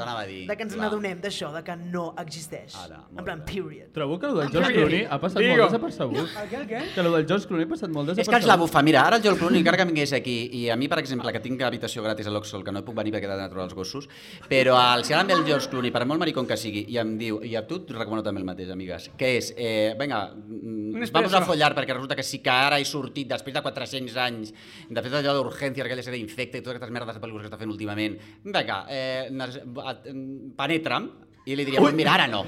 de 0.47 0.55
que 0.57 0.63
ens 0.63 0.75
n'adonem 0.79 1.21
d'això, 1.21 1.51
de 1.53 1.63
que 1.63 1.75
no 1.75 2.13
existeix. 2.17 2.75
Ara, 2.85 3.03
en 3.17 3.23
plan, 3.25 3.43
bé. 3.43 3.51
period. 3.53 3.91
Trobo 3.93 4.19
que 4.19 4.25
el 4.27 4.35
del 4.39 4.49
George 4.51 4.73
Clooney 4.73 5.05
ha 5.09 5.19
passat 5.19 5.39
Digo. 5.43 5.55
molt 5.57 5.71
desapercebut. 5.71 6.17
El 6.43 6.49
què, 6.49 6.59
el 6.61 6.67
què? 6.69 6.83
Que 6.95 7.01
el 7.03 7.11
del 7.11 7.27
George 7.27 7.47
Clooney 7.47 7.65
ha 7.65 7.69
passat 7.75 7.89
molt 7.89 8.09
És 8.09 8.15
desapercebut. 8.17 8.31
que 8.31 8.41
ens 8.43 8.47
la 8.47 8.57
bufa. 8.57 8.81
Mira, 8.81 9.05
ara 9.07 9.17
el 9.17 9.23
Joel 9.23 9.37
Clooney, 9.37 9.59
encara 9.59 9.77
que 9.77 9.85
vingués 9.85 10.13
aquí, 10.13 10.37
i 10.53 10.69
a 10.69 10.75
mi, 10.75 10.87
per 10.87 10.99
exemple, 10.99 11.31
que 11.31 11.39
tinc 11.39 11.61
habitació 11.61 12.03
gratis 12.03 12.27
a 12.27 12.31
l'Oxol, 12.31 12.63
que 12.63 12.71
no 12.71 12.83
puc 12.85 12.95
venir 12.95 13.11
perquè 13.13 13.25
he 13.25 13.31
d'anar 13.33 13.45
a 13.45 13.49
trobar 13.49 13.65
els 13.65 13.73
gossos, 13.75 14.07
però 14.49 14.77
el, 14.95 15.03
si 15.05 15.13
ara 15.13 15.23
ve 15.23 15.33
el 15.33 15.45
George 15.45 15.69
Clooney, 15.69 15.91
per 15.91 16.05
molt 16.05 16.19
maricón 16.29 16.47
que 16.47 16.55
sigui, 16.57 16.85
i 16.93 16.97
em 17.01 17.15
diu, 17.19 17.41
i 17.43 17.55
a 17.57 17.63
tu 17.67 17.81
et 17.81 17.91
recomano 17.97 18.21
també 18.23 18.39
el 18.43 18.47
mateix, 18.47 18.69
amigues, 18.71 19.09
que 19.17 19.33
és, 19.39 19.51
eh, 19.57 19.95
vinga, 19.99 20.29
mm, 20.35 21.09
vamos 21.11 21.33
a 21.33 21.41
follar, 21.41 21.73
perquè 21.75 21.93
resulta 21.93 22.15
que 22.15 22.23
sí 22.23 22.39
que 22.39 22.49
ara 22.53 22.79
he 22.79 22.85
sortit, 22.85 23.27
després 23.27 23.53
de 23.53 23.61
400 23.65 24.17
anys, 24.17 24.53
de 24.89 25.01
fet 25.01 25.13
allò 25.13 25.33
d'urgència, 25.39 25.83
aquella 25.83 26.03
sèrie 26.05 26.19
d'infecte 26.21 26.57
i 26.57 26.61
totes 26.61 26.77
aquestes 26.77 26.93
merdes 26.93 27.15
de 27.15 27.21
pel·lícules 27.21 27.41
que 27.47 27.49
està 27.51 27.57
fent 27.59 27.71
últimament, 27.73 28.17
vinga, 28.45 28.85
eh, 28.89 29.29
mm, 29.31 30.53
penetra'm, 30.55 31.09
i 31.45 31.55
li 31.55 31.65
diria, 31.65 31.79
pues 31.79 31.93
mira, 31.95 32.13
ara 32.13 32.27
no. 32.27 32.43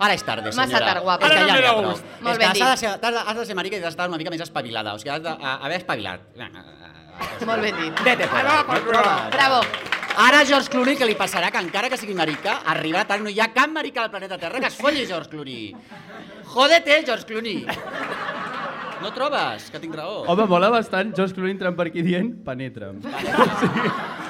Ara 0.00 0.14
és 0.14 0.22
tarde, 0.24 0.46
Massa 0.48 0.64
senyora. 0.64 0.86
tard, 0.86 1.02
guapa. 1.04 1.26
És 1.26 1.30
que 1.32 1.36
Ara 1.36 1.42
no 1.42 1.48
ja 1.48 1.52
me 1.54 1.60
n'hi 1.60 1.66
ha 1.66 1.72
prou. 1.74 1.90
gust. 1.90 2.04
Molt 2.22 2.32
És 2.32 2.38
ben 2.38 2.48
que 2.48 2.54
dit. 2.54 2.62
has 2.62 2.70
de, 2.70 2.76
ser, 2.80 2.88
has, 2.88 3.00
de, 3.00 3.18
has 3.18 3.36
de 3.36 3.44
ser 3.46 3.54
marica 3.54 3.76
i 3.76 3.78
has 3.80 3.84
d'estar 3.84 4.08
una 4.08 4.16
mica 4.16 4.30
més 4.30 4.40
espavilada. 4.40 4.94
O 4.94 4.98
sigui, 4.98 5.10
has 5.10 5.22
d'haver 5.22 5.76
espavilat. 5.76 6.20
Molt 7.46 7.60
ben 7.60 7.76
dit. 7.76 8.00
Vete, 8.02 8.26
trobes? 8.26 9.30
Bravo. 9.36 9.60
Ara 10.16 10.44
George 10.44 10.68
Clooney, 10.70 10.96
que 10.98 11.06
li 11.06 11.14
passarà 11.16 11.50
que 11.52 11.60
encara 11.62 11.88
que 11.88 11.98
sigui 12.00 12.14
marica, 12.18 12.60
arribarà 12.72 13.06
tard, 13.06 13.22
no 13.24 13.30
hi 13.30 13.40
ha 13.40 13.50
cap 13.54 13.70
marica 13.72 14.02
al 14.04 14.10
planeta 14.10 14.38
Terra 14.38 14.60
que 14.60 14.68
es 14.68 14.76
folli 14.76 15.06
George 15.06 15.30
Clooney. 15.30 15.74
Jódete, 16.50 17.02
George 17.06 17.26
Clooney. 17.28 17.64
No 19.00 19.10
trobes? 19.16 19.70
Que 19.72 19.80
tinc 19.80 19.94
raó. 19.96 20.24
Home, 20.28 20.44
mola 20.50 20.68
bastant 20.72 21.14
George 21.16 21.34
Clooney 21.34 21.54
entrant 21.56 21.76
per 21.78 21.86
aquí 21.88 22.02
dient 22.04 22.32
penetra'm. 22.44 22.98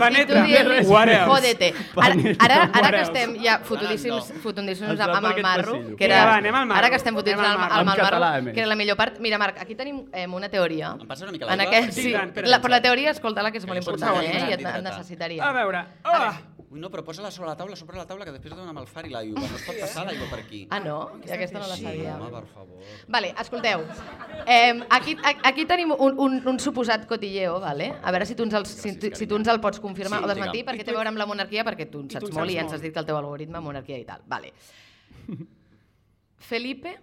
Penetra. 0.01 0.43
Tu 0.43 0.47
dient-li, 0.49 0.79
What 0.89 1.09
else? 1.09 1.27
Jódete. 1.29 1.75
Ara, 1.97 2.15
ara, 2.39 2.59
ara 2.73 2.91
que 2.95 3.01
estem 3.03 3.35
ja 3.43 3.59
fotudíssims, 3.67 4.31
fotudíssims 4.45 5.01
amb 5.01 5.17
el 5.19 5.43
marro, 5.43 5.75
passillo. 5.75 5.97
que 5.99 6.05
era, 6.09 6.23
va, 6.25 6.37
anem 6.39 6.55
al 6.55 6.67
marro. 6.71 6.79
ara 6.79 6.91
que 6.91 7.01
estem 7.01 7.15
fotudíssims 7.19 7.47
amb, 7.47 7.65
amb 7.67 7.81
el 7.81 7.91
marro, 7.91 8.53
que 8.53 8.61
era 8.61 8.71
la 8.71 8.79
millor 8.79 8.97
part. 8.97 9.19
Mira, 9.21 9.39
Marc, 9.43 9.61
aquí 9.61 9.75
tenim 9.75 10.07
eh, 10.13 10.27
una 10.27 10.49
teoria. 10.49 10.95
Em 11.01 11.07
passes 11.09 11.27
una 11.27 11.33
mica 11.33 11.51
En 11.51 11.59
l'aigua? 11.59 11.77
aquest, 11.77 11.93
sí, 11.99 12.09
Sí, 12.11 12.13
la, 12.47 12.61
però 12.63 12.71
la 12.77 12.81
teoria, 12.81 13.11
escolta-la, 13.11 13.51
que 13.53 13.59
és 13.59 13.67
molt 13.67 13.83
important, 13.83 14.23
eh? 14.23 14.47
I 14.49 14.57
et 14.57 14.65
necessitaria. 14.83 15.45
A 15.45 15.53
veure. 15.53 15.85
Oh! 16.05 16.60
Ui, 16.71 16.79
no, 16.79 16.87
però 16.89 17.03
posa-la 17.03 17.33
sobre 17.35 17.49
la 17.49 17.57
taula, 17.59 17.75
sobre 17.75 17.97
la 17.99 18.05
taula, 18.07 18.23
que 18.25 18.31
després 18.31 18.55
dona 18.55 18.71
el 18.79 18.87
far 18.87 19.03
i 19.05 19.11
l'aigua. 19.11 19.41
No 19.43 19.57
es 19.59 19.65
pot 19.67 19.75
passar 19.81 20.05
l'aigua 20.07 20.29
per 20.31 20.39
aquí. 20.45 20.61
Ah, 20.71 20.79
no? 20.79 20.99
I 21.27 21.33
aquesta 21.35 21.59
no 21.59 21.67
la 21.67 21.75
sabia. 21.81 22.13
Home, 22.15 22.29
per 22.31 22.45
favor. 22.53 22.85
Vale, 23.11 23.33
escolteu. 23.43 23.83
Eh, 24.47 24.79
aquí, 24.89 25.17
aquí 25.51 25.65
tenim 25.67 25.91
un, 25.97 26.15
un, 26.23 26.39
un 26.47 26.61
suposat 26.63 27.09
cotilleo, 27.11 27.59
vale? 27.59 27.89
a 28.01 28.13
veure 28.15 28.25
si 28.31 28.37
tu 28.39 28.47
ens 28.47 28.55
el, 28.55 28.67
si, 28.71 28.95
tu- 29.03 29.11
si 29.19 29.27
tu 29.27 29.35
ens 29.41 29.51
el 29.51 29.59
pots 29.61 29.81
confirmar 29.83 30.21
Sí, 30.21 30.25
o 30.25 30.29
desmentir, 30.31 30.61
digue'm. 30.61 30.71
perquè 30.71 30.87
té 30.87 30.95
a 30.95 30.99
veure 31.01 31.11
amb 31.11 31.19
la 31.19 31.27
monarquia, 31.27 31.65
perquè 31.67 31.91
tu 31.91 32.05
en 32.05 32.09
tu 32.09 32.15
saps 32.21 32.31
molt 32.31 32.47
saps 32.47 32.55
i 32.55 32.63
ens 32.63 32.73
has 32.79 32.87
dit 32.87 32.95
que 32.95 33.03
el 33.03 33.07
teu 33.11 33.19
algoritme 33.19 33.59
monarquia 33.67 33.99
i 33.99 34.07
tal. 34.07 34.23
Vale. 34.31 34.53
Felipe, 36.39 36.95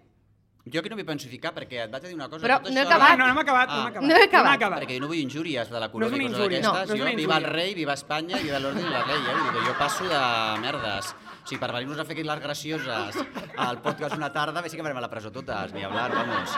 Jo 0.74 0.80
aquí 0.80 0.89
no 0.89 0.95
m'hi 0.95 1.03
penso 1.03 1.28
ficar 1.30 1.53
perquè 1.53 1.84
et 1.86 1.91
vaig 1.91 2.03
a 2.03 2.07
dir 2.07 2.15
una 2.15 2.28
cosa. 2.30 2.45
Però 2.45 2.57
tot 2.61 2.72
no 2.72 2.80
he 2.80 2.84
això- 2.84 2.88
acabat. 2.88 3.11
Ah, 3.11 3.15
no, 3.18 3.26
no 3.26 3.32
hem 3.32 3.38
acabat, 3.39 3.68
no 3.70 3.76
hem 3.76 3.80
Ah. 3.86 3.88
acabat. 3.89 4.09
No 4.09 4.15
he 4.15 4.24
acabat. 4.24 4.45
No 4.45 4.51
acabat. 4.55 4.80
Perquè 4.84 4.93
jo 4.95 5.01
no 5.01 5.07
vull 5.07 5.18
injúries 5.18 5.70
de 5.70 5.80
la 5.80 5.88
No 5.88 5.91
corona 5.91 6.07
és 6.07 6.13
una 6.13 6.24
i 6.24 6.28
coses 6.28 6.39
d'aquestes. 6.39 6.63
No, 6.68 6.74
no 6.74 6.93
és 7.05 7.11
jo, 7.11 7.18
viva 7.18 7.38
el 7.38 7.43
rei, 7.43 7.74
viva 7.74 7.93
Espanya, 7.93 8.38
viva 8.38 8.59
l'ordre 8.59 8.82
i 8.82 8.89
la 8.91 9.03
rei. 9.03 9.15
Eh? 9.18 9.34
Vull 9.34 9.43
dir 9.43 9.59
que 9.59 9.65
jo 9.68 9.78
passo 9.78 10.03
de 10.03 10.61
merdes. 10.61 11.15
O 11.48 11.50
sigui, 11.50 11.62
per 11.64 11.72
venir-nos 11.72 12.00
a 12.02 12.04
fer 12.04 12.18
aquí 12.18 12.24
les 12.28 12.39
gracioses 12.43 13.16
al 13.56 13.78
podcast 13.82 14.18
una 14.18 14.28
tarda, 14.36 14.60
bé, 14.62 14.68
sí 14.68 14.76
que 14.76 14.84
farem 14.84 14.98
a 15.00 15.04
la 15.06 15.08
presó 15.10 15.30
totes, 15.32 15.72
ni 15.72 15.82
hablar, 15.88 16.12
vamos. 16.12 16.52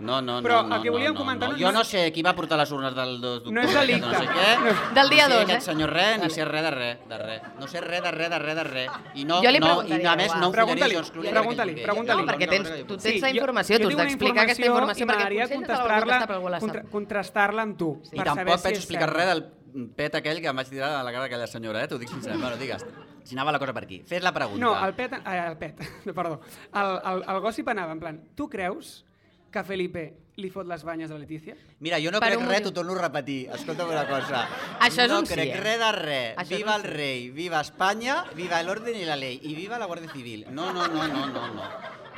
No, 0.00 0.22
no, 0.24 0.38
Però 0.42 0.62
no, 0.62 0.68
no, 0.70 0.76
el 0.76 0.82
que 0.82 0.90
volíem 0.90 1.12
no, 1.12 1.18
comentar 1.20 1.50
no. 1.50 1.54
no- 1.54 1.60
Jo 1.60 1.70
no 1.70 1.82
sé 1.84 2.10
qui 2.10 2.22
va 2.24 2.32
portar 2.34 2.56
les 2.58 2.72
urnes 2.72 2.94
del 2.96 3.20
2 3.20 3.42
d'octubre. 3.44 3.60
No 3.60 3.68
és 3.68 3.74
delicte. 3.76 4.06
No 4.08 4.14
sé 4.18 4.24
què. 4.32 4.94
Del 4.96 5.10
dia 5.12 5.26
Ni 5.28 5.34
sé 5.34 5.36
dos, 5.36 5.42
aquest 5.44 5.58
eh? 5.58 5.66
senyor 5.68 5.90
res, 5.92 6.16
ni 6.22 6.30
sé 6.30 6.44
res 6.48 6.62
de 6.64 6.70
res, 6.72 6.96
de 7.10 7.18
res. 7.18 7.42
No 7.60 7.68
sé 7.68 7.80
res 7.84 8.02
de 8.02 8.10
res, 8.10 8.30
de 8.30 8.38
res, 8.38 8.56
de 8.56 8.64
res. 8.64 8.90
I 9.20 9.24
no, 9.28 9.42
Jo 9.44 9.50
li 9.52 9.60
no, 9.60 9.74
i 9.84 10.00
a 10.06 10.16
més 10.16 10.34
no 10.40 10.50
Pregunta-li, 10.50 10.80
follaria 10.80 10.88
George 10.96 11.12
Clooney. 11.12 11.30
pregunta-li, 11.36 11.74
pregunta-li. 11.84 12.22
no, 12.24 12.32
perquè 12.32 12.48
tens, 12.48 12.72
tu 12.88 12.96
tens 12.96 13.20
la 13.20 13.28
jo- 13.28 13.34
informació, 13.36 13.78
tu 13.84 13.88
has 13.92 13.96
d'explicar 14.00 14.42
aquesta 14.48 14.66
informació, 14.66 15.04
i 15.04 15.08
perquè 15.12 15.28
potser 15.28 15.42
ets 15.42 15.50
de 15.52 15.54
l'algú 15.54 15.68
que 15.68 15.76
contestar-la 15.76 16.16
està 16.16 16.26
per 16.26 16.36
algú 16.40 16.46
a 16.46 16.50
l'estat. 16.56 16.68
contra, 16.72 16.90
contrastar-la 16.96 17.62
amb 17.68 17.76
tu. 17.78 17.92
I 18.10 18.16
per 18.16 18.24
tampoc 18.32 18.62
penso 18.64 18.80
explicar 18.80 19.12
res 19.12 19.26
del 19.26 19.44
pet 19.94 20.14
aquell 20.16 20.40
que 20.40 20.48
em 20.48 20.56
vaig 20.56 20.68
tirar 20.72 20.96
a 20.98 21.02
la 21.04 21.12
cara 21.12 21.28
d'aquella 21.28 21.46
senyora, 21.46 21.84
eh? 21.84 21.88
T'ho 21.88 21.98
dic 22.00 22.08
sincerament. 22.08 22.42
Bueno, 22.42 22.56
digues. 22.56 22.82
Si 23.24 23.36
anava 23.36 23.52
la 23.54 23.60
cosa 23.62 23.74
per 23.76 23.84
aquí. 23.84 24.02
Fes 24.06 24.22
la 24.22 24.32
pregunta. 24.32 24.60
No, 24.64 24.74
el 24.86 24.94
pet, 24.98 25.14
eh, 25.20 25.38
el 25.46 25.56
pet, 25.58 25.80
perdó. 26.18 26.40
El, 26.72 26.98
el, 27.12 27.24
el 27.34 27.40
gossip 27.44 27.68
anava 27.72 27.92
en 27.92 28.00
plan, 28.00 28.20
tu 28.34 28.48
creus 28.50 29.02
que 29.52 29.62
Felipe 29.68 30.08
li 30.40 30.48
fot 30.50 30.66
les 30.66 30.82
banyes 30.84 31.10
a 31.10 31.14
la 31.14 31.20
Letícia? 31.20 31.54
Mira, 31.84 31.98
jo 32.00 32.10
no 32.10 32.20
Per 32.22 32.30
crec 32.30 32.40
un 32.40 32.48
res, 32.48 32.62
t'ho 32.64 32.72
torno 32.74 32.94
a 32.96 33.02
repetir. 33.02 33.40
Escolta'm 33.52 33.90
una 33.92 34.04
cosa. 34.08 34.46
Això 34.80 35.04
és 35.04 35.12
no 35.12 35.20
un 35.22 35.28
sí, 35.28 35.36
crec 35.36 35.52
eh? 35.52 35.60
res 35.60 35.80
de 35.82 35.90
res. 35.98 36.36
Això 36.40 36.56
viva 36.56 36.76
el 36.80 36.86
sí. 36.86 36.92
rei, 36.96 37.26
viva 37.36 37.60
Espanya, 37.60 38.22
viva 38.38 38.60
el 38.64 38.72
orden 38.72 38.96
i 38.96 39.04
la 39.08 39.18
ley, 39.20 39.38
i 39.44 39.54
viva 39.58 39.80
la 39.82 39.88
Guàrdia 39.90 40.12
Civil. 40.14 40.46
No, 40.50 40.72
no, 40.72 40.88
no, 40.88 41.06
no, 41.06 41.26
no, 41.28 41.48
no. 41.58 41.68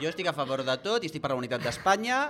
Jo 0.00 0.10
estic 0.10 0.26
a 0.30 0.34
favor 0.34 0.64
de 0.66 0.74
tot 0.82 1.04
i 1.04 1.10
estic 1.10 1.22
per 1.22 1.32
la 1.34 1.38
unitat 1.38 1.62
d'Espanya. 1.66 2.20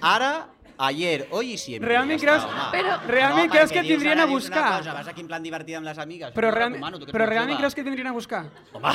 Ara, 0.00 0.32
ayer, 0.80 1.28
hoy 1.30 1.52
y 1.52 1.58
siempre. 1.58 1.88
Realment 1.88 2.20
ja 2.20 2.26
creus- 2.26 2.44
està, 2.44 2.68
home. 2.68 2.78
Però- 2.78 2.96
realment 3.06 3.46
no, 3.46 3.52
creus 3.52 3.72
que 3.72 3.78
et 3.80 3.86
vindrien 3.88 4.20
a 4.20 4.26
buscar? 4.26 4.78
Cosa, 4.78 4.94
vas 4.94 5.08
aquí 5.08 5.20
en 5.20 5.28
plan 5.28 5.42
divertida 5.42 5.78
amb 5.78 5.86
les 5.86 5.98
amigues. 5.98 6.32
Però, 6.34 6.50
real, 6.50 6.72
tu 6.80 7.04
ets 7.04 7.12
però 7.12 7.26
realment 7.26 7.58
creus 7.58 7.74
que 7.74 7.82
et 7.82 7.86
vindrien 7.86 8.08
a 8.08 8.12
buscar? 8.12 8.42
Home, 8.72 8.92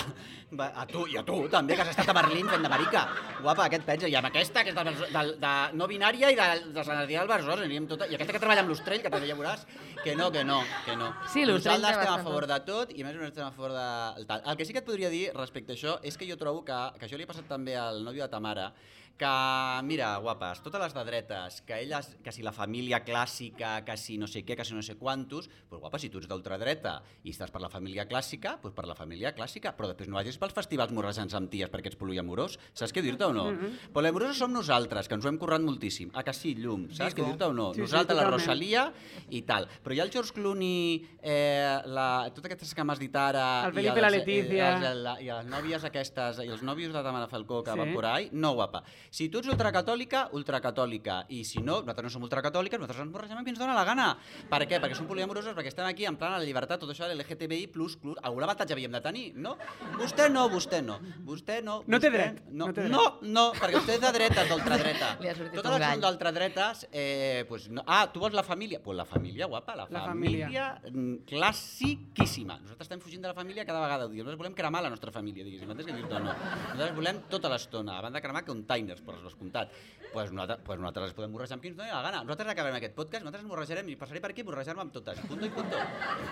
va, 0.59 0.71
a 0.75 0.85
tu 0.87 1.05
i 1.07 1.17
a 1.17 1.23
tu 1.23 1.47
també, 1.49 1.75
que 1.75 1.81
has 1.85 1.89
estat 1.93 2.09
a 2.09 2.13
Berlín 2.13 2.49
fent 2.49 2.63
de 2.63 2.69
marica. 2.69 3.07
Guapa, 3.41 3.69
què 3.69 3.79
et 3.79 3.85
pensa? 3.85 4.07
I 4.07 4.15
amb 4.15 4.27
aquesta, 4.31 4.63
que 4.63 4.73
és 4.73 4.75
de, 4.75 4.83
de, 5.13 5.23
de 5.45 5.53
no 5.73 5.87
binària 5.87 6.31
i 6.31 6.35
de, 6.35 6.49
de 6.73 6.83
Sant 6.83 6.97
Adrià 6.97 7.21
del 7.25 7.29
Besòs, 7.35 7.59
aniríem 7.61 7.87
tota... 7.87 8.07
I 8.09 8.15
aquesta 8.15 8.33
que 8.33 8.39
treballa 8.39 8.61
amb 8.65 8.69
l'Ostrell, 8.73 9.01
que 9.01 9.09
també 9.13 9.27
ja 9.29 9.35
veuràs, 9.37 9.65
que 10.03 10.15
no, 10.15 10.31
que 10.31 10.43
no, 10.43 10.61
que 10.85 10.95
no. 10.95 11.13
Sí, 11.31 11.45
l'Ostrell 11.45 11.81
Nosaltres 11.81 12.01
estem 12.01 12.13
a 12.19 12.23
favor 12.23 12.47
de 12.47 12.59
tot 12.65 12.91
i 12.95 13.01
a 13.01 13.05
més 13.05 13.15
més 13.15 13.29
estem 13.29 13.45
a 13.45 13.51
favor 13.51 13.71
de... 13.71 13.85
El, 14.21 14.25
tal. 14.27 14.41
el 14.45 14.57
que 14.57 14.65
sí 14.65 14.73
que 14.73 14.79
et 14.79 14.85
podria 14.85 15.09
dir 15.09 15.31
respecte 15.35 15.73
a 15.73 15.75
això 15.75 15.99
és 16.03 16.17
que 16.17 16.27
jo 16.29 16.37
trobo 16.37 16.63
que, 16.65 16.75
que 16.99 17.05
això 17.07 17.17
li 17.17 17.23
ha 17.23 17.27
passat 17.31 17.47
també 17.49 17.75
al 17.77 18.03
nòvio 18.03 18.23
de 18.25 18.29
Tamara, 18.29 18.71
que, 19.17 19.81
mira, 19.87 20.17
guapes, 20.19 20.59
totes 20.63 20.81
les 20.81 20.93
de 20.93 21.03
dretes, 21.07 21.61
que 21.63 21.77
elles, 21.81 22.17
que 22.23 22.31
si 22.35 22.43
la 22.43 22.51
família 22.51 22.99
clàssica, 23.05 23.77
que 23.87 23.95
si 23.97 24.17
no 24.19 24.27
sé 24.27 24.43
què, 24.45 24.57
que 24.59 24.65
si 24.67 24.75
no 24.75 24.81
sé 24.83 24.97
quantos, 24.99 25.47
doncs 25.69 25.79
guapa, 25.81 25.99
si 26.01 26.09
tu 26.11 26.19
ets 26.19 26.27
d'ultradreta 26.27 26.97
i 27.23 27.31
estàs 27.31 27.51
per 27.53 27.61
la 27.63 27.69
família 27.71 28.05
clàssica, 28.09 28.57
doncs 28.63 28.75
per 28.75 28.85
la 28.89 28.95
família 28.97 29.31
clàssica, 29.37 29.71
però 29.77 29.87
després 29.91 30.09
no 30.11 30.17
vagis 30.19 30.37
pels 30.41 30.53
festivals 30.57 30.91
morrejants 30.95 31.33
amb 31.39 31.49
ties 31.51 31.71
perquè 31.71 31.93
ets 31.93 31.99
poliamorós, 31.99 32.57
saps 32.75 32.91
què 32.95 33.03
dir-te 33.05 33.25
o 33.29 33.33
no? 33.33 33.45
Mhm. 33.53 33.91
Poliamorosos 33.95 34.37
som 34.43 34.51
nosaltres, 34.51 35.07
que 35.07 35.15
ens 35.15 35.25
ho 35.25 35.29
hem 35.31 35.37
currat 35.39 35.61
moltíssim. 35.63 36.11
A 36.13 36.23
que 36.23 36.33
sí, 36.33 36.55
llum, 36.59 36.89
saps 36.91 37.15
què 37.15 37.23
dir-te 37.25 37.45
o 37.45 37.53
no? 37.53 37.69
Sí, 37.73 37.79
sí, 37.79 37.85
nosaltres, 37.87 38.17
la 38.17 38.23
totalment. 38.27 38.39
Rosalia 38.41 38.85
i 39.29 39.41
tal. 39.43 39.67
Però 39.83 39.95
hi 39.95 39.99
ha 39.99 40.03
el 40.03 40.11
George 40.11 40.33
Clooney, 40.33 41.07
eh, 41.21 41.79
la, 41.85 42.29
totes 42.35 42.51
aquestes 42.51 42.73
que 42.75 42.83
m'has 42.83 42.99
dit 42.99 43.15
ara... 43.15 43.63
El 43.67 43.71
i 43.71 43.75
Felipe 43.75 43.97
i 43.97 44.01
la 44.01 44.07
els- 44.11 44.17
Letícia. 44.17 44.69
I, 44.75 44.85
els, 44.91 45.23
i 45.23 45.31
les 45.31 45.45
nòvies 45.47 45.83
aquestes, 45.87 46.39
i 46.43 46.49
els 46.51 46.61
nòvios 46.63 46.91
de 46.93 47.01
Tamara 47.03 47.27
Falcó 47.31 47.63
que 47.63 47.71
Sí. 47.71 47.79
van 47.79 47.93
por 47.93 48.05
ahí, 48.05 48.29
no 48.33 48.53
guapa. 48.53 48.83
Si 49.15 49.29
tu 49.31 49.39
ets 49.39 49.47
ultracatòlica, 49.47 50.25
ultracatòlica. 50.35 51.21
I 51.31 51.45
si 51.47 51.61
no, 51.63 51.77
nosaltres 51.79 52.03
no 52.09 52.09
som 52.17 52.23
ultracatòliques, 52.27 52.79
nosaltres 52.81 53.05
ens 53.05 53.13
borregem 53.13 53.37
amb 53.39 53.47
qui 53.47 53.53
ens 53.53 53.59
dona 53.61 53.75
la 53.77 53.85
gana. 53.87 54.07
Per 54.51 54.59
què? 54.67 54.79
Perquè 54.83 54.97
som 54.97 55.07
poliamorosos, 55.07 55.53
perquè 55.55 55.71
estem 55.71 55.87
aquí 55.87 56.03
en 56.09 56.17
plan 56.19 56.33
a 56.35 56.39
la 56.41 56.43
llibertat, 56.47 56.81
tot 56.83 56.91
això 56.91 57.07
de 57.07 57.15
l'LGTBI+, 57.15 57.69
plus, 57.71 57.95
plus, 58.01 58.17
algun 58.27 58.43
avantatge 58.43 58.75
havíem 58.75 58.91
de 58.97 59.01
tenir, 59.05 59.23
no? 59.39 59.53
Vostè 59.95 60.25
no, 60.33 60.43
vostè 60.51 60.81
no. 60.83 60.97
Vostè 61.29 61.61
no. 61.63 61.77
No 61.87 61.99
té 62.03 62.09
vostè 62.09 62.17
dret, 62.17 62.41
No, 62.51 62.67
no 62.67 62.73
té 62.75 62.81
dret. 62.83 62.91
no, 62.91 63.05
no, 63.37 63.45
perquè 63.55 63.79
vostè 63.79 63.95
és 63.95 64.03
de 64.03 64.11
dretes, 64.17 64.49
d'ultradreta. 64.51 65.13
Totes 65.55 65.71
les 65.77 65.85
són 65.85 66.03
d'ultradretes, 66.03 66.83
eh, 66.91 67.45
pues 67.47 67.69
no. 67.71 67.85
ah, 67.87 68.03
tu 68.11 68.19
vols 68.19 68.35
la 68.35 68.43
família? 68.43 68.81
Pues 68.83 68.97
la 68.99 69.07
família, 69.07 69.47
guapa, 69.47 69.77
la, 69.79 69.87
La 69.95 70.03
família, 70.09 70.49
família. 70.49 70.91
mm, 70.91 71.23
classiquíssima. 71.31 72.59
Nosaltres 72.59 72.89
estem 72.89 72.99
fugint 72.99 73.23
de 73.23 73.31
la 73.31 73.37
família 73.39 73.63
cada 73.63 73.79
vegada. 73.79 74.09
Nosaltres 74.11 74.37
volem 74.43 74.59
cremar 74.59 74.83
la 74.83 74.91
nostra 74.91 75.15
família, 75.15 75.47
diguéssim, 75.47 75.71
antes 75.71 75.85
que 75.87 75.93
dir-te 75.95 76.19
no. 76.19 76.35
Nosaltres 76.35 76.95
volem 76.99 77.23
tota 77.31 77.47
l'estona, 77.55 77.97
abans 78.03 78.19
de 78.19 78.21
cremar 78.27 78.43
containers, 78.43 79.04
per 79.05 79.15
descomptat. 79.23 79.71
Pues 80.15 80.31
nosaltres, 80.31 80.59
pues 80.65 80.79
nosaltres 80.79 81.09
ens 81.09 81.15
podem 81.17 81.31
morrejar 81.33 81.55
amb 81.57 81.63
qui 81.63 81.69
ens 81.71 81.77
doni 81.77 81.91
la 81.91 82.01
gana. 82.01 82.21
Nosaltres 82.23 82.51
acabarem 82.53 82.77
aquest 82.77 82.93
podcast, 82.95 83.23
nosaltres 83.25 83.43
ens 83.43 83.49
morrejarem 83.51 83.89
i 83.91 83.95
passaré 83.99 84.21
per 84.23 84.31
aquí 84.31 84.41
a 84.41 84.45
morrejar-me 84.47 84.81
amb 84.85 84.93
totes, 84.95 85.19
punto 85.27 85.45
i 85.45 85.49
punto. 85.49 85.77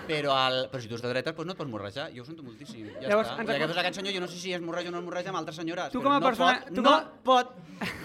Però, 0.08 0.36
el, 0.48 0.58
però 0.72 0.80
si 0.82 0.88
tu 0.88 0.94
ets 0.96 1.02
de 1.04 1.10
dretes, 1.12 1.34
pues 1.36 1.46
no 1.46 1.52
et 1.52 1.58
pots 1.58 1.70
morrejar. 1.70 2.06
Jo 2.16 2.22
ho 2.22 2.26
sento 2.26 2.42
moltíssim. 2.46 2.88
Ja 3.02 3.08
Llavors, 3.12 3.28
està. 3.28 3.40
ens 3.44 3.50
I 3.50 3.54
acon- 3.54 3.64
aquest, 3.68 3.78
aquest 3.84 3.96
senyor, 4.00 4.14
jo 4.14 4.20
no 4.24 4.28
sé 4.28 4.38
si 4.40 4.52
es 4.56 4.60
morreja 4.64 4.88
o 4.88 4.92
no 4.92 4.98
es 4.98 5.04
morreja 5.04 5.28
amb 5.34 5.38
altres 5.42 5.56
senyores, 5.56 5.92
Tu 5.92 6.02
com 6.02 6.12
a 6.12 6.20
no 6.20 6.26
persona- 6.26 6.60
pot, 6.64 6.74
tu 6.74 6.82
no 6.82 6.90
com 6.90 7.22
pot, 7.24 7.54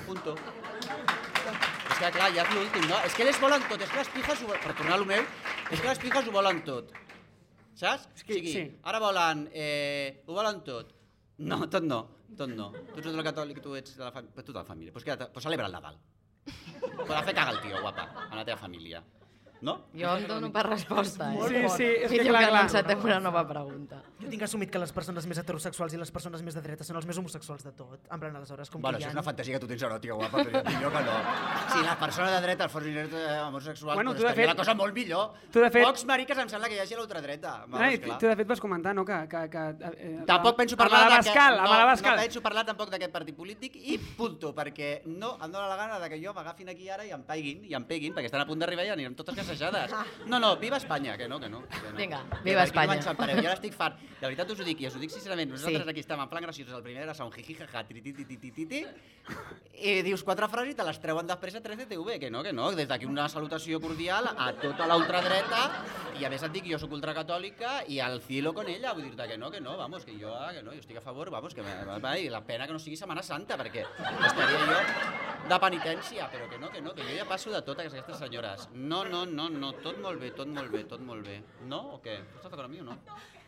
punto. 0.07 0.35
És 1.89 1.97
que 2.05 2.11
clar, 2.15 2.29
ja 2.35 2.43
és 2.43 2.51
l'últim, 2.55 2.85
no? 2.89 2.97
És 3.05 3.15
que 3.15 3.23
elles 3.25 3.39
volen 3.41 3.63
tot, 3.67 3.81
és 3.81 3.89
que 3.89 3.97
les 4.03 4.09
pijes, 4.13 4.43
ho, 4.43 4.47
per 4.53 4.73
tornar 4.77 4.93
a 4.95 4.99
lo 5.01 5.05
meu, 5.09 5.23
és 5.71 5.79
que 5.81 5.87
les 5.87 5.99
pijes 5.99 6.27
ho 6.27 6.31
volen 6.31 6.61
tot. 6.63 6.91
Saps? 7.75 8.07
És 8.15 8.23
que- 8.23 8.33
o 8.33 8.35
sigui, 8.37 8.51
sí. 8.53 8.63
ara 8.83 8.99
volen, 8.99 9.49
eh, 9.53 10.23
ho 10.27 10.33
volen 10.33 10.61
tot. 10.63 10.93
No, 11.39 11.67
tot 11.69 11.83
no, 11.83 11.99
tot 12.37 12.51
no. 12.53 12.71
Tu 12.93 13.01
ets 13.01 13.11
el 13.11 13.23
catòlic, 13.25 13.61
tu 13.63 13.75
ets 13.79 13.97
de 13.97 14.03
la 14.03 14.11
família, 14.11 14.43
tota 14.43 14.59
la 14.61 14.65
família. 14.65 14.93
Pues, 14.93 15.05
queda't, 15.05 15.31
pues 15.33 15.43
celebra 15.43 15.67
el 15.67 15.73
Nadal. 15.73 15.99
Pues 16.45 17.15
a 17.15 17.23
fer 17.23 17.35
caga 17.35 17.51
el 17.51 17.61
tio, 17.61 17.81
guapa, 17.81 18.27
a 18.29 18.35
la 18.35 18.45
teva 18.45 18.57
família. 18.57 19.03
No? 19.61 19.73
Jo 19.91 20.13
em 20.15 20.23
dono 20.27 20.47
per 20.55 20.63
resposta, 20.69 21.33
eh? 21.33 21.39
Sí, 21.49 21.55
sí, 21.75 21.83
és 21.83 22.11
que 22.11 22.19
Millor 22.21 22.37
clar, 22.37 22.67
que 22.69 22.95
clar. 22.95 23.03
una 23.03 23.19
nova 23.19 23.41
pregunta. 23.47 23.97
Jo 24.21 24.29
tinc 24.31 24.43
assumit 24.45 24.69
que 24.71 24.79
les 24.79 24.91
persones 24.95 25.25
més 25.27 25.37
heterosexuals 25.41 25.93
i 25.93 25.97
les 25.99 26.11
persones 26.15 26.41
més 26.45 26.55
de 26.55 26.61
dreta 26.63 26.83
són 26.87 26.95
els 26.95 27.05
més 27.05 27.17
homosexuals 27.19 27.65
de 27.67 27.73
tot. 27.75 27.99
En 28.09 28.19
plan, 28.21 28.35
aleshores, 28.39 28.69
com 28.71 28.81
Bueno, 28.81 28.97
que 28.97 29.03
hi 29.03 29.07
això 29.07 29.09
ha... 29.09 29.11
és 29.11 29.19
una 29.19 29.23
fantasia 29.27 29.53
que 29.57 29.59
tu 29.59 29.67
tens 29.67 29.83
eròtica, 29.83 30.13
guapa, 30.15 30.43
però 30.45 30.61
jo 30.63 30.79
jo 30.79 30.91
que 30.95 31.01
no. 31.03 31.17
Si 31.73 31.83
les 31.83 31.95
persones 32.05 32.31
de 32.31 32.41
dreta 32.47 32.69
fossin 32.69 32.97
eh, 33.03 33.39
homosexuals, 33.47 33.95
Bueno, 33.95 34.13
estaria 34.13 34.35
fet- 34.35 34.47
la 34.47 34.55
cosa 34.55 34.73
molt 34.75 34.93
millor. 34.95 35.33
tu, 35.51 35.59
de 35.59 35.69
fet- 35.71 35.83
Pocs 35.83 36.05
mariques 36.05 36.37
em 36.37 36.49
sembla 36.55 36.69
que 36.69 36.75
hi 36.75 36.79
hagi 36.79 36.93
a 36.93 36.97
l'ultradreta. 37.01 37.65
Ai, 37.73 37.99
clar. 37.99 38.17
tu 38.17 38.27
de 38.31 38.35
fet 38.39 38.47
vas 38.47 38.59
comentar, 38.63 38.95
no?, 38.95 39.03
que... 39.03 39.19
que, 39.27 39.43
que 39.49 39.65
eh, 39.99 40.23
Tampoc 40.25 40.55
penso 40.55 40.75
a 40.75 40.77
parlar 40.77 41.03
Malabascal, 41.09 41.59
a 41.59 41.63
no, 41.63 41.69
Malabascal. 41.69 42.15
no 42.15 42.21
penso 42.23 42.41
parlar 42.41 42.65
tampoc 42.65 42.89
d'aquest 42.95 43.11
partit 43.11 43.35
polític 43.35 43.75
i 43.75 43.97
punto, 44.15 44.53
perquè 44.55 45.01
no 45.05 45.35
em 45.43 45.51
dóna 45.51 45.67
la 45.67 45.75
gana 45.75 45.99
de 45.99 46.09
que 46.09 46.21
jo 46.23 46.33
m'agafin 46.33 46.69
aquí 46.69 46.87
ara 46.89 47.03
i 47.05 47.11
em 47.11 47.23
peguin, 47.27 47.65
i 47.65 47.73
em 47.75 47.83
peguin, 47.83 48.13
perquè 48.15 48.31
estan 48.31 48.41
a 48.41 48.47
punt 48.47 48.59
d'arribar 48.59 48.85
i 48.85 48.89
anirem 48.95 49.15
totes 49.15 49.35
gassejades. 49.49 49.91
No, 50.25 50.39
no, 50.39 50.55
viva 50.57 50.77
Espanya, 50.77 51.17
que 51.17 51.27
no, 51.27 51.39
que 51.39 51.49
no. 51.49 51.63
Que 51.67 51.91
no. 51.91 51.97
Vinga, 51.97 52.23
viva 52.43 52.61
no 52.61 52.67
Espanya. 52.67 53.01
Jo 53.01 53.09
ara 53.49 53.53
estic 53.57 53.73
fart. 53.73 53.99
De 54.19 54.27
veritat 54.27 54.49
us 54.51 54.59
ho 54.59 54.65
dic, 54.67 54.81
i 54.83 54.87
us 54.89 54.95
ho 54.95 54.99
dic 54.99 55.11
sincerament, 55.13 55.49
nosaltres 55.51 55.85
Sí. 55.85 55.89
aquí 55.89 56.01
estem 56.01 56.19
en 56.19 56.29
plan 56.29 56.43
graciosos, 56.43 56.75
el 56.75 56.83
primer 56.83 57.03
era 57.03 57.15
un 57.23 57.31
jiji, 57.31 57.55
jaja, 57.55 57.85
tritititititi, 57.87 58.85
i 59.79 60.01
dius 60.03 60.23
quatre 60.27 60.49
frases 60.51 60.73
i 60.73 60.75
te 60.75 60.83
les 60.83 60.99
treuen 60.99 61.27
després 61.29 61.55
a 61.55 61.61
3DTV, 61.63 62.17
que 62.19 62.29
no, 62.29 62.43
que 62.43 62.51
no. 62.51 62.71
Des 62.75 62.87
d'aquí 62.89 63.05
una 63.07 63.29
salutació 63.29 63.79
cordial 63.79 64.27
a 64.35 64.51
tota 64.59 64.87
la 64.89 64.97
ultradreta, 64.99 65.61
i 66.19 66.25
a 66.25 66.29
més 66.29 66.43
et 66.43 66.51
dic, 66.51 66.67
jo 66.67 66.79
sóc 66.81 66.91
ultracatòlica 66.97 67.85
i 67.87 68.01
al 68.03 68.19
cielo 68.25 68.53
con 68.53 68.67
ella, 68.67 68.91
vull 68.93 69.07
dir-te 69.07 69.27
que 69.29 69.37
no, 69.37 69.49
que 69.49 69.61
no, 69.61 69.77
vamos, 69.77 70.03
que 70.03 70.17
jo, 70.19 70.33
ah, 70.35 70.51
que 70.51 70.61
no, 70.65 70.73
jo 70.75 70.83
estic 70.83 70.97
a 70.99 71.01
favor, 71.05 71.29
vamos, 71.31 71.53
que 71.55 71.63
me, 71.63 71.77
va, 71.87 72.17
i 72.19 72.27
la 72.27 72.41
pena 72.43 72.67
que 72.67 72.73
no 72.75 72.79
sigui 72.79 72.97
Setmana 72.99 73.23
Santa, 73.23 73.55
perquè 73.55 73.85
estaria 73.85 74.65
jo 74.67 75.47
de 75.47 75.59
penitència, 75.63 76.27
però 76.29 76.49
que 76.49 76.59
no, 76.59 76.69
que 76.69 76.81
no, 76.81 76.93
que 76.93 77.05
jo 77.07 77.15
ja 77.15 77.25
passo 77.29 77.53
de 77.53 77.61
totes 77.61 77.93
aquestes 77.93 78.19
senyores. 78.19 78.67
No, 78.73 79.05
no, 79.05 79.25
no, 79.25 79.38
no, 79.47 79.71
tot 79.79 79.99
molt 80.03 80.19
bé, 80.19 80.31
tot 80.35 80.49
molt 80.51 80.71
bé, 80.73 80.83
tot 80.89 80.99
molt 81.05 81.23
bé. 81.25 81.37
No 81.69 81.79
o 81.95 81.99
què? 82.03 82.17
Estàs 82.35 82.49
d'acord 82.49 82.65
amb 82.67 82.73
mi 82.75 82.81
o 82.81 82.87
no? 82.89 82.97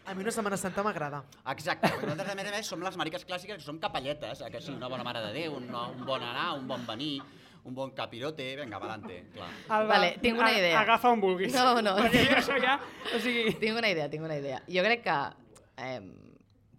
A 0.05 0.15
mi 0.15 0.23
una 0.23 0.31
Setmana 0.33 0.57
Santa 0.57 0.81
m'agrada. 0.85 1.19
Exacte, 1.51 1.89
perquè 1.91 2.07
nosaltres 2.07 2.31
a 2.31 2.35
més 2.39 2.47
a 2.47 2.55
més 2.55 2.69
som 2.71 2.81
les 2.81 2.95
mariques 2.97 3.25
clàssiques 3.27 3.59
que 3.59 3.65
som 3.65 3.77
capelletes, 3.83 4.41
eh, 4.41 4.49
que 4.53 4.61
sí, 4.61 4.71
una 4.71 4.87
bona 4.89 5.03
mare 5.03 5.19
de 5.27 5.33
Déu, 5.35 5.57
un, 5.59 5.67
un 5.69 6.05
bon 6.07 6.23
anar, 6.23 6.53
un 6.57 6.65
bon 6.69 6.85
venir, 6.87 7.19
un 7.65 7.75
bon 7.77 7.91
capirote, 7.93 8.47
vinga, 8.57 8.77
adelante, 8.79 9.19
clar. 9.35 9.49
Alba, 9.69 9.93
Vale, 9.97 10.15
tinc 10.23 10.39
una 10.39 10.47
a- 10.49 10.57
idea. 10.57 10.79
Agafa 10.79 11.11
on 11.13 11.21
vulguis. 11.21 11.53
No, 11.53 11.81
no. 11.85 11.93
Perquè 11.99 12.23
jo 12.31 12.39
això 12.39 12.57
ja... 12.63 12.79
O 13.13 13.19
sigui... 13.21 13.53
Tinc 13.61 13.77
una 13.77 13.91
idea, 13.93 14.07
tinc 14.09 14.23
una 14.25 14.39
idea. 14.41 14.63
Jo 14.67 14.81
crec 14.87 15.03
que 15.05 15.19
eh, 15.85 16.01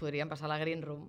podríem 0.00 0.28
passar 0.32 0.48
a 0.50 0.54
la 0.56 0.58
Green 0.58 0.82
Room. 0.82 1.06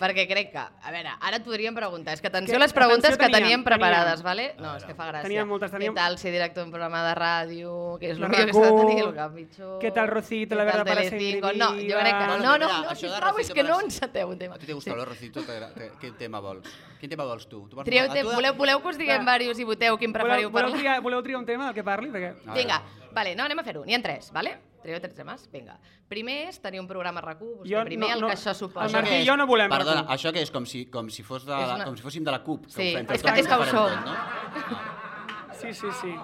Perquè 0.00 0.24
crec 0.26 0.50
que, 0.54 0.58
a 0.58 0.90
veure, 0.90 1.10
ara 1.20 1.36
et 1.36 1.44
podríem 1.44 1.74
preguntar, 1.76 2.14
és 2.16 2.22
que 2.22 2.28
atenció 2.28 2.54
Que- 2.54 2.56
a 2.56 2.64
les 2.64 2.72
preguntes 2.72 3.04
atenció, 3.04 3.18
que 3.20 3.26
teníem, 3.30 3.42
teníem 3.42 3.64
preparades, 3.64 4.22
teníem. 4.22 4.24
vale? 4.24 4.54
No, 4.58 4.76
és 4.76 4.84
que 4.88 4.94
fa 4.94 5.10
gràcia. 5.10 5.22
Teníem 5.28 5.46
moltes, 5.46 5.70
teníem- 5.70 5.92
Què 5.92 5.96
tal 6.00 6.16
ser 6.18 6.32
director 6.32 6.64
d'un 6.64 6.70
programa 6.72 7.02
de 7.06 7.14
ràdio, 7.20 7.98
que 8.00 8.06
és 8.10 8.16
el 8.16 8.20
La 8.22 8.28
millor 8.28 8.46
que 8.46 8.52
s'ha 8.54 8.60
de 8.60 8.70
RAC1, 8.70 8.80
tenir, 8.86 9.04
el 9.04 9.14
que 9.14 9.28
pitjor... 9.36 9.78
què 9.82 9.92
tal 9.92 10.08
Rocito, 10.08 10.54
la 10.54 10.62
què 10.62 10.66
verdad 10.66 10.86
para 10.86 11.02
ser 11.04 11.40
No, 11.60 11.68
jo 11.76 11.98
crec 12.00 12.18
que... 12.18 12.26
No, 12.26 12.38
no, 12.38 12.58
no, 12.58 12.94
sisplau, 12.96 13.38
és 13.38 13.50
que 13.52 13.62
no 13.62 13.80
enceteu 13.80 14.28
un 14.30 14.38
tema. 14.38 14.54
A 14.54 14.58
tu 14.58 14.66
te 14.66 14.72
gusta 14.72 14.90
sí. 14.94 15.04
Rocito? 15.04 15.42
Te- 15.44 15.60
te- 15.76 15.90
Quin 16.00 16.16
tema 16.16 16.40
vols? 16.40 16.66
Quin 16.98 17.10
tema 17.10 17.24
vols 17.24 17.46
tu? 17.46 17.68
tu 17.68 17.76
vols 17.76 17.84
Trieu, 17.84 18.08
voleu, 18.32 18.54
voleu 18.54 18.80
que 18.82 18.88
us 18.88 18.98
diguem 18.98 19.20
diversos 19.20 19.58
i 19.58 19.64
voteu 19.64 19.98
quin 19.98 20.12
preferiu 20.12 20.48
Voleu, 20.48 20.50
voleu, 20.50 20.70
parlar? 20.70 20.78
triar, 20.80 21.00
voleu 21.02 21.22
triar 21.22 21.38
un 21.38 21.46
tema 21.46 21.66
del 21.66 21.74
que 21.74 21.84
parli? 21.84 22.08
Vinga, 22.10 22.82
vale, 23.12 23.34
no, 23.36 23.44
anem 23.44 23.58
a 23.58 23.62
fer-ho. 23.64 23.84
N'hi 23.84 23.94
ha 23.94 24.02
tres, 24.02 24.32
vale? 24.32 24.69
Trieu 24.82 25.00
tres 25.00 25.14
temes? 25.14 25.42
Vinga. 25.52 25.78
Primer 26.08 26.48
és 26.48 26.60
tenir 26.60 26.80
un 26.80 26.86
programa 26.88 27.20
RAC1, 27.20 27.58
vostè 27.60 27.68
Jo 27.74 27.84
primer, 27.84 28.08
no- 28.08 28.14
el 28.14 28.20
no- 28.22 28.28
que 28.28 28.34
això 28.38 28.54
suposa. 28.54 28.86
el 28.86 28.92
Martí 28.92 29.14
i 29.20 29.26
jo 29.26 29.36
no 29.36 29.46
volem 29.46 29.68
Perdona, 29.70 30.04
RAC1. 30.06 30.14
això 30.16 30.32
què 30.32 30.40
és? 30.42 30.50
Com 30.50 30.64
si, 30.66 30.86
com 30.86 31.10
si, 31.10 31.22
fos 31.22 31.44
de, 31.44 31.52
una- 31.52 31.84
com 31.84 31.96
si 31.96 32.02
fóssim 32.02 32.24
de 32.24 32.30
la 32.30 32.42
CUP. 32.42 32.64
Que 32.66 32.72
Sí, 32.72 32.92
fem 32.94 33.06
és 33.10 33.22
que- 33.22 33.38
és 33.40 33.46
que 33.46 33.54
ho 33.54 33.64
som. 33.66 33.88
tot, 33.88 34.04
no? 34.06 35.54
Sí, 35.60 35.74
sí, 35.74 35.86
sí. 36.00 36.14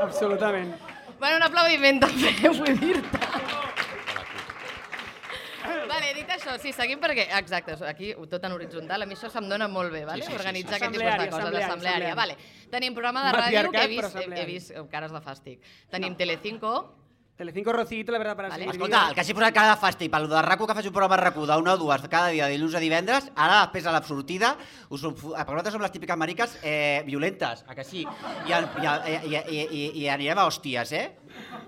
Absolutament. 0.00 0.74
Bueno, 1.20 1.36
un 1.36 1.42
aplaudiment 1.42 2.00
també, 2.00 2.32
vull 2.58 2.78
dir-te. 2.80 3.18
Vale, 5.90 6.14
dit 6.14 6.28
això, 6.30 6.56
sí, 6.58 6.72
seguim 6.72 7.00
perquè... 7.02 7.26
Exacte, 7.38 7.74
aquí 7.86 8.12
tot 8.30 8.42
en 8.46 8.52
horitzontal, 8.52 9.02
a 9.02 9.06
mi 9.06 9.14
això 9.14 9.28
se'm 9.30 9.48
dona 9.50 9.66
molt 9.68 9.92
bé, 9.92 10.04
vale? 10.06 10.22
Sí, 10.22 10.28
sí, 10.30 10.32
sí, 10.32 10.38
organitzar 10.38 10.78
sí. 10.78 10.84
aquest 10.84 10.92
tipus 10.96 11.04
de 11.04 11.16
coses, 11.18 11.34
assembleària, 11.34 11.66
l'assembleària. 11.68 12.14
Vale. 12.14 12.36
Tenim 12.70 12.94
programa 12.94 13.24
de 13.26 13.32
ràdio 13.36 13.70
que 13.70 13.82
he 13.84 13.88
vist, 13.88 14.16
he, 14.16 14.40
he 14.40 14.46
vist 14.46 14.70
eh, 14.70 14.84
cares 14.90 15.12
de 15.12 15.20
fàstic. 15.20 15.60
Tenim 15.90 16.14
Telecinco, 16.16 16.72
Telecinco 17.40 17.72
Rocito, 17.72 18.12
la 18.12 18.18
verdad 18.18 18.36
para 18.36 18.48
Vale. 18.50 18.66
Escolta, 18.68 19.08
el 19.08 19.14
que 19.16 19.22
hagi 19.22 19.32
posat 19.32 19.54
cara 19.56 19.70
de 19.72 19.80
fàstic 19.80 20.10
pel 20.12 20.26
de 20.28 20.42
RAC1 20.44 20.66
que 20.68 20.74
faig 20.76 20.88
un 20.90 20.92
programa 20.92 21.16
de 21.16 21.22
RAC1 21.30 21.46
d'una 21.56 21.72
o 21.72 21.78
dues 21.80 22.02
cada 22.12 22.28
dia, 22.34 22.44
de 22.50 22.52
dilluns 22.58 22.74
a 22.76 22.82
divendres, 22.84 23.30
ara 23.34 23.62
després 23.62 23.86
a 23.88 23.94
la 23.96 24.02
sortida, 24.04 24.50
us, 24.92 25.00
fu- 25.16 25.32
perquè 25.32 25.54
nosaltres 25.56 25.72
som 25.72 25.80
les 25.80 25.94
típiques 25.94 26.18
mariques 26.20 26.58
eh, 26.62 27.00
violentes, 27.06 27.64
a 27.66 27.74
que 27.78 27.84
sí? 27.88 28.04
I, 28.04 28.52
el, 28.52 28.68
i, 28.82 28.84
el, 28.92 29.08
i, 29.24 29.40
i, 29.56 29.64
i, 29.64 29.84
i 30.02 30.08
anirem 30.12 30.36
a 30.36 30.44
hòsties, 30.50 30.92
eh? 30.92 31.06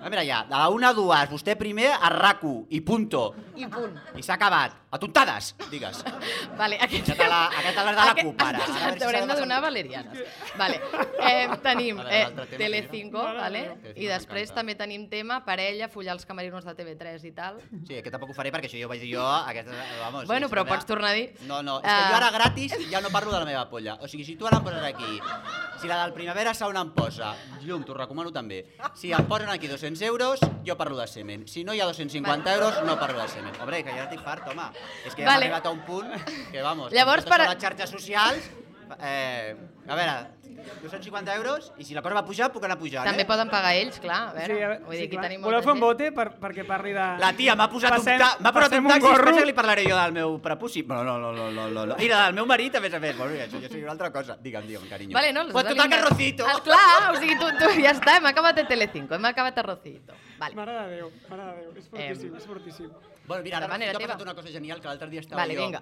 A 0.02 0.08
veure 0.08 0.24
ja, 0.26 0.44
de 0.48 0.56
la 0.56 0.68
una 0.68 0.88
a 0.90 0.94
dues, 0.94 1.28
vostè 1.30 1.56
primer 1.56 1.90
a 1.92 2.08
RAC1 2.10 2.66
i 2.70 2.80
punto. 2.80 3.34
i 3.56 3.66
punt. 3.66 3.98
I 4.16 4.22
s'ha 4.22 4.34
acabat. 4.34 4.72
Atontades, 4.92 5.54
digues. 5.70 6.02
Vale, 6.58 6.76
aquest... 6.80 7.08
Aquest 7.14 7.28
la- 7.28 7.46
aquest 7.48 7.76
de 7.78 7.84
la 7.84 7.90
de 7.92 7.96
la 7.96 8.04
Aquest- 8.12 8.26
CUP, 8.26 8.42
ara. 8.42 8.58
Ara 8.64 8.88
a 8.92 8.96
T'haurem 8.96 9.26
de 9.28 9.36
donar 9.38 9.60
valerianes. 9.62 10.18
Vale. 10.58 10.80
Eh, 11.22 11.48
tenim 11.62 12.00
A 12.00 12.06
eh, 12.10 12.26
Telecinco, 12.58 13.22
vale? 13.22 13.62
I 13.96 14.06
després 14.10 14.52
també 14.52 14.74
tenim 14.74 15.06
tema 15.08 15.38
parella, 15.46 15.88
follar 15.88 16.16
els 16.16 16.26
camerinos 16.28 16.64
de 16.64 16.74
TV3 16.76 17.24
i 17.24 17.32
tal. 17.32 17.60
Sí, 17.86 18.02
que 18.02 18.10
tampoc 18.10 18.30
ho 18.30 18.34
faré 18.36 18.52
perquè 18.52 18.68
això 18.68 18.80
ja 18.80 18.86
ho 18.86 18.90
vaig 18.92 19.00
dir 19.00 19.14
jo. 19.14 19.24
Aquesta, 19.24 19.72
vamos, 20.02 20.26
Bueno, 20.26 20.48
però 20.52 20.66
pots 20.68 20.84
tornar 20.86 21.10
a 21.12 21.14
dir. 21.14 21.30
No, 21.46 21.62
no, 21.62 21.78
és 21.78 21.84
que 21.86 21.90
Ah. 21.92 22.08
jo 22.10 22.16
ara 22.16 22.30
gratis 22.30 22.76
ja 22.90 23.00
no 23.00 23.08
parlo 23.10 23.32
de 23.32 23.38
la 23.38 23.44
meva 23.48 23.68
polla. 23.70 23.96
O 24.02 24.08
sigui, 24.08 24.24
si 24.24 24.36
tu 24.36 24.46
ara 24.46 24.58
em 24.58 24.64
poses 24.64 24.82
aquí, 24.82 25.20
si 25.80 25.88
la 25.88 26.02
del 26.04 26.12
Primavera 26.12 26.52
Sauna 26.54 26.80
em 26.84 26.90
posa, 26.94 27.32
llum, 27.62 27.82
t'ho 27.84 27.94
recomano 27.94 28.30
també, 28.32 28.60
si 28.94 29.12
em 29.12 29.24
posen 29.26 29.48
aquí 29.50 29.68
200 29.68 30.00
euros, 30.02 30.40
jo 30.66 30.76
parlo 30.76 30.96
de 30.98 31.06
semen. 31.06 31.46
Si 31.48 31.64
no 31.64 31.74
hi 31.74 31.80
ha 31.80 31.86
250 31.86 32.44
Vale. 32.44 32.54
euros, 32.56 32.84
no 32.86 32.98
parlo 32.98 33.20
de 33.22 33.28
semen. 33.28 33.52
Hombre, 33.60 33.82
que 33.84 33.90
ja 33.96 34.04
estic 34.04 34.22
fart, 34.22 34.46
home. 34.48 34.68
És 35.06 35.14
que 35.14 35.24
Vale. 35.24 35.46
hem 35.46 35.52
arribat 35.54 35.66
a 35.66 35.70
un 35.70 35.80
punt 35.84 36.12
que, 36.52 36.62
vamos, 36.62 36.92
Llavors, 36.92 37.24
per- 37.24 37.40
les 37.48 37.58
xarxes 37.62 37.90
socials, 37.90 38.50
eh, 39.00 39.56
a 39.88 39.94
veure, 39.94 40.14
250 40.82 41.34
euros, 41.34 41.72
i 41.78 41.84
si 41.84 41.94
la 41.94 42.02
cosa 42.02 42.14
va 42.14 42.22
pujar, 42.24 42.50
puc 42.52 42.62
anar 42.64 42.76
pujant, 42.78 43.06
També 43.08 43.22
eh? 43.24 43.26
poden 43.26 43.48
pagar 43.50 43.72
ells, 43.74 43.98
clar. 43.98 44.18
A 44.28 44.32
veure, 44.36 44.46
Sí, 44.46 44.52
a 44.52 44.68
veure, 44.68 44.78
vull 44.84 44.92
dir, 44.94 44.98
sí, 45.00 45.06
aquí 45.08 45.16
clar. 45.16 45.24
tenim 45.26 45.42
Voleu 45.42 45.62
fer 45.64 45.72
un 45.72 45.80
bote 45.80 46.10
per, 46.12 46.26
perquè 46.42 46.64
parli 46.68 46.92
de... 46.94 47.06
La 47.22 47.32
tia 47.38 47.56
m'ha 47.58 47.68
posat 47.72 47.90
Passem- 47.96 48.20
un, 48.20 48.22
ta 48.22 48.36
m'ha 48.38 48.52
posat 48.52 48.76
un 48.78 48.88
taxi, 48.92 49.08
després 49.08 49.38
ja 49.40 49.44
li 49.48 49.54
parlaré 49.56 49.86
jo 49.88 49.96
del 49.96 50.12
meu 50.12 50.36
prepuci. 50.44 50.84
No, 50.86 51.02
no, 51.02 51.16
no, 51.18 51.32
no, 51.32 51.50
no, 51.50 51.68
no, 51.70 51.86
no. 51.86 51.96
I 51.98 52.08
del 52.12 52.34
meu 52.38 52.46
marit, 52.46 52.76
a 52.76 52.80
més 52.84 52.94
a 52.94 53.00
més. 53.00 53.16
Bueno, 53.16 53.34
això 53.34 53.60
ja 53.62 53.68
seria 53.72 53.84
una 53.88 53.92
altra 53.96 54.12
cosa. 54.12 54.36
Digue'm, 54.40 54.66
digue'm, 54.68 54.88
carinyo. 54.90 55.14
Vale, 55.16 55.32
no, 55.32 55.46
pues 55.48 55.66
total 55.66 55.88
que 55.90 56.02
Rocito. 56.02 56.46
Ah, 56.46 56.60
clar, 56.62 57.10
o 57.12 57.16
sigui, 57.18 57.38
tu, 57.38 57.48
tu 57.58 57.72
ja 57.80 57.90
està, 57.96 58.18
hem 58.20 58.26
acabat 58.30 58.58
a 58.62 58.66
Telecinco, 58.68 59.14
hem 59.16 59.24
acabat 59.32 59.58
a 59.58 59.62
Rocito. 59.62 60.14
Vale. 60.38 60.54
Mare 60.54 60.72
de 60.78 60.96
Déu, 60.96 61.10
mare 61.30 61.42
de 61.42 61.56
Déu, 61.62 61.72
és 61.78 61.88
fortíssim, 61.88 62.28
Em. 62.30 62.36
és 62.36 62.46
fortíssim. 62.46 62.90
Bueno, 63.26 63.44
mira, 63.44 63.58
ara 63.58 63.66
era 63.66 63.76
Rocito 63.76 63.90
ha 63.90 63.98
teva. 63.98 64.12
passat 64.12 64.22
una 64.22 64.34
cosa 64.34 64.48
genial 64.50 64.80
que 64.80 64.88
l'altre 64.88 65.08
dia 65.08 65.20
estava 65.20 65.42
Vale, 65.42 65.54
jo 65.54 65.62
vinga. 65.62 65.80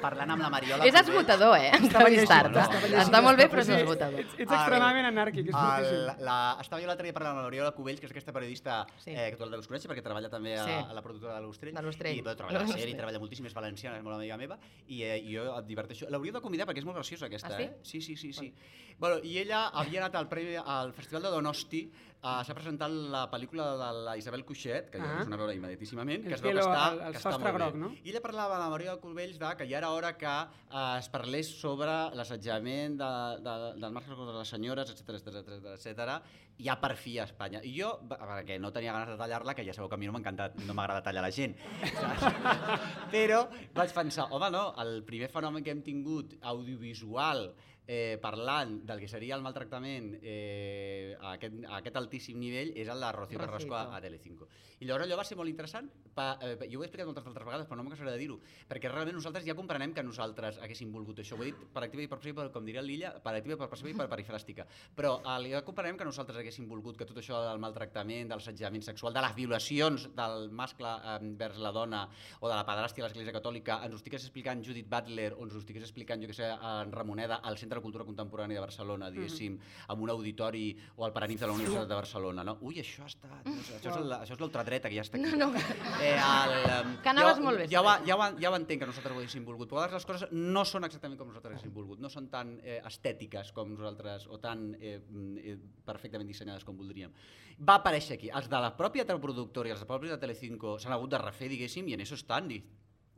parlant 0.00 0.30
amb 0.30 0.42
la 0.42 0.48
Mariola. 0.50 0.86
És 0.88 0.94
esgotador, 0.94 1.56
eh? 1.58 1.68
Estava 1.68 2.08
llegint, 2.08 2.24
Entrevistar-te. 2.24 2.58
estava 2.58 2.80
llegint 2.80 3.02
Està 3.04 3.22
molt 3.22 3.38
bé, 3.38 3.46
però 3.52 3.60
és 3.60 3.68
esgotador. 3.68 4.20
Ets, 4.20 4.34
ets 4.38 4.54
extremadament 4.56 5.06
anàrquic, 5.10 5.50
és 5.50 5.54
El, 5.54 6.24
la, 6.24 6.38
estava 6.60 6.80
jo 6.80 6.88
l'altre 6.88 7.04
dia 7.04 7.12
parlant 7.12 7.36
amb 7.36 7.42
la 7.44 7.48
Mariola 7.50 7.72
Cubells, 7.76 8.00
que 8.00 8.06
és 8.06 8.12
aquesta 8.12 8.32
periodista 8.32 8.86
Sí. 8.96 9.10
eh, 9.14 9.30
que 9.30 9.36
tu 9.36 9.44
la 9.48 9.60
coneixes 9.60 9.86
perquè 9.90 10.02
treballa 10.02 10.30
també 10.32 10.56
a, 10.58 10.64
Sí. 10.64 10.72
a 10.72 10.92
la 10.94 11.02
productora 11.02 11.34
de 11.34 11.40
l'Ostrell. 11.42 11.74
De 11.74 11.82
l'Ostrell. 11.82 12.16
I 12.16 12.22
però 12.22 12.34
treballa 12.36 12.58
a 12.58 12.62
la 12.66 12.68
sèrie, 12.76 12.96
treballa 12.96 13.18
moltíssim, 13.20 13.46
és 13.46 13.54
valenciana, 13.54 13.98
és 13.98 14.02
molt 14.02 14.16
amiga 14.16 14.36
meva, 14.36 14.58
i, 14.88 15.02
eh, 15.02 15.18
i 15.18 15.34
jo 15.36 15.56
et 15.58 15.66
diverteixo. 15.66 16.08
L'hauria 16.10 16.32
de 16.32 16.40
convidar 16.40 16.66
perquè 16.66 16.78
és 16.78 16.84
molt 16.84 16.96
graciosa 16.96 17.26
aquesta, 17.26 17.48
Ah, 17.54 17.56
sí? 17.58 17.62
eh? 17.64 17.76
Sí, 17.82 18.00
sí, 18.00 18.16
sí. 18.16 18.32
sí. 18.32 18.54
Bueno, 18.98 19.18
I 19.24 19.38
ella 19.38 19.68
havia 19.68 20.00
anat 20.00 20.14
al, 20.16 20.28
premi, 20.28 20.56
al 20.56 20.92
Festival 20.92 21.22
de 21.22 21.28
Donosti, 21.30 21.90
uh, 22.22 22.42
s'ha 22.44 22.54
presentat 22.54 22.90
la 22.90 23.22
pel·lícula 23.32 23.66
de 23.80 23.88
la 24.06 24.16
Isabel 24.20 24.44
Cuixet, 24.44 24.90
que 24.90 24.98
jo 24.98 25.04
Ah. 25.04 25.14
vaig 25.18 25.26
anar 25.26 25.38
a 25.38 25.42
veure 25.44 25.54
immediatíssimament, 25.56 26.26
que 26.26 26.34
es 26.34 26.42
veu 26.42 26.52
que 26.52 26.60
està, 26.60 26.92
el- 26.92 27.00
el 27.06 27.12
que 27.12 27.18
està 27.18 27.30
molt 27.32 27.44
bé. 27.44 27.52
groc, 27.58 27.74
no? 27.76 27.92
I 28.04 28.10
ella 28.10 28.20
parlava 28.20 28.56
a 28.56 28.60
la 28.60 28.68
Maria 28.70 28.96
Cubells 28.96 29.38
de 29.38 29.54
que 29.56 29.66
ja 29.68 29.78
era 29.78 29.90
hora 29.90 30.16
que 30.18 30.26
eh, 30.26 30.98
es 30.98 31.08
parlés 31.08 31.48
sobre 31.60 31.90
l'assetjament 32.14 32.98
de, 33.00 33.10
de, 33.40 33.56
del 33.80 33.90
marc 33.92 34.06
contra 34.06 34.38
les 34.38 34.48
senyores, 34.48 34.90
etc 34.90 35.16
etc 35.20 35.74
etc 35.74 36.22
ja 36.60 36.74
per 36.78 36.94
fi 36.94 37.18
a 37.18 37.24
Espanya. 37.24 37.62
I 37.64 37.70
jo, 37.80 38.02
perquè 38.06 38.58
no 38.60 38.70
tenia 38.70 38.92
ganes 38.92 39.08
de 39.08 39.16
tallar-la, 39.16 39.54
que 39.54 39.64
ja 39.64 39.72
sabeu 39.72 39.88
que 39.88 39.94
a 39.94 39.98
mi 39.98 40.04
no 40.04 40.12
m'encanta, 40.12 40.50
no 40.66 40.74
m'agrada 40.74 41.00
tallar 41.02 41.22
la 41.24 41.30
gent, 41.32 41.54
però 43.10 43.46
vaig 43.74 43.92
pensar, 43.96 44.26
home, 44.30 44.50
no, 44.52 44.74
el 44.82 45.02
primer 45.06 45.30
fenomen 45.32 45.64
que 45.64 45.70
hem 45.72 45.80
tingut 45.82 46.34
audiovisual 46.42 47.54
eh, 47.90 48.18
parlant 48.22 48.76
del 48.86 49.00
que 49.02 49.08
seria 49.10 49.34
el 49.34 49.42
maltractament 49.42 50.12
eh, 50.22 51.16
a, 51.18 51.32
aquest, 51.34 51.56
a 51.66 51.80
aquest 51.80 51.96
altíssim 51.98 52.38
nivell 52.38 52.70
és 52.78 52.86
el 52.86 53.02
de 53.02 53.08
Rocío 53.16 53.40
Carrasco 53.42 53.74
a, 53.74 53.88
a 53.96 54.00
Telecinco. 54.04 54.46
I 54.80 54.86
llavors 54.86 55.08
allò 55.08 55.16
va 55.18 55.24
ser 55.26 55.36
molt 55.36 55.50
interessant, 55.50 55.88
pa, 56.14 56.28
eh, 56.46 56.54
jo 56.70 56.78
ho 56.78 56.84
he 56.84 56.86
explicat 56.86 57.08
moltes 57.08 57.26
altres 57.26 57.48
vegades, 57.48 57.66
però 57.66 57.80
no 57.80 57.84
m'ho 57.84 57.90
cansaré 57.92 58.14
de 58.14 58.20
dir-ho, 58.22 58.36
perquè 58.70 58.92
realment 58.92 59.18
nosaltres 59.18 59.44
ja 59.44 59.56
comprenem 59.58 59.90
que 59.96 60.04
nosaltres 60.06 60.60
haguéssim 60.62 60.92
volgut 60.94 61.18
això. 61.18 61.34
Ho 61.34 61.42
he 61.42 61.50
dit 61.50 61.64
per 61.74 61.82
activa 61.82 62.04
i 62.04 62.08
per 62.12 62.20
passiva, 62.20 62.46
com 62.54 62.68
diria 62.68 62.84
l'Illa, 62.84 63.10
per 63.24 63.34
activa 63.34 63.58
i 63.58 63.60
per 63.60 63.68
passiva 63.74 63.90
i 63.90 63.96
per 63.98 64.06
perifràstica. 64.14 64.68
Però 64.94 65.16
eh, 65.18 65.50
ja 65.50 65.64
comprenem 65.66 65.98
que 65.98 66.06
nosaltres 66.06 66.38
haguéssim 66.38 66.70
volgut 66.70 66.96
que 67.00 67.08
tot 67.10 67.18
això 67.18 67.42
del 67.48 67.60
maltractament, 67.60 68.30
de 68.30 68.38
l'assetjament 68.38 68.86
sexual, 68.86 69.16
de 69.18 69.26
les 69.26 69.34
violacions 69.36 70.06
del 70.14 70.46
mascle 70.62 70.94
eh, 70.94 71.18
vers 71.42 71.58
la 71.58 71.74
dona 71.74 72.06
o 72.38 72.46
de 72.46 72.54
la 72.54 72.62
pedrastia 72.70 73.04
a 73.04 73.08
l'Església 73.08 73.34
Catòlica 73.34 73.82
ens 73.84 73.98
ho 73.98 74.00
estigués 74.00 74.22
explicant 74.30 74.62
Judith 74.62 74.88
Butler 74.88 75.32
o 75.34 75.42
ens 75.44 75.58
ho 75.58 75.64
estigués 75.64 75.88
explicant, 75.88 76.22
jo 76.22 76.30
que 76.30 76.38
sé, 76.38 76.46
en 76.46 76.94
Ramoneda, 76.94 77.42
al 77.42 77.58
Centre 77.58 77.79
de 77.80 77.84
Cultura 77.88 78.04
Contemporània 78.06 78.60
de 78.60 78.64
Barcelona, 78.64 79.08
diguéssim, 79.10 79.56
amb 79.88 80.04
un 80.04 80.12
auditori 80.14 80.68
o 80.96 81.04
al 81.08 81.12
Paranís 81.16 81.40
de 81.40 81.48
la 81.48 81.54
Universitat 81.56 81.88
de 81.88 81.98
Barcelona. 81.98 82.44
No? 82.44 82.58
Ui, 82.60 82.76
això. 82.84 83.08
No 83.44 83.62
sé, 83.64 83.80
això 83.80 83.96
és 83.96 84.06
la- 84.06 84.20
això 84.22 84.36
és 84.36 84.40
l'ultradreta 84.44 84.88
que 84.88 84.96
ja 85.00 85.02
està 85.02 85.18
aquí. 85.18 85.34
No, 85.36 85.48
no. 85.50 85.58
Eh, 86.00 86.14
el, 86.14 86.94
Que 87.02 87.08
anaves 87.14 87.38
jo, 87.38 87.44
molt 87.48 87.58
bé, 87.58 87.66
Ja 87.72 87.80
Sergi. 87.82 88.06
ja, 88.12 88.16
ho, 88.20 88.30
ja 88.38 88.50
ho 88.52 88.56
entenc 88.60 88.80
que 88.84 88.86
nosaltres 88.86 89.14
ho 89.16 89.18
haguéssim 89.18 89.44
volgut, 89.44 89.68
però 89.70 89.80
a 89.80 89.86
vegades 89.88 90.04
les 90.04 90.06
coses 90.12 90.32
no 90.32 90.64
són 90.68 90.84
exactament 90.84 91.18
com 91.18 91.28
nosaltres 91.32 91.54
haguéssim 91.56 91.72
volgut, 91.74 91.98
no 92.04 92.10
són 92.12 92.28
tan 92.30 92.58
eh, 92.62 92.80
estètiques 92.86 93.52
com 93.56 93.72
nosaltres, 93.74 94.26
o 94.28 94.38
tan 94.38 94.74
eh, 94.80 94.98
mm, 95.00 95.38
eh, 95.38 95.56
perfectament 95.86 96.28
dissenyades 96.28 96.64
com 96.64 96.76
voldríem. 96.76 97.10
Va 97.60 97.74
aparèixer 97.80 98.14
aquí. 98.16 98.30
Els 98.32 98.48
de 98.48 98.60
la 98.60 98.70
pròpia 98.76 99.04
productora 99.04 99.68
i 99.68 99.72
els 99.72 99.80
de 99.80 99.86
propis 99.86 100.10
de 100.10 100.18
Telecinco 100.18 100.78
s'han 100.78 100.92
hagut 100.94 101.10
de 101.10 101.18
refer, 101.18 101.48
diguéssim, 101.48 101.88
i 101.88 101.94
en 101.94 102.00
això 102.00 102.14
estan, 102.16 102.50
i 102.50 102.60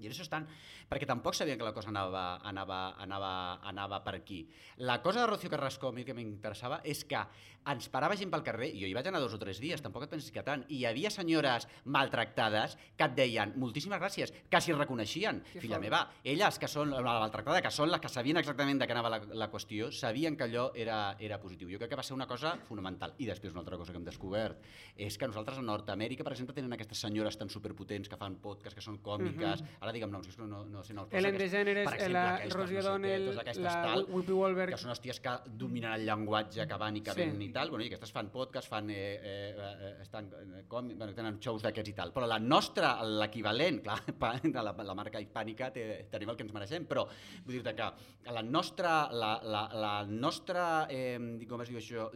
i 0.03 0.11
això 0.11 0.25
estan, 0.27 0.49
perquè 0.91 1.09
tampoc 1.09 1.37
sabien 1.39 1.59
que 1.61 1.67
la 1.67 1.75
cosa 1.77 1.93
anava, 1.93 2.25
anava, 2.49 2.81
anava, 3.03 3.33
anava 3.71 4.03
per 4.05 4.17
aquí. 4.19 4.43
La 4.83 5.01
cosa 5.03 5.23
de 5.23 5.31
Rocío 5.31 5.51
Carrasco, 5.51 5.89
a 5.89 5.97
mi 5.97 6.05
que 6.05 6.17
m'interessava, 6.17 6.81
és 6.85 7.05
que 7.05 7.23
ens 7.67 7.89
parava 7.89 8.17
gent 8.19 8.31
pel 8.33 8.43
carrer, 8.43 8.69
i 8.75 8.81
jo 8.81 8.87
hi 8.89 8.95
vaig 8.97 9.07
anar 9.07 9.21
dos 9.23 9.35
o 9.35 9.39
tres 9.39 9.61
dies, 9.63 9.81
tampoc 9.83 10.03
et 10.05 10.11
pensis 10.11 10.33
que 10.35 10.43
tant, 10.43 10.65
i 10.69 10.81
hi 10.81 10.87
havia 10.87 11.11
senyores 11.11 11.69
maltractades 11.85 12.77
que 12.99 13.05
et 13.07 13.15
deien 13.17 13.53
moltíssimes 13.61 14.01
gràcies, 14.03 14.33
que 14.51 14.61
s'hi 14.61 14.73
reconeixien. 14.75 15.43
Que 15.53 15.61
Filla 15.63 15.77
fort. 15.79 15.85
meva, 15.85 16.01
elles 16.25 16.59
que 16.59 16.69
són 16.69 16.91
la 16.91 17.03
maltractada, 17.23 17.61
que 17.63 17.71
són 17.71 17.91
les 17.93 18.01
que 18.03 18.09
sabien 18.11 18.37
exactament 18.41 18.81
de 18.81 18.87
què 18.89 18.93
anava 18.97 19.11
la, 19.15 19.21
la 19.39 19.49
qüestió, 19.53 19.91
sabien 19.93 20.37
que 20.37 20.45
allò 20.49 20.71
era, 20.75 21.17
era 21.21 21.39
positiu. 21.41 21.71
Jo 21.71 21.79
crec 21.79 21.91
que 21.93 21.97
va 22.01 22.03
ser 22.07 22.15
una 22.17 22.27
cosa 22.27 22.57
fonamental. 22.69 23.15
I 23.19 23.27
després 23.31 23.53
una 23.55 23.61
altra 23.63 23.77
cosa 23.79 23.93
que 23.93 23.99
hem 24.01 24.05
descobert 24.05 24.59
és 24.97 25.17
que 25.19 25.29
nosaltres 25.29 25.59
a 25.59 25.63
Nord-Amèrica, 25.63 26.25
per 26.25 26.33
exemple, 26.35 26.55
tenen 26.57 26.73
aquestes 26.75 26.99
senyores 26.99 27.39
tan 27.39 27.49
superpotents 27.53 28.09
que 28.11 28.17
fan 28.19 28.37
podcasts, 28.43 28.75
que 28.75 28.85
són 28.85 28.99
còmiques, 29.05 29.63
ara 29.81 29.93
digue'm 29.95 30.11
noms, 30.11 30.29
que 30.35 30.43
no, 30.49 30.65
no 30.67 30.83
sé 30.83 30.95
noms. 30.95 31.13
Ellen 31.13 31.39
DeGeneres, 31.39 31.87
la 31.87 32.39
què, 32.41 32.79
O'Donnell, 32.83 33.31
la 33.63 33.97
Whoopi 34.09 34.33
Goldberg. 34.33 34.73
que 34.75 34.81
són 34.81 34.91
les 34.91 35.01
ties 35.01 35.21
que 35.23 35.37
dominen 35.47 35.93
el 35.93 36.07
llenguatge 36.07 36.67
que 36.69 36.77
van 36.81 36.97
i 36.97 37.03
que 37.03 37.13
Sí. 37.13 37.21
venen 37.21 37.43
i 37.43 37.52
tal, 37.53 37.71
bueno, 37.71 37.85
i 37.85 37.91
aquestes 37.91 38.13
fan 38.13 38.31
podcast, 38.33 38.69
fan, 38.69 38.91
eh, 38.91 39.15
eh, 39.23 39.53
eh, 39.53 39.93
estan, 40.03 40.31
eh, 40.33 40.65
com, 40.69 40.89
bueno, 40.97 41.13
tenen 41.15 41.39
shows 41.41 41.63
d'aquests 41.63 41.93
i 41.93 41.95
tal, 41.99 42.13
però 42.13 42.27
la 42.27 42.39
nostra, 42.43 42.95
l'equivalent, 43.05 43.83
clar, 43.85 43.99
de 44.43 44.63
la, 44.65 44.73
la 44.73 44.95
marca 44.99 45.21
hispànica 45.23 45.71
té, 45.75 45.87
tenim 46.11 46.33
el 46.33 46.37
que 46.39 46.47
ens 46.47 46.55
mereixem, 46.57 46.87
però 46.91 47.07
vull 47.45 47.59
dir-te 47.59 47.75
que 47.79 47.91
la 48.33 48.43
nostra, 48.43 49.09
la, 49.13 49.35
la, 49.45 49.63
la 49.75 49.93
nostra 50.09 50.87
eh, 50.91 51.19
com 51.49 51.63
es 51.63 51.71
diu 51.73 51.79
això, 51.83 52.09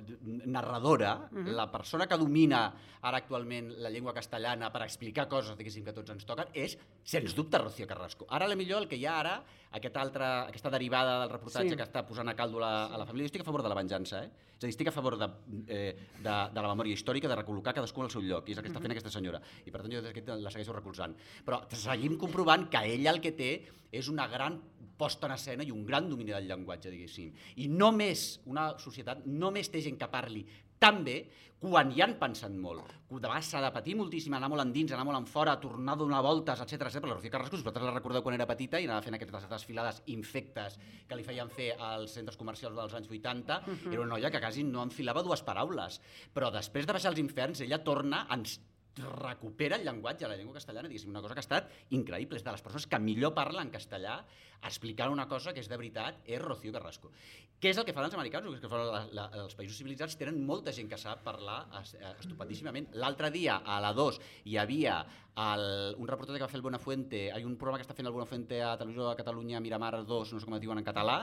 narradora, 0.46 1.14
Mhm. 1.30 1.52
la 1.54 1.70
persona 1.70 2.06
que 2.06 2.16
domina 2.18 2.72
ara 3.02 3.18
actualment 3.18 3.70
la 3.82 3.90
llengua 3.90 4.14
castellana 4.14 4.70
per 4.72 4.82
explicar 4.82 5.28
coses, 5.28 5.56
diguéssim, 5.56 5.84
que 5.84 5.92
tots 5.92 6.10
ens 6.10 6.24
toquen, 6.26 6.48
és, 6.54 6.76
sens 7.04 7.34
dubte, 7.34 7.58
Rocío 7.58 7.86
Carrasco. 7.86 8.26
Ara, 8.30 8.46
a 8.46 8.48
la 8.48 8.56
millor, 8.56 8.82
el 8.82 8.88
que 8.88 8.96
hi 8.96 9.06
ha 9.06 9.18
ara, 9.20 9.36
aquest 9.76 9.96
altre, 10.00 10.26
aquesta 10.50 10.70
derivada 10.72 11.20
del 11.22 11.30
reportatge 11.32 11.70
Sí. 11.74 11.76
que 11.76 11.84
està 11.86 12.02
posant 12.06 12.28
a 12.28 12.34
caldo 12.34 12.58
la, 12.62 12.86
a 12.86 12.98
la 12.98 13.06
família, 13.06 13.24
jo 13.26 13.32
estic 13.32 13.42
a 13.42 13.48
favor 13.48 13.62
de 13.62 13.68
la 13.72 13.78
venjança, 13.78 14.24
eh? 14.24 14.30
És 14.56 14.62
a 14.62 14.66
dir, 14.66 14.72
estic 14.72 14.88
a 14.88 14.92
favor 14.92 15.18
de, 15.20 15.28
eh, 15.68 15.96
de, 16.18 16.36
de 16.54 16.62
la 16.64 16.70
memòria 16.72 16.94
històrica, 16.96 17.28
de 17.28 17.36
recol·locar 17.36 17.74
cadascú 17.76 18.02
al 18.02 18.10
seu 18.10 18.22
lloc, 18.24 18.48
i 18.48 18.52
és 18.52 18.58
el 18.58 18.64
que 18.64 18.70
està 18.72 18.80
fent 18.80 18.94
aquesta 18.94 19.12
senyora. 19.12 19.40
I 19.66 19.70
per 19.70 19.82
tant 19.82 19.92
jo 19.92 20.00
la 20.40 20.50
segueixo 20.54 20.72
recolzant. 20.72 21.14
Però 21.44 21.60
seguim 21.76 22.16
comprovant 22.16 22.68
que 22.72 22.80
ella 22.94 23.12
el 23.12 23.20
que 23.20 23.32
té 23.36 23.50
és 23.92 24.08
una 24.08 24.26
gran 24.28 24.56
posta 24.96 25.28
en 25.28 25.34
escena 25.34 25.62
i 25.62 25.70
un 25.70 25.84
gran 25.84 26.08
domini 26.08 26.32
del 26.32 26.46
llenguatge, 26.48 26.88
diguéssim. 26.90 27.34
I 27.60 27.68
només 27.68 28.40
una 28.48 28.70
societat, 28.80 29.26
només 29.28 29.68
té 29.68 29.82
gent 29.84 29.98
que 30.00 30.08
parli 30.08 30.46
tan 30.78 31.02
bé 31.04 31.18
quan 31.58 31.88
hi 31.90 32.02
han 32.04 32.18
pensat 32.20 32.52
molt. 32.52 32.84
Que 33.08 33.16
de 33.16 33.22
vegades 33.28 33.48
s'ha 33.48 33.62
de 33.64 33.70
patir 33.72 33.94
moltíssim, 33.96 34.34
anar 34.36 34.50
molt 34.52 34.62
endins, 34.62 34.92
anar 34.92 35.06
molt 35.08 35.16
en 35.18 35.26
fora, 35.26 35.54
tornar 35.58 35.94
a 35.94 35.96
donar 35.96 36.20
voltes, 36.22 36.60
etc 36.60 36.82
etc. 36.90 37.06
La 37.06 37.14
Rocío 37.14 37.30
Carrasco, 37.30 37.56
vosaltres 37.56 37.86
la 37.86 37.94
recordeu 37.94 38.22
quan 38.22 38.34
era 38.34 38.46
petita 38.46 38.78
i 38.80 38.84
anava 38.84 39.02
fent 39.02 39.14
aquestes 39.16 39.48
desfilades 39.48 40.02
infectes 40.12 40.78
que 41.08 41.16
li 41.16 41.24
feien 41.24 41.48
fer 41.50 41.72
als 41.78 42.12
centres 42.18 42.36
comercials 42.36 42.76
dels 42.76 42.94
anys 42.94 43.08
80, 43.08 43.60
Mhm. 43.66 43.92
era 43.92 44.02
una 44.02 44.14
noia 44.16 44.30
que 44.30 44.40
quasi 44.40 44.64
no 44.64 44.82
enfilava 44.82 45.22
dues 45.22 45.42
paraules. 45.42 46.00
Però 46.34 46.50
després 46.52 46.86
de 46.86 46.92
baixar 46.92 47.10
els 47.10 47.20
inferns, 47.20 47.60
ella 47.62 47.82
torna, 47.82 48.26
ens 48.30 48.60
recupera 48.96 49.76
el 49.76 49.84
llenguatge, 49.84 50.26
la 50.26 50.36
llengua 50.36 50.54
castellana, 50.54 50.88
diguéssim, 50.88 51.10
una 51.10 51.20
cosa 51.20 51.34
que 51.34 51.40
ha 51.40 51.46
estat 51.46 51.70
increïble. 51.90 52.36
És 52.36 52.44
de 52.44 52.50
les 52.52 52.62
persones 52.62 52.86
que 52.86 52.98
millor 52.98 53.34
parla 53.34 53.62
en 53.62 53.70
castellà 53.70 54.24
explicant 54.62 55.12
una 55.12 55.28
cosa 55.28 55.52
que 55.52 55.60
és 55.60 55.68
de 55.68 55.76
veritat, 55.76 56.22
és 56.24 56.40
Rocío 56.40 56.72
Carrasco. 56.72 57.10
Què 57.56 57.70
és 57.72 57.78
el 57.80 57.86
que 57.88 57.92
fan 57.96 58.04
els 58.04 58.14
americans? 58.16 58.48
El 58.50 58.58
que 58.60 58.68
fan 58.68 58.82
la, 58.84 58.98
la, 59.16 59.22
els 59.42 59.56
països 59.56 59.78
civilitzats 59.80 60.18
tenen 60.20 60.42
molta 60.48 60.74
gent 60.76 60.90
que 60.90 60.98
sap 61.00 61.22
parlar 61.24 61.62
eh, 61.78 62.10
estupendíssimament. 62.20 62.90
L'altre 63.00 63.30
dia, 63.32 63.62
a 63.64 63.78
la 63.80 63.94
2, 63.96 64.18
hi 64.50 64.58
havia 64.60 64.98
el, 65.36 65.94
un 65.98 66.08
reportatge 66.08 66.38
que 66.38 66.46
va 66.46 66.50
fer 66.50 66.58
el 66.58 66.64
Buenafuente, 66.64 67.26
hi 67.28 67.30
ha 67.34 67.44
un 67.44 67.58
programa 67.60 67.78
que 67.78 67.84
està 67.84 67.94
fent 67.96 68.08
el 68.08 68.14
Buenafuente 68.14 68.62
a 68.64 68.76
Televisió 68.80 69.10
de 69.10 69.16
Catalunya, 69.18 69.60
Miramar 69.60 70.00
2, 70.06 70.32
no 70.32 70.40
sé 70.40 70.48
com 70.48 70.56
es 70.56 70.62
diuen 70.62 70.80
en 70.80 70.86
català, 70.86 71.18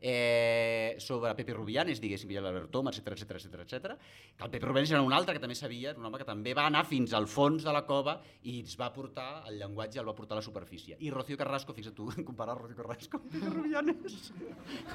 eh, 0.00 0.96
sobre 1.00 1.32
Pepe 1.34 1.54
Rubianes, 1.56 2.00
diguéssim, 2.02 2.30
i 2.30 2.36
l'Albert 2.36 2.68
Tom, 2.74 2.90
etc 2.90 3.14
etc 3.14 3.38
etc 3.38 3.62
etc. 3.64 3.94
Que 4.36 4.44
el 4.44 4.50
Pepe 4.52 4.66
Rubianes 4.66 4.92
era 4.92 5.00
un 5.02 5.14
altre 5.16 5.32
que 5.32 5.40
també 5.40 5.56
sabia, 5.56 5.94
un 5.96 6.04
home 6.04 6.20
que 6.20 6.28
també 6.28 6.52
va 6.54 6.66
anar 6.68 6.84
fins 6.84 7.14
al 7.16 7.26
fons 7.30 7.64
de 7.64 7.72
la 7.72 7.86
cova 7.88 8.18
i 8.42 8.58
ens 8.60 8.76
va 8.80 8.90
portar, 8.92 9.46
el 9.48 9.56
llenguatge 9.62 10.02
el 10.02 10.08
va 10.08 10.14
portar 10.18 10.36
a 10.36 10.42
la 10.42 10.44
superfície. 10.44 10.98
I 11.00 11.10
Rocío 11.10 11.40
Carrasco, 11.40 11.72
fixa't 11.72 11.96
tu, 11.96 12.10
comparar 12.28 12.58
Rocío 12.60 12.76
Carrasco 12.82 13.22
amb 13.22 13.32
Pilar 13.32 13.54
Rubianes. 13.54 14.18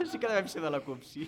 Sí 0.09 0.22
que 0.22 0.30
devem 0.30 0.47
ser 0.49 0.61
de 0.61 0.70
la 0.70 0.84
CUP, 0.86 1.01
sí. 1.07 1.26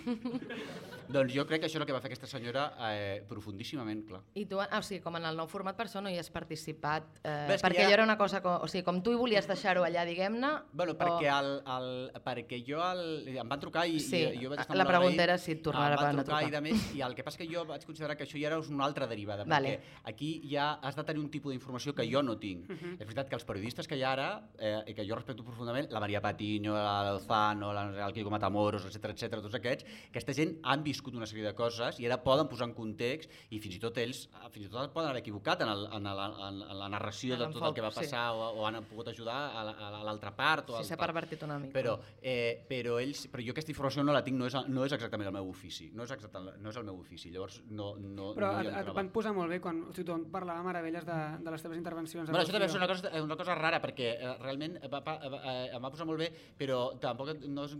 doncs 1.14 1.34
jo 1.34 1.46
crec 1.48 1.64
que 1.64 1.70
això 1.70 1.80
és 1.80 1.82
el 1.82 1.88
que 1.90 1.96
va 1.96 2.02
fer 2.04 2.12
aquesta 2.12 2.30
senyora 2.30 2.68
eh, 2.92 3.22
profundíssimament, 3.26 4.06
clar. 4.06 4.22
I 4.38 4.46
tu, 4.46 4.62
o 4.62 4.82
sigui, 4.86 5.02
com 5.02 5.18
en 5.18 5.26
el 5.26 5.38
nou 5.38 5.50
format 5.50 5.74
per 5.78 5.88
això 5.88 6.02
no 6.04 6.12
hi 6.12 6.20
has 6.22 6.30
participat, 6.30 7.18
eh, 7.24 7.31
És 7.52 7.60
que 7.62 7.68
perquè 7.68 7.82
ja- 7.82 7.88
ja... 7.88 7.94
era 7.98 8.04
una 8.04 8.16
cosa, 8.18 8.40
com, 8.44 8.60
o 8.62 8.68
sigui, 8.68 8.84
com 8.86 9.00
tu 9.02 9.12
hi 9.12 9.18
volies 9.20 9.46
deixar-ho 9.48 9.84
allà, 9.86 10.04
diguem-ne, 10.08 10.50
Bueno, 10.72 10.94
perquè, 10.98 11.28
el, 11.32 11.50
el, 11.76 11.88
perquè 12.24 12.60
jo 12.66 12.80
el, 12.84 13.28
em 13.36 13.48
van 13.48 13.60
trucar 13.60 13.86
i, 13.88 13.98
Sí, 14.00 14.20
i 14.36 14.42
jo 14.42 14.50
vaig 14.52 14.60
estar 14.64 14.76
la 14.76 14.86
pregunta 14.88 15.22
era 15.24 15.38
si 15.38 15.52
et 15.56 15.62
tornarà 15.64 15.96
van 15.96 16.18
a 16.18 16.24
trucar 16.24 16.40
trucar. 16.42 16.48
i 16.48 16.50
de 16.56 16.60
més, 16.60 16.86
i 16.96 17.02
el 17.06 17.14
que 17.14 17.24
passa 17.24 17.38
que 17.38 17.48
jo 17.50 17.64
vaig 17.68 17.84
considerar 17.88 18.16
que 18.16 18.24
això 18.26 18.38
ja 18.40 18.48
era 18.52 18.58
una 18.60 18.84
altra 18.84 19.06
derivada, 19.06 19.44
Vale. 19.44 19.76
perquè 19.78 20.08
aquí 20.12 20.30
ja 20.50 20.72
has 20.82 20.96
de 20.96 21.04
tenir 21.04 21.22
un 21.22 21.30
tipus 21.30 21.52
d'informació 21.52 21.94
que 21.94 22.06
jo 22.10 22.22
no 22.22 22.38
tinc. 22.38 22.68
Mhm. 22.68 22.94
És 23.00 23.06
veritat 23.06 23.28
que 23.28 23.36
els 23.36 23.44
periodistes 23.44 23.88
que 23.88 23.96
hi 23.96 24.02
ha 24.02 24.12
ara, 24.12 24.28
eh, 24.58 24.82
i 24.86 24.94
que 24.94 25.06
jo 25.08 25.14
respecto 25.14 25.44
profundament, 25.44 25.90
la 25.92 26.00
Maria 26.00 26.20
Patiño, 26.20 26.74
la 26.74 27.12
Lozano, 27.12 27.72
la, 27.72 28.06
el 28.06 28.12
Quico 28.12 28.30
Matamoros, 28.30 28.84
etc 28.86 29.10
etc, 29.12 29.40
tots 29.42 29.54
aquests, 29.54 29.84
aquesta 30.10 30.32
gent 30.34 30.56
han 30.64 30.82
viscut 30.82 31.14
una 31.14 31.26
sèrie 31.26 31.44
de 31.44 31.54
coses 31.54 31.98
i 32.00 32.06
ara 32.06 32.18
poden 32.22 32.48
posar 32.48 32.68
en 32.68 32.74
context 32.74 33.30
i 33.50 33.58
fins 33.62 33.76
i 33.76 33.78
tot 33.78 33.96
ells 33.98 34.26
eh, 34.32 34.48
fins 34.50 34.66
i 34.66 34.68
tot 34.68 34.92
poden 34.92 35.10
haver 35.10 35.22
equivocat 35.22 35.60
en, 35.62 35.68
el, 35.68 35.86
en, 35.92 36.06
el, 36.06 36.18
en, 36.48 36.62
en 36.70 36.78
la 36.78 36.88
narració 36.88 37.21
En 37.30 37.38
de 37.38 37.46
tot 37.52 37.62
el 37.68 37.74
que 37.74 37.80
va 37.80 37.90
sí. 37.90 38.00
passar 38.00 38.32
o, 38.32 38.48
o 38.58 38.66
han 38.66 38.82
pogut 38.84 39.08
ajudar 39.08 39.36
a 39.54 39.64
la- 39.64 39.76
a 40.00 40.02
l'altra 40.04 40.34
part. 40.34 40.70
O 40.70 40.72
si 40.74 40.78
al 40.78 40.84
s'ha 40.84 40.96
pervertit 40.96 41.42
una 41.44 41.58
mica. 41.58 41.72
Però, 41.72 41.98
eh, 42.20 42.64
però, 42.68 42.98
ells, 43.00 43.28
però 43.30 43.44
jo 43.44 43.52
aquesta 43.52 43.70
informació 43.70 44.02
no 44.02 44.12
la 44.12 44.24
tinc, 44.24 44.36
no 44.38 44.46
és, 44.46 44.54
no 44.68 44.84
és 44.84 44.92
exactament 44.92 45.28
el 45.28 45.32
meu 45.34 45.48
ofici, 45.48 45.90
no 45.94 46.02
és, 46.04 46.10
exactament, 46.10 46.56
no 46.60 46.70
és 46.70 46.76
el 46.76 46.84
meu 46.84 46.98
ofici, 46.98 47.30
llavors 47.30 47.62
no, 47.70 47.94
no, 47.96 48.32
Però 48.34 48.50
no 48.52 48.58
et, 48.60 48.64
hi 48.64 48.68
et 48.68 48.74
entrava. 48.78 48.92
van 48.98 49.10
posar 49.12 49.32
molt 49.32 49.50
bé 49.50 49.60
quan 49.60 49.82
o 49.84 49.92
sigui, 49.92 50.06
tu 50.06 50.18
parlava 50.32 50.62
meravelles 50.62 51.04
de, 51.06 51.18
de 51.44 51.50
les 51.50 51.62
teves 51.62 51.78
intervencions. 51.78 52.28
Bueno, 52.30 52.42
això 52.44 52.52
també 52.52 52.66
és 52.66 52.74
una 52.74 52.88
cosa, 52.88 53.10
una 53.22 53.36
cosa 53.36 53.54
rara, 53.54 53.80
perquè 53.80 54.16
eh, 54.18 54.34
realment 54.40 54.78
va, 54.90 55.00
va, 55.00 55.18
eh, 55.22 55.70
em 55.76 55.82
va 55.84 55.90
posar 55.90 56.06
molt 56.06 56.18
bé, 56.18 56.30
però 56.58 56.98
tampoc 56.98 57.36
no 57.46 57.64
és 57.68 57.76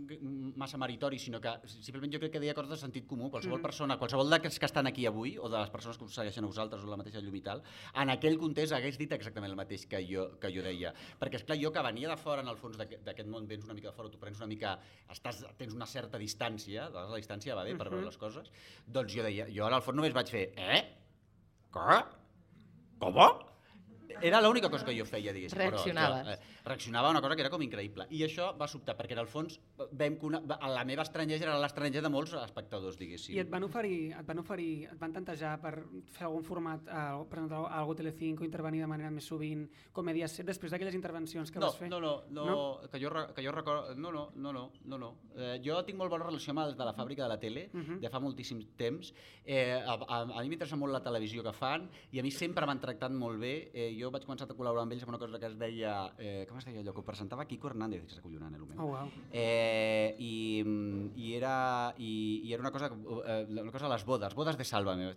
massa 0.55 0.77
meritori, 0.77 1.19
sinó 1.19 1.41
que 1.41 1.49
simplement 1.67 2.13
jo 2.13 2.19
crec 2.19 2.31
que 2.33 2.39
deia 2.39 2.53
coses 2.53 2.69
de 2.69 2.77
sentit 2.77 3.07
comú. 3.07 3.29
Qualsevol 3.31 3.57
Mhm. 3.59 3.63
persona, 3.63 3.97
qualsevol 3.97 4.29
d'aquests 4.29 4.59
que 4.59 4.65
estan 4.65 4.87
aquí 4.87 5.05
avui, 5.05 5.37
o 5.37 5.49
de 5.49 5.57
les 5.59 5.69
persones 5.69 5.97
que 5.97 6.03
us 6.05 6.13
segueixen 6.13 6.43
a 6.43 6.47
vosaltres, 6.47 6.83
o 6.83 6.87
la 6.87 6.97
mateixa 6.97 7.19
llum 7.19 7.35
i 7.35 7.41
tal, 7.41 7.63
en 7.95 8.09
aquell 8.09 8.37
context 8.37 8.73
hagués 8.73 8.97
dit 8.97 9.11
exactament 9.11 9.32
el 9.41 9.55
mateix 9.55 9.85
que 9.89 10.05
jo, 10.05 10.37
que 10.39 10.51
jo 10.53 10.61
deia. 10.61 10.93
Perquè, 11.19 11.35
és 11.35 11.43
clar 11.43 11.57
jo 11.57 11.71
que 11.71 11.81
venia 11.81 12.09
de 12.09 12.17
fora, 12.17 12.41
en 12.41 12.47
el 12.47 12.57
fons 12.57 12.77
d'aquest 12.77 13.27
món, 13.27 13.47
vens 13.47 13.65
una 13.65 13.73
mica 13.73 13.89
de 13.89 13.93
fora, 13.95 14.09
tu 14.09 14.19
prens 14.19 14.37
una 14.37 14.47
mica, 14.47 14.77
estàs, 15.09 15.43
tens 15.57 15.73
una 15.73 15.85
certa 15.85 16.17
distància, 16.19 16.85
de 16.85 16.93
vegades 16.93 17.09
la 17.11 17.17
distància 17.17 17.55
va 17.55 17.63
bé 17.63 17.75
per 17.75 17.87
Mhm. 17.87 17.93
veure 17.95 18.05
les 18.05 18.17
coses, 18.17 18.51
doncs 18.85 19.13
jo 19.13 19.23
deia, 19.23 19.47
jo 19.49 19.65
en 19.67 19.73
el 19.73 19.81
fons 19.81 19.95
només 19.95 20.13
vaig 20.13 20.29
fer, 20.29 20.53
eh? 20.57 20.83
Què? 21.71 22.05
Com? 22.99 23.17
Era 24.21 24.39
l'única 24.41 24.69
cosa 24.69 24.85
que 24.85 24.93
jo 24.97 25.05
feia, 25.05 25.33
diguéssim. 25.33 25.57
Reaccionaves. 25.57 26.27
Però, 26.27 26.35
jo, 26.37 26.41
eh, 26.43 26.52
reaccionava 26.65 27.07
a 27.07 27.11
una 27.11 27.21
cosa 27.21 27.35
que 27.35 27.41
era 27.41 27.49
com 27.49 27.61
increïble. 27.61 28.05
I 28.09 28.23
això 28.23 28.51
va 28.57 28.67
sobtar, 28.67 28.95
perquè 28.97 29.13
en 29.13 29.19
el 29.19 29.27
fons 29.27 29.59
vam, 29.91 30.15
cona- 30.17 30.39
va- 30.47 30.59
la 30.69 30.83
meva 30.85 31.03
estrangesa 31.03 31.43
era 31.45 31.57
l'estranger 31.59 32.01
de 32.01 32.09
molts 32.09 32.33
espectadors, 32.33 32.97
diguéssim. 32.97 33.35
I 33.35 33.39
et 33.39 33.49
van 33.49 33.63
oferir, 33.63 34.13
et 34.13 34.25
van 34.25 34.39
oferir, 34.39 34.85
et 34.91 34.99
van 34.99 35.11
tantejar 35.13 35.59
per 35.61 35.83
fer 36.11 36.25
algun 36.27 36.43
format, 36.43 36.87
eh, 36.87 37.25
presentar 37.29 37.65
algo 37.71 37.95
Telecinco, 37.95 38.43
intervenir 38.45 38.81
de 38.81 38.87
manera 38.87 39.11
més 39.11 39.25
sovint, 39.25 39.67
com 39.91 40.07
a 40.07 40.27
set, 40.27 40.45
després 40.45 40.71
d'aquelles 40.71 40.95
intervencions 40.95 41.51
que 41.51 41.59
no, 41.59 41.65
vas 41.67 41.75
fer? 41.77 41.89
no, 41.89 41.99
no, 41.99 42.23
no, 42.29 42.79
Que, 42.91 42.99
jo, 42.99 43.09
que 43.35 43.43
jo 43.43 43.51
recordo... 43.51 43.95
No, 43.95 44.11
no, 44.11 44.31
no, 44.35 44.51
no, 44.53 44.71
no, 44.85 44.97
no. 44.97 45.17
Eh, 45.35 45.59
jo 45.63 45.83
tinc 45.83 45.97
molt 45.97 46.09
bona 46.11 46.25
relació 46.25 46.51
amb 46.51 46.59
els 46.59 46.77
de 46.77 46.85
la 46.85 46.93
fàbrica 46.93 47.23
de 47.23 47.29
la 47.29 47.39
tele, 47.39 47.69
Mhm. 47.73 47.99
de 47.99 48.09
fa 48.09 48.19
moltíssim 48.19 48.61
temps. 48.77 49.13
Eh, 49.45 49.73
a, 49.73 49.93
a, 49.93 50.21
a 50.21 50.41
mi 50.43 50.49
m'interessa 50.49 50.75
molt 50.77 50.93
la 50.93 51.01
televisió 51.01 51.43
que 51.43 51.51
fan 51.53 51.89
i 52.11 52.19
a 52.19 52.23
mi 52.23 52.31
sempre 52.31 52.65
m'han 52.65 52.79
tractat 52.79 53.11
molt 53.11 53.39
bé. 53.39 53.71
Eh, 53.73 53.95
jo 53.99 54.09
vaig 54.11 54.23
començar 54.25 54.45
a 54.49 54.53
col·laborar 54.55 54.83
amb 54.83 54.91
ells 54.93 55.03
amb 55.03 55.09
una 55.09 55.19
cosa 55.19 55.39
que 55.39 55.45
es 55.47 55.57
deia... 55.57 56.13
Eh, 56.17 56.45
com 56.53 56.61
es 56.61 56.67
deia 56.69 56.83
allò? 56.83 56.93
Que 56.93 57.01
ho 57.01 57.05
presentava 57.07 57.47
Quico 57.49 57.69
Hernández, 57.69 58.03
que 58.05 58.13
és 58.13 58.19
acollonant, 58.21 58.53
el 58.53 58.61
moment. 58.61 58.81
Oh, 58.83 58.91
wow. 58.93 59.09
Eh, 59.33 60.13
i, 60.21 60.61
mm, 60.61 61.07
i, 61.17 61.31
era, 61.39 61.55
i, 61.97 62.11
i 62.45 62.53
era 62.53 62.61
una 62.61 62.71
cosa, 62.75 62.91
eh, 62.93 63.39
una 63.49 63.73
cosa 63.73 63.89
a 63.89 63.93
les 63.95 64.05
bodes, 64.05 64.35
bodes 64.37 64.59
de 64.59 64.67
Sálvame. 64.69 65.09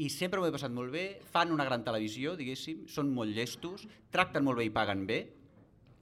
I 0.00 0.08
sempre 0.14 0.40
m'ho 0.40 0.48
he 0.48 0.54
passat 0.54 0.72
molt 0.72 0.92
bé, 0.94 1.04
fan 1.34 1.52
una 1.52 1.68
gran 1.68 1.84
televisió, 1.84 2.32
diguéssim, 2.38 2.86
són 2.88 3.12
molt 3.12 3.36
llestos, 3.36 3.84
tracten 4.14 4.46
molt 4.46 4.62
bé 4.62 4.70
i 4.70 4.72
paguen 4.72 5.04
bé, 5.10 5.20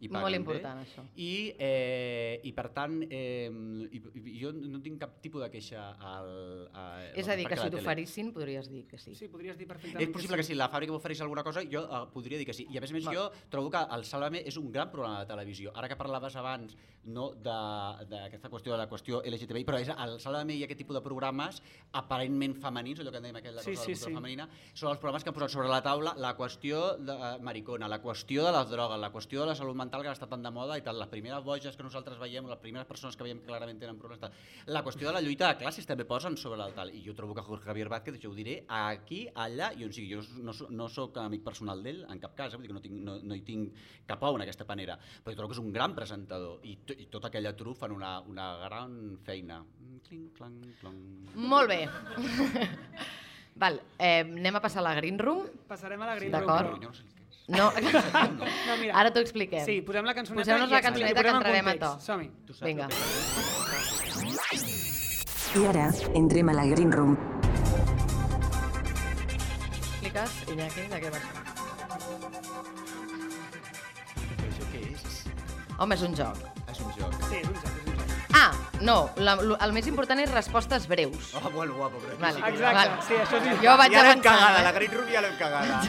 i 0.01 0.09
paguen 0.09 0.23
Molt 0.23 0.35
bé. 0.35 0.39
important, 0.39 0.81
això. 0.85 1.03
I, 1.17 1.55
eh, 1.59 2.41
i 2.45 2.53
per 2.55 2.69
tant, 2.71 3.01
eh, 3.11 3.51
i, 3.91 4.01
i 4.15 4.35
jo 4.41 4.53
no 4.55 4.79
tinc 4.85 5.01
cap 5.01 5.17
tipus 5.21 5.43
de 5.43 5.49
queixa 5.51 5.89
al, 5.99 6.69
a, 6.73 6.85
És 7.19 7.27
a 7.29 7.35
dir, 7.35 7.47
que 7.51 7.57
si 7.59 7.71
t'oferissin 7.73 8.33
podries 8.33 8.69
dir 8.71 8.85
que 8.87 8.99
sí. 8.99 9.15
Sí, 9.19 9.27
podries 9.29 9.59
dir 9.59 9.67
perfectament 9.67 10.07
És 10.07 10.13
possible 10.15 10.37
que 10.39 10.45
si 10.47 10.55
la 10.55 10.69
fàbrica 10.71 10.93
m'oferís 10.95 11.21
alguna 11.25 11.43
cosa, 11.43 11.65
jo 11.67 11.83
uh, 11.83 12.05
podria 12.15 12.39
dir 12.39 12.47
que 12.47 12.55
sí. 12.55 12.69
I 12.71 12.79
a 12.79 12.81
més 12.85 12.93
a 12.93 12.95
més 12.95 13.05
Val. 13.09 13.17
jo 13.17 13.27
trobo 13.51 13.71
que 13.75 13.83
el 13.97 14.05
Sálvame 14.05 14.45
és 14.47 14.57
un 14.57 14.71
gran 14.71 14.91
programa 14.93 15.25
de 15.25 15.27
televisió. 15.33 15.73
Ara 15.75 15.89
que 15.91 15.97
parlaves 15.99 16.37
abans 16.37 16.77
no, 17.05 17.33
de- 17.35 18.07
d'aquesta 18.13 18.49
qüestió 18.53 18.73
de 18.73 18.79
la 18.79 18.89
qüestió 18.89 19.23
LGTBI, 19.25 19.65
però 19.65 19.81
és 19.83 19.89
el 19.91 20.21
Sálvame 20.21 20.55
i 20.55 20.63
aquest 20.63 20.79
tipus 20.79 20.95
de 20.95 21.03
programes 21.03 21.61
aparentment 21.93 22.55
femenins, 22.63 23.01
allò 23.01 23.11
que 23.11 23.19
en 23.19 23.27
dèiem 23.29 23.37
aquella 23.43 23.63
Sí, 23.67 23.73
cosa 23.75 23.83
sí, 23.85 23.93
de 23.93 23.95
la 23.95 23.99
cultura 23.99 24.11
sí. 24.11 24.15
femenina, 24.15 24.49
són 24.75 24.91
els 24.93 25.01
programes 25.03 25.25
que 25.25 25.31
han 25.31 25.35
posat 25.35 25.51
sobre 25.57 25.69
la 25.73 25.83
taula 25.83 26.15
la 26.17 26.37
qüestió 26.39 26.97
de 27.03 27.15
uh, 27.19 27.43
maricona, 27.43 27.89
la 27.89 28.01
qüestió 28.03 28.45
de 28.47 28.53
les 28.53 28.71
drogues, 28.71 29.01
la 29.01 29.11
qüestió 29.11 29.41
de 29.41 29.47
la 29.47 29.55
salut 29.59 29.75
mental 29.75 29.87
que 29.91 30.13
està 30.13 30.29
tan 30.29 30.43
de 30.43 30.51
moda 30.55 30.77
i 30.79 30.83
tal, 30.85 30.99
les 31.01 31.11
primeres 31.11 31.45
boges 31.45 31.77
que 31.77 31.85
nosaltres 31.85 32.19
veiem, 32.21 32.47
les 32.49 32.61
primeres 32.63 32.87
persones 32.89 33.17
que 33.17 33.25
veiem 33.27 33.41
clarament 33.47 33.81
tenen 33.81 33.99
problemes, 33.99 34.21
tal. 34.21 34.33
la 34.67 34.83
qüestió 34.85 35.09
de 35.09 35.15
la 35.15 35.23
lluita 35.25 35.49
de 35.49 35.59
classes 35.63 35.87
també 35.87 36.05
posen 36.05 36.37
sobre 36.37 36.63
el 36.65 36.75
tal, 36.75 36.93
i 36.95 37.03
jo 37.05 37.15
trobo 37.15 37.35
que 37.35 37.43
Jorge 37.43 37.65
Javier 37.67 37.89
Vázquez, 37.89 38.19
això 38.19 38.31
ho 38.31 38.37
diré 38.37 38.65
aquí, 38.69 39.27
allà, 39.35 39.73
i 39.77 39.85
on 39.85 39.93
sigui, 39.93 40.15
jo 40.15 40.23
no, 40.45 40.55
no 40.71 40.89
sóc 40.89 41.19
amic 41.23 41.45
personal 41.45 41.83
d'ell, 41.83 42.05
en 42.09 42.21
cap 42.23 42.37
cas, 42.39 42.53
eh? 42.53 42.57
vull 42.57 42.67
dir 42.67 42.73
que 42.73 42.79
no, 42.79 42.85
tinc, 42.85 42.99
no, 43.05 43.19
no 43.23 43.39
hi 43.39 43.45
tinc 43.47 43.87
cap 44.09 44.23
ou 44.29 44.39
en 44.39 44.47
aquesta 44.47 44.67
panera, 44.69 44.99
però 45.23 45.35
jo 45.35 45.43
trobo 45.43 45.53
que 45.53 45.59
és 45.59 45.65
un 45.65 45.73
gran 45.73 45.97
presentador, 45.99 46.61
i, 46.65 46.79
i 46.97 47.09
tota 47.13 47.33
aquella 47.33 47.55
trup 47.57 47.79
fan 47.81 47.95
una, 47.95 48.19
una 48.29 48.51
gran 48.65 48.99
feina. 49.25 49.63
Cling, 50.09 50.29
clang, 50.37 50.61
clang. 50.81 51.01
Molt 51.35 51.73
bé. 51.73 51.83
Val, 53.59 53.81
eh, 53.99 54.21
anem 54.23 54.57
a 54.57 54.61
passar 54.63 54.81
a 54.81 54.87
la 54.87 54.95
Green 54.95 55.19
Room. 55.19 55.47
Passarem 55.67 56.03
a 56.03 56.07
la 56.07 56.15
Green 56.15 56.31
D'acord. 56.33 56.71
Room. 56.71 56.81
Jo 56.83 56.91
no. 57.49 57.71
No, 57.73 57.73
No, 58.69 58.77
mira. 58.79 58.95
ara 59.01 59.11
t'ho 59.11 59.23
expliquem. 59.25 59.65
Sí, 59.65 59.81
posem 59.83 60.05
la 60.05 60.15
cançoneta 60.15 60.45
Poseu-nos 60.45 60.71
i 60.71 60.77
la 60.77 60.83
cançoneta 60.85 61.11
i 61.11 61.15
que 61.15 61.23
posem 61.23 61.35
en 61.35 61.41
entrarem 61.41 61.71
a 61.73 61.75
to. 61.81 61.91
Som-hi. 62.05 62.29
Tu 62.47 62.53
saps 62.55 62.67
Vinga. 62.69 62.89
I 65.59 65.65
ara 65.73 65.87
entrem 66.21 66.53
a 66.53 66.57
la 66.61 66.67
Green 66.71 66.93
Room. 66.93 67.17
Expliques, 69.89 70.39
Iñaki, 70.53 70.87
de 70.93 71.03
què 71.03 71.11
va 71.17 71.19
això? 71.19 71.35
Això 74.53 74.71
què 74.71 74.85
és? 74.93 75.21
Home, 75.79 75.99
és 75.99 76.07
un 76.07 76.17
joc. 76.21 76.49
És 76.69 76.85
un 76.85 76.97
joc. 77.01 77.23
Sí, 77.31 77.43
és 77.43 77.49
un 77.49 77.63
joc. 77.65 77.88
Ah, 78.41 78.53
no, 78.83 79.11
la, 79.17 79.35
lo- 79.43 79.57
el 79.59 79.73
més 79.75 79.87
important 79.91 80.21
és 80.23 80.31
respostes 80.31 80.87
breus. 80.87 81.33
Oh, 81.35 81.51
bueno, 81.51 81.75
guapo, 81.75 81.99
però 81.99 82.19
Vale. 82.21 82.37
sí. 82.39 82.43
Exacte, 82.53 82.89
Val. 82.89 83.03
sí, 83.03 83.15
això 83.15 83.41
sí. 83.43 83.57
Jo 83.65 83.77
vaig 83.81 83.93
ja 83.93 84.05
l'hem 84.07 84.21
cagada, 84.23 84.61
eh? 84.61 84.65
la 84.69 84.73
Green 84.77 84.93
Room 84.95 85.09
ja 85.13 85.21
l'hem 85.25 85.37
cagada. 85.41 85.81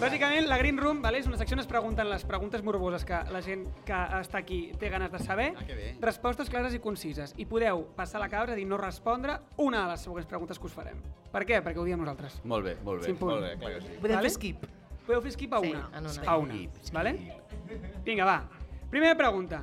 Bàsicament, 0.00 0.46
la 0.48 0.56
Green 0.56 0.78
Room 0.80 1.02
vale, 1.04 1.18
és 1.20 1.26
una 1.28 1.36
secció 1.36 1.54
on 1.54 1.60
es 1.60 1.66
pregunten 1.68 2.08
les 2.08 2.22
preguntes 2.24 2.62
morboses 2.64 3.04
que 3.04 3.18
la 3.34 3.42
gent 3.44 3.66
que 3.84 3.92
està 4.20 4.38
aquí 4.40 4.60
té 4.80 4.88
ganes 4.88 5.12
de 5.12 5.18
saber. 5.20 5.50
Ah. 5.58 5.66
Respostes 6.00 6.48
clares 6.48 6.72
i 6.74 6.80
concises. 6.80 7.34
I 7.36 7.44
podeu 7.50 7.82
passar 7.96 8.22
la 8.22 8.30
cabra, 8.32 8.54
a 8.54 8.56
dir, 8.56 8.64
no 8.66 8.78
respondre 8.80 9.36
una 9.60 9.82
de 9.84 9.90
les 9.92 10.00
següents 10.06 10.26
preguntes 10.30 10.58
que 10.58 10.66
us 10.70 10.72
farem. 10.72 11.02
Per 11.30 11.44
què? 11.44 11.60
Perquè 11.62 11.76
ho 11.78 11.84
diem 11.84 12.00
nosaltres. 12.00 12.40
Molt 12.44 12.64
bé, 12.70 12.76
molt 12.82 13.04
bé, 13.04 13.12
molt 13.20 13.42
bé, 13.44 13.52
clar 13.60 13.74
que 13.76 13.82
sí. 13.84 13.98
Podem 14.00 14.16
Vale? 14.16 14.30
fer 14.30 14.34
skip. 14.38 14.64
Podeu 15.06 15.22
fer 15.28 15.32
skip 15.36 15.52
a 15.52 15.60
Sí, 15.60 15.74
una. 15.74 15.86
una. 16.00 16.16
A 16.32 16.36
una. 16.38 16.54
Skip, 16.54 16.92
Vale? 16.96 17.14
Vinga, 18.06 18.24
va. 18.24 18.38
Primera 18.90 19.14
pregunta. 19.18 19.62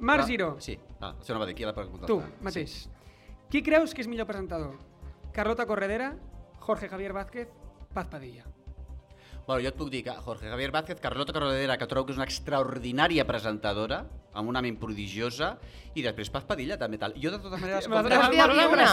Marc 0.00 0.26
Giró, 0.26 0.56
Sí, 0.60 0.78
ah, 1.00 1.14
això 1.14 1.34
no 1.34 1.40
va 1.40 1.46
dir, 1.46 1.56
qui 1.58 1.66
la 1.66 1.74
pregunta? 1.76 2.06
tu 2.06 2.20
mateix. 2.44 2.86
Qui 3.48 3.62
creus 3.64 3.94
que 3.94 4.04
és 4.04 4.10
millor 4.10 4.28
presentador? 4.28 4.76
Carlota 5.32 5.66
Corredera, 5.66 6.12
Jorge 6.60 6.88
Javier 6.88 7.12
Vázquez, 7.16 7.48
Paz 7.94 8.06
Padilla. 8.06 8.44
Bueno, 9.48 9.62
jo 9.64 9.70
et 9.70 9.76
puc 9.78 9.88
dir 9.88 10.02
que 10.04 10.12
Jorge 10.12 10.50
Javier 10.50 10.70
Vázquez, 10.70 11.00
Carlota 11.00 11.32
Corredera, 11.32 11.78
que 11.80 11.86
trobo 11.88 12.04
que 12.04 12.12
és 12.12 12.18
una 12.20 12.26
extraordinària 12.28 13.24
presentadora, 13.24 14.02
amb 14.36 14.52
una 14.52 14.60
ment 14.60 14.76
prodigiosa, 14.76 15.54
i 15.96 16.04
després 16.04 16.28
Paz 16.34 16.44
Padilla 16.44 16.76
també 16.76 17.00
tal. 17.00 17.16
Jo 17.16 17.32
de 17.32 17.40
totes 17.40 17.62
maneres... 17.62 17.88
Que- 17.88 17.96
al 17.96 18.12
Hòstia, 18.18 18.68
una. 18.68 18.90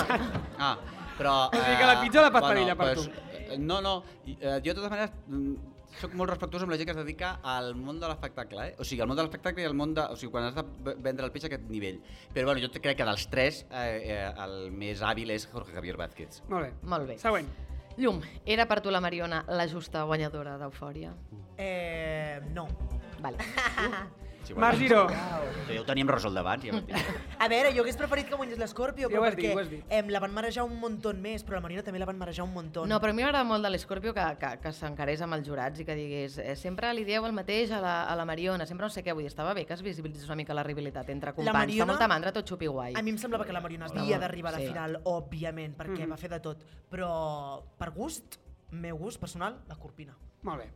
Ah, 0.55 0.77
però... 1.17 1.33
O 1.49 1.59
sigui 1.59 1.75
que 1.81 1.89
la 1.89 1.97
pitjor 1.99 2.23
la 2.23 2.31
Paz 2.31 2.47
Padilla 2.47 2.77
per 2.79 2.93
pues, 2.93 3.09
eh, 3.33 3.57
No, 3.59 3.81
no, 3.83 3.97
eh, 4.23 4.61
jo 4.63 4.69
de 4.69 4.77
totes 4.77 4.93
maneres 4.93 5.11
mm, 5.27 5.74
soc 6.01 6.15
molt 6.17 6.31
respectuós 6.31 6.65
amb 6.65 6.73
la 6.73 6.77
gent 6.79 6.89
que 6.89 6.95
es 6.95 6.99
dedica 6.99 7.35
al 7.43 7.73
món 7.79 7.99
de 8.01 8.09
l'espectacle, 8.09 8.69
eh? 8.69 8.75
O 8.79 8.87
sigui, 8.87 9.03
al 9.03 9.09
món 9.11 9.19
de 9.19 9.25
l'espectacle 9.25 9.63
i 9.63 9.67
al 9.69 9.77
món 9.77 9.93
de... 9.97 10.03
O 10.11 10.17
sigui, 10.19 10.31
quan 10.33 10.49
has 10.49 10.57
de 10.57 10.95
vendre 11.05 11.27
el 11.27 11.31
peix 11.35 11.47
a 11.47 11.51
aquest 11.51 11.69
nivell. 11.71 12.01
Però 12.33 12.49
bueno, 12.49 12.63
jo 12.63 12.71
crec 12.73 12.99
que 12.99 13.07
dels 13.07 13.27
tres 13.31 13.63
eh, 13.69 13.85
eh, 14.15 14.19
el 14.45 14.57
més 14.75 15.03
hàbil 15.05 15.31
és 15.35 15.47
Jorge 15.51 15.75
Javier 15.77 15.95
Vázquez. 16.01 16.41
Molt 16.51 16.67
bé. 16.67 16.73
Molt 16.95 17.09
bé. 17.13 17.17
Següent. 17.21 17.49
Llum, 17.95 18.19
era 18.45 18.65
per 18.67 18.81
tu 18.83 18.91
la 18.91 18.99
Mariona 18.99 19.45
la 19.47 19.69
justa 19.71 20.03
guanyadora 20.03 20.57
d'Eufòria? 20.59 21.13
Eh, 21.57 22.41
no. 22.53 22.67
Vale. 23.23 23.39
Sí, 24.45 24.53
Marc 24.53 24.77
Giró, 24.77 25.07
Ja 25.09 25.81
ho 25.81 25.85
teníem 25.85 26.07
resolt 26.07 26.37
abans. 26.37 26.63
Ja 26.63 26.71
A 27.43 27.47
veure, 27.49 27.71
jo 27.73 27.81
hagués 27.83 27.97
preferit 27.97 28.27
que 28.29 28.35
guanyés 28.37 28.59
l'Scorpio, 28.61 29.07
Sí, 29.09 29.13
però 29.15 29.25
has 29.25 29.35
dit, 29.35 29.47
dit. 29.47 29.55
perquè 29.57 29.97
em 29.99 30.09
la 30.13 30.19
van 30.21 30.33
marejar 30.33 30.63
un 30.67 30.75
muntó 30.79 31.13
més, 31.17 31.43
però 31.43 31.57
la 31.57 31.61
Marina 31.65 31.81
també 31.83 31.99
la 31.99 32.05
van 32.05 32.17
marejar 32.17 32.45
un 32.45 32.53
muntó. 32.53 32.85
No, 32.85 32.99
però 33.01 33.09
a 33.09 33.13
mi 33.17 33.23
m'agrada 33.25 33.43
molt 33.43 33.63
de 33.65 33.71
l'Escorpio 33.73 34.13
que, 34.13 34.25
que, 34.39 34.51
que 34.61 34.71
s'encarés 34.71 35.21
amb 35.25 35.33
els 35.39 35.47
jurats 35.47 35.79
i 35.81 35.85
que 35.85 35.95
digués 35.97 36.37
eh, 36.37 36.55
sempre 36.55 36.93
li 36.93 37.03
dieu 37.07 37.25
el 37.25 37.33
mateix 37.33 37.71
a 37.71 37.81
la, 37.81 37.95
a 38.05 38.15
la 38.15 38.25
Mariona, 38.25 38.65
sempre 38.69 38.85
no 38.85 38.89
sé 38.93 39.03
què, 39.03 39.13
vull 39.17 39.25
dir, 39.25 39.31
estava 39.33 39.53
bé 39.57 39.65
que 39.65 39.73
es 39.73 39.81
visibilitzés 39.81 40.27
una 40.29 40.37
mica 40.37 40.53
la 40.53 40.63
rivalitat 40.63 41.09
entre 41.09 41.33
companys, 41.33 41.57
Mariona- 41.57 41.85
fa 41.87 41.91
molta 41.95 42.07
mandra 42.07 42.31
tot 42.35 42.47
xupi 42.47 42.67
guai. 42.67 42.93
A 42.95 43.01
mi 43.01 43.09
em 43.15 43.17
semblava 43.17 43.45
que 43.45 43.53
la 43.53 43.61
Mariona 43.65 43.87
Està 43.89 44.01
havia 44.05 44.19
d'arribar 44.21 44.53
a 44.53 44.57
la 44.59 44.61
sí. 44.63 44.67
final, 44.69 44.99
òbviament, 45.03 45.75
perquè 45.75 46.03
Mhm. 46.05 46.11
va 46.11 46.17
fer 46.17 46.29
de 46.29 46.39
tot. 46.39 46.61
Però 46.91 47.63
per 47.77 47.89
gust, 47.91 48.37
meu 48.71 48.97
gust 48.97 49.19
personal, 49.19 49.61
la 49.67 49.75
Corpina. 49.75 50.15
Molt 50.43 50.59
bé. 50.61 50.69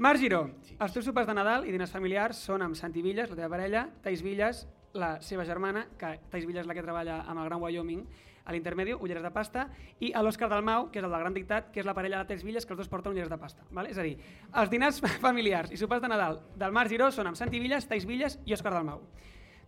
Marc 0.00 0.16
Giró, 0.16 0.46
els 0.80 0.94
teus 0.94 1.04
sopars 1.04 1.26
de 1.28 1.34
Nadal 1.36 1.66
i 1.68 1.72
diners 1.74 1.90
familiars 1.92 2.38
són 2.40 2.62
amb 2.64 2.76
Santi 2.78 3.02
Villas, 3.04 3.28
la 3.28 3.36
teva 3.36 3.50
parella, 3.52 3.82
Thais 4.00 4.22
Villas, 4.24 4.62
la 4.96 5.10
seva 5.20 5.44
germana, 5.44 5.82
que 6.00 6.14
Thais 6.32 6.46
Villas 6.48 6.64
és 6.64 6.70
la 6.70 6.76
que 6.78 6.84
treballa 6.86 7.18
amb 7.28 7.42
el 7.42 7.50
Gran 7.50 7.60
Wyoming, 7.60 8.06
a 8.48 8.54
l'intermedi, 8.54 8.94
ulleres 8.96 9.20
de 9.20 9.32
pasta, 9.34 9.66
i 10.00 10.08
a 10.16 10.22
l'Òscar 10.24 10.48
Dalmau, 10.48 10.86
que 10.88 11.02
és 11.02 11.04
el 11.04 11.12
del 11.12 11.20
Gran 11.20 11.36
Dictat, 11.36 11.68
que 11.74 11.82
és 11.82 11.88
la 11.90 11.92
parella 11.92 12.22
de 12.22 12.30
Thais 12.30 12.46
Villas, 12.48 12.64
que 12.64 12.72
els 12.72 12.80
dos 12.80 12.88
porten 12.88 13.12
ulleres 13.12 13.28
de 13.28 13.36
pasta. 13.42 13.66
Vale? 13.76 13.92
És 13.92 14.00
a 14.00 14.06
dir, 14.08 14.14
els 14.62 14.72
dinars 14.72 15.02
familiars 15.26 15.68
i 15.68 15.82
sopars 15.82 16.00
de 16.00 16.08
Nadal 16.14 16.40
del 16.56 16.72
Marc 16.72 16.94
Giró 16.94 17.10
són 17.12 17.28
amb 17.28 17.36
Santi 17.36 17.60
Villas, 17.60 17.84
Thais 17.92 18.08
Villas 18.08 18.38
i 18.48 18.56
Òscar 18.56 18.72
Dalmau. 18.72 19.04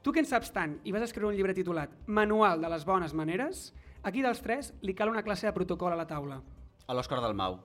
Tu 0.01 0.17
que 0.17 0.25
en 0.25 0.31
saps 0.33 0.49
tant 0.57 0.79
i 0.89 0.97
vas 0.97 1.05
escriure 1.11 1.29
un 1.29 1.37
llibre 1.37 1.53
titulat 1.53 1.93
Manual 2.07 2.65
de 2.65 2.73
les 2.73 2.89
bones 2.89 3.13
maneres, 3.13 3.75
aquí 4.01 4.25
dels 4.25 4.41
tres 4.41 4.73
li 4.81 4.97
cal 4.97 5.13
una 5.13 5.29
classe 5.29 5.51
de 5.51 5.53
protocol 5.61 5.93
a 5.93 6.01
la 6.01 6.09
taula. 6.09 6.41
A 6.87 6.95
l'Òscar 6.97 7.21
del 7.23 7.35
Mau. 7.39 7.59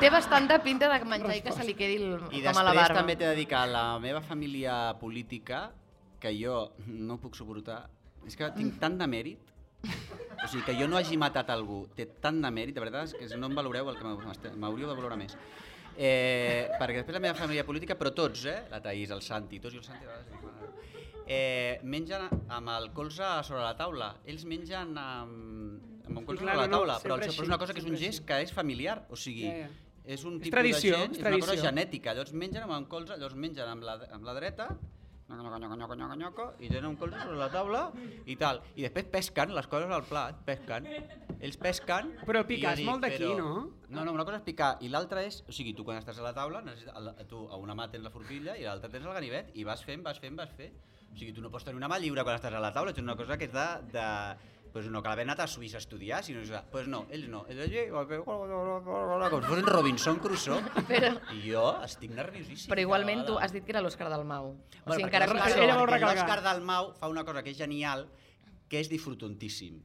Té 0.00 0.10
bastanta 0.12 0.58
pinta 0.62 0.90
de 0.92 0.98
menjar 1.08 1.36
i 1.38 1.42
que 1.44 1.54
se 1.54 1.64
li 1.64 1.74
quedi 1.78 1.96
el, 2.02 2.18
I 2.30 2.42
com 2.44 2.58
a 2.60 2.64
la 2.66 2.74
després 2.74 2.82
barba. 2.82 2.98
també 3.00 3.16
t'he 3.16 3.30
de 3.30 3.38
dir 3.38 3.46
que 3.50 3.62
la 3.70 3.98
meva 4.02 4.20
família 4.20 4.76
política, 5.00 5.70
que 6.20 6.34
jo 6.36 6.72
no 6.86 7.18
puc 7.22 7.38
suportar, 7.38 7.86
és 8.28 8.36
que 8.38 8.50
tinc 8.54 8.78
tant 8.82 8.98
de 9.00 9.08
mèrit, 9.10 9.52
o 9.82 10.46
sigui, 10.46 10.62
que 10.66 10.76
jo 10.78 10.86
no 10.90 10.98
hagi 11.00 11.16
matat 11.18 11.50
algú, 11.50 11.86
té 11.96 12.06
tant 12.22 12.38
de 12.44 12.50
mèrit, 12.54 12.76
de 12.76 12.84
veritat, 12.84 13.16
que 13.18 13.40
no 13.40 13.50
em 13.50 13.56
valoreu 13.58 13.90
el 13.90 13.98
que 13.98 14.52
m'hauríeu 14.54 14.90
de 14.90 14.94
valorar 14.94 15.18
més. 15.18 15.36
Eh, 15.96 16.70
perquè 16.80 17.02
després 17.02 17.18
la 17.18 17.24
meva 17.24 17.36
família 17.36 17.64
política, 17.68 17.96
però 17.98 18.12
tots, 18.16 18.46
eh? 18.48 18.62
la 18.70 18.80
Taís, 18.84 19.10
el 19.12 19.20
Santi, 19.24 19.58
tots 19.60 19.74
i 19.76 19.80
el 19.82 19.84
Santi, 19.84 20.06
eh, 21.26 21.80
mengen 21.82 22.28
amb 22.48 22.72
el 22.76 22.90
colze 22.96 23.28
sobre 23.44 23.62
la 23.62 23.74
taula. 23.76 24.14
Ells 24.24 24.46
mengen 24.48 24.96
amb, 24.98 25.51
amb 26.06 26.18
un 26.18 26.24
colze 26.26 26.42
clar, 26.42 26.54
sobre 26.56 26.62
la 26.62 26.68
no, 26.68 26.72
no, 26.72 26.78
taula, 26.82 26.98
però, 27.02 27.14
el- 27.14 27.20
però 27.20 27.28
és 27.30 27.34
així, 27.38 27.46
una 27.48 27.58
cosa 27.58 27.72
que 27.74 27.80
és 27.80 27.86
un 27.86 27.96
gest 27.96 28.24
que 28.26 28.40
és 28.42 28.52
familiar, 28.52 29.06
o 29.10 29.16
sigui, 29.16 29.44
Ja, 29.46 29.56
ja. 29.66 29.68
és 30.04 30.24
un 30.24 30.38
tipus 30.40 30.50
tradició, 30.56 30.96
de 30.96 31.02
gent, 31.02 31.12
és 31.12 31.18
és 31.18 31.26
una 31.26 31.38
cosa 31.44 31.56
genètica. 31.56 32.12
Llavors 32.14 32.32
mengen 32.32 32.62
amb 32.62 32.72
el 32.78 32.88
colze, 32.88 33.14
llavors 33.16 33.34
mengen 33.36 33.68
amb 33.68 33.82
la, 33.86 33.98
amb 34.10 34.24
la 34.24 34.34
dreta, 34.34 34.70
i 36.60 36.68
tenen 36.68 36.86
un 36.90 36.96
colze 37.00 37.16
sobre 37.22 37.38
la 37.38 37.48
taula 37.50 37.86
i 38.28 38.34
tal. 38.36 38.60
I 38.76 38.82
després 38.84 39.06
pesquen 39.12 39.54
les 39.56 39.66
coses 39.70 39.90
al 39.90 40.04
plat, 40.04 40.42
pesquen. 40.44 40.86
Ells 41.40 41.56
pesquen... 41.56 42.12
Però 42.28 42.42
picar 42.46 42.74
jo 42.76 42.82
és 42.84 42.88
molt 42.88 43.00
d'aquí, 43.06 43.24
però- 43.24 43.38
no? 43.38 43.54
No, 43.92 44.04
no, 44.04 44.12
una 44.12 44.24
cosa 44.24 44.38
és 44.40 44.44
picar 44.46 44.76
i 44.84 44.88
l'altra 44.92 45.22
és... 45.24 45.42
O 45.48 45.52
sigui, 45.52 45.72
tu 45.76 45.84
quan 45.84 45.98
estàs 45.98 46.18
a 46.20 46.26
la 46.26 46.34
taula, 46.36 46.62
tu 47.28 47.46
a 47.48 47.56
una 47.60 47.74
mà 47.78 47.88
tens 47.92 48.04
la 48.04 48.10
forquilla 48.12 48.54
i 48.56 48.64
a 48.66 48.70
l'altra 48.74 48.90
tens 48.92 49.04
el 49.06 49.12
ganivet 49.16 49.50
i 49.56 49.64
vas 49.64 49.82
fent, 49.84 50.02
vas 50.04 50.20
fent, 50.22 50.36
vas 50.36 50.52
fent. 50.56 50.74
O 51.12 51.16
sigui, 51.18 51.32
tu 51.36 51.42
no 51.44 51.50
pots 51.52 51.64
tenir 51.64 51.76
una 51.80 51.88
mà 51.92 51.98
lliure 52.00 52.24
quan 52.24 52.36
estàs 52.38 52.54
a 52.56 52.60
la 52.62 52.72
taula, 52.72 52.92
és 52.92 53.00
una 53.02 53.16
cosa 53.16 53.36
que 53.40 53.48
és 53.50 53.52
de... 53.56 53.66
de 53.92 54.06
pues 54.72 54.86
no, 54.88 55.02
que 55.02 55.08
l'haver 55.10 55.26
anat 55.26 55.40
a 55.44 55.46
Suïssa 55.46 55.76
a 55.76 55.82
estudiar, 55.82 56.22
sinó 56.24 56.40
que, 56.40 56.58
pues 56.72 56.86
no, 56.88 57.04
ells 57.10 57.28
no. 57.28 57.44
Ells 57.48 57.60
allí, 57.66 57.82
com 57.92 58.08
si 58.08 59.48
fossin 59.48 59.66
Robinson 59.66 60.18
Crusoe. 60.18 60.62
Però- 60.88 61.20
I 61.36 61.42
jo 61.52 61.66
estic 61.84 62.10
nerviosíssim. 62.16 62.70
Però 62.72 62.80
igualment 62.80 63.26
tu 63.26 63.36
has 63.38 63.52
dit 63.52 63.64
que 63.64 63.72
era 63.72 63.82
l'Òscar 63.84 64.08
del 64.08 64.24
Mau. 64.24 64.48
O 64.52 64.56
Bueno, 64.86 64.94
sigui, 64.96 65.04
perquè 65.10 65.22
encara 65.28 65.98
que 65.98 66.06
l'Òscar- 66.06 66.42
Dalmau 66.42 66.92
fa 66.94 67.08
una 67.08 67.24
cosa 67.24 67.42
que 67.42 67.50
és 67.50 67.58
genial, 67.58 68.08
que 68.68 68.80
és 68.80 68.88
disfrutontíssim. 68.88 69.80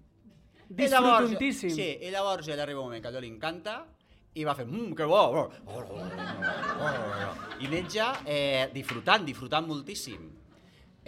Disfrutontíssim. 0.69 1.69
Sí, 1.75 1.89
i 2.01 2.09
llavors 2.11 2.47
ella 2.47 2.63
arriba 2.63 2.79
un 2.81 2.87
moment 2.87 3.01
que 3.03 3.07
allò 3.11 3.19
li 3.19 3.27
encanta 3.27 3.85
i 4.35 4.43
va 4.45 4.53
fer, 4.55 4.65
mmm, 4.67 4.93
que 4.95 5.03
bo, 5.03 5.49
i 7.59 7.67
menja 7.67 8.13
eh, 8.25 8.69
disfrutant, 8.73 9.25
disfrutant 9.25 9.65
moltíssim. 9.67 10.36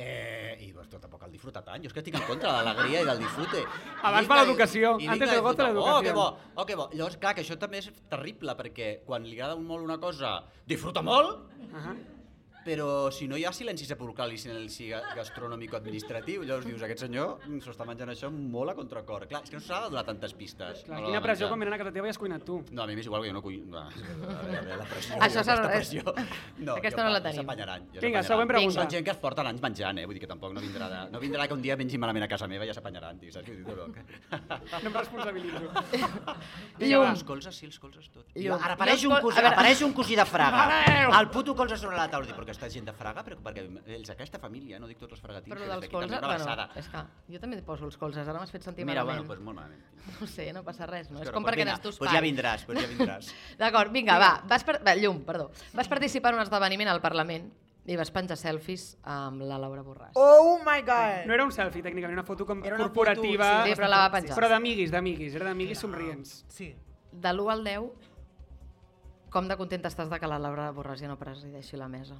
Eh, 0.01 0.55
I 0.63 0.69
pues, 0.71 0.87
tot 0.87 1.01
tampoc 1.03 1.23
el 1.25 1.31
disfruta 1.33 1.59
tant. 1.65 1.81
Jo 1.83 1.89
és 1.89 1.93
que 1.93 1.99
estic 1.99 2.15
en 2.15 2.23
contra 2.27 2.53
de 2.57 2.63
l'alegria 2.63 3.01
i 3.01 3.07
del 3.09 3.19
disfrute. 3.19 3.63
Abans 4.01 4.29
va 4.29 4.35
que- 4.37 4.45
l'educació. 4.45 4.93
Antes 4.95 5.29
del 5.31 5.41
gozo, 5.41 5.55
disfruta. 5.57 5.63
Oh, 5.63 5.73
l'educació. 5.73 6.03
que 6.03 6.13
bo, 6.13 6.27
oh, 6.55 6.65
que 6.65 6.75
bo. 6.75 6.89
Llavors, 6.93 7.17
clar, 7.17 7.33
que 7.35 7.41
això 7.43 7.57
també 7.59 7.79
és 7.83 7.91
terrible, 8.09 8.55
perquè 8.55 9.01
quan 9.05 9.23
li 9.27 9.35
agrada 9.35 9.57
molt 9.59 9.83
una 9.83 9.97
cosa, 9.99 10.43
disfruta 10.65 11.01
molt, 11.01 11.45
Uh 11.59 11.75
-huh. 11.75 11.97
Però 12.69 13.09
si 13.09 13.25
no 13.27 13.33
hi 13.39 13.45
ha 13.47 13.51
silenci 13.55 13.85
sepulcral 13.89 14.29
i 14.35 14.37
silenci 14.37 14.89
ga- 14.91 15.01
gastronòmico-administratiu, 15.17 16.43
llavors 16.45 16.67
dius, 16.67 16.83
aquest 16.85 17.01
senyor 17.07 17.39
s'ho 17.63 17.71
està 17.73 17.85
menjant 17.87 18.11
això 18.13 18.29
molt 18.29 18.69
a 18.69 18.75
contracor. 18.77 19.25
Clar, 19.31 19.41
és 19.43 19.49
que 19.49 19.57
no 19.57 19.63
s'ha 19.65 19.79
de 19.85 19.89
donar 19.89 20.03
tantes 20.05 20.35
pistes. 20.37 20.83
Clar, 20.85 20.99
quina 21.07 21.21
pressió 21.23 21.47
quan 21.49 21.59
venen 21.63 21.73
a 21.73 21.79
casa 21.81 21.91
teva 21.95 22.05
i 22.05 22.13
has 22.13 22.19
cuinat 22.21 22.45
tu. 22.45 22.59
No, 22.71 22.83
a 22.83 22.87
mi 22.87 22.95
m'és 22.99 23.07
igual 23.09 23.23
que 23.25 23.31
jo 23.31 23.37
no 23.39 23.41
cuino. 23.41 23.65
No, 23.65 23.85
la 24.77 24.85
pressió, 24.85 25.15
Això 25.17 25.41
aquesta 25.41 25.55
s'ha- 25.55 25.67
pressió. 25.71 26.13
No, 26.59 26.75
aquesta 26.75 27.03
no 27.03 27.09
la 27.15 27.21
tenim. 27.25 27.41
S'apanyaran. 27.41 27.87
Vinga, 27.99 28.21
següent 28.23 28.47
pregunta. 28.53 28.81
Són 28.83 28.91
gent 28.93 29.05
que 29.09 29.11
es 29.15 29.21
porten 29.23 29.47
anys 29.49 29.61
menjant, 29.65 29.97
eh? 29.97 30.05
Vull 30.05 30.13
dir 30.19 30.21
que 30.27 30.29
tampoc 30.29 30.53
no 30.53 30.61
vindrà, 30.61 30.89
de, 30.93 31.01
no 31.11 31.19
vindrà 31.23 31.47
que 31.47 31.57
un 31.57 31.61
dia 31.65 31.75
mengin 31.79 31.99
malament 32.05 32.27
a 32.27 32.29
casa 32.29 32.47
meva 32.47 32.65
i 32.65 32.69
ja 32.69 32.75
s'apanyaran, 32.77 33.17
tio, 33.19 33.31
saps 33.33 33.47
què 33.49 33.57
vull 33.63 33.93
dir? 33.95 34.03
No 34.83 34.89
em 34.91 34.93
responsabilitzo. 34.99 35.73
I 36.79 36.93
els 36.93 37.23
colzes, 37.23 37.55
sí, 37.55 37.65
els 37.65 37.79
colzes 37.79 38.09
tot. 38.13 38.25
I 38.35 38.45
Llum. 38.47 38.59
ara 38.61 38.73
apareix 38.77 39.03
un, 39.05 39.15
cosí, 39.21 39.39
apareix 39.43 39.81
un 39.87 39.93
cosí 39.93 40.15
de 40.19 40.25
Fraga. 40.25 40.67
El 41.19 41.29
puto 41.29 41.55
colze 41.55 41.77
sobre 41.77 41.97
la 41.97 42.07
taula. 42.09 42.27
Dic, 42.29 42.35
però 42.35 42.45
aquesta 42.59 42.73
gent 42.75 42.85
de 42.89 42.93
Fraga, 42.93 43.23
però 43.23 43.37
perquè 43.43 43.63
ells, 43.95 44.09
aquesta 44.11 44.39
família, 44.41 44.79
no 44.81 44.87
dic 44.89 44.99
tots 44.99 45.15
els 45.15 45.21
fragatins, 45.23 45.55
Però 45.55 45.67
dels 45.71 45.87
colzes... 45.91 46.11
una 46.11 46.27
Bueno, 46.29 46.65
és 46.75 46.89
que 46.91 47.03
jo 47.33 47.39
també 47.39 47.61
poso 47.63 47.87
els 47.87 47.95
colzes, 47.97 48.27
ara 48.27 48.39
m'has 48.41 48.51
fet 48.51 48.67
sentir 48.67 48.85
Mira, 48.85 49.05
bueno, 49.07 49.23
malament. 49.23 49.29
doncs 49.31 49.45
molt 49.45 49.57
malament. 49.57 50.19
No 50.19 50.27
sé, 50.27 50.49
no 50.55 50.63
passa 50.67 50.87
res, 50.89 51.09
no? 51.11 51.21
És 51.21 51.29
Però, 51.29 51.37
com 51.37 51.45
pues 51.45 51.53
perquè 51.53 51.63
vinga, 51.63 51.77
n'és 51.77 51.83
tu 51.85 51.93
Pues 51.99 52.11
ja 52.11 52.21
vindràs, 52.23 52.65
pues 52.67 52.81
ja 52.81 52.87
vindràs. 52.89 53.31
D'acord, 53.59 53.91
vinga, 53.95 54.17
va. 54.19 54.31
Vas 54.49 54.65
per... 54.67 54.79
va, 54.85 54.95
Llum, 54.99 55.23
perdó. 55.27 55.49
Vas 55.73 55.87
participar 55.87 56.33
en 56.33 56.39
un 56.41 56.45
esdeveniment 56.47 56.91
al 56.91 57.01
Parlament 57.01 57.47
i 57.89 57.95
vas 57.97 58.11
penjar 58.13 58.37
selfies 58.37 58.97
amb 59.07 59.41
la 59.47 59.57
Laura 59.61 59.81
Borràs. 59.85 60.11
Oh 60.19 60.59
my 60.65 60.83
god! 60.85 61.25
No 61.29 61.33
era 61.33 61.45
un 61.47 61.53
selfie, 61.55 61.81
tècnicament, 61.85 62.17
una 62.19 62.27
foto 62.27 62.45
com 62.45 62.63
Era 62.65 62.75
una 62.75 62.85
corporativa. 62.85 63.53
foto, 63.61 63.69
Sí, 63.71 63.79
però 63.79 63.87
la 63.89 64.03
va 64.03 64.11
penjar. 64.17 64.35
Però 64.37 64.49
d'amiguis, 64.51 64.91
d'amiguis, 64.91 65.35
era 65.39 65.47
d'amiguis 65.49 65.79
somrients. 65.79 66.43
Sí. 66.49 66.73
De 67.11 67.31
l'1 67.33 67.51
al 67.55 67.63
10, 67.63 67.87
com 69.33 69.47
de 69.47 69.57
contenta 69.57 69.89
estàs 69.89 70.09
de 70.09 70.19
que 70.19 70.27
la 70.29 70.37
Laura 70.41 70.71
Borràs 70.73 71.01
ja 71.01 71.07
no 71.09 71.17
presideixi 71.17 71.77
la 71.77 71.87
mesa? 71.89 72.19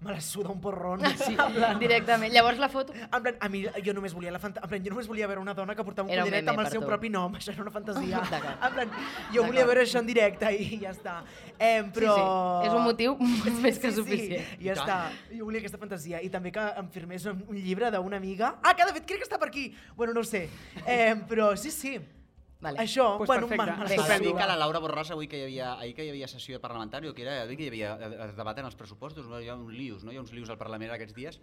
Me 0.00 0.12
la 0.12 0.20
suda 0.20 0.50
un 0.50 0.60
porrón. 0.60 1.00
Sí, 1.24 1.36
directament. 1.80 2.32
Llavors 2.34 2.58
la 2.58 2.68
foto... 2.68 2.92
En 2.94 3.22
plan, 3.22 3.36
a 3.40 3.48
mi, 3.48 3.64
jo 3.84 3.94
només 3.96 4.12
volia 4.14 4.30
la 4.34 4.38
fanta... 4.38 4.60
en 4.62 4.68
plan, 4.68 4.82
jo 4.84 4.92
només 4.92 5.08
volia 5.08 5.26
veure 5.30 5.40
una 5.40 5.54
dona 5.56 5.74
que 5.74 5.84
portava 5.86 6.06
un 6.06 6.12
Era 6.12 6.24
un 6.24 6.28
collaret 6.28 6.44
meme 6.44 6.52
amb 6.54 6.64
el 6.66 6.70
seu 6.72 6.82
tu. 6.82 6.88
propi 6.90 7.10
nom, 7.12 7.34
això 7.38 7.54
era 7.54 7.62
una 7.64 7.72
fantasia. 7.74 8.22
En 8.68 8.74
plan, 8.76 8.92
jo 9.34 9.44
volia 9.46 9.64
veure 9.66 9.84
això 9.86 10.02
en 10.02 10.08
directe 10.10 10.50
i 10.54 10.78
ja 10.82 10.92
està. 10.94 11.16
Eh, 11.58 11.82
però... 11.94 12.14
Sí, 12.14 12.20
sí. 12.20 12.68
És 12.68 12.74
un 12.76 12.84
motiu 12.84 13.16
més 13.64 13.78
que 13.80 13.92
suficient. 13.94 14.44
Sí, 14.52 14.58
ja 14.68 14.74
I 14.74 14.76
tant. 14.76 14.84
està. 14.84 15.36
Jo 15.38 15.48
volia 15.48 15.62
aquesta 15.64 15.80
fantasia. 15.80 16.20
I 16.24 16.30
també 16.32 16.52
que 16.54 16.66
em 16.82 16.90
firmés 16.94 17.24
un, 17.30 17.40
un 17.48 17.56
llibre 17.60 17.90
d'una 17.94 18.20
amiga. 18.20 18.54
Ah, 18.62 18.74
que 18.76 18.84
de 18.84 18.98
fet 19.00 19.08
crec 19.08 19.24
que 19.24 19.28
està 19.30 19.40
per 19.40 19.48
aquí. 19.52 19.70
Bueno, 19.96 20.12
no 20.16 20.20
ho 20.24 20.28
sé. 20.28 20.46
Eh, 20.84 21.14
però 21.30 21.54
sí, 21.56 21.72
sí. 21.74 21.96
Vale. 22.64 22.80
Això, 22.80 23.18
Pues 23.18 23.28
bueno, 23.28 23.46
perfecte. 23.46 24.20
dir 24.24 24.32
que 24.32 24.46
la 24.48 24.56
Laura 24.56 24.80
Borràs 24.80 25.10
avui 25.12 25.28
que 25.28 25.36
hi 25.36 25.42
havia, 25.44 25.74
ahir 25.74 25.92
que 25.94 26.06
hi 26.06 26.08
havia 26.14 26.28
sessió 26.30 26.60
parlamentària, 26.62 27.10
o 27.12 27.14
que 27.14 27.22
era, 27.26 27.42
avui 27.42 27.58
que 27.60 27.66
hi 27.66 27.68
havia, 27.68 27.92
es 28.30 28.34
debaten 28.38 28.64
els 28.64 28.74
pressupostos, 28.74 29.28
no? 29.28 29.40
hi 29.40 29.50
ha 29.52 29.54
uns 29.58 29.74
lius, 29.74 30.02
no? 30.02 30.14
hi 30.14 30.16
ha 30.16 30.22
uns 30.24 30.32
lius 30.32 30.48
al 30.48 30.56
Parlament 30.56 30.94
aquests 30.94 31.14
dies, 31.14 31.40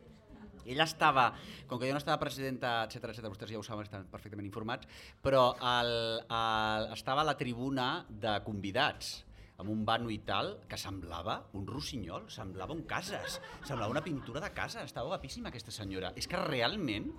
ella 0.66 0.86
estava, 0.86 1.32
com 1.68 1.80
que 1.80 1.88
jo 1.90 1.94
no 1.94 2.02
estava 2.02 2.20
presidenta, 2.22 2.72
etc 2.86 3.12
etc, 3.12 3.30
vostès 3.30 3.52
ja 3.54 3.60
ho 3.60 3.66
saben, 3.66 3.86
estan 3.86 4.08
perfectament 4.10 4.48
informats, 4.50 4.90
però 5.22 5.52
el, 5.58 5.92
el, 6.26 6.88
estava 6.98 7.22
a 7.22 7.28
la 7.28 7.38
tribuna 7.38 7.92
de 8.10 8.40
convidats 8.46 9.20
amb 9.62 9.70
un 9.70 9.84
vano 9.86 10.10
i 10.10 10.18
tal, 10.26 10.56
que 10.66 10.78
semblava 10.78 11.36
un 11.54 11.68
rossinyol, 11.70 12.26
semblava 12.34 12.74
un 12.74 12.82
cases, 12.90 13.38
semblava 13.62 13.92
una 13.94 14.02
pintura 14.02 14.42
de 14.42 14.50
casa, 14.58 14.82
estava 14.82 15.14
guapíssima 15.14 15.54
aquesta 15.54 15.70
senyora. 15.70 16.16
És 16.18 16.26
que 16.26 16.40
realment 16.42 17.12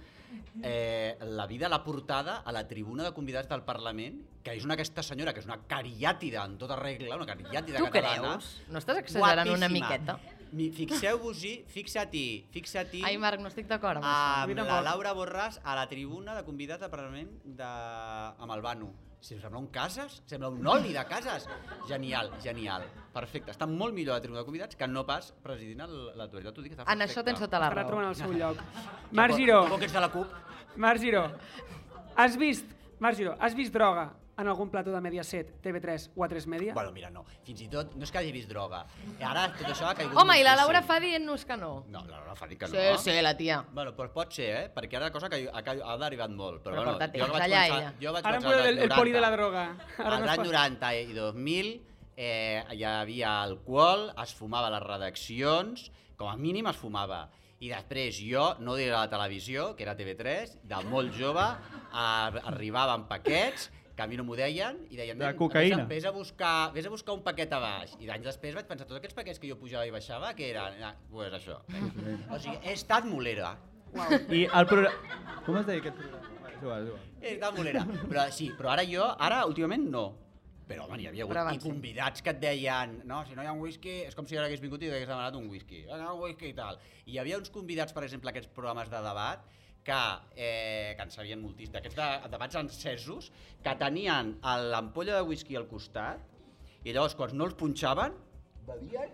eh, 0.63 1.17
la 1.21 1.47
vida 1.47 1.69
l'ha 1.69 1.83
portada 1.85 2.39
a 2.45 2.53
la 2.53 2.67
tribuna 2.69 3.03
de 3.05 3.13
convidats 3.13 3.49
del 3.49 3.63
Parlament, 3.63 4.21
que 4.43 4.55
és 4.57 4.65
una 4.65 4.75
aquesta 4.75 5.03
senyora, 5.03 5.33
que 5.33 5.41
és 5.41 5.47
una 5.47 5.61
cariàtida 5.69 6.45
en 6.45 6.59
tota 6.59 6.77
regla, 6.77 7.17
una 7.17 7.27
cariàtida 7.27 7.79
Tu 7.79 7.85
catalana. 7.91 8.37
creus? 8.39 8.63
No 8.69 8.79
estàs 8.79 8.99
exagerant 8.99 9.49
una 9.49 9.69
guapíssima. 9.69 9.89
miqueta? 9.89 10.19
Mi- 10.53 10.71
Fixeu-vos-hi, 10.71 11.65
fixa-t'hi, 11.67 12.45
fixa-t'hi 12.53 13.03
Ai, 13.05 13.17
Marc, 13.17 13.41
no 13.41 13.49
estic 13.49 13.67
d'acord 13.67 14.03
amb 14.03 14.05
això. 14.05 14.61
amb 14.61 14.69
la 14.69 14.83
Laura 14.83 15.15
Borràs 15.15 15.61
a 15.65 15.75
la 15.75 15.87
tribuna 15.89 16.35
de 16.35 16.45
convidats 16.45 16.83
al 16.83 16.91
Parlament 16.91 17.31
de... 17.45 17.65
amb 17.65 18.53
el 18.53 18.61
Banu. 18.61 18.91
Si 19.23 19.37
sembla 19.39 19.61
un 19.61 19.69
cases, 19.71 20.17
sembla 20.27 20.49
un 20.51 20.67
oli 20.67 20.93
de 20.93 21.03
cases. 21.07 21.45
Genial, 21.87 22.33
genial. 22.43 22.83
Perfecte. 23.15 23.53
Està 23.55 23.69
molt 23.71 23.95
millor 23.95 24.17
la 24.17 24.23
tribuna 24.25 24.41
de 24.43 24.49
convidats 24.49 24.75
que 24.79 24.89
no 24.91 25.05
pas 25.07 25.29
presidint 25.45 25.85
l'autoritat. 25.87 26.57
T'ho 26.57 26.65
dic, 26.65 26.75
està 26.75 26.89
En 26.91 27.05
això 27.07 27.23
tens 27.23 27.39
tota 27.39 27.61
la 27.63 27.69
Estarà 27.71 27.85
raó. 27.85 27.93
trobant 27.93 28.09
el 28.09 28.17
seu 28.19 28.33
lloc. 28.35 28.59
Marc 29.13 29.37
Giró, 29.39 29.61
que 29.79 29.87
ets 29.87 29.95
de 29.95 30.03
la 30.03 30.11
CUP? 30.11 30.27
Marc 30.77 30.99
Giró, 31.05 31.23
has 32.17 32.37
vist, 32.37 32.67
Marc 32.99 33.17
Giró, 33.17 33.37
has 33.39 33.55
vist 33.55 33.73
droga 33.73 34.11
en 34.43 34.49
algun 34.53 34.69
plató 34.71 34.93
de 34.93 35.01
Mediaset, 35.01 35.55
TV3 35.65 36.11
o 36.17 36.25
A3 36.27 36.47
Media? 36.51 36.75
Bueno, 36.75 36.93
mira, 36.93 37.09
no. 37.11 37.25
Fins 37.47 37.63
i 37.65 37.69
tot, 37.73 37.95
no 37.97 38.05
és 38.05 38.13
que 38.13 38.19
hagi 38.21 38.33
vist 38.35 38.51
droga. 38.51 38.83
I 39.19 39.25
ara 39.25 39.47
tot 39.55 39.71
això 39.73 39.89
ha 39.89 39.95
caigut 39.97 40.19
Home, 40.21 40.37
i 40.39 40.43
la 40.45 40.53
moltíssim. 40.53 40.63
Laura 40.63 40.83
fa 40.83 40.99
dient-nos 41.01 41.45
que 41.49 41.57
no. 41.57 41.73
No, 41.89 42.03
la 42.11 42.19
Laura 42.21 42.35
fa 42.37 42.47
dir 42.51 42.59
que 42.61 42.69
Sí, 42.69 42.77
no. 42.93 42.99
sí, 42.99 43.17
la 43.23 43.37
tia. 43.39 43.61
Bueno, 43.73 43.93
doncs 43.97 44.13
pot 44.13 44.33
ser, 44.37 44.51
eh? 44.59 44.67
Perquè 44.75 44.99
ara 45.01 45.07
la 45.09 45.13
cosa 45.17 45.31
que 45.33 45.41
ha, 45.49 45.63
ha 45.63 45.97
derivat 46.05 46.31
molt. 46.31 46.61
Però, 46.63 46.75
Però 46.77 46.85
bueno, 46.85 46.99
porta 46.99 47.07
jo 47.09 47.13
temps 47.13 47.33
vaig 47.33 47.47
allà, 47.49 47.63
començar, 47.63 47.79
ella. 47.81 47.95
jo 48.03 48.13
vaig 48.19 48.27
Ara 48.27 48.37
em 48.37 48.43
començar 48.43 48.67
el, 48.67 48.79
el, 48.79 48.83
el 48.85 48.97
poli 48.99 49.13
de 49.17 49.21
la 49.25 49.31
90. 49.31 49.37
droga. 49.41 49.65
Ara 49.99 50.17
Als 50.17 50.21
no 50.21 50.25
es 50.27 50.31
anys 50.33 50.49
pot. 50.49 50.53
90 50.53 50.93
i 50.95 51.13
2000 51.21 51.73
eh, 52.17 52.65
hi 52.77 52.83
havia 52.85 53.37
alcohol, 53.43 54.11
es 54.23 54.35
fumava 54.37 54.67
a 54.69 54.75
les 54.75 54.83
redaccions, 54.85 55.87
com 56.19 56.29
a 56.29 56.37
mínim 56.37 56.67
es 56.69 56.77
fumava. 56.77 57.29
I 57.63 57.69
després 57.71 58.17
jo, 58.19 58.57
no 58.59 58.75
diré 58.75 58.91
a 58.91 59.05
la 59.05 59.11
televisió, 59.11 59.69
que 59.79 59.85
era 59.87 59.95
TV3, 59.97 60.57
de 60.67 60.81
molt 60.91 61.15
jove, 61.15 61.45
a, 61.93 62.07
arribaven 62.51 63.05
paquets, 63.07 63.69
que 64.03 64.09
a 64.09 64.11
mi 64.11 64.19
no 64.19 64.25
m'ho 64.27 64.37
deien, 64.39 64.79
i 64.91 64.99
deien, 64.99 65.19
De 65.19 65.25
"Nen, 65.25 65.37
cocaïna." 65.39 65.85
Vés 65.85 65.85
a, 65.85 65.89
vés, 65.95 66.05
a 66.11 66.13
buscar, 66.17 66.73
vés 66.75 66.87
a 66.87 66.91
buscar 66.91 67.15
un 67.15 67.23
paquet 67.23 67.53
a 67.53 67.61
baix. 67.63 67.95
I 68.01 68.07
d'anys 68.11 68.27
després 68.27 68.55
vaig 68.55 68.67
pensar, 68.67 68.87
tots 68.87 68.99
aquests 68.99 69.15
paquets 69.15 69.39
que 69.39 69.49
jo 69.51 69.57
pujava 69.61 69.87
i 69.87 69.93
baixava, 69.95 70.33
què 70.35 70.51
eren? 70.51 70.83
Ah, 70.83 70.95
pues 71.11 71.33
això. 71.33 71.61
o 72.31 72.39
sigui, 72.39 72.59
he 72.65 72.75
estat 72.75 73.07
molera. 73.07 73.55
I 74.33 74.47
el 74.49 74.67
programa... 74.67 75.39
Com 75.47 75.59
es 75.61 75.67
deia 75.69 75.83
aquest 75.85 75.97
programa? 76.01 76.29
Va, 76.43 76.51
És 76.51 76.59
igual, 76.63 76.83
és 76.83 76.89
igual. 76.89 77.07
És 77.23 77.39
de 77.41 77.53
molera. 77.57 77.87
Però 78.11 78.27
sí, 78.33 78.51
però 78.59 78.75
ara 78.75 78.85
jo, 78.89 79.07
ara 79.19 79.45
últimament 79.47 79.89
no. 79.91 80.05
Però, 80.67 80.87
home, 80.87 80.97
n'hi 80.97 81.09
havia 81.11 81.25
hagut 81.27 81.51
i 81.53 81.61
convidats 81.61 82.23
que 82.25 82.31
et 82.33 82.39
deien 82.41 83.01
no, 83.05 83.25
si 83.29 83.35
no 83.37 83.43
hi 83.43 83.49
ha 83.51 83.53
un 83.53 83.61
whisky, 83.61 84.03
és 84.07 84.15
com 84.17 84.27
si 84.27 84.39
ara 84.39 84.47
hagués 84.47 84.63
vingut 84.63 84.83
i 84.83 84.89
t'hagués 84.89 85.11
demanat 85.11 85.37
un 85.37 85.49
whisky. 85.51 85.83
No 85.89 85.99
hi 85.99 86.07
ha 86.07 86.13
un 86.15 86.23
whisky 86.23 86.53
i 86.53 86.55
tal. 86.57 86.79
I 87.05 87.17
hi 87.17 87.19
havia 87.21 87.39
uns 87.41 87.51
convidats, 87.53 87.93
per 87.93 88.05
exemple, 88.07 88.31
a 88.31 88.33
aquests 88.33 88.53
programes 88.55 88.89
de 88.93 89.03
debat, 89.05 89.43
que, 89.85 90.01
eh, 90.37 90.95
que 90.97 91.07
en 91.07 91.11
sabien 91.15 91.41
moltíssim, 91.43 91.73
d'aquests 91.75 91.99
de, 91.99 92.11
debats 92.33 92.59
encesos, 92.61 93.31
que 93.63 93.75
tenien 93.81 94.37
l'ampolla 94.73 95.19
de 95.19 95.27
whisky 95.29 95.59
al 95.59 95.69
costat, 95.71 96.23
i 96.83 96.93
llavors, 96.93 97.15
quan 97.19 97.35
no 97.39 97.47
els 97.49 97.59
punxaven, 97.59 98.15
bevien, 98.67 99.11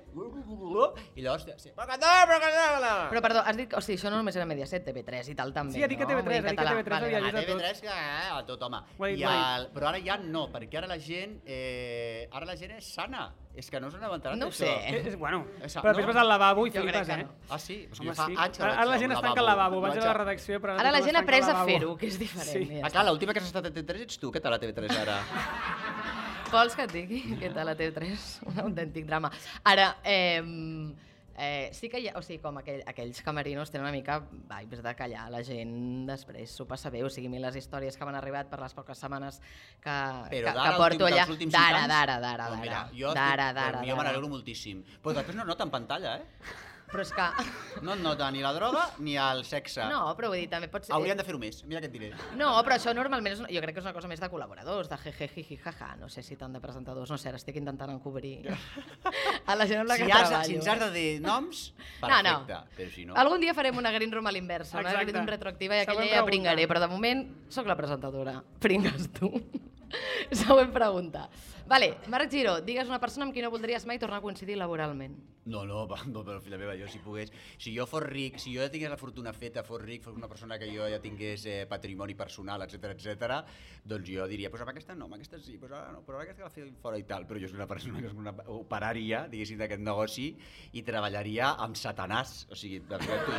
i 1.17 1.23
llavors, 1.23 1.47
sí, 1.57 1.71
però 1.75 1.87
no, 1.99 3.15
no, 3.15 3.23
perdó, 3.23 3.41
has 3.45 3.57
dit 3.57 3.69
que 3.71 3.77
o 3.77 3.81
sigui, 3.81 3.97
això 3.99 4.11
no 4.13 4.19
només 4.21 4.37
era 4.37 4.45
Mediaset, 4.47 4.85
TV3 4.87 5.31
i 5.33 5.35
tal 5.39 5.53
també, 5.57 5.73
Sí, 5.75 5.83
ha 5.83 5.89
dit 5.89 5.99
que 5.99 6.05
no? 6.05 6.11
TV3, 6.11 6.25
Vull 6.25 6.33
dir, 6.33 6.39
ha 6.39 6.43
dit 6.43 6.51
que 6.51 6.57
català. 6.57 6.77
TV3 6.77 6.91
Vale, 6.91 7.07
havia 7.07 7.21
vist 7.21 7.37
A 7.37 7.43
TV3 7.49 7.81
que 7.81 7.89
eh, 7.89 8.31
a 8.37 8.45
tot, 8.47 8.63
home. 8.63 8.81
Dit, 8.99 9.19
I 9.19 9.25
el, 9.25 9.69
però 9.75 9.89
ara 9.89 10.01
ja 10.05 10.17
no, 10.19 10.47
perquè 10.53 10.79
ara 10.83 10.87
la 10.91 10.99
gent, 10.99 11.41
eh, 11.47 12.29
ara 12.31 12.47
la 12.47 12.57
gent 12.57 12.73
és 12.79 12.85
sana. 12.95 13.29
És 13.59 13.67
que 13.73 13.81
no 13.81 13.89
se 13.91 13.99
n'aventaran 13.99 14.39
No 14.39 14.47
ho 14.47 14.51
d'això. 14.51 14.69
sé. 14.69 15.09
És, 15.09 15.17
bueno, 15.19 15.41
És- 15.65 15.75
però 15.75 15.91
després 15.91 16.07
no? 16.07 16.13
vas 16.13 16.21
al 16.23 16.29
lavabo 16.29 16.67
i 16.69 16.71
flipes, 16.71 17.09
eh? 17.09 17.17
no. 17.25 17.33
Ah, 17.51 17.59
sí? 17.59 17.87
Pues 17.89 17.99
Home, 18.01 18.15
fa 18.15 18.27
sí. 18.27 18.35
anys 18.39 18.61
Ara, 18.61 18.73
ara 18.75 18.85
la 18.85 18.95
a 18.95 18.99
gent 19.01 19.13
es 19.13 19.21
tanca 19.21 19.41
al 19.41 19.47
lavabo, 19.47 19.81
vaig 19.81 19.99
a 19.99 20.05
la 20.05 20.11
a- 20.11 20.15
redacció, 20.15 20.61
però 20.61 20.79
Ara 20.79 20.93
la 20.93 21.01
gent 21.03 21.17
ha 21.17 21.21
après 21.25 21.43
a 21.43 21.65
fer-ho, 21.65 21.97
que 21.97 22.07
és 22.07 22.19
diferent. 22.21 22.69
Sí. 22.69 22.79
ja 22.79 22.87
Ah, 22.87 22.91
clar, 22.91 23.05
l'última 23.07 23.33
que 23.33 23.41
has 23.41 23.47
estat 23.47 23.67
a 23.67 23.71
TV3 23.73 24.03
ets 24.03 24.19
tu. 24.21 24.31
Què 24.31 24.41
tal 24.41 24.53
la 24.53 24.61
TV3 24.61 24.95
ara? 25.01 25.19
Vols 26.53 26.75
que 26.77 26.87
et 26.87 26.93
digui 26.95 27.21
què 27.41 27.51
tal 27.53 27.69
la 27.69 27.75
TV3? 27.77 28.23
Un 28.49 28.59
autèntic 28.65 29.05
drama. 29.09 29.29
Ara, 29.69 29.89
eh, 30.05 30.41
eh, 31.37 31.69
sí 31.77 31.91
que 31.93 32.01
hi 32.01 32.09
ha, 32.09 32.15
o 32.19 32.23
sigui, 32.25 32.39
com 32.43 32.57
aquell, 32.61 32.81
aquells 32.89 33.21
camerinos 33.27 33.71
tenen 33.71 33.85
una 33.85 33.93
mica 33.95 34.17
vibes 34.33 34.81
de 34.85 34.95
callar, 34.97 35.27
la 35.35 35.43
gent 35.47 36.07
després 36.09 36.55
s'ho 36.57 36.65
passa 36.71 36.91
bé, 36.95 37.03
o 37.05 37.11
sigui, 37.13 37.29
mi 37.29 37.39
les 37.43 37.59
històries 37.61 37.97
que 38.01 38.09
m'han 38.09 38.17
arribat 38.19 38.49
per 38.51 38.63
les 38.63 38.73
poques 38.75 38.99
setmanes 38.99 39.41
que, 39.43 39.85
que, 39.85 39.99
Però 40.33 40.55
que 40.55 40.57
d'ara, 40.57 40.79
porto 40.81 41.05
últim, 41.37 41.53
allà, 41.53 41.85
d'ara, 41.85 41.85
d'ara, 41.93 42.17
d'ara, 42.25 42.49
Doncs 42.55 42.65
d'ara, 42.65 42.83
jo, 42.97 43.13
d'ara, 43.15 43.51
estic- 43.51 43.61
d'ara, 43.61 43.83
jo 43.85 43.85
me 43.85 43.93
d'ara. 43.93 44.09
n'alegro 44.09 44.33
moltíssim. 44.33 44.83
Però 45.05 45.15
després 45.21 45.37
no 45.37 45.45
nota 45.45 45.69
en 45.69 45.75
pantalla, 45.77 46.17
eh? 46.17 46.57
Però 46.89 47.03
és 47.05 47.11
que... 47.13 47.25
No 47.85 47.93
et 47.93 48.01
nota 48.01 48.31
ni 48.33 48.41
la 48.41 48.51
droga 48.57 48.87
ni 49.05 49.13
el 49.21 49.43
sexe. 49.45 49.85
No, 49.91 50.15
però 50.17 50.31
vull 50.33 50.41
dir, 50.41 50.47
també 50.49 50.71
pot 50.73 50.87
ser... 50.87 50.95
Haurien 50.97 51.19
de 51.21 51.25
fer-ho 51.27 51.39
més, 51.39 51.59
mira 51.69 51.83
què 51.85 51.91
et 51.91 51.93
diré. 51.93 52.09
No, 52.41 52.55
però 52.65 52.79
això 52.79 52.95
normalment 52.97 53.35
és, 53.37 53.43
una- 53.45 53.51
jo 53.53 53.61
crec 53.61 53.77
que 53.77 53.83
és 53.83 53.87
una 53.87 53.93
cosa 53.93 54.09
més 54.09 54.23
de 54.23 54.31
col·laboradors, 54.33 54.89
de 54.89 54.97
jeje, 55.05 55.29
jiji, 55.35 55.59
jaja, 55.61 55.91
no 56.01 56.09
sé 56.09 56.25
si 56.25 56.39
tant 56.41 56.57
de 56.57 56.63
presentadors, 56.65 57.13
no 57.13 57.19
sé, 57.21 57.29
ara 57.29 57.37
estic 57.37 57.61
intentant 57.61 57.93
encobrir 57.93 58.33
a 58.49 59.55
la 59.59 59.67
gent 59.69 59.83
amb 59.83 59.93
la 59.93 59.99
Si, 60.01 60.07
que 60.09 60.13
has, 60.17 60.29
treballo. 60.31 60.49
si 60.49 60.57
ens 60.57 60.69
has 60.73 60.81
de 60.87 60.91
dir 60.97 61.21
noms, 61.21 61.63
No, 62.01 62.09
perfecte. 62.09 62.33
no. 62.57 62.65
Però 62.79 62.91
si 62.97 63.05
no... 63.05 63.19
Algun 63.21 63.45
dia 63.45 63.53
farem 63.55 63.77
una 63.85 63.93
green 63.93 64.13
room 64.17 64.27
a 64.27 64.33
l'inversa, 64.33 64.81
una 64.81 64.97
green 64.97 65.13
room 65.15 65.29
retroactiva 65.29 65.77
i 65.77 65.85
aquella 65.85 66.09
ja 66.09 66.25
pringaré, 66.25 66.65
però 66.73 66.81
de 66.81 66.89
moment 66.89 67.27
sóc 67.53 67.69
la 67.69 67.77
presentadora. 67.77 68.39
Pringues 68.65 69.11
tu. 69.13 69.29
Següent 70.33 70.73
pregunta. 70.73 71.29
Vale, 71.69 71.99
Marc 72.09 72.31
Giro, 72.33 72.63
digues 72.65 72.89
una 72.89 72.97
persona 72.97 73.27
amb 73.27 73.35
qui 73.37 73.43
no 73.45 73.51
voldries 73.53 73.85
mai 73.85 73.99
tornar 74.01 74.23
a 74.23 74.25
coincidir 74.25 74.55
laboralment. 74.57 75.19
No, 75.53 75.67
no, 75.69 75.83
no, 76.09 76.23
però 76.25 76.39
filla 76.41 76.57
meva, 76.57 76.73
jo 76.81 76.87
si 76.89 76.97
pogués... 77.05 77.29
Si 77.61 77.75
jo 77.75 77.85
fos 77.89 78.07
ric, 78.07 78.39
si 78.41 78.55
jo 78.55 78.63
ja 78.63 78.71
tingués 78.73 78.89
la 78.89 78.97
fortuna 78.97 79.35
feta, 79.37 79.61
fos 79.67 79.83
ric, 79.83 80.01
fos 80.07 80.17
una 80.17 80.31
persona 80.33 80.57
que 80.61 80.71
jo 80.73 80.89
ja 80.89 81.01
tingués 81.05 81.45
eh, 81.45 81.59
patrimoni 81.69 82.17
personal, 82.17 82.65
etc 82.65 82.95
etc, 82.95 83.37
doncs 83.85 84.09
jo 84.09 84.25
diria, 84.33 84.49
pues 84.49 84.65
amb 84.65 84.73
aquesta 84.73 84.97
no, 84.97 85.11
amb 85.11 85.19
aquesta 85.19 85.43
sí, 85.45 85.59
pues 85.61 85.77
ara 85.77 85.93
no, 85.93 86.01
però 86.09 86.23
aquesta 86.23 86.49
la 86.49 86.53
feia 86.57 86.73
fora 86.81 86.97
i 86.97 87.05
tal. 87.05 87.29
Però 87.29 87.45
jo 87.45 87.53
soc 87.53 87.61
una 87.61 87.69
persona 87.69 88.01
que 88.01 88.17
una, 88.17 88.33
operaria, 88.57 89.27
diguéssim, 89.29 89.61
d'aquest 89.61 89.85
negoci 89.85 90.31
i 90.73 90.87
treballaria 90.89 91.53
amb 91.69 91.77
satanàs. 91.77 92.47
O 92.49 92.57
sigui, 92.57 92.81
de 92.89 93.05
dic. 93.05 93.33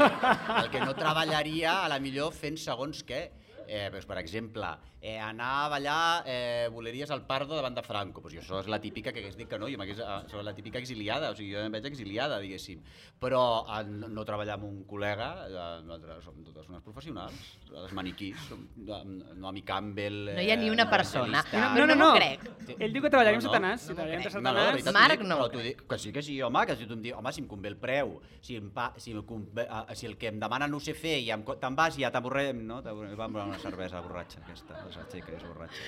el 0.59 0.69
que 0.69 0.85
no 0.85 0.93
treballaria, 0.97 1.79
a 1.81 1.89
la 1.89 1.97
millor 1.97 2.33
fent 2.37 2.61
segons 2.61 3.01
què. 3.09 3.25
Eh, 3.69 3.89
doncs, 3.93 4.07
per 4.09 4.17
exemple, 4.17 4.65
eh, 4.99 5.19
anar 5.21 5.49
a 5.65 5.69
ballar 5.69 6.23
eh, 6.25 6.67
boleries 6.73 7.11
al 7.13 7.21
Pardo 7.27 7.55
davant 7.55 7.75
de 7.77 7.83
Franco. 7.85 8.23
Pues 8.23 8.33
jo 8.33 8.41
això 8.41 8.63
és 8.63 8.69
la 8.71 8.79
típica 8.81 9.13
que 9.13 9.21
hagués 9.21 9.37
dit 9.37 9.47
que 9.49 9.59
no, 9.61 9.69
jo 9.69 9.77
m'hagués, 9.77 10.01
eh, 10.01 10.15
soc 10.31 10.41
la 10.43 10.55
típica 10.57 10.81
exiliada, 10.81 11.29
o 11.29 11.37
sigui, 11.37 11.53
jo 11.53 11.61
em 11.67 11.75
veig 11.75 11.85
exiliada, 11.91 12.39
diguéssim. 12.41 12.81
Però 13.21 13.43
eh, 13.67 13.83
no, 13.85 14.09
no 14.09 14.25
treballar 14.25 14.57
amb 14.57 14.65
un 14.65 14.79
col·lega, 14.89 15.29
eh, 15.45 15.67
nosaltres 15.85 16.25
som 16.25 16.39
totes 16.47 16.71
unes 16.73 16.81
professionals, 16.85 17.45
els 17.69 17.93
maniquís, 17.93 18.41
som, 18.49 18.65
eh, 18.87 18.99
Noami 19.37 19.63
Campbell... 19.67 20.19
No 20.33 20.41
hi 20.41 20.49
ha 20.51 20.57
ni 20.57 20.71
una 20.73 20.89
persona. 20.89 21.43
No, 21.53 21.69
no, 21.77 21.85
no 21.93 21.99
no. 21.99 22.09
crec. 22.17 22.49
Ell 22.79 22.93
diu 22.95 23.05
que 23.05 23.13
treballaria 23.13 23.37
amb 23.37 23.45
No, 23.45 23.53
no. 23.53 23.53
Satanàs. 23.53 23.85
Si 23.85 24.39
No. 24.39 24.53
No, 24.53 24.65
no, 24.73 24.91
Marc, 24.95 25.21
no. 25.21 25.37
però 25.51 25.61
dic, 25.63 25.85
que 25.89 25.97
sí, 26.01 26.11
que 26.15 26.21
sí, 26.25 26.41
home, 26.41 26.65
que 26.65 26.75
si 26.75 26.87
tu 26.89 26.97
em 26.97 27.01
dius, 27.05 27.17
home, 27.17 27.31
si 27.33 27.41
em 27.43 27.47
convé 27.49 27.69
el 27.69 27.77
preu, 27.77 28.17
si, 28.41 28.57
em 28.57 28.69
pa, 28.73 28.89
si, 28.97 29.13
em 29.13 29.21
convé, 29.27 29.65
eh, 29.69 29.95
si 29.99 30.07
el 30.09 30.17
que 30.17 30.31
em 30.33 30.39
demana 30.41 30.67
no 30.67 30.77
ho 30.79 30.83
sé 30.83 30.95
fer 30.97 31.19
i 31.21 31.29
te'n 31.29 31.77
vas 31.77 31.97
i 31.97 32.05
ja 32.05 32.11
t'avorrem, 32.13 32.61
no? 32.65 32.81
T'avorrem, 32.85 33.15
vamos 33.59 33.65
a 33.65 33.67
una 33.67 33.77
cervesa 33.77 33.99
borratxa, 34.01 34.39
aquesta, 34.41 34.85
esa 34.89 35.07
chica 35.07 35.31
es 35.35 35.43
borratxa. 35.43 35.81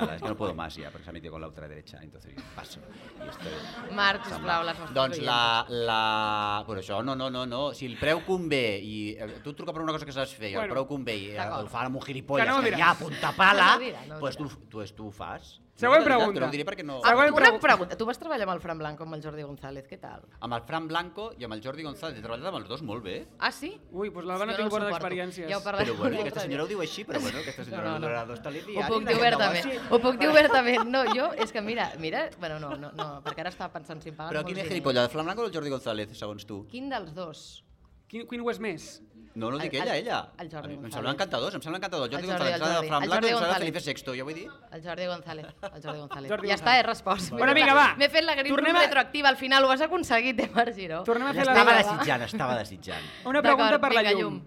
Nada, 0.00 0.14
es 0.16 0.22
que 0.22 0.28
no 0.28 0.36
puedo 0.36 0.54
más 0.54 0.74
ya, 0.74 0.90
porque 0.90 1.04
se 1.04 1.10
ha 1.10 1.12
metido 1.12 1.32
con 1.32 1.40
la 1.40 1.48
ultraderecha, 1.48 1.98
entonces 2.02 2.34
paso. 2.54 2.80
Y 3.24 3.28
estoy... 3.28 3.94
Marc, 3.94 4.24
sisplau, 4.26 4.64
les 4.64 4.78
nostres 4.78 4.94
Doncs 4.94 5.18
la, 5.22 5.66
la... 5.68 6.64
Però 6.66 6.80
això, 6.80 7.02
no, 7.04 7.14
no, 7.16 7.28
no, 7.30 7.44
no. 7.46 7.62
Si 7.74 7.86
el 7.86 7.96
preu 8.00 8.22
convé 8.26 8.78
i 8.82 8.94
eh, 9.18 9.40
tu 9.44 9.52
et 9.52 9.56
truca 9.58 9.72
per 9.74 9.82
una 9.84 9.92
cosa 9.92 10.06
que 10.08 10.14
saps 10.14 10.34
fer 10.38 10.50
i 10.50 10.54
el 10.54 10.60
Bueno. 10.62 10.74
preu 10.76 10.86
convé 10.88 11.16
i 11.18 11.26
eh, 11.32 11.36
D'acord. 11.36 11.66
el 11.66 11.68
fa 11.72 11.84
amb 11.86 11.98
un 12.00 12.06
gilipolles 12.06 12.46
Que 12.46 12.50
no 12.50 12.58
ho 12.58 12.62
que, 12.62 12.70
diràs. 12.70 12.80
ja 12.80 12.90
a 12.92 12.98
punta 13.00 13.32
pala, 13.36 13.66
No 13.72 13.76
ho 13.76 13.84
dirà, 13.86 14.06
no 14.08 14.16
ho 14.16 14.20
pues 14.20 14.36
tu, 14.38 14.48
tu, 14.70 14.84
tu 14.96 15.08
ho 15.08 15.12
fas. 15.12 15.58
Següent 15.82 16.02
No, 16.02 16.06
pregunta. 16.06 16.38
Però 16.38 16.46
ho 16.48 16.52
diré 16.54 16.64
perquè 16.68 16.84
no... 16.86 17.00
Ah, 17.02 17.10
Següent 17.10 17.32
una 17.34 17.40
pregu- 17.42 17.60
pregunta. 17.60 17.96
Tu 17.98 18.06
vas 18.08 18.18
treballar 18.22 18.46
amb 18.46 18.54
el 18.54 18.60
Fran 18.62 18.78
Blanco, 18.78 19.04
amb 19.08 19.16
el 19.18 19.22
Jordi 19.24 19.42
González, 19.42 19.86
què 19.90 19.98
tal? 20.00 20.22
Amb 20.40 20.54
el 20.56 20.62
Fran 20.68 20.86
Blanco 20.88 21.32
i 21.38 21.44
amb 21.48 21.56
el 21.58 21.62
Jordi 21.64 21.82
González 21.86 22.18
he 22.18 22.22
treballat 22.24 22.46
amb 22.52 22.60
els 22.62 22.68
dos 22.70 22.82
molt 22.86 23.02
bé. 23.04 23.16
Ah, 23.38 23.50
sí? 23.52 23.72
Ui, 23.90 24.08
doncs 24.14 24.28
l'Alba 24.30 24.46
no 24.46 24.52
Jo 24.52 24.58
tinc 24.62 24.68
el 24.68 24.72
bones 24.76 24.88
suporto. 24.88 25.06
experiències. 25.06 25.48
Ja 25.50 25.58
ho 25.58 25.64
parlarem 25.66 25.90
Però 25.92 25.98
bueno, 26.04 26.20
aquesta 26.22 26.44
senyora 26.46 26.62
ho 26.64 26.70
diu 26.70 26.80
així, 26.86 27.04
però 27.08 27.20
bueno, 27.20 27.38
aquesta 27.42 27.64
senyora 27.64 27.82
No, 27.82 27.90
no, 27.90 27.98
no, 27.98 27.98
no. 27.98 28.06
donarà 28.08 28.26
dos 28.30 28.38
Ho 28.38 28.42
telediaris. 28.42 28.88
puc 28.94 29.08
dir 29.08 29.16
obertament. 29.18 29.90
Ho 29.90 29.98
puc 30.06 30.18
dir 30.22 30.28
obertament. 30.30 30.84
No, 30.92 31.04
jo, 31.14 31.32
és 31.34 31.50
que 31.52 31.60
mira, 31.60 31.90
mira, 31.98 32.28
bueno, 32.38 32.60
no, 32.62 32.76
no, 32.76 32.92
no 32.92 33.08
perquè 33.26 33.40
ara 33.44 33.50
estava 33.50 33.72
pensant 33.72 34.00
si 34.02 34.10
em 34.10 34.16
paguen 34.16 34.32
Però 34.36 34.46
quin 34.46 34.58
és 34.62 34.68
gilipolles, 34.68 35.02
el 35.02 35.10
Fran 35.10 35.24
Blanco 35.26 35.42
o 35.42 35.46
el 35.50 35.52
Jordi 35.52 35.70
González, 35.74 36.14
segons 36.16 36.46
tu? 36.46 36.64
Quin 36.70 36.88
dels 36.88 37.12
dos? 37.14 37.64
Quin, 38.12 38.26
quin 38.28 38.40
ho 38.44 38.50
és 38.52 38.58
més? 38.60 39.00
No, 39.34 39.50
no 39.50 39.56
ho 39.56 39.58
dic 39.58 39.72
El- 39.72 39.80
ella, 39.82 39.96
el- 39.96 40.02
ella. 40.02 40.28
el 40.38 40.50
Jordi 40.50 40.68
mi 40.68 40.74
Em 40.74 40.80
González. 40.82 40.94
sembla 40.94 41.10
encantadors, 41.12 41.54
em 41.54 41.62
sembla 41.62 41.78
encantador. 41.78 42.10
Jordi 42.10 42.24
El 42.26 42.30
Jordi, 42.32 42.50
González, 42.50 42.54
el 42.54 42.74
Jordi. 42.74 42.88
Fran 42.88 43.00
sembla 43.02 43.32
González. 43.32 43.58
Felipe 43.58 43.80
VI, 43.80 44.16
ja 44.18 44.24
ho 44.24 44.30
he 44.30 44.34
dit? 44.34 44.50
El 44.72 44.82
Jordi 44.84 45.06
González. 45.06 45.46
El 45.46 45.82
Jordi 45.82 45.98
González. 46.04 46.30
Jordi 46.30 46.48
ja 46.48 46.54
González. 46.54 46.60
està, 46.60 46.78
he 46.78 46.82
respost. 46.82 47.30
Bueno, 47.30 47.46
M'he 47.46 47.54
vinga, 47.60 47.74
va. 47.74 47.94
M'he 47.96 48.08
fet 48.10 48.24
la 48.24 48.34
green 48.34 48.54
Tornem 48.54 48.76
a- 48.76 48.82
retroactiva, 48.82 49.28
al 49.30 49.36
final 49.38 49.64
ho 49.64 49.70
has 49.70 49.80
aconseguit, 49.80 50.38
eh, 50.40 50.50
Marc 50.54 50.74
Giró? 50.74 51.02
Tornem 51.04 51.28
a 51.28 51.32
fer 51.32 51.46
la... 51.46 51.52
Estava 51.56 51.76
desitjant, 51.78 52.22
estava 52.28 52.58
desitjant. 52.62 53.04
Una 53.24 53.40
pregunta 53.42 53.80
per 53.80 53.92
la 53.94 54.02
llum. 54.12 54.20
llum. 54.20 54.42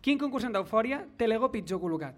Quin 0.00 0.18
concursant 0.18 0.52
d'Eufòria 0.54 1.00
té 1.18 1.26
l'ego 1.26 1.50
pitjor 1.50 1.80
col·locat? 1.82 2.14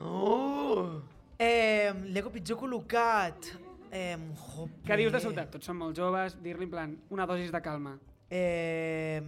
Oh! 0.00 1.00
Eh, 1.38 1.92
L'ego 2.10 2.30
pitjor 2.34 2.58
col·locat. 2.58 3.52
Eh, 3.92 4.16
jope. 4.56 4.82
Què 4.86 4.96
dius 4.98 5.12
de 5.12 5.20
sobte? 5.22 5.46
Tots 5.50 5.66
són 5.66 5.76
molt 5.78 5.96
joves, 5.96 6.36
dir-li 6.42 6.64
en 6.66 6.70
plan 6.70 6.96
una 7.10 7.24
dosis 7.26 7.52
de 7.52 7.60
calma. 7.62 7.96
Eh, 8.30 9.22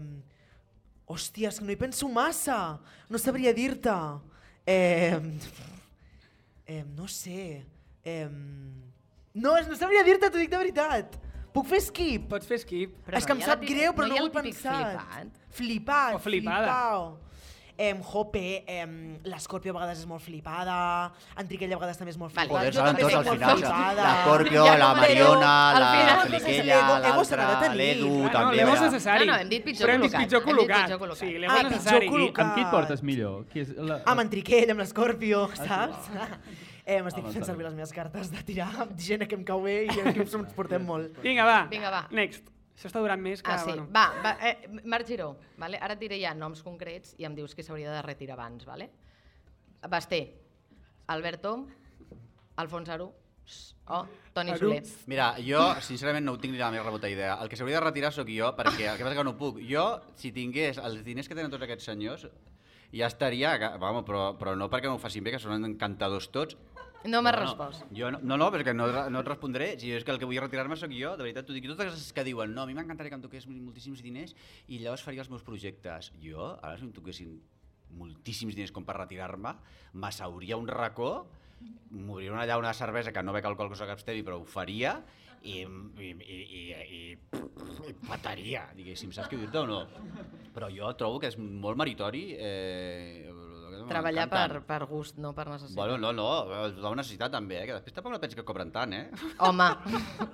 hòstia, 1.13 1.49
és 1.53 1.59
que 1.61 1.65
no 1.67 1.73
hi 1.73 1.79
penso 1.81 2.09
massa. 2.09 2.59
No 3.09 3.19
sabria 3.21 3.53
dir-te. 3.55 3.95
Eh, 4.67 5.19
eh, 6.67 6.85
no 6.97 7.07
sé. 7.09 7.65
Eh, 8.05 8.29
no, 9.35 9.55
no 9.69 9.77
sabria 9.79 10.03
dir-te, 10.07 10.31
t'ho 10.31 10.39
dic 10.43 10.51
de 10.53 10.59
veritat. 10.61 11.19
Puc 11.53 11.67
fer 11.69 11.83
skip? 11.85 12.29
Pots 12.31 12.49
fer 12.49 12.59
skip. 12.63 12.95
Però 13.07 13.19
és 13.19 13.27
que 13.29 13.35
no 13.35 13.41
em 13.41 13.43
ha 13.45 13.47
la 13.47 13.53
sap 13.53 13.61
típic- 13.61 13.77
greu, 13.77 13.93
però 13.93 14.09
no 14.09 14.15
no, 14.17 14.23
ho 14.23 14.27
he 14.31 14.35
pensat. 14.39 14.95
flipat? 14.97 15.41
Flipat, 15.53 16.15
O 16.15 16.19
flipada. 16.25 16.65
flipau. 16.65 17.19
Em, 17.79 18.03
Jope, 18.05 18.65
em, 18.69 19.19
l'Escorpio 19.25 19.73
a 19.73 19.75
vegades 19.79 19.99
és 20.03 20.07
molt 20.07 20.21
flipada, 20.23 20.75
Enriquella 21.41 21.75
a 21.75 21.79
vegades 21.81 21.97
també 21.99 22.11
és 22.13 22.19
molt 22.21 22.35
Vale, 22.37 22.47
flipada. 22.49 22.67
Joder, 22.69 22.75
jo 22.75 22.79
saben 22.79 22.93
també 22.93 23.03
tots 23.03 23.13
soc 23.13 23.21
al 23.23 23.25
molt 23.25 23.39
final. 23.41 23.57
flipada. 23.57 24.03
L'Escorpio, 24.13 24.65
Ja 24.67 24.77
la 24.77 24.91
Mariona, 24.95 25.53
la 25.73 25.89
Feliquella, 26.23 26.77
de 27.01 27.09
l'altra, 27.09 27.75
l'Edu, 27.75 28.13
Ah, 28.13 28.23
no, 28.23 28.31
també. 28.37 28.57
l'ego 28.57 28.75
és 28.75 28.81
necessari. 28.83 29.27
No, 29.27 29.33
no, 29.33 29.39
hem 29.39 29.49
dit 29.49 29.65
pitjor 29.65 29.89
Però 29.89 29.95
hem 29.95 30.01
dit 30.03 30.13
col·locat. 30.13 30.23
pitjor 30.23 30.41
Hem 30.43 30.47
dit 30.47 30.55
col·locat. 30.55 30.85
pitjor 30.85 30.99
col·locat. 31.01 31.19
Sí, 31.19 31.39
l'ego 31.39 31.53
Ah, 31.53 31.57
és 31.57 31.63
pitjor 31.63 31.73
necessari. 31.73 32.09
col·locat. 32.13 32.45
Amb 32.45 32.55
qui 32.55 32.61
et 32.61 32.71
portes 32.71 33.03
millor? 33.03 33.45
Qui 33.49 33.61
és 33.61 33.69
la... 33.77 34.03
Amb 34.05 34.21
en 34.21 34.29
Triquell, 34.31 34.71
amb 34.71 34.81
l'Escorpio, 34.81 35.49
saps? 35.57 36.11
Eh, 36.85 37.01
M'estic 37.01 37.25
Home, 37.25 37.33
fent 37.33 37.45
servir 37.47 37.65
les 37.65 37.75
meves 37.75 37.93
cartes 37.93 38.31
de 38.31 38.43
tirar 38.43 38.89
gent 38.99 39.27
que 39.29 39.35
em 39.37 39.45
cau 39.45 39.63
bé 39.63 39.85
i 39.85 39.89
que 39.89 40.01
ens 40.21 40.35
portem 40.55 40.85
molt. 40.85 41.17
Vinga, 41.23 41.45
va. 41.45 41.67
Vinga, 41.71 41.91
va. 41.91 42.07
Next. 42.11 42.43
Això 42.83 42.91
està 42.91 42.99
durant 42.99 43.21
més 43.23 43.39
que... 43.47 43.53
Ah, 43.55 43.61
sí. 43.63 43.71
Bueno. 43.71 43.85
Va, 43.95 44.09
va 44.25 44.33
eh, 44.43 44.67
Marc 44.91 45.07
Giró, 45.07 45.29
vale? 45.55 45.79
ara 45.79 45.95
et 45.95 46.01
diré 46.01 46.17
ja 46.19 46.33
noms 46.35 46.65
concrets 46.67 47.13
i 47.23 47.29
em 47.29 47.37
dius 47.37 47.55
qui 47.55 47.63
s'hauria 47.63 47.93
de 47.95 48.01
retirar 48.03 48.35
abans. 48.35 48.65
Vale? 48.67 48.89
Basté, 49.93 50.19
Alberto, 51.15 51.53
Alfons 52.59 52.91
Aru 52.91 53.07
o 53.87 54.01
Toni 54.35 54.51
Aru. 54.51 54.73
Soler. 54.73 54.83
Mira, 55.07 55.29
jo, 55.47 55.63
sincerament, 55.87 56.27
no 56.27 56.35
ho 56.35 56.41
tinc 56.43 56.57
ni 56.57 56.59
la 56.59 56.73
més 56.75 56.83
remota 56.83 57.11
idea. 57.13 57.37
El 57.39 57.53
que 57.53 57.61
s'hauria 57.61 57.79
de 57.79 57.85
retirar 57.87 58.11
sóc 58.17 58.35
jo, 58.35 58.51
perquè 58.59 58.91
el 58.91 58.99
que 58.99 59.07
passa 59.07 59.21
que 59.21 59.29
no 59.31 59.37
puc. 59.39 59.63
Jo, 59.69 59.87
si 60.19 60.35
tingués 60.35 60.83
els 60.83 61.07
diners 61.07 61.31
que 61.31 61.39
tenen 61.39 61.55
tots 61.55 61.63
aquests 61.63 61.87
senyors, 61.93 62.27
ja 62.91 63.07
estaria... 63.07 63.55
Vamos, 63.79 64.03
però, 64.11 64.33
però 64.43 64.59
no 64.59 64.67
perquè 64.75 64.91
m'ho 64.91 64.99
facin 64.99 65.23
bé, 65.23 65.37
que 65.37 65.43
són 65.43 65.71
encantadors 65.71 66.33
tots. 66.35 66.59
No 67.05 67.23
m'has 67.23 67.35
No, 67.35 67.41
respost. 67.41 67.87
Jo 67.95 68.11
no, 68.15 68.21
no, 68.23 68.37
no, 68.39 68.51
perquè 68.55 68.75
no, 68.75 68.87
no 69.11 69.23
et 69.23 69.31
respondré. 69.31 69.73
Si 69.81 69.91
és 69.95 70.05
que 70.07 70.13
el 70.15 70.21
que 70.23 70.29
vull 70.29 70.39
retirar-me 70.43 70.77
sóc 70.79 70.93
jo, 70.95 71.17
de 71.19 71.27
veritat 71.27 71.49
t'ho 71.49 71.57
dic. 71.57 71.67
I 71.67 71.73
totes 71.73 71.91
les 71.97 72.13
que 72.15 72.25
diuen, 72.27 72.55
no, 72.55 72.63
a 72.63 72.67
mi 72.71 72.77
m'encantaria 72.79 73.11
que 73.11 73.19
em 73.19 73.25
toqués 73.25 73.49
moltíssims 73.51 74.03
diners 74.05 74.37
i 74.69 74.79
llavors 74.79 75.03
faria 75.03 75.25
els 75.25 75.31
meus 75.33 75.43
projectes. 75.43 76.13
Jo, 76.23 76.53
ara 76.63 76.77
si 76.79 76.87
em 76.87 76.93
toquessin 76.95 77.41
moltíssims 77.99 78.55
diners 78.57 78.73
com 78.73 78.87
per 78.89 78.97
retirar-me, 78.97 79.57
m'asseuria 79.93 80.57
un 80.57 80.69
racó, 80.71 81.27
m'obriria 81.91 82.57
una 82.59 82.73
cervesa 82.75 83.13
que 83.13 83.23
no 83.23 83.35
bec 83.35 83.45
alcohol 83.45 83.69
que 83.71 83.77
soc 83.77 83.91
abstemi, 83.93 84.23
però 84.23 84.39
ho 84.41 84.47
faria, 84.49 85.03
i, 85.43 85.61
i, 85.61 86.09
i, 86.09 86.39
i, 86.39 86.63
i, 86.71 87.01
i 87.91 87.95
pataria, 88.07 88.69
diguéssim, 88.79 89.13
saps 89.13 89.29
què 89.29 89.39
dir-te 89.41 89.59
o 89.59 89.67
no? 89.67 89.81
Però 90.55 90.69
jo 90.71 90.93
trobo 90.99 91.19
que 91.21 91.33
és 91.33 91.39
molt 91.39 91.79
meritori 91.81 92.29
eh, 92.39 93.27
Treballar 93.91 94.27
m'encanten. 94.29 94.63
per, 94.63 94.81
per 94.81 94.89
gust, 94.91 95.19
no 95.23 95.33
per 95.37 95.47
necessitat. 95.51 95.77
Bueno, 95.79 95.99
no, 95.99 96.13
no, 96.17 96.29
és 96.69 96.79
una 96.81 96.95
necessitat 97.03 97.33
també, 97.35 97.61
eh? 97.63 97.67
que 97.71 97.79
després 97.79 97.97
tampoc 97.99 98.15
no 98.15 98.21
pensis 98.23 98.39
que 98.39 98.47
cobren 98.49 98.73
tant, 98.75 98.93
eh? 98.97 99.05
Home, 99.49 99.69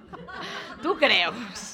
tu 0.84 0.94
creus? 1.00 1.68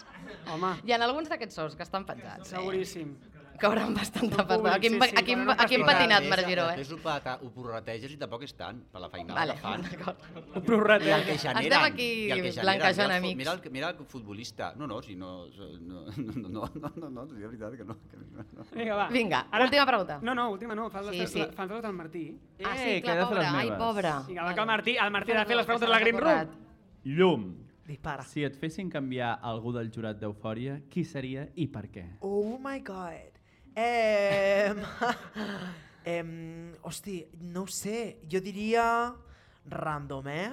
Home, 0.53 0.75
Hi 0.85 0.93
ha 0.93 1.01
alguns 1.05 1.29
d'aquests 1.33 1.57
sous 1.61 1.77
que 1.77 1.85
estan 1.87 2.05
pensats. 2.09 2.53
Eh? 2.53 3.34
Cobren 3.61 3.95
bastanta 3.95 4.47
pasta. 4.47 4.75
Aquí, 4.75 4.89
sí, 4.89 4.95
sí, 5.01 5.11
aquí, 5.17 5.35
cobren 5.35 5.51
aquí 5.59 5.75
hem 5.77 5.85
patinat, 5.87 6.23
Després- 6.23 6.29
Marc 6.31 6.47
Giró, 6.49 6.65
eh? 6.71 6.77
Després 6.77 6.93
ho, 6.93 7.03
pata- 7.03 7.39
ho 7.43 7.51
prorrateges 7.51 8.13
i 8.13 8.17
tampoc 8.17 8.43
és 8.43 8.55
tant, 8.55 8.81
per 8.93 9.01
la 9.01 9.09
feinada 9.09 9.41
Vale, 9.41 9.55
que 9.55 9.61
fan. 9.61 9.83
d'acord. 9.91 10.17
Un 10.57 10.63
prorrateig. 10.63 11.09
I 11.09 11.13
el 11.13 11.25
que 11.25 11.39
generen. 11.39 11.63
Estem 11.73 11.85
aquí 11.93 12.09
i 12.27 12.31
el 12.31 12.43
que 12.43 12.53
blanquejant 12.61 12.97
Mira 12.97 13.05
el 13.05 13.11
fu- 13.11 13.17
amics. 13.27 13.37
Mira 13.39 13.53
el, 13.53 13.71
mira 13.71 13.91
el 13.91 13.97
futbolista. 14.07 14.73
No, 14.77 14.87
no, 14.87 15.01
si 15.03 15.15
no... 15.17 15.47
No, 15.81 16.05
no, 16.17 16.35
no, 16.49 16.71
no, 16.75 16.93
no, 16.97 17.11
no, 17.11 17.27
de 17.27 17.47
veritat 17.47 17.77
que 17.77 17.85
no. 17.85 17.97
Que 18.11 18.17
no. 18.17 18.65
Vinga, 18.75 18.95
va. 18.97 19.09
Vinga, 19.09 19.47
última 19.63 19.87
pregunta. 19.87 20.19
No, 20.23 20.35
no, 20.35 20.51
última 20.51 20.75
no, 20.75 20.91
fa 20.91 21.03
Sí, 21.05 21.21
sí, 21.21 21.27
sí. 21.27 21.43
sí. 21.45 21.47
Fan 21.55 21.69
totes 21.69 21.85
el 21.85 21.93
Martí. 21.93 22.39
Ah, 22.65 22.75
Eh, 22.75 22.79
sí, 22.79 22.85
que 22.85 22.97
he 22.99 23.03
clar, 23.03 23.17
de 23.19 23.25
fer 23.25 23.29
pobre. 23.29 23.41
les 23.43 23.55
Ai, 23.55 23.69
pobre. 23.79 24.13
Vinga, 24.29 24.43
va, 24.45 24.55
que 24.55 24.61
el 24.61 24.67
Martí, 24.67 24.97
el 24.97 25.11
Martí 25.11 25.33
ha 25.33 25.39
de 25.41 25.45
fer 25.47 25.57
les 25.57 25.67
preguntes 25.67 25.89
de 25.89 25.93
la 25.95 26.01
Green 26.01 26.19
Room. 26.19 26.49
Llum. 27.05 27.55
Dispara. 27.87 28.23
Si 28.25 28.43
et 28.43 28.55
fessin 28.57 28.89
canviar 28.89 29.39
algú 29.43 29.71
del 29.75 29.91
jurat 29.93 30.17
d'Eufòria, 30.17 30.79
qui 30.89 31.05
seria 31.05 31.49
i 31.55 31.67
per 31.69 31.91
què? 31.93 32.05
Oh 32.21 32.57
my 32.59 32.81
god. 32.81 33.34
Eh, 33.75 34.75
eh, 36.05 36.25
hosti, 36.83 37.19
no 37.41 37.65
ho 37.65 37.67
sé. 37.67 38.21
Jo 38.31 38.41
diria 38.45 38.87
random, 39.67 40.29
eh? 40.29 40.49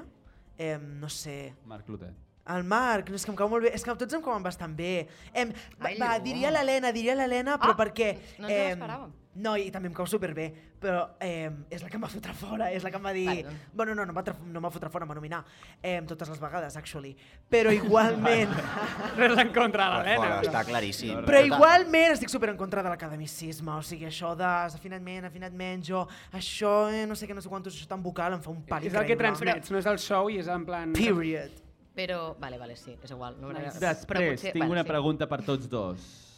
eh 0.58 0.78
no 0.82 1.10
sé. 1.10 1.54
Marc 1.66 1.86
Clotet. 1.86 2.18
El 2.52 2.64
Marc, 2.66 3.12
no, 3.12 3.16
és 3.16 3.24
que 3.24 3.32
em 3.32 3.38
cau 3.38 3.50
molt 3.52 3.68
bé. 3.68 3.72
És 3.78 3.86
que 3.86 3.94
tots 3.96 4.18
em 4.18 4.24
cauen 4.26 4.44
bastant 4.44 4.74
bé. 4.76 5.08
Em, 5.32 5.52
va, 5.78 5.92
Ai, 5.92 5.98
va, 6.02 6.16
diria 6.24 6.52
l'Helena, 6.52 6.92
diria 6.96 7.16
l'Helena, 7.16 7.58
però 7.62 7.76
Ah, 7.76 7.80
perquè... 7.84 8.16
no 8.42 8.50
ens 8.50 8.58
ho 8.58 8.70
esperàvem. 8.76 9.12
No, 9.40 9.54
i 9.56 9.70
també 9.72 9.88
em 9.88 9.94
cau 9.96 10.04
superbé, 10.10 10.50
però 10.82 11.06
eh, 11.24 11.48
és 11.72 11.80
la 11.80 11.88
que 11.88 11.96
em 11.96 12.04
va 12.04 12.10
fotre 12.12 12.34
fora, 12.36 12.66
és 12.76 12.84
la 12.84 12.90
que 12.92 13.00
em 13.00 13.06
va 13.06 13.14
dir... 13.16 13.46
Bueno, 13.72 13.94
no, 13.96 14.04
no 14.10 14.12
va, 14.12 14.24
no 14.28 14.60
em 14.60 14.66
va 14.66 14.72
fotre 14.74 14.90
fora, 14.92 15.06
em 15.08 15.12
va 15.14 15.16
nominar 15.16 15.40
eh, 15.80 16.02
totes 16.10 16.34
les 16.34 16.42
vegades, 16.42 16.76
actually. 16.76 17.14
Però 17.52 17.72
igualment... 17.72 18.52
Res 19.20 19.38
en 19.40 19.54
contra 19.56 19.88
de 19.88 20.02
l'Helena. 20.02 20.42
està 20.44 20.66
claríssim. 20.68 21.22
Però 21.30 21.40
igualment 21.48 22.18
estic 22.18 22.34
super 22.34 22.52
en 22.52 22.60
contra 22.60 22.84
de 22.84 22.92
l'academicisme, 22.92 23.72
o 23.72 23.86
sigui, 23.88 24.10
això 24.10 24.34
de 24.36 24.50
afinat 24.50 25.06
ment, 25.06 25.30
afinat 25.30 25.56
menys, 25.56 25.88
jo, 25.88 26.04
això, 26.36 26.74
eh, 26.92 27.06
no 27.08 27.16
sé 27.16 27.30
què, 27.30 27.38
no 27.38 27.44
sé 27.46 27.52
quantos, 27.52 27.78
això 27.78 27.88
tan 27.88 28.04
vocal, 28.04 28.36
em 28.36 28.44
fa 28.44 28.52
un 28.52 28.60
pal 28.68 28.84
És 28.84 28.98
el 29.00 29.08
que 29.08 29.16
transmets, 29.20 29.72
no 29.72 29.80
és 29.80 29.88
el 29.88 30.02
show 30.02 30.28
i 30.28 30.42
és 30.44 30.52
en 30.52 30.68
plan... 30.68 30.92
Period. 30.98 31.56
Però, 31.96 32.20
vale, 32.40 32.60
vale, 32.60 32.76
sí, 32.80 32.98
és 33.00 33.12
igual. 33.12 33.40
No 33.40 33.52
Després, 33.52 34.04
però 34.08 34.28
potser- 34.28 34.54
tinc 34.56 34.64
vale, 34.64 34.76
una 34.80 34.84
sí. 34.84 34.92
pregunta 34.92 35.28
per 35.32 35.42
tots 35.48 35.72
dos. 35.72 36.31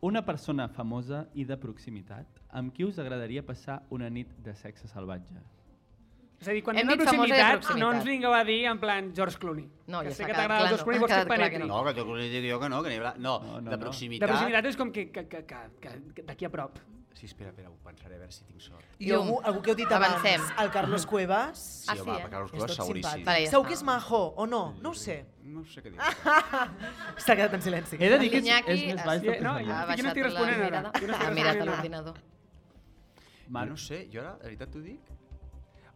Una 0.00 0.22
persona 0.24 0.68
famosa 0.68 1.24
i 1.34 1.44
de 1.44 1.56
proximitat, 1.58 2.26
amb 2.54 2.70
qui 2.74 2.84
us 2.86 2.98
agradaria 3.02 3.42
passar 3.42 3.80
una 3.90 4.08
nit 4.08 4.28
de 4.44 4.54
sexe 4.54 4.86
salvatge? 4.86 5.34
És 6.38 6.46
a 6.46 6.52
dir, 6.54 6.62
quan 6.62 6.76
Hem 6.78 6.86
anem 6.86 7.00
dit 7.00 7.08
famosa 7.08 7.26
i 7.26 7.32
de 7.32 7.34
proximitat, 7.34 7.56
proximitat. 7.64 7.80
no 7.82 7.88
ens 7.96 8.04
vingueu 8.06 8.32
a 8.36 8.44
dir 8.46 8.58
en 8.70 8.78
plan 8.78 9.08
George 9.12 9.38
Clooney. 9.42 9.64
No, 9.88 10.04
que 10.04 10.12
ja 10.12 10.14
sé 10.14 10.22
s'ha 10.22 10.26
que 10.28 10.30
quedat 10.30 10.38
t'agrada 10.44 10.60
clar, 10.60 10.68
George 10.68 10.78
no. 10.78 10.84
Clooney, 10.84 10.98
Ha 10.98 11.02
vols 11.02 11.10
que 11.10 11.18
et 11.18 11.24
quedat 11.24 11.26
clar 11.26 11.50
que 11.50 11.58
penetri. 11.58 11.68
No, 11.68 11.80
que 11.84 11.94
t'ho 11.98 12.16
dic 12.36 12.46
jo 12.52 12.60
que 12.62 12.68
no, 12.70 12.82
que 12.84 12.88
n'hi 12.92 12.98
haurà... 13.00 13.12
No, 13.18 13.32
No, 13.42 13.60
no, 13.60 13.70
de 13.70 13.76
no. 13.76 13.82
proximitat... 13.82 14.22
De 14.28 14.32
proximitat 14.34 14.70
és 14.70 14.76
com 14.78 14.92
que, 14.94 15.10
que, 15.10 15.26
que, 15.26 15.42
que, 15.48 15.90
que 16.14 16.22
d'aquí 16.30 16.46
a 16.46 16.50
prop. 16.54 16.78
Sí, 17.14 17.26
espera, 17.26 17.50
espera, 17.50 17.68
ho 17.68 17.74
pensaré 17.82 18.14
a 18.14 18.18
veure 18.20 18.30
si 18.32 18.44
tinc 18.44 18.60
sort. 18.62 18.84
I 19.02 19.10
algú, 19.10 19.40
algú 19.42 19.60
que 19.62 19.72
heu 19.72 19.76
dit 19.76 19.90
abans, 19.90 20.20
Avancem. 20.20 20.40
el 20.62 20.70
Carlos 20.70 21.04
Cuevas, 21.06 21.58
Sí, 21.58 21.86
Ah, 21.90 21.94
sí, 21.96 22.00
home, 22.02 22.18
eh? 22.18 22.26
Carlos 22.30 22.50
Cuevas 22.52 22.74
seguríssim. 22.76 23.24
Vale, 23.24 23.44
ja 23.44 23.50
Segur 23.50 23.64
està. 23.64 23.68
que 23.68 23.74
és 23.74 23.82
majo, 23.82 24.20
o 24.36 24.46
no? 24.46 24.60
No 24.80 24.90
ho 24.90 24.94
sé. 24.94 25.16
No 25.42 25.64
sé 25.64 25.82
què 25.82 25.90
dir. 25.92 25.98
S'ha 25.98 27.34
quedat 27.34 27.54
en 27.54 27.62
silenci. 27.62 27.96
He 27.98 28.08
de 28.12 28.18
dir 28.20 28.30
que 28.30 28.38
és, 28.38 28.44
L'Iñaki 28.44 28.70
és 28.70 28.94
més 28.94 29.04
baix 29.04 29.22
del 29.22 29.34
que 29.34 29.40
no, 29.40 29.54
jo- 29.58 29.72
Ha 29.72 29.86
no 29.86 29.92
estic 29.94 30.04
baixat 30.04 30.16
la 30.16 30.22
responent 30.28 30.54
ara. 30.54 30.64
mirada. 30.68 30.92
Jo 31.00 31.06
no 31.08 31.12
estic 31.14 31.26
Ha 31.26 31.30
mirat 31.34 31.50
a 31.50 31.54
responent 31.54 31.62
ara. 31.62 31.72
l'ordinador. 31.72 32.14
Jo 33.48 33.64
no 33.66 33.76
sé, 33.76 34.08
jo 34.12 34.20
ara, 34.20 34.36
de 34.36 34.44
veritat 34.44 34.70
t'ho 34.70 34.80
dic? 34.80 35.00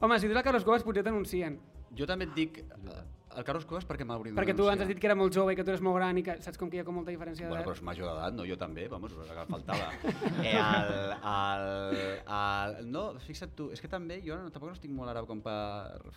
Home, 0.01 0.19
si 0.19 0.27
dius 0.27 0.35
la 0.35 0.43
Carlos 0.43 0.65
Cuevas 0.65 0.83
potser 0.83 1.05
t'anuncien. 1.05 1.61
Jo 1.95 2.07
també 2.07 2.25
et 2.25 2.35
dic 2.35 2.59
eh, 2.59 3.03
el 3.37 3.45
Carlos 3.45 3.65
Cuevas 3.69 3.87
perquè 3.89 4.05
m'hauria 4.09 4.35
Perquè 4.37 4.55
tu 4.57 4.67
ens 4.71 4.83
has 4.85 4.89
dit 4.91 4.99
que 5.01 5.07
era 5.09 5.15
molt 5.19 5.35
jove 5.35 5.53
i 5.55 5.57
que 5.57 5.65
tu 5.65 5.73
eres 5.73 5.83
molt 5.85 5.97
gran 5.97 6.19
i 6.19 6.23
que 6.27 6.37
saps 6.45 6.59
com 6.61 6.71
que 6.71 6.77
hi 6.79 6.81
ha 6.83 6.85
com 6.85 6.95
molta 6.99 7.11
diferència 7.15 7.49
Bueno, 7.49 7.63
però 7.65 7.73
d'edat. 7.73 7.83
és 7.83 7.87
major 7.89 8.09
d'edat, 8.11 8.37
no? 8.39 8.47
Jo 8.49 8.57
també, 8.61 8.87
vamos, 8.93 9.13
que 9.15 9.47
faltava. 9.49 9.89
eh, 10.43 10.55
el, 10.57 10.93
el, 11.33 11.67
el, 12.39 12.91
no, 12.93 13.05
fixa't 13.27 13.55
tu, 13.57 13.71
és 13.73 13.81
que 13.81 13.91
també 13.93 14.21
jo 14.25 14.37
no, 14.39 14.51
tampoc 14.55 14.71
no 14.71 14.77
estic 14.77 14.91
molt 14.95 15.13
ara 15.13 15.23
com 15.29 15.41
per 15.45 15.57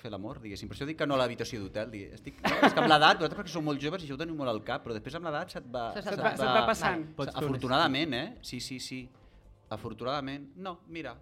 fer 0.02 0.12
l'amor, 0.14 0.40
diguéssim. 0.44 0.70
Per 0.72 0.78
això 0.78 0.88
dic 0.90 1.00
que 1.02 1.08
no 1.08 1.16
a 1.18 1.22
l'habitació 1.24 1.62
d'hotel, 1.64 1.94
estic... 2.16 2.42
No, 2.46 2.56
és 2.68 2.74
que 2.74 2.84
amb 2.84 2.92
l'edat, 2.92 3.20
vosaltres 3.22 3.40
perquè 3.42 3.54
sou 3.56 3.66
molt 3.66 3.82
joves 3.84 4.04
i 4.04 4.10
això 4.10 4.18
ho 4.18 4.22
teniu 4.22 4.36
molt 4.36 4.52
al 4.52 4.64
cap, 4.68 4.84
però 4.86 4.96
després 4.98 5.16
amb 5.20 5.30
l'edat 5.30 5.56
se't 5.56 5.70
va... 5.72 5.88
Això 5.94 6.10
Se't 6.10 6.22
va, 6.24 6.36
se't 6.38 6.52
va 6.60 6.66
passant. 6.68 7.08
Un 7.18 7.32
Afortunadament, 7.44 8.14
eh? 8.20 8.26
Sí, 8.42 8.60
sí, 8.60 8.80
sí. 8.80 9.04
Afortunadament, 9.70 10.52
no, 10.62 10.80
mira, 10.88 11.16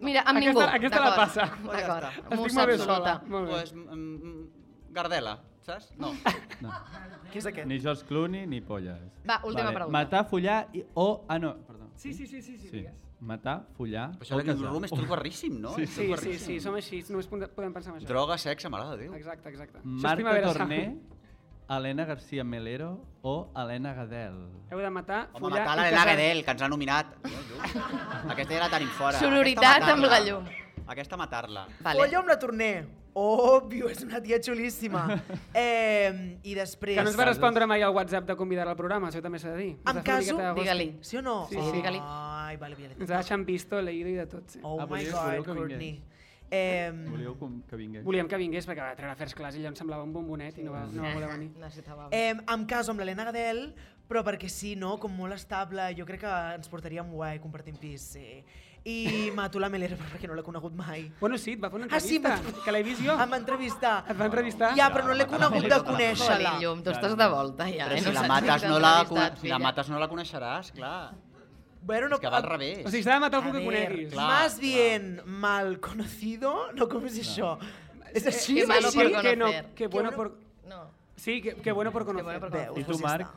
Mira, 0.00 0.20
amb 0.30 0.38
Aquesta- 0.38 0.52
ningú. 0.54 0.60
aquesta 0.76 1.00
la 1.02 1.14
passa. 1.16 1.44
D'acord. 1.58 2.04
Estic 2.06 2.30
molt 2.54 2.68
bé 2.70 2.74
absoluta. 2.76 2.84
sola. 2.86 3.14
Molt 3.26 3.48
bé. 3.48 3.50
pues, 3.52 3.72
mm, 3.74 4.44
Gardela, 4.98 5.34
saps? 5.64 5.90
No. 5.98 6.12
no. 6.64 6.72
Qui 7.32 7.38
és 7.42 7.46
aquest? 7.50 7.66
ni 7.70 7.78
George 7.82 8.06
Clooney 8.08 8.46
ni 8.50 8.60
polles. 8.64 9.00
Va, 9.28 9.40
última 9.44 9.70
pregunta. 9.74 9.92
Matar, 9.98 10.24
follar 10.30 10.62
i... 10.74 10.84
o... 10.94 11.24
Ah, 11.28 11.38
no, 11.42 11.54
perdó. 11.66 11.90
Sí, 11.98 12.12
sí, 12.14 12.26
sí, 12.26 12.42
sí, 12.42 12.56
sí, 12.58 12.68
Sí. 12.68 12.76
digues. 12.80 12.94
Matar, 13.18 13.64
follar 13.74 14.12
Però 14.14 14.22
això 14.22 14.36
o 14.36 14.38
de 14.38 14.44
casar. 14.46 14.68
Room 14.70 14.84
és 14.86 14.92
tot 14.94 15.06
guarríssim, 15.10 15.56
no? 15.58 15.72
Sí, 15.74 15.82
És 15.82 15.90
Sí, 15.96 16.04
sí, 16.22 16.34
sí, 16.38 16.58
som 16.62 16.76
així, 16.78 17.00
només 17.10 17.26
podem 17.26 17.50
podem 17.50 17.72
pensar 17.74 17.90
en 17.90 17.98
això. 17.98 18.06
Droga, 18.06 18.36
sexe, 18.38 18.70
mare 18.70 18.86
de 18.92 18.98
Déu. 19.00 19.14
Exacte, 19.18 19.48
exacte. 19.50 19.80
Això 19.80 19.96
és 19.96 20.02
Marta 20.04 20.20
Primavera 20.20 20.52
Sound. 20.52 20.58
Torner, 20.58 20.84
Helena 21.68 22.04
García 22.08 22.44
Melero 22.44 22.92
o 23.22 23.34
Helena 23.58 23.92
Gadel. 23.98 24.38
Heu 24.70 24.78
de 24.78 24.90
matar, 24.94 25.24
Home, 25.32 25.40
follar 25.42 25.64
matar 25.66 25.74
i 25.74 25.80
l'Helena 25.80 25.96
casar. 25.98 26.14
Gadel, 26.14 26.44
que 26.46 26.50
ens 26.54 26.62
ha 26.62 26.68
nominat. 26.68 27.10
Aquesta 28.30 28.54
ja 28.54 28.60
la 28.62 28.70
tenim 28.76 28.94
fora. 28.96 29.18
Sororitat 29.18 29.64
Aquesta 29.82 29.92
amb 29.98 30.06
la 30.14 30.20
llum. 30.24 30.46
Aquesta 30.88 31.18
matar-la. 31.20 31.66
Vale. 31.84 32.00
Follo 32.00 32.18
amb 32.22 32.30
la 32.32 32.38
Torner. 32.40 32.72
Òbvio, 33.18 33.88
és 33.90 33.98
una 34.04 34.20
tia 34.22 34.38
xulíssima. 34.38 35.02
eh, 35.54 36.38
I 36.46 36.54
després... 36.54 36.94
Que 36.96 37.02
no 37.04 37.10
es 37.10 37.16
va 37.18 37.26
respondre 37.26 37.66
mai 37.66 37.82
al 37.82 37.90
WhatsApp 37.96 38.28
de 38.28 38.36
convidar 38.38 38.68
al 38.70 38.76
programa, 38.78 39.08
això 39.10 39.20
també 39.24 39.40
s'ha 39.42 39.56
de 39.56 39.58
dir. 39.64 39.72
Em 39.90 40.02
caso... 40.06 40.36
Digue-li. 40.54 40.86
Sí 41.02 41.18
o 41.18 41.22
no? 41.26 41.40
Sí, 41.50 41.56
sí. 41.58 41.72
Digue-li. 41.80 41.98
Ai, 42.04 42.56
vale, 42.60 42.78
vale. 42.78 42.94
Ens 42.98 43.10
ha 43.10 43.18
deixat 43.18 43.42
visto, 43.48 43.80
leído 43.82 44.12
i 44.12 44.14
de 44.20 44.26
tot, 44.30 44.46
sí. 44.54 44.60
Oh 44.62 44.76
Ah, 44.80 44.86
my 44.86 45.02
god, 45.10 45.44
Courtney. 45.48 45.76
vingués. 45.98 46.17
Eh, 46.50 46.92
Volíeu 47.10 47.34
que 47.68 47.76
vingués? 47.76 48.04
Volíem 48.06 48.28
que 48.28 48.38
vingués 48.40 48.66
perquè 48.68 48.80
va 48.80 48.94
treure 48.96 49.12
afers 49.12 49.34
clars 49.36 49.56
i 49.56 49.60
ella 49.60 49.68
em 49.72 49.76
semblava 49.76 50.04
un 50.06 50.12
bombonet 50.14 50.56
i 50.58 50.64
no 50.64 50.72
va, 50.72 50.86
no 50.88 51.02
va 51.04 51.12
voler 51.12 51.28
venir. 51.34 51.50
Necessitava... 51.60 52.08
eh, 52.10 52.32
em 52.36 52.64
caso 52.70 52.92
amb 52.94 53.00
l'Helena 53.02 53.26
Gadel, 53.28 53.74
però 54.08 54.22
perquè 54.24 54.48
sí, 54.48 54.72
no? 54.76 54.94
Com 55.02 55.12
molt 55.16 55.36
estable, 55.36 55.90
jo 55.98 56.06
crec 56.08 56.22
que 56.24 56.32
ens 56.56 56.68
portaria 56.72 57.02
un 57.04 57.12
guai 57.12 57.38
compartint 57.42 57.76
pis, 57.78 58.06
sí. 58.16 58.40
I 58.88 59.28
mato 59.36 59.60
la 59.60 59.68
Melera 59.68 59.98
perquè 60.00 60.24
no 60.30 60.36
l'he 60.38 60.42
conegut 60.46 60.72
mai. 60.78 61.10
Bueno, 61.20 61.36
sí, 61.36 61.58
et 61.58 61.60
va 61.60 61.68
fer 61.68 61.82
una 61.82 61.88
Ah, 61.92 62.00
sí, 62.00 62.16
entrevista, 62.16 62.62
que 62.64 62.72
l'he 62.72 62.82
vist 62.86 63.02
jo. 63.04 63.12
Em 63.20 63.28
va 63.34 63.36
entrevistar. 63.42 63.94
Et 64.08 64.16
va 64.16 64.28
entrevistar? 64.30 64.70
Ja, 64.78 64.88
però 64.94 65.04
no 65.10 65.16
l'he 65.18 65.26
Ja, 65.26 65.32
conegut 65.34 65.68
de 65.68 65.80
conèixer-la. 65.90 66.54
Llum, 66.62 66.80
tu 66.86 66.94
estàs 66.94 67.16
de 67.18 67.28
volta 67.28 67.66
ja. 67.68 67.90
Però 67.90 67.98
eh? 67.98 68.00
si 68.00 68.08
No 68.08 68.14
la 68.16 68.28
mates 68.30 68.64
no 68.64 68.78
la, 68.80 68.94
si 69.42 69.52
la 69.52 69.58
mates 69.60 69.90
no 69.92 69.98
la 70.00 70.08
coneixeràs, 70.08 70.72
clar. 70.78 71.10
Bueno, 71.82 72.08
no, 72.08 72.16
És 72.16 72.20
que 72.20 72.28
va 72.28 72.36
al 72.38 72.42
revés. 72.42 72.84
O 72.86 72.90
sigui, 72.90 73.02
s'ha 73.02 73.14
de 73.14 73.20
matar 73.20 73.40
A 73.40 73.42
algú 73.46 73.52
que 73.58 73.64
ver, 73.66 73.88
coneguis. 73.88 74.12
clar. 74.12 74.26
más 74.26 74.58
bien 74.60 75.22
mal 75.24 75.78
conocido, 75.80 76.72
no 76.74 76.88
com 76.88 77.06
és 77.06 77.18
això. 77.18 77.58
És 78.12 78.26
així, 78.26 78.54
Qué 78.56 78.60
és 78.62 78.68
malo 78.68 78.88
així. 78.88 78.98
por 78.98 79.22
que 79.22 79.36
no, 79.36 79.44
conocer. 79.46 79.66
que 79.74 79.86
bueno 79.86 80.12
por... 80.12 80.32
No. 80.66 80.90
Sí, 81.16 81.40
que, 81.42 81.54
que 81.56 81.72
bueno 81.72 81.90
por 81.92 82.04
conocer. 82.04 82.24
bueno 82.24 82.40
por 82.40 82.50
Veus, 82.50 82.78
I 82.78 82.84
tu, 82.84 82.90
doncs 82.92 83.02
ja 83.02 83.08
Marc? 83.08 83.28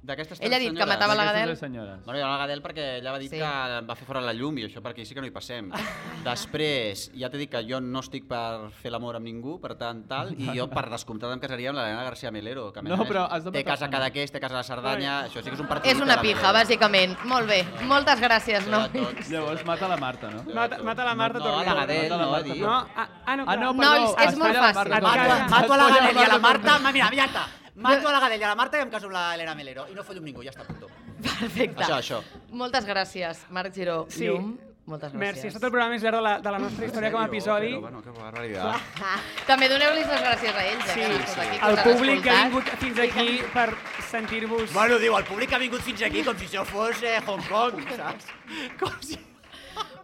D'aquestes 0.00 0.38
Ell 0.40 0.52
ha 0.54 0.58
dit 0.58 0.68
que 0.70 0.74
senyores. 0.76 0.88
matava 0.94 1.14
la 1.14 1.24
Gadel. 1.24 1.56
Bueno, 2.04 2.18
hi 2.18 2.22
ha 2.22 2.28
la 2.28 2.36
Gadel 2.38 2.62
perquè 2.62 2.84
ella 3.00 3.10
va 3.12 3.18
dir 3.18 3.28
Sí. 3.28 3.36
que 3.36 3.80
va 3.88 3.94
fer 3.96 4.06
fora 4.06 4.20
la 4.20 4.32
llum 4.32 4.56
i 4.58 4.64
això 4.64 4.80
per 4.80 4.92
aquí 4.92 5.04
sí 5.04 5.12
que 5.14 5.20
no 5.20 5.26
hi 5.26 5.30
passem. 5.34 5.70
Després, 6.24 7.10
ja 7.18 7.28
t'he 7.30 7.38
dit 7.38 7.50
que 7.50 7.62
jo 7.68 7.80
no 7.80 8.00
estic 8.00 8.26
per 8.28 8.70
fer 8.82 8.90
l'amor 8.92 9.16
amb 9.18 9.26
ningú, 9.26 9.58
per 9.60 9.74
tant, 9.80 10.04
tal, 10.08 10.32
i 10.38 10.48
jo 10.56 10.68
per 10.70 10.88
descomptat 10.90 11.32
em 11.34 11.40
casaria 11.40 11.70
amb 11.70 11.78
l'Helena 11.80 12.04
García 12.04 12.30
Melero, 12.30 12.72
que 12.72 12.78
a 12.80 12.82
més, 12.82 12.92
No, 12.96 13.04
però 13.04 13.26
has 13.30 13.44
de 13.44 13.50
té 13.50 13.64
casa 13.64 13.86
a 13.86 13.90
Cadaqués, 13.90 14.30
té 14.30 14.40
casa 14.40 14.54
a 14.54 14.58
la 14.58 14.64
Cerdanya, 14.64 15.24
això 15.26 15.42
sí 15.42 15.48
que 15.50 15.54
és 15.58 15.60
un 15.60 15.66
partit. 15.68 15.92
És 15.92 16.00
una 16.00 16.20
pija, 16.20 16.52
bàsicament. 16.52 17.16
Molt 17.24 17.48
bé. 17.48 17.64
Moltes 17.82 18.20
gràcies, 18.20 18.66
no? 18.68 18.86
Llavors 19.28 19.64
mata 19.66 19.88
la 19.88 19.96
Marta, 19.96 20.30
no? 20.30 20.44
Mata, 20.54 20.78
mata 20.82 21.04
la 21.04 21.14
Marta 21.14 21.38
No, 21.38 21.44
no, 21.44 21.64
la 21.64 21.74
Gadel, 21.74 22.10
Mata 22.10 22.16
la 22.16 22.40
no. 22.42 22.54
No, 22.54 22.86
ah, 22.96 23.08
ah, 23.26 23.36
no, 23.36 23.44
Ah, 23.46 23.56
no, 23.56 23.72
Nois, 23.72 24.14
perdó. 24.14 24.28
és 24.30 24.36
molt 24.38 24.54
espera, 24.54 24.72
fàcil. 24.74 25.00
Calles. 25.00 25.50
Mato 25.50 25.72
a 25.72 25.76
la 25.76 25.88
Gadel 25.88 26.16
i 26.16 26.24
a 26.24 26.28
la 26.28 26.38
Marta. 26.38 26.78
Marta, 26.78 26.92
mira, 26.92 27.08
està. 27.26 27.46
Mato 27.78 28.08
a 28.08 28.12
la 28.12 28.20
Gadel 28.24 28.40
i 28.40 28.44
a 28.44 28.52
la 28.52 28.58
Marta 28.58 28.78
i 28.78 28.82
em 28.82 28.90
caso 28.90 29.06
amb 29.06 29.14
l'Helena 29.14 29.54
Melero. 29.54 29.86
I 29.90 29.94
no 29.94 30.02
follo 30.06 30.22
amb 30.22 30.28
ningú, 30.30 30.42
ja 30.46 30.50
està, 30.54 30.66
punto. 30.66 30.88
Perfecte. 31.22 31.84
Això, 31.84 31.98
això. 31.98 32.22
Moltes 32.50 32.86
gràcies, 32.88 33.44
Marc 33.54 33.74
Giró. 33.74 34.00
Sí. 34.10 34.26
Llum. 34.26 34.56
Moltes 34.88 35.12
gràcies. 35.12 35.20
Merci, 35.20 35.44
ha 35.44 35.50
estat 35.52 35.64
el 35.68 35.72
programa 35.74 35.92
més 35.92 36.02
llarg 36.02 36.16
de 36.16 36.22
la, 36.24 36.32
de 36.40 36.52
la 36.54 36.58
nostra 36.62 36.86
història 36.88 37.10
com 37.12 37.20
a 37.20 37.26
episodi. 37.28 37.72
Però, 37.74 37.82
bueno, 37.82 38.00
que 38.00 38.14
barbaritat. 38.16 38.86
També 39.50 39.68
doneu-los 39.68 40.08
les 40.08 40.22
gràcies 40.24 40.56
a 40.56 40.64
ells, 40.64 40.86
ja 40.86 40.94
Sí, 40.94 41.02
que 41.02 41.08
han 41.10 41.26
estat 41.26 41.42
aquí, 41.44 41.58
que 41.60 41.68
el 41.68 41.80
públic 41.84 42.22
que 42.24 42.32
ha 42.32 42.44
vingut 42.46 42.70
fins 42.84 43.00
aquí 43.04 43.26
per 43.52 43.66
sentir-vos... 44.08 44.72
Bueno, 44.72 44.98
diu, 45.02 45.16
el 45.20 45.28
públic 45.28 45.52
ha 45.52 45.60
vingut 45.60 45.84
fins 45.84 46.06
aquí 46.08 46.24
com 46.24 46.40
si 46.40 46.48
això 46.48 46.64
fos 46.72 47.04
eh, 47.04 47.18
Hong 47.26 47.44
Kong, 47.50 47.82
saps? 48.00 48.32
Com 48.80 48.96
si... 49.04 49.20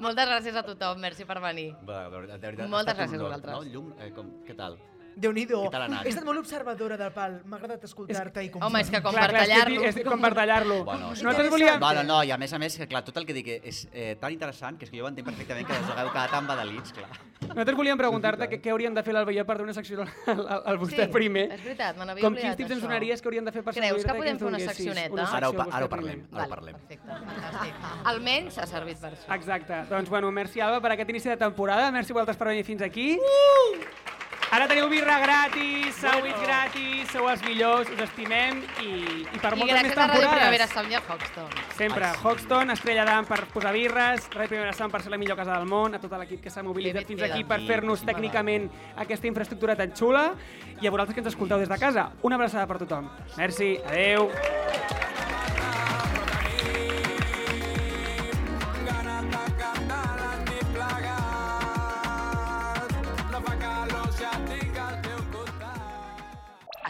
Moltes 0.04 0.28
gràcies 0.28 0.60
a 0.60 0.62
tothom, 0.66 1.00
merci 1.00 1.24
per 1.24 1.40
venir. 1.40 1.70
Va, 1.88 2.04
de 2.04 2.18
veritat, 2.18 2.42
de 2.42 2.50
veritat, 2.50 2.68
Moltes 2.76 2.98
gràcies 3.00 3.22
a 3.22 3.24
vosaltres. 3.24 3.54
No? 3.56 3.70
Llum, 3.72 3.94
eh, 3.96 4.12
com, 4.12 4.34
què 4.44 4.58
tal? 4.58 4.76
Ha 5.14 5.84
anat? 5.84 6.04
He 6.06 6.10
estat 6.10 6.24
molt 6.26 6.40
observadora 6.40 6.96
del 6.98 7.12
pal. 7.14 7.36
M'ha 7.46 7.56
agradat 7.60 7.84
escoltar-te 7.86 8.42
i 8.44 8.50
com... 8.50 8.62
Home, 8.66 8.80
és 8.82 8.90
que 8.90 9.00
com 9.04 9.14
Clar, 9.14 9.28
per 9.30 9.44
tallar-lo... 9.44 9.84
és 9.86 9.98
com 10.06 10.20
per 10.24 10.32
tallar-lo. 10.34 10.78
Bueno. 10.84 11.10
Nosaltres 11.14 11.50
volíem... 11.52 11.78
No, 11.80 12.02
no, 12.08 12.18
i 12.26 12.32
a 12.34 12.38
més 12.40 12.52
a 12.52 12.58
més, 12.58 12.76
que 12.80 12.88
clar, 12.90 13.04
tot 13.06 13.16
el 13.20 13.26
que 13.28 13.36
dic 13.36 13.50
és 13.60 13.84
eh, 13.92 14.16
tan 14.20 14.34
interessant 14.34 14.78
que 14.80 14.88
és 14.88 14.90
que 14.90 14.98
jo 14.98 15.06
ho 15.06 15.10
entenc 15.10 15.28
perfectament 15.28 15.68
que 15.68 15.76
us 15.78 15.92
hagueu 15.94 16.10
quedat 16.10 16.34
tan 16.34 16.48
badalits, 16.50 16.92
clar. 16.96 17.10
Nosaltres 17.44 17.76
volíem 17.78 17.98
preguntar-te 18.00 18.48
què, 18.50 18.58
què 18.64 18.72
hauríem 18.72 18.94
de 18.96 19.02
fer 19.06 19.14
l'Albaià 19.14 19.44
per 19.46 19.58
donar 19.60 19.70
una 19.70 19.76
secció 19.76 20.00
al, 20.02 20.10
al, 20.42 20.62
al 20.72 20.78
vostè 20.82 21.04
Sí, 21.06 21.12
primer. 21.12 21.46
és 21.54 21.62
veritat, 21.62 21.98
me 22.00 22.08
n'havia 22.08 22.24
Com 22.24 22.32
oblidat, 22.34 22.54
quins 22.56 22.60
tips 22.62 22.76
ens 22.78 22.82
donaries 22.86 23.22
que 23.22 23.28
hauríem 23.30 23.44
de 23.48 23.52
fer 23.54 23.62
per 23.66 23.74
Creus 23.76 24.04
que 24.08 24.16
podem 24.18 24.40
fer 24.40 24.48
una 24.48 24.60
seccioneta? 24.62 25.12
Una 25.14 25.28
Ara 25.28 25.50
ho, 25.50 25.54
secció 25.54 25.76
ara 25.78 25.84
ho 25.86 25.92
parlem, 25.92 26.24
ara 26.24 26.34
ho 26.34 26.40
Vale, 26.40 26.50
parlem. 26.56 26.80
Perfecte, 26.80 27.20
fantàstic. 27.28 27.86
Almenys 28.14 28.58
ha 28.58 28.66
servit 28.70 29.00
per 29.04 29.12
això. 29.12 29.28
Exacte. 29.36 29.82
Doncs, 29.92 30.08
bueno, 30.10 30.32
merci, 30.32 30.60
Alba, 30.64 30.80
per 30.84 30.94
aquest 30.96 31.10
inici 31.14 31.28
de 31.28 31.36
temporada. 31.36 31.90
Merci 31.94 32.12
a 32.14 32.20
vosaltres 32.20 32.40
per 32.40 32.48
venir 32.54 32.64
fins 32.64 32.82
aquí. 32.82 33.12
Uh! 33.20 34.23
Ara 34.52 34.66
teniu 34.70 34.88
birra 34.92 35.16
gratis, 35.22 35.96
sàuits 35.98 36.40
gratis, 36.44 37.08
sou 37.10 37.28
els 37.30 37.42
millors, 37.46 37.88
us 37.90 38.02
estimem 38.04 38.60
i, 38.84 38.90
i 39.24 39.40
per 39.40 39.54
I 39.54 39.60
moltes 39.60 39.80
més 39.80 39.94
gràcies 39.94 39.98
a 39.98 40.06
Ràdio 40.10 40.28
Primavera 40.28 40.68
temporades. 40.68 40.74
Sound 40.74 40.92
i 40.92 40.98
a 40.98 41.02
Hoxton. 41.02 41.56
Sempre, 41.78 42.10
Hoxton, 42.22 42.74
Estrella 42.74 43.06
d'Am 43.08 43.28
per 43.30 43.40
posar 43.54 43.72
birres, 43.74 44.28
Ràdio 44.34 44.52
Primera 44.52 44.76
Sound 44.76 44.94
per 44.94 45.02
ser 45.02 45.14
la 45.14 45.20
millor 45.22 45.40
casa 45.40 45.56
del 45.56 45.66
món, 45.70 45.96
a 45.96 46.02
tot 46.02 46.14
l'equip 46.20 46.44
que 46.44 46.52
s'ha 46.52 46.62
mobilitzat 46.66 47.08
fins 47.10 47.24
aquí 47.26 47.42
per 47.48 47.60
fer-nos 47.66 48.04
tècnicament 48.06 48.68
aquesta 49.06 49.30
infraestructura 49.30 49.78
tan 49.80 49.96
xula 49.96 50.28
i 50.80 50.86
a 50.86 50.94
vosaltres 50.94 51.16
que 51.16 51.24
ens 51.24 51.32
escolteu 51.32 51.58
des 51.62 51.72
de 51.72 51.80
casa. 51.80 52.10
Una 52.22 52.38
abraçada 52.38 52.68
per 52.70 52.78
tothom. 52.84 53.10
Merci, 53.38 53.76
adeu. 53.88 54.30